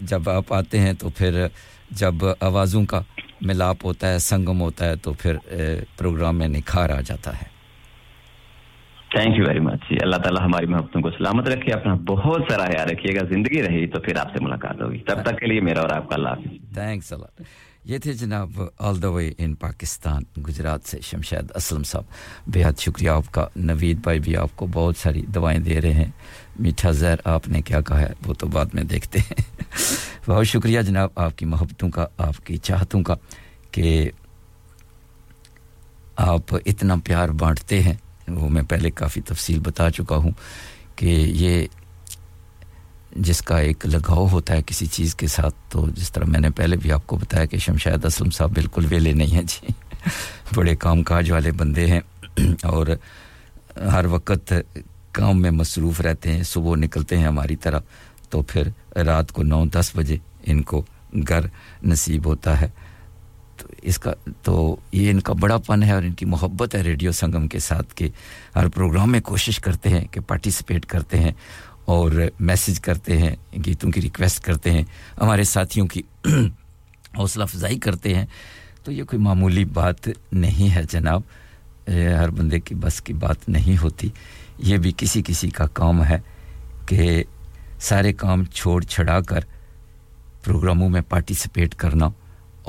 جب 0.00 0.30
آپ 0.30 0.52
آتے 0.54 0.78
ہیں 0.78 0.92
تو 0.92 1.08
پھر 1.08 1.46
جب 1.90 2.14
آوازوں 2.40 2.84
کا 2.84 3.00
ملاپ 3.40 3.84
ہوتا 3.84 4.12
ہے 4.12 4.18
سنگم 4.18 4.60
ہوتا 4.60 4.88
ہے 4.88 4.96
تو 4.96 5.12
پھر 5.12 5.36
پروگرام 5.98 6.38
میں 6.38 6.48
نکھار 6.48 6.90
آ 6.90 7.00
جاتا 7.00 7.36
ہے۔ 7.36 7.49
تھینک 9.10 9.38
یو 9.38 9.44
ویری 9.48 9.60
مچ 9.60 10.02
اللہ 10.02 10.16
تعالیٰ 10.16 10.44
ہماری 10.44 10.66
محبتوں 10.66 11.00
کو 11.00 11.10
سلامت 11.10 11.48
رکھے، 11.48 11.72
اپنا 11.72 11.94
بہت 11.94 12.40
سارا 12.50 12.64
خیال 12.64 12.90
رکھیے 12.90 13.20
گا 13.20 13.24
زندگی 13.28 13.62
رہی 13.62 13.86
تو 13.86 14.00
پھر 14.00 14.16
آپ 14.16 14.36
سے 14.36 14.44
ملاقات 14.44 14.82
ہوگی۔ 14.82 14.98
تب 14.98 15.22
تک 15.22 15.38
کے 15.38 15.46
لیے 15.46 15.60
میرا 15.60 15.80
اور 15.80 15.90
آپ 15.90 16.08
کا 16.08 16.14
اللہ 16.14 16.28
حافظ۔ 16.28 16.74
تھینکس 16.74 17.12
اللہ 17.12 17.42
یہ 17.84 17.98
تھے 17.98 18.12
جناب 18.12 18.50
آل 18.78 19.02
دا 19.02 19.08
وے 19.08 19.32
ان 19.38 19.54
پاکستان 19.54 20.22
گجرات 20.48 20.80
سے 20.84 21.00
شمشید 21.00 21.52
اسلم 21.54 21.82
صاحب۔ 21.82 22.04
بے 22.46 22.64
حد 22.64 22.78
شکریہ 22.78 23.10
آپ 23.10 23.32
کا، 23.32 23.46
نوید 23.56 23.98
بھائی 24.02 24.20
بھی 24.20 24.36
آپ 24.36 24.56
کو 24.56 24.66
بہت 24.72 24.96
ساری 24.96 25.22
دوائیں 25.34 25.58
دے 25.58 25.80
رہے 25.80 25.92
ہیں۔ 25.92 26.10
میٹھا 26.58 26.90
زہر، 26.90 27.16
آپ 27.24 27.48
نے 27.48 27.62
کیا 27.62 27.80
کہا 27.80 28.00
ہے؟ 28.00 28.12
وہ 28.26 28.34
تو 28.34 28.46
بعد 28.46 28.66
میں 28.72 28.84
دیکھتے 28.84 29.18
ہیں۔ 29.18 29.42
بہت 30.26 30.46
شکریہ 30.46 30.80
جناب 30.80 31.08
آپ 31.16 31.38
کی 31.38 31.46
محبتوں 31.46 31.90
کا، 31.90 32.06
آپ 32.18 32.46
کی 32.46 32.56
چاہتوں 32.56 33.02
کا 33.02 33.14
کہ 33.70 34.10
آپ 36.16 36.54
اتنا 36.66 36.94
پیار 37.04 37.28
بانٹتے 37.28 37.82
ہیں۔ 37.82 37.94
وہ 38.36 38.48
میں 38.48 38.62
پہلے 38.68 38.90
کافی 38.90 39.20
تفصیل 39.26 39.58
بتا 39.64 39.90
چکا 39.90 40.16
ہوں 40.16 40.30
کہ 40.96 41.06
یہ 41.34 41.66
جس 43.16 43.40
کا 43.42 43.58
ایک 43.58 43.86
لگاؤ 43.86 44.26
ہوتا 44.32 44.54
ہے 44.54 44.62
کسی 44.66 44.86
چیز 44.86 45.14
کے 45.14 45.26
ساتھ، 45.26 45.54
تو 45.68 45.86
جس 45.96 46.12
طرح 46.12 46.24
میں 46.24 46.40
نے 46.40 46.50
پہلے 46.56 46.76
بھی 46.76 46.92
آپ 46.92 47.06
کو 47.06 47.16
بتایا 47.16 47.44
کہ 47.44 47.58
شمشاد 47.58 48.04
اسلم 48.04 48.30
صاحب 48.30 48.50
بالکل 48.54 48.86
ویلے 48.90 49.12
نہیں 49.12 49.34
ہیں 49.34 49.42
جی۔ 49.42 49.72
بڑے 50.54 50.74
کام 50.76 51.02
کاج 51.02 51.30
والے 51.30 51.52
بندے 51.52 51.86
ہیں 51.86 52.00
اور 52.64 52.86
ہر 53.92 54.04
وقت 54.10 54.52
کام 55.12 55.40
میں 55.42 55.50
مصروف 55.50 56.00
رہتے 56.00 56.32
ہیں، 56.32 56.42
صبح 56.42 56.76
نکلتے 56.76 57.18
ہیں 57.18 57.26
ہماری 57.26 57.56
طرح 57.56 57.80
تو 58.30 58.42
پھر 58.42 58.68
رات 59.06 59.32
کو 59.32 59.42
نو 59.42 59.64
دس 59.72 59.90
بجے 59.96 60.16
ان 60.46 60.62
کو 60.62 60.82
گھر 61.28 61.46
نصیب 61.82 62.26
ہوتا 62.26 62.60
ہے۔ 62.60 62.68
اس 63.82 63.98
کا 63.98 64.12
تو 64.42 64.76
یہ 64.92 65.10
ان 65.10 65.20
کا 65.20 65.32
بڑا 65.32 65.56
پن 65.58 65.82
ہے 65.82 65.92
اور 65.92 66.02
ان 66.02 66.12
کی 66.12 66.24
محبت 66.24 66.74
ہے 66.74 66.82
ریڈیو 66.82 67.12
سنگم 67.12 67.48
کے 67.48 67.58
ساتھ 67.58 67.94
کہ 67.94 68.08
ہر 68.56 68.68
پروگرام 68.68 69.12
میں 69.12 69.20
کوشش 69.20 69.58
کرتے 69.58 69.88
ہیں 69.88 70.04
کہ 70.04 70.20
پارٹیسپیٹ 70.20 70.86
کرتے 70.86 71.20
ہیں 71.20 71.32
اور 71.84 72.10
میسج 72.40 72.80
کرتے 72.80 73.18
ہیں، 73.18 73.36
گیتوں 73.66 73.90
کی 73.90 74.02
ریکویسٹ 74.02 74.44
کرتے 74.44 74.70
ہیں، 74.70 74.82
ہمارے 75.20 75.44
ساتھیوں 75.44 75.86
کی 75.86 76.02
حوصلہ 77.18 77.42
افزائی 77.42 77.78
کرتے 77.78 78.14
ہیں۔ 78.14 78.26
تو 78.84 78.92
یہ 78.92 79.04
کوئی 79.04 79.22
معمولی 79.22 79.64
بات 79.64 80.08
نہیں 80.32 80.74
ہے 80.74 80.82
جناب۔ 80.90 81.20
ہر 81.88 82.30
بندے 82.30 82.60
کی 82.60 82.74
بس 82.74 83.00
کی 83.00 83.12
بات 83.12 83.48
نہیں 83.48 83.82
ہوتی۔ 83.82 84.08
یہ 84.58 84.76
بھی 84.76 84.92
کسی 84.96 85.22
کسی 85.26 85.50
کا 85.50 85.66
کام 85.66 86.04
ہے 86.04 86.18
کہ 86.86 87.24
سارے 87.80 88.12
کام 88.12 88.44
چھوڑ 88.44 88.84
چھڑا 88.84 89.20
کر 89.20 89.40
پروگراموں 90.44 90.88
میں 90.88 91.00
پارٹیسپیٹ 91.00 91.74
کرنا۔ 91.74 92.08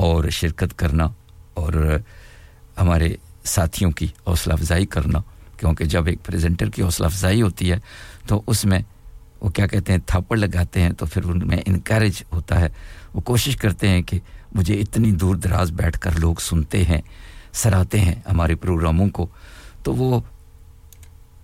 اور 0.01 0.29
شرکت 0.29 0.77
کرنا 0.77 1.07
اور 1.53 1.99
ہمارے 2.77 3.15
ساتھیوں 3.43 3.91
کی 3.91 4.07
حوصلہ 4.27 4.53
افزائی 4.53 4.85
کرنا، 4.85 5.19
کیونکہ 5.57 5.85
جب 5.85 6.07
ایک 6.07 6.25
پریزنٹر 6.25 6.69
کی 6.69 6.81
حوصلہ 6.81 7.05
افزائی 7.05 7.41
ہوتی 7.41 7.71
ہے 7.71 7.77
تو 8.27 8.41
اس 8.47 8.65
میں 8.65 8.79
وہ 9.41 9.49
کیا 9.49 9.67
کہتے 9.67 9.93
ہیں، 9.93 9.99
تھاپڑ 10.05 10.37
لگاتے 10.37 10.81
ہیں 10.81 10.89
تو 10.89 11.05
پھر 11.05 11.23
ان 11.23 11.47
میں 11.47 11.57
انکریج 11.65 12.23
ہوتا 12.33 12.59
ہے۔ 12.59 12.67
وہ 13.13 13.21
کوشش 13.21 13.55
کرتے 13.55 13.87
ہیں 13.87 14.01
کہ 14.01 14.19
مجھے 14.55 14.73
اتنی 14.73 15.11
دور 15.11 15.35
دراز 15.35 15.71
بیٹھ 15.71 15.99
کر 15.99 16.11
لوگ 16.19 16.35
سنتے 16.39 16.83
ہیں 16.83 17.01
سراتے 17.53 17.99
ہیں 17.99 18.15
ہمارے 18.31 18.55
پروگراموں 18.55 19.09
کو۔ 19.09 19.27
تو 19.83 19.95
وہ 19.95 20.19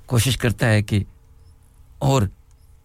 کوشش 0.06 0.38
کرتا 0.38 0.70
ہے 0.70 0.84
کہ 0.84 1.04
اور 2.00 2.22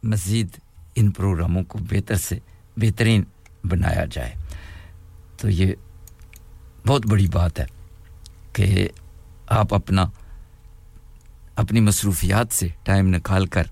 مزید 0.02 0.49
ان 0.94 1.10
پروگراموں 1.10 1.62
کو 1.65 1.78
بہتر 1.91 2.15
سے 2.15 2.39
بہترین 2.76 3.23
بنایا 3.65 4.05
جائے۔ 4.12 4.42
تو 5.43 5.51
یہ 5.51 5.75
بہت 6.87 7.07
بڑی 7.07 7.27
بات 7.33 7.59
ہے 7.61 7.65
کہ 8.53 8.89
آپ 9.51 9.75
اپنا 9.75 10.05
اپنی 11.57 11.81
مصروفیات 11.81 12.53
سے 12.55 12.69
ٹائم 12.85 13.09
نکال 13.09 13.47
کر 13.47 13.62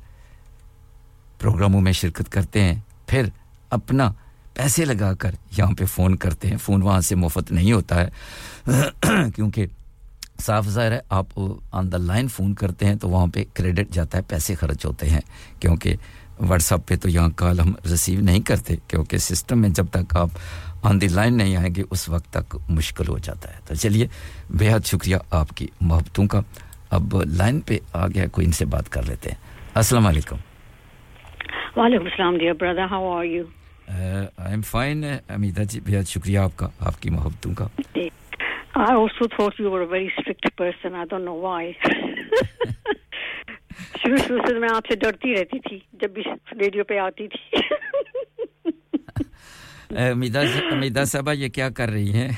پروگراموں 1.39 1.81
میں 1.81 1.93
شرکت 1.93 2.33
کرتے 2.33 2.63
ہیں، 2.63 2.75
پھر 3.07 3.29
اپنا 3.71 4.11
پیسے 4.55 4.85
لگا 4.85 5.13
کر 5.15 5.35
یہاں 5.57 5.73
پہ 5.79 5.85
فون 5.85 6.17
کرتے 6.17 6.49
ہیں۔ 6.49 6.57
فون 6.57 6.83
وہاں 6.83 7.01
سے 7.01 7.15
مفت 7.15 7.53
نہیں 7.53 7.73
ہوتا 7.73 8.03
ہے، 8.03 9.31
کیونکہ 9.35 9.67
صاف 10.41 10.69
ظاہر 10.69 10.93
ہے، 10.93 11.01
آپ 11.09 11.39
آن 11.73 11.93
دا 11.93 11.97
لائن 11.97 12.29
فون 12.29 12.55
کرتے 12.55 12.87
ہیں 12.87 12.95
تو 12.95 13.09
وہاں 13.09 13.27
پہ 13.27 13.45
کریڈٹ 13.55 13.91
جاتا 13.91 14.19
ہے، 14.19 14.23
پیسے 14.29 14.55
خرچ 14.55 14.85
ہوتے 14.87 15.11
ہیں۔ 15.11 15.21
کیونکہ 15.61 15.97
واٹس 16.41 16.73
ایپ 16.73 16.87
پہ 16.89 16.97
تو 16.97 17.09
یہاں 17.09 17.29
کال 17.37 17.61
ہم 17.61 17.73
ریسیو 17.91 18.21
نہیں 18.21 18.41
کرتے، 18.41 18.77
کیونکہ 18.89 19.19
سسٹم 19.19 19.61
میں 19.61 19.69
جب 19.69 19.87
تک 19.91 20.17
آپ 20.17 20.31
آن 20.83 21.01
دی 21.01 21.09
لائن 21.09 21.37
نہیں 21.37 21.57
آئیں 21.57 21.75
گے 21.75 21.83
اس 21.91 22.09
وقت 22.09 22.33
تک 22.33 22.57
مشکل 22.69 23.09
ہو 23.09 23.19
جاتا 23.19 23.55
ہے۔ 23.55 23.61
تو 23.69 23.75
چلیے 23.75 24.07
بہت 24.51 24.87
شکریہ 24.87 25.17
آپ 25.31 25.49
کی 25.49 25.67
محبتوں 25.81 26.27
کا۔ 26.27 26.41
اب 26.91 27.23
لائن 27.37 27.61
پہ 27.61 27.79
آ 27.93 28.07
گیا 28.07 28.27
کوئی 28.27 28.47
ان 28.47 28.53
سے 28.53 28.65
بات 28.65 28.89
کر 28.89 29.03
لیتے 29.03 29.31
ہیں۔ 29.31 29.39
السلام 29.75 30.07
علیکم۔ 30.07 30.37
وعلیکم 31.77 32.05
السلام 32.05 32.39
there 32.39 32.53
brother 32.53 32.85
how 32.85 33.19
are 33.19 33.25
you 33.25 33.45
I 33.89 34.51
am 34.51 34.63
fine 34.63 35.05
Ameeda 35.29 35.61
جی 35.61 35.81
بہت 35.81 36.09
شکریہ 36.09 36.39
آپ 36.39 36.57
کا 36.57 36.69
آپ 36.81 37.03
کی 37.03 37.11
محبتوں 37.11 37.55
کا۔ 37.55 37.67
جی۔ 37.95 38.09
I 38.79 38.83
also 38.83 39.25
thought 39.25 39.53
you 39.61 39.69
were 39.71 39.83
a 39.83 39.93
very 39.93 40.09
strict 40.19 40.63
person. 40.63 40.99
I 40.99 41.05
don't 41.05 41.29
know 41.29 41.45
why. 41.45 41.71
شروع 44.03 44.17
شروع 44.17 44.39
سے 44.47 44.59
میں 44.59 44.69
آپ 44.75 44.87
سے 44.89 44.97
ڈرتی 44.97 45.35
رہتی 45.35 45.59
تھی 45.59 45.79
جب 45.93 46.11
بھی 46.11 46.23
ریڈیو 46.61 46.85
پہ 46.85 46.99
آتی 46.99 47.29
تھی۔ 47.29 47.59
میدا 49.91 51.05
صاحبہ 51.05 51.33
یہ 51.33 51.49
کیا 51.49 51.69
کر 51.77 51.89
رہی 51.91 52.13
ہیں 52.13 52.29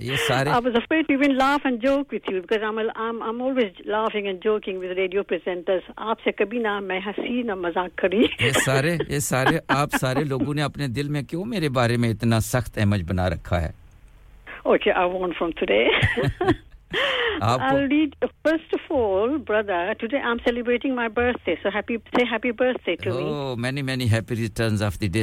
یہ 0.00 0.16
سارے 0.26 0.50
I 0.50 0.60
was 0.60 0.76
afraid 0.78 1.06
to 1.08 1.14
even 1.14 1.36
laugh 1.38 1.64
and 1.64 1.80
joke 1.82 2.14
with 2.14 2.26
you 2.30 2.40
because 2.40 2.62
I'm 2.68 2.78
I'm 3.04 3.18
I'm 3.28 3.40
always 3.48 3.72
laughing 3.94 4.26
and 4.30 4.40
joking 4.46 4.80
with 4.82 4.96
radio 4.98 5.22
presenters. 5.32 5.84
آپ 5.96 6.20
سے 6.24 6.32
کبھی 6.38 6.58
نہ 6.58 6.78
میں 6.88 7.00
ہنسی 7.06 7.42
نہ 7.42 7.54
مذاق 7.54 7.90
کری. 8.02 8.22
یہ 8.40 8.52
سارے 8.64 8.96
یہ 9.08 9.18
سارے 9.28 9.58
آپ 9.76 9.96
سارے 10.00 10.24
لوگوں 10.24 10.54
نے 10.54 10.62
اپنے 10.62 10.88
دل 10.98 11.08
میں 11.16 11.22
کیوں 11.30 11.44
میرے 11.54 11.68
بارے 11.78 11.96
میں 11.96 12.10
اتنا 12.10 12.40
سخت 12.50 12.78
احمد 12.78 13.08
بنا 13.08 13.28
رکھا 13.30 13.62
ہے؟ 13.62 13.70
Okay 14.64 14.92
I 14.92 15.10
want 15.10 15.38
from 15.38 15.50
today 15.60 15.80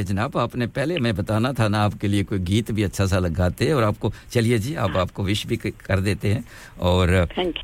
جناب 0.02 0.38
آپ 0.38 0.56
نے 0.56 0.66
پہلے 0.66 0.98
میں 0.98 1.12
بتانا 1.12 1.52
تھا 1.52 1.68
نا 1.68 1.84
آپ 1.84 1.92
کے 2.00 2.08
لیے 2.08 2.24
کوئی 2.24 2.40
گیت 2.48 2.70
بھی 2.70 2.84
اچھا 2.84 3.06
سا 3.06 3.18
لگاتے 3.18 3.72
اور 3.72 3.82
آپ 3.82 3.94
کو 3.98 4.10
چلیے 4.30 4.58
جی 4.58 4.76
آپ 4.76 4.98
آپ 4.98 5.12
کو 5.12 5.24
وش 5.24 5.46
بھی 5.46 5.56
کر 5.56 5.98
دیتے 5.98 6.34
ہیں 6.34 6.40
اور 6.76 7.08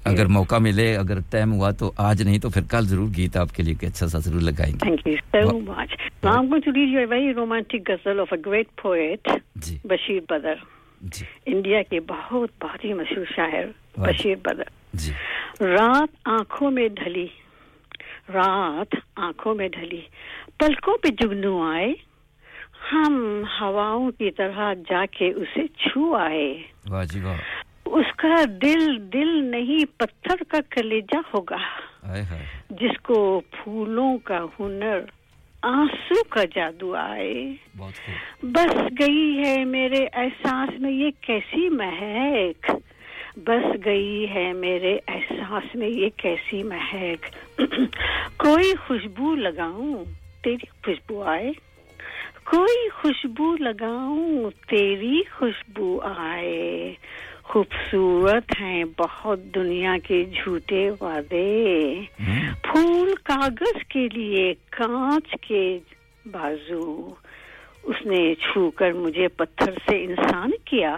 اگر 0.05 0.27
موقع 0.27 0.59
ملے 0.59 0.97
اگر 0.97 1.21
ٹائم 1.31 1.53
ہوا 1.53 1.71
تو 1.71 1.93
آج 1.97 2.23
نہیں 2.23 2.39
تو 2.39 2.51
پھر 2.51 2.63
کل 2.63 2.85
ضرور 2.85 3.09
گیت 3.17 3.37
آپ 3.37 3.55
کے 3.55 3.63
لیے 3.63 3.75
کوئی 3.75 3.89
اچھا 3.89 4.07
سا 4.07 4.19
ضرور 4.19 4.41
لگائیں 4.41 4.75
گے 4.75 4.97
بشیر 9.85 10.21
بدر 10.31 10.78
جی۔ 11.01 11.27
انڈیا 11.47 11.83
کے 11.83 12.01
بہت 12.01 12.49
بہت 12.61 12.85
ہی 12.85 12.93
مشہور 12.93 13.25
شاعر 13.37 13.65
بشیر 14.01 14.35
بدر۔ 14.45 14.63
جی۔ 14.93 15.13
رات 15.61 16.09
آنکھوں 16.25 16.71
میں 16.71 16.89
ڈھلی۔ 16.89 17.27
رات 18.35 18.95
آنکھوں 19.17 19.55
میں 19.55 19.69
ڈھلی۔ 19.69 20.01
پلکوں 20.59 20.99
پہ 20.99 21.09
جگنو 21.09 21.73
آئے۔ 21.73 21.95
ہم 22.93 23.43
ہواؤں 23.61 24.11
کی 24.11 24.31
طرح 24.31 24.73
جا 24.75 25.05
کے 25.11 25.31
اسے 25.31 25.67
چھو 25.67 26.17
آئے۔ 26.17 26.63
اس 27.85 28.17
کا 28.17 28.35
دل 28.63 29.13
دل 29.13 29.45
نہیں 29.45 29.99
پتھر 29.99 30.43
کا 30.49 30.59
کلیجہ 30.71 31.19
ہوگا۔ 31.35 31.57
جس 32.71 33.01
کو 33.03 33.41
پھولوں 33.51 34.19
کا 34.19 34.47
ہنر 34.61 35.01
آنسو 35.63 36.25
کا 36.29 36.45
جادو 36.55 36.95
آئے۔ 36.95 37.53
بس 38.43 38.77
گئی 39.01 39.43
ہے 39.47 39.65
میرے 39.65 40.07
احساس 40.13 40.81
میں 40.81 40.91
یہ 40.91 41.11
کیسی 41.21 41.69
مہک۔ 41.69 42.71
بس 43.37 43.85
گئی 43.85 44.27
ہے 44.35 44.53
میرے 44.53 44.99
احساس 45.09 45.75
میں 45.75 45.89
یہ 45.89 46.09
کیسی 46.17 46.63
مہک۔ 46.63 47.27
کوئی 48.37 48.75
خوشبو 48.87 49.35
لگاؤں 49.35 50.05
تیری 50.45 50.67
خوشبو 50.85 51.23
آئے۔ 51.23 51.53
کوئی 52.45 52.89
خوشبو 52.89 53.57
لگاؤں 53.57 54.51
تیری 54.69 55.23
خوشبو 55.39 56.01
آئے۔ 56.01 56.95
خوبصورت 57.49 58.61
ہیں 58.61 58.85
بہت 58.99 59.41
دنیا 59.55 59.97
کے 60.05 60.25
جھوٹے 60.25 60.91
وعدے۔ 61.01 61.95
پھول 62.63 63.15
کاغذ 63.23 63.83
کے 63.89 64.09
لیے 64.13 64.55
کانچ 64.71 65.35
کے 65.41 65.79
بازو۔ 66.31 67.11
اس 67.83 68.07
نے 68.07 68.35
چھو 68.35 68.71
کر 68.71 68.93
مجھے 68.93 69.29
پتھر 69.29 69.73
سے 69.91 70.05
انسان 70.05 70.51
کیا۔ 70.65 70.97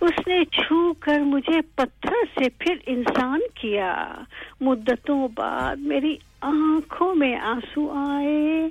اس 0.00 0.26
نے 0.26 0.44
چھو 0.44 0.92
کر 1.00 1.20
مجھے 1.20 1.60
پتھر 1.74 2.14
سے 2.38 2.48
پھر 2.58 2.74
انسان 2.86 3.40
کیا۔ 3.54 4.14
مدتوں 4.60 5.28
بعد 5.34 5.76
میری 5.76 6.16
آنکھوں 6.40 7.14
میں 7.14 7.36
آنسو 7.36 7.90
آئے۔ 7.90 8.68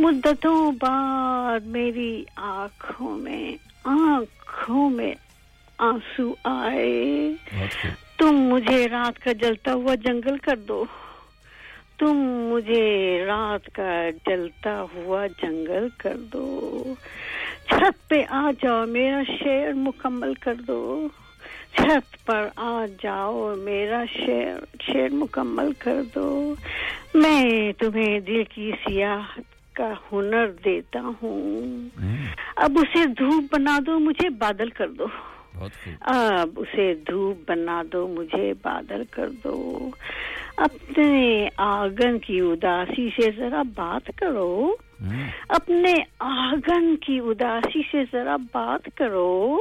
مدتوں 0.00 0.72
بعد 0.72 1.60
میری 1.66 2.24
آنکھوں 2.36 3.18
میں 3.18 3.56
آنکھوں 3.84 4.90
میں 4.90 5.14
آنسو 5.78 6.34
آئے۔ 6.44 7.30
تم 8.18 8.32
مجھے 8.32 8.88
رات 8.88 9.24
کا 9.24 9.32
جلتا 9.32 9.74
ہوا 9.74 9.94
جنگل 9.94 10.38
کر 10.38 10.56
دو۔ 10.56 10.84
تم 11.98 12.16
مجھے 12.50 13.24
رات 13.26 13.74
کا 13.74 14.10
جلتا 14.26 14.84
ہوا 14.94 15.26
جنگل 15.26 15.88
کر 15.98 16.16
دو۔ 16.16 16.82
چھت 17.66 18.08
پہ 18.08 18.24
آ 18.28 18.50
جاؤ 18.62 18.86
میرا 18.86 19.22
شعر 19.38 19.72
مکمل 19.72 20.34
کر 20.34 20.54
دو۔ 20.54 21.08
چھت 21.72 22.26
پر 22.26 22.48
آ 22.56 22.86
جاؤ 23.02 23.54
میرا 23.56 24.04
شعر 24.12 24.64
شعر 24.80 25.08
مکمل 25.12 25.72
کر 25.78 26.02
دو۔ 26.14 26.54
میں 27.14 27.72
تمہیں 27.72 28.20
دل 28.20 28.44
کی 28.44 28.70
سیاحت 28.88 29.74
کا 29.74 29.92
ہنر 30.12 30.46
دیتا 30.64 31.00
ہوں۔ 31.22 31.88
اب 32.56 32.78
اسے 32.78 33.06
دھوپ 33.06 33.44
بنا 33.52 33.78
دو 33.86 33.98
مجھے 33.98 34.28
بادل 34.28 34.70
کر 34.70 34.88
دو۔ 34.88 35.06
اب 36.00 36.48
اسے 36.56 36.94
دھوپ 36.94 37.50
بنا 37.50 37.82
دو 37.92 38.08
مجھے 38.08 38.52
بادل 38.62 39.02
کر 39.10 39.28
دو۔ 39.44 39.90
اپنے 40.56 41.48
آگن 41.56 42.18
کی 42.18 42.40
اداسی 42.40 43.08
سے 43.10 43.30
ذرا 43.36 43.62
بات 43.62 44.10
کرو۔ 44.16 44.72
اپنے 45.48 45.94
آگن 46.18 46.96
کی 46.96 47.18
اداسی 47.18 47.82
سے 47.92 48.04
ذرا 48.12 48.36
بات 48.36 48.88
کرو۔ 48.94 49.58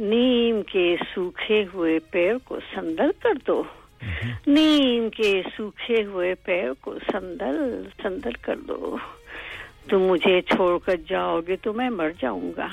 نیم 0.00 0.62
کے 0.62 0.96
سوکھے 1.14 1.64
ہوئے 1.74 1.98
پیر 1.98 2.34
کو 2.44 2.58
سندل 2.74 3.10
کر 3.22 3.34
دو۔ 3.46 3.62
نیم 4.46 5.10
کے 5.10 5.42
سوکھے 5.56 6.04
ہوئے 6.04 6.34
پیر 6.34 6.72
کو 6.80 6.94
سندل 7.12 7.82
سندل 8.02 8.32
کر 8.32 8.56
دو۔ 8.56 8.96
تم 9.88 9.98
مجھے 9.98 10.40
چھوڑ 10.40 10.78
کر 10.78 10.96
جاؤ 11.08 11.40
گے 11.40 11.56
تو 11.56 11.72
میں 11.72 11.90
مر 11.90 12.10
جاؤں 12.20 12.52
گا۔ 12.56 12.68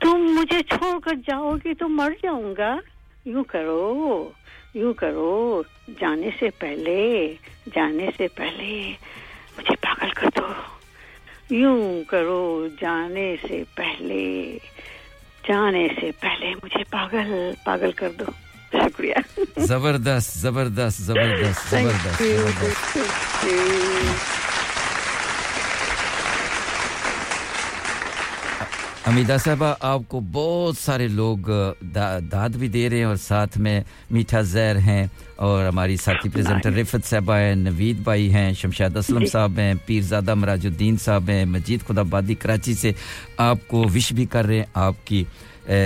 تم 0.00 0.16
مجھے 0.38 0.62
چھوڑ 0.62 1.00
کر 1.00 1.14
جاؤ 1.26 1.54
گی 1.64 1.74
تو 1.74 1.88
مر 1.88 2.12
جاؤں 2.22 2.54
گا۔ 2.58 2.76
یوں 3.24 3.44
کرو 3.44 4.30
یوں 4.74 4.92
کرو۔ 4.92 5.62
جانے 6.00 6.30
سے 6.38 6.50
پہلے 6.58 7.34
جانے 7.74 8.10
سے 8.16 8.28
پہلے 8.28 8.92
مجھے 9.58 9.76
پاگل 9.76 10.10
کر 10.10 10.26
دو۔ 10.36 10.46
یوں 11.50 12.04
کرو 12.04 12.68
جانے 12.80 13.36
سے 13.48 13.62
پہلے 13.74 14.58
جانے 15.48 15.88
سے 16.00 16.10
پہلے 16.20 16.54
مجھے 16.62 16.84
پاگل 16.90 17.32
پاگل 17.64 17.92
کر 17.92 18.08
دو۔ 18.18 18.24
شکریہ۔ 18.72 19.14
زبردست 19.56 20.38
زبردست 20.38 21.02
زبردست 21.02 21.70
زبردست 21.70 22.12
امیدہ 29.08 29.36
صاحبہ 29.44 29.72
آپ 29.80 30.00
کو 30.08 30.20
بہت 30.32 30.76
سارے 30.76 31.06
لوگ 31.08 31.50
داد 32.30 32.56
بھی 32.58 32.68
دے 32.68 32.88
رہے 32.90 32.96
ہیں 32.96 33.04
اور 33.04 33.16
ساتھ 33.16 33.56
میں 33.58 33.80
میٹھا 34.10 34.40
زہر 34.42 34.78
ہیں 34.78 35.06
اور 35.36 35.66
ہماری 35.66 35.96
ساتھی 35.96 36.30
پریزنٹر 36.30 36.72
رفت 36.72 37.06
صاحبہ 37.06 37.36
ہیں 37.36 37.54
نوید 37.54 38.00
بھائی 38.00 38.30
ہیں 38.32 38.52
شمشاد 38.54 38.96
اسلم 38.96 39.24
صاحب 39.24 39.58
ہیں 39.58 39.72
پیرزادہ 39.86 40.34
مراج 40.34 40.66
الدین 40.66 40.96
صاحب 40.96 41.30
ہیں 41.30 41.44
مجید 41.44 41.86
خدا 41.88 42.02
بادی 42.02 42.34
کراچی 42.34 42.74
سے 42.74 42.92
آپ 43.36 43.66
کو 43.68 43.84
وش 43.94 44.12
بھی 44.12 44.26
کر 44.26 44.46
رہے 44.46 44.56
ہیں 44.56 44.64
آپ 44.74 44.94
کی 45.04 45.24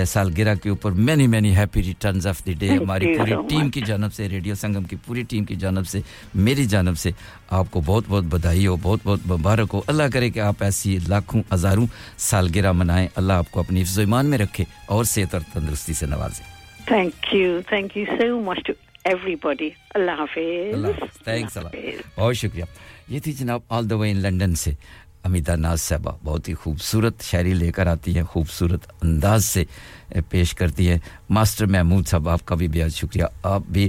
سالگرہ 0.07 0.55
کے 0.55 0.69
اوپر 0.69 0.91
many 0.91 1.27
many 1.27 1.57
happy 1.57 1.83
returns 1.83 2.27
of 2.27 2.47
the 2.47 2.53
day 2.53 2.69
ہماری 2.69 3.19
پوری 3.19 3.33
ٹیم 3.49 3.71
کی 3.71 3.81
جانب 3.81 4.15
سے 4.15 4.29
ریڈیو 4.29 4.55
سنگم 4.55 4.83
کی 4.83 4.97
پوری 5.07 5.23
ٹیم 5.23 5.45
کی 5.45 5.57
جانب 5.57 5.89
سے 5.89 6.01
میری 6.35 6.65
جانب 6.65 6.99
سے 6.99 7.11
آپ 7.51 7.71
کو 7.71 7.81
بہت 7.81 8.05
بہت 8.09 8.25
بدائی 8.25 8.67
ہو 8.67 8.77
بہت 8.83 9.01
بہت 9.05 9.21
مبارک 9.27 9.75
ہو۔ 9.75 9.81
اللہ 9.87 10.03
کرے 10.13 10.31
کہ 10.31 10.41
آپ 10.41 10.63
ایسی 10.63 10.99
لاکھوں 11.09 11.43
ہزاروں 11.55 11.87
سالگرہ 12.19 12.73
منائیں۔ 12.73 13.09
اللہ 13.17 13.33
آپ 13.33 13.51
کو 13.51 13.61
اپنی 13.61 13.83
حفظ 13.83 13.99
و 13.99 14.01
ایمان 14.01 14.27
میں 14.27 14.39
رکھے 14.39 14.65
اور 14.87 15.05
صحت 15.05 15.35
اور 15.35 15.43
تندرستی 15.53 15.93
سے 15.93 16.07
نوازے۔ 16.07 16.43
Thank 16.87 17.35
you 17.35 17.61
thank 17.69 17.97
you 17.97 18.05
so 18.09 18.41
much 18.41 18.59
to 18.65 18.73
everybody 19.43 19.71
اللہ 19.95 20.11
حافظ. 20.11 20.75
اللہ 20.75 21.05
تھینکس 21.25 21.57
اللہ 21.57 22.21
بہت 22.21 22.37
شکریہ۔ 22.37 22.65
یہ 23.09 23.19
تھی 23.19 23.33
جناب 23.33 23.61
آل 23.69 23.91
دا 23.91 23.97
وے 23.97 24.11
ان 24.11 24.17
لنڈن 24.17 24.55
سے۔ 24.55 24.71
امیدہ 25.25 25.57
ناز 25.57 25.81
صاحبہ، 25.81 26.13
بہت 26.25 26.49
ہی 26.49 26.55
خوبصورت 26.55 27.23
شاعری 27.23 27.55
لے 27.55 27.73
کر 27.73 27.87
آتی 27.87 28.17
ہیں، 28.17 28.23
خوبصورت 28.23 28.81
انداز 29.03 29.45
سے 29.45 29.65
پیش 30.29 30.55
کرتی 30.55 30.89
ہیں۔ 30.89 30.99
ماسٹر 31.31 31.67
محمود 31.67 32.07
صاحب 32.07 32.29
آپ 32.29 32.47
کا 32.47 32.55
بھی 32.55 32.69
بہت 32.69 32.93
شکریہ۔ 32.93 33.25
آپ 33.43 33.63
بھی 33.69 33.89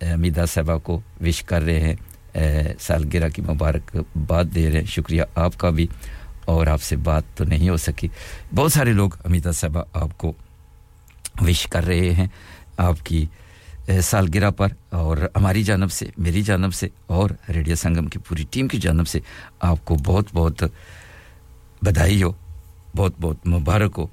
امیدہ 0.00 0.44
صاحبہ 0.48 0.78
کو 0.78 1.00
وش 1.20 1.42
کر 1.42 1.62
رہے 1.62 1.80
ہیں۔ 1.80 1.96
سالگرہ 2.80 3.28
کی 3.28 3.42
مبارک 3.42 3.96
بات 4.26 4.46
دے 4.54 4.70
رہے 4.70 4.78
ہیں۔ 4.78 4.86
شکریہ 4.86 5.22
آپ 5.34 5.58
کا 5.58 5.70
بھی۔ 5.70 5.86
اور 6.44 6.66
آپ 6.66 6.82
سے 6.82 6.96
بات 6.96 7.22
تو 7.34 7.44
نہیں 7.44 7.68
ہو 7.68 7.76
سکی۔ 7.76 8.08
بہت 8.54 8.72
سارے 8.72 8.92
لوگ 8.92 9.10
امیتا 9.24 9.52
صاحبہ 9.52 9.82
آپ 9.92 10.18
کو 10.18 10.32
وش 11.40 11.66
کر 11.66 11.86
رہے 11.86 12.10
ہیں۔ 12.10 12.26
آپ 12.76 12.96
کی 13.04 13.26
سالگرہ 14.02 14.50
پر 14.50 14.68
اور 14.90 15.16
ہماری 15.36 15.62
جانب 15.62 15.92
سے، 15.92 16.06
میری 16.18 16.42
جانب 16.42 16.74
سے 16.74 16.88
اور 17.06 17.30
ریڈیو 17.54 17.76
سنگم 17.76 18.06
کی 18.06 18.18
پوری 18.18 18.44
ٹیم 18.50 18.68
کی 18.68 18.78
جانب 18.78 19.08
سے 19.08 19.20
آپ 19.60 19.84
کو 19.84 19.94
بہت 19.94 20.26
بہت 20.32 20.62
بدائی 21.82 22.22
ہو، 22.22 22.32
بہت 22.96 23.12
بہت 23.20 23.46
مبارک 23.46 23.98
ہو 23.98 24.06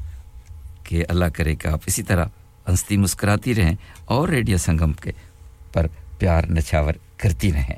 کہ 0.83 1.03
اللہ 1.09 1.25
کرے 1.25 1.55
کہ 1.55 1.67
آپ 1.67 1.79
اسی 1.85 2.03
طرح 2.03 2.25
ہنستی 2.69 2.97
مسکراتی 2.97 3.55
رہیں 3.55 3.75
اور 4.05 4.29
ریڈیو 4.29 4.57
سنگم 4.57 4.93
کے 4.93 5.11
پر 5.73 5.87
پیار 6.17 6.43
نچھاور 6.49 6.93
کرتی 7.17 7.53
رہیں۔ 7.53 7.75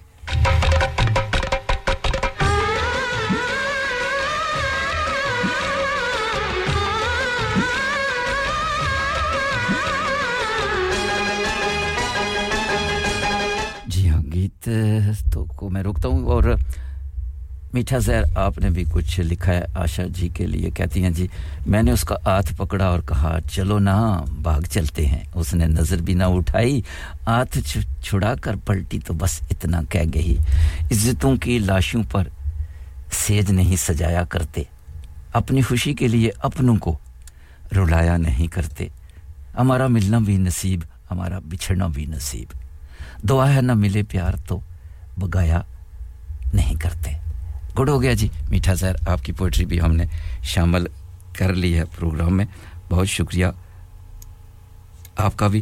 بات 14.67 15.33
تو 15.33 15.45
کو 15.45 15.69
میں 15.69 15.83
روکتا 15.83 16.07
ہوں 16.07 16.25
اور 16.25 16.43
میٹھا 17.73 17.97
زہر 17.97 18.23
آپ 18.35 18.57
نے 18.57 18.69
بھی 18.69 18.83
کچھ 18.91 19.19
لکھا 19.19 19.53
ہے 19.53 19.61
آشا 19.75 20.03
جی 20.09 20.27
کے 20.27 20.47
لیے 20.47 20.69
کہتی 20.69 21.03
ہیں 21.03 21.09
جی 21.09 21.27
میں 21.67 21.83
نے 21.83 21.91
اس 21.91 22.03
کا 22.03 22.15
ہاتھ 22.25 22.53
پکڑا 22.57 22.85
اور 22.85 22.99
کہا، 22.99 23.37
چلو 23.51 23.79
نا، 23.79 24.23
بھاگ 24.41 24.61
چلتے 24.61 25.05
ہیں۔ 25.05 25.23
اس 25.33 25.53
نے 25.53 25.65
نظر 25.65 26.01
بھی 26.01 26.13
نہ 26.13 26.23
اٹھائی، 26.23 26.81
آت 27.25 27.57
چھڑا 28.01 28.35
کر 28.41 28.55
پلٹی 28.65 28.99
تو 29.05 29.13
بس 29.13 29.39
اتنا 29.51 29.81
کہہ 29.89 30.09
گئی۔ 30.13 30.37
عزتوں 30.91 31.35
کی 31.35 31.59
لاشوں 31.59 32.03
پر 32.11 32.27
سیج 33.11 33.51
نہیں 33.51 33.75
سجایا 33.75 34.23
کرتے۔ 34.23 34.63
اپنی 35.33 35.61
خوشی 35.61 35.93
کے 35.93 36.07
لیے 36.07 36.29
اپنوں 36.39 36.75
کو 36.75 36.97
رلایا 37.75 38.17
نہیں 38.17 38.47
کرتے۔ 38.47 38.87
ہمارا 39.57 39.87
ملنا 39.87 40.19
بھی 40.19 40.37
نصیب، 40.37 40.79
ہمارا 41.11 41.39
بچھڑنا 41.39 41.87
بھی 41.87 42.05
نصیب۔ 42.05 42.60
دعا 43.29 43.55
ہے 43.55 43.61
نہ 43.61 43.73
ملے 43.73 44.03
پیار 44.03 44.33
تو 44.47 44.59
بگایا 45.17 45.61
نہیں 46.53 46.75
کرتے۔ 46.75 47.11
گڈ 47.79 47.89
ہو 47.89 48.01
گیا 48.01 48.13
جی۔ 48.13 48.27
میٹھا 48.49 48.75
سیر 48.75 48.95
آپ 49.07 49.25
کی 49.25 49.31
پوئٹری 49.31 49.65
بھی 49.65 49.81
ہم 49.81 49.95
نے 49.95 50.05
شامل 50.43 50.85
کر 51.37 51.53
لی 51.53 51.79
ہے 51.79 51.83
پروگرام 51.85 52.37
میں۔ 52.37 52.45
بہت 52.89 53.07
شکریہ۔ 53.07 53.45
آپ 55.17 55.37
کا 55.37 55.47
بھی۔ 55.47 55.61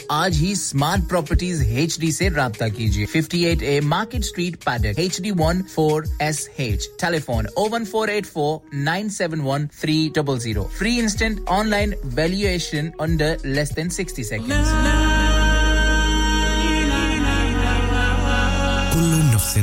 آج 0.07 0.37
ہی 0.41 0.51
اسمارٹ 0.51 1.09
پراپرٹیز 1.09 1.61
ایچ 1.61 1.99
ڈی 1.99 2.11
سے 2.11 2.29
رابطہ 2.29 2.65
کیجیے۔ 2.77 3.05
Fifty 3.05 3.45
eight 3.45 3.61
a 3.61 3.79
market 3.79 4.23
street 4.23 4.63
Paddock 4.63 4.99
H 4.99 5.21
D 5.21 5.31
one 5.39 5.61
four 5.73 6.03
S 6.19 6.49
H 6.57 6.87
telephone 6.99 7.45
o 7.55 7.67
one 7.71 7.85
four 7.85 8.07
eight 8.07 8.27
four 8.27 8.59
nine 8.73 9.09
seven 9.09 9.41
one 9.41 9.67
three 9.81 10.09
double 10.15 10.39
zero 10.39 10.67
free 10.77 10.99
instant 10.99 11.39
online 11.67 11.93
valuation 12.15 12.89
under 12.99 13.35
less 13.43 13.75
than 13.75 13.89
sixty 13.89 14.23
second 14.23 15.20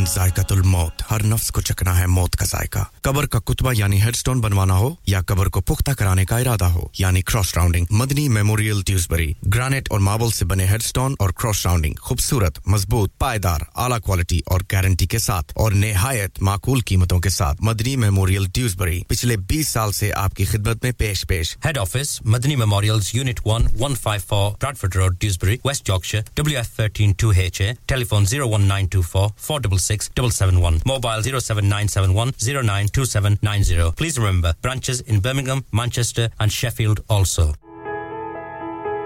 نفس 0.09 0.17
ذائقہ 0.17 0.41
الموت۔ 0.51 1.03
ہر 1.11 1.23
نفس 1.23 1.51
کو 1.51 1.61
چکنا 1.61 1.99
ہے 1.99 2.07
موت 2.07 2.37
کا 2.37 2.45
ذائقہ۔ 2.45 2.79
قبر 3.03 3.27
کا 3.27 3.39
کتبہ 3.39 3.73
یعنی 3.77 4.03
ہیڈ 4.03 4.17
سٹون 4.17 4.41
بنوانا 4.41 4.75
ہو 4.75 4.95
یا 5.07 5.21
قبر 5.21 5.47
کو 5.47 5.61
پختہ 5.61 5.91
کرانے 5.91 6.25
کا 6.25 6.39
ارادہ 6.39 6.65
ہو 6.65 6.81
یعنی 6.99 7.23
cross 7.23 7.55
rounding. 7.57 7.87
Madni 7.91 8.29
memorial 8.29 8.83
Dewsbury 8.83 9.33
granite 9.55 9.89
اور 9.91 10.01
ماربل 10.01 10.31
سے 10.31 10.45
بنے 10.45 10.67
ہیڈ 10.67 10.83
سٹون 10.83 11.15
اور 11.19 11.31
کراس 11.31 11.67
راؤنڈنگ۔ 11.67 11.95
خوبصورت، 12.01 12.59
مضبوط، 12.67 13.19
پائیدار، 13.19 13.61
اعلیٰ 13.75 14.01
کوالٹی 14.01 14.41
اور 14.47 14.61
گارنٹی 14.73 15.07
کے 15.07 15.19
ساتھ 15.19 15.53
اور 15.57 15.73
نہایت 15.73 16.43
معقول 16.43 16.81
قیمتوں 16.81 17.21
کے 17.21 17.29
ساتھ۔ 17.29 17.57
مدنی 17.61 17.97
میموریل 17.97 18.47
ٹیوزبری، 18.47 19.03
پچھلے 19.09 19.37
بیس 19.37 19.69
سال 19.69 19.93
سے 19.93 20.13
آپ 20.13 20.35
کی 20.35 20.45
خدمت 20.45 20.85
میں 20.85 20.93
پیش 20.93 21.27
پیش۔ 21.29 21.57
Head 21.65 21.79
office 21.79 22.23
Madni 22.23 22.57
memorial 22.57 22.99
unit 23.13 23.41
one 23.45 23.67
one 23.81 23.95
five 23.95 24.21
four 24.27 24.97
road 24.97 25.19
Dewsbury 25.21 25.57
west 25.65 25.89
Yorkshire 25.89 26.21
W 26.35 26.57
F 26.57 26.77
thirteen 26.77 27.13
two 27.13 27.29
H 27.31 27.61
A 27.61 27.73
telephone 27.87 28.27
zero 28.27 28.49
one 28.49 28.63
nine 28.63 28.87
two 28.87 29.01
four 29.01 29.29
four 29.41 29.61
double 29.61 29.79
six 29.79 29.98
double 30.15 30.31
seven 30.31 30.57
one 30.57 30.79
mobile 30.87 31.23
zero 31.23 31.41
seven 31.41 31.67
nine 31.67 31.89
seven 31.89 32.17
one 32.17 32.31
zero 32.39 32.63
nine 32.63 32.87
two 32.95 33.05
seven 33.05 33.37
nine 33.43 33.63
zero 33.63 33.91
please 33.91 34.19
remember 34.19 34.53
branches 34.65 35.03
in 35.07 35.19
Birmingham 35.19 35.61
Manchester 35.73 36.27
and 36.39 36.53
Sheffield 36.53 37.01
also 37.09 37.53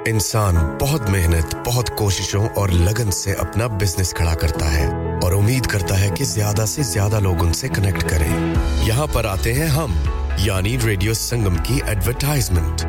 انسان 0.07 0.55
بہت 0.81 1.11
محنت، 1.11 1.55
بہت 1.67 1.91
کوششوں 1.99 2.49
اور 2.57 2.69
لگن 2.69 3.11
سے 3.11 3.33
اپنا 3.33 3.67
business 3.67 4.15
کھڑا 4.15 4.35
کرتا 4.35 4.75
ہے 4.75 4.87
اور 5.23 5.33
امید 5.33 5.67
کرتا 5.67 6.01
ہے 6.01 6.09
کہ 6.17 6.25
زیادہ 6.25 6.65
سے 6.69 6.83
زیادہ 6.83 7.21
لوگ 7.21 7.45
ان 7.47 7.53
سے 7.53 7.69
کنیکٹ 7.69 8.09
کریں۔ 8.09 8.55
یہاں 8.83 9.07
پر 9.13 9.25
آتے 9.25 9.53
ہیں 9.55 9.67
ہم 9.67 9.95
یعنی 10.39 10.77
ریڈیو 10.87 11.15
سنگم 11.15 11.57
کی 11.57 11.81
ایڈورٹائزمنٹ 11.87 12.87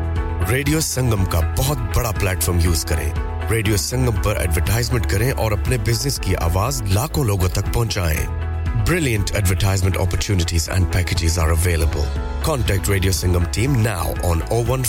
ریڈیو 0.49 0.79
سنگم 0.79 1.25
کا 1.25 1.53
بہت 1.57 1.77
بڑا 1.95 2.11
پلیٹ 2.11 2.43
فارم 2.43 2.59
یوز 2.59 2.85
کریں۔ 2.85 3.09
ریڈیو 3.51 3.77
سنگم 3.77 4.21
پر 4.23 4.35
ایڈورٹائزمنٹ 4.35 5.09
کریں 5.09 5.31
اور 5.31 5.51
اپنے 5.51 5.77
بزنس 5.77 6.19
کی 6.19 6.35
آواز 6.35 6.81
لاکھوں 6.81 7.23
لوگوں 7.23 7.49
تک 7.49 7.73
پہنچائیں۔ 7.73 8.53
Brilliant 8.89 9.31
advertisement 9.31 9.97
opportunities 9.97 10.69
and 10.75 10.91
packages 10.91 11.37
are 11.37 11.51
available. 11.51 12.05
Contact 12.45 12.89
Radio 12.89 13.11
Singham 13.11 13.45
team 13.57 13.71
now 13.83 14.13
on 14.23 14.41
01484 14.51 14.83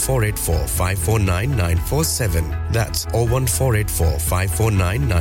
four 3.46 3.74
eight 3.74 3.90
four 3.90 4.18
five 4.18 4.48
four 4.56 4.72
nine 4.72 5.20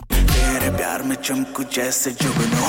تیرے 0.61 0.77
پیار 0.77 0.99
میں 0.99 1.15
چمکو 1.15 1.63
جیسے 1.63 2.11
جگنو۔ 2.11 2.65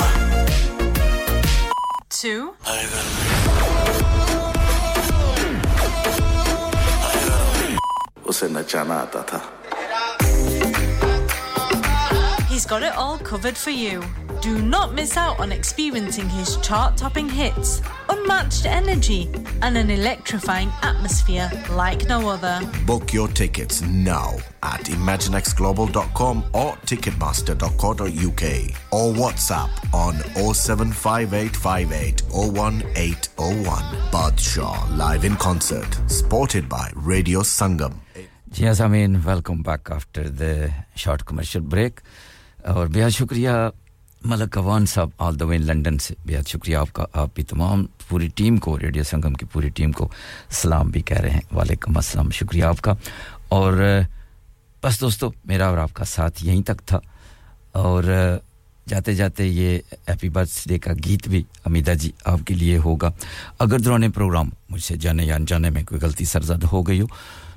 اسے 8.24 8.48
نچانا 8.48 8.94
آتا 8.94 9.20
تھا۔ 9.20 9.38
He's 12.62 12.70
got 12.70 12.84
it 12.84 12.94
all 12.94 13.18
covered 13.18 13.56
for 13.56 13.70
you. 13.70 14.04
Do 14.40 14.62
not 14.62 14.94
miss 14.94 15.16
out 15.16 15.40
on 15.40 15.50
experiencing 15.50 16.28
his 16.28 16.58
chart 16.58 16.96
topping 16.96 17.28
hits, 17.28 17.82
unmatched 18.08 18.66
energy, 18.66 19.28
and 19.62 19.76
an 19.76 19.90
electrifying 19.90 20.70
atmosphere 20.80 21.50
like 21.70 22.06
no 22.06 22.28
other. 22.28 22.60
Book 22.86 23.12
your 23.12 23.26
tickets 23.26 23.82
now 23.82 24.36
at 24.62 24.82
ImagineXGlobal.com 24.82 26.44
or 26.52 26.76
Ticketmaster.co.uk 26.86 28.42
or 28.92 29.12
WhatsApp 29.12 29.92
on 29.92 30.14
07585801801. 30.14 32.30
01801. 32.30 33.82
Badshaw 34.12 34.96
live 34.96 35.24
in 35.24 35.34
concert, 35.34 35.98
supported 36.06 36.68
by 36.68 36.92
Radio 36.94 37.40
Sangam. 37.40 37.96
Yes, 38.54 38.78
I 38.78 38.86
mean, 38.86 39.20
welcome 39.24 39.64
back 39.64 39.88
after 39.90 40.28
the 40.28 40.72
short 40.94 41.24
commercial 41.24 41.62
break. 41.62 42.02
اور 42.64 42.86
بہت 42.86 43.12
شکریہ 43.12 43.50
ملک 44.24 44.58
اوان 44.58 44.86
صاحب 44.86 45.08
all 45.18 45.40
دا 45.40 45.44
وے 45.44 45.58
London 45.58 45.98
سے۔ 45.98 46.14
بہت 46.26 46.48
شکریہ 46.48 46.76
آپ 46.76 46.92
کا، 46.92 47.04
آپ 47.12 47.28
بھی 47.34 47.42
تمام 47.42 47.86
پوری 48.08 48.28
ٹیم 48.34 48.56
کو، 48.56 48.78
ریڈیو 48.78 49.02
سنگم 49.02 49.32
کی 49.32 49.46
پوری 49.46 49.68
ٹیم 49.68 49.92
کو 49.92 50.08
سلام 50.50 50.90
بھی 50.90 51.00
کہہ 51.00 51.18
رہے 51.18 51.30
ہیں۔ 51.30 51.40
وعلیکم 51.54 51.96
السلام، 51.96 52.30
شکریہ 52.30 52.64
آپ 52.64 52.80
کا۔ 52.80 52.92
اور، 53.48 54.00
بس 54.82 55.00
دوستو، 55.00 55.32
میرا 55.44 55.66
اور 55.68 55.78
آپ 55.78 55.94
کا 55.94 56.04
ساتھ 56.04 56.44
یہیں 56.44 56.62
تک 56.62 56.82
تھا۔ 56.86 56.98
اور، 57.72 58.04
جاتے 58.88 59.14
جاتے 59.14 59.46
یہ 59.46 59.78
ہیپی 60.08 60.28
برتھ 60.28 60.68
ڈے 60.68 60.78
کا 60.78 60.92
گیت 61.04 61.28
بھی 61.28 61.42
امیدہ 61.64 61.90
جی 61.90 62.10
آپ 62.24 62.38
کے 62.46 62.54
لیے 62.54 62.78
ہوگا۔ 62.78 63.10
اگر 63.58 63.78
دوران 63.78 64.10
پروگرام 64.10 64.50
مجھ 64.70 64.84
سے 64.84 64.96
جانے 64.96 65.24
یا 65.24 65.34
انجانے 65.34 65.70
میں 65.70 65.84
کوئی 65.84 66.00
غلطی 66.00 66.24
سرزد 66.24 66.64
ہو 66.72 66.82
گئی 66.82 67.00
ہو، 67.00 67.06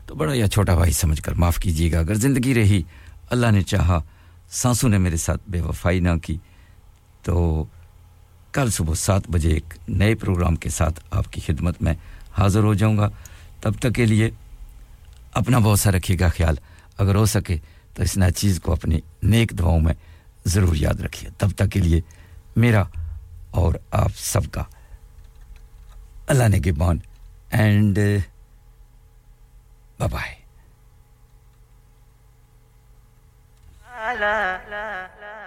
تو 0.06 0.16
بڑا 0.16 0.34
یا 0.34 0.48
چھوٹا 0.48 0.76
بھائی 0.76 0.92
سمجھ 0.92 1.22
کر 1.22 1.32
معاف 1.32 1.58
کیجیے 1.58 1.92
گا۔ 1.92 2.00
اگر 2.00 2.16
زندگی 2.16 2.54
رہی، 2.54 2.82
اللہ 3.30 3.52
نے 3.52 3.62
چاہا 3.62 4.00
سانسوں 4.50 4.90
نے 4.90 4.98
میرے 4.98 5.18
ساتھ 5.18 5.42
بے 5.50 5.62
وفائی 5.62 6.00
نہ 6.00 6.10
کی۔ 6.24 6.38
تو 7.22 7.66
کل 8.52 8.70
صبح 8.70 8.94
سات 8.94 9.22
بجے 9.28 9.50
ایک 9.50 9.74
نئے 9.88 10.16
پروگرام 10.16 10.56
کے 10.56 10.70
ساتھ 10.70 11.00
آپ 11.12 11.34
کی 11.34 11.42
خدمت 11.42 11.82
میں 11.82 11.94
حاضر 12.38 12.64
ہو 12.64 12.74
جاؤں 12.74 12.98
گا۔ 12.98 13.10
تب 13.62 13.74
تک 13.80 13.96
کے 13.96 14.06
لیے 14.06 14.30
اپنا 15.34 15.60
بہت 15.60 15.80
سا 15.80 15.92
رکھیے 15.92 16.18
گا 16.20 16.30
خیال۔ 16.30 16.56
اگر 16.98 17.16
ہو 17.16 17.26
سکے 17.26 17.58
تو 17.94 18.04
اس 18.04 18.18
نئے 18.18 18.32
چیز 18.32 18.60
کو 18.64 18.72
اپنی 18.72 19.00
نیک 19.24 19.52
دعاؤں 19.60 19.80
میں 19.80 19.94
ضرور 20.46 20.76
یاد 20.76 21.02
رکھیے۔ 21.02 21.30
تب 21.38 21.52
تک 21.52 21.72
کے 21.72 21.80
لیے 21.80 22.02
میرا 22.56 22.84
اور 23.52 23.74
آپ 23.92 24.12
سب 24.16 24.52
کا 24.52 24.64
اللہ 26.28 26.48
نے 26.48 26.58
گبان 26.58 26.98
اینڈ 27.50 28.00
Bye 30.00 30.45
لا 34.14 34.62
لا 34.70 35.10
لا 35.22 35.46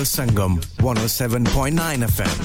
Radio 0.00 0.24
Sangam 0.24 0.56
107.9 0.78 1.76
FM. 2.08 2.36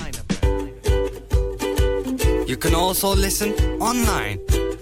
You 2.50 2.58
can 2.58 2.75
also 2.75 3.16
listen 3.16 3.53
online 3.82 4.40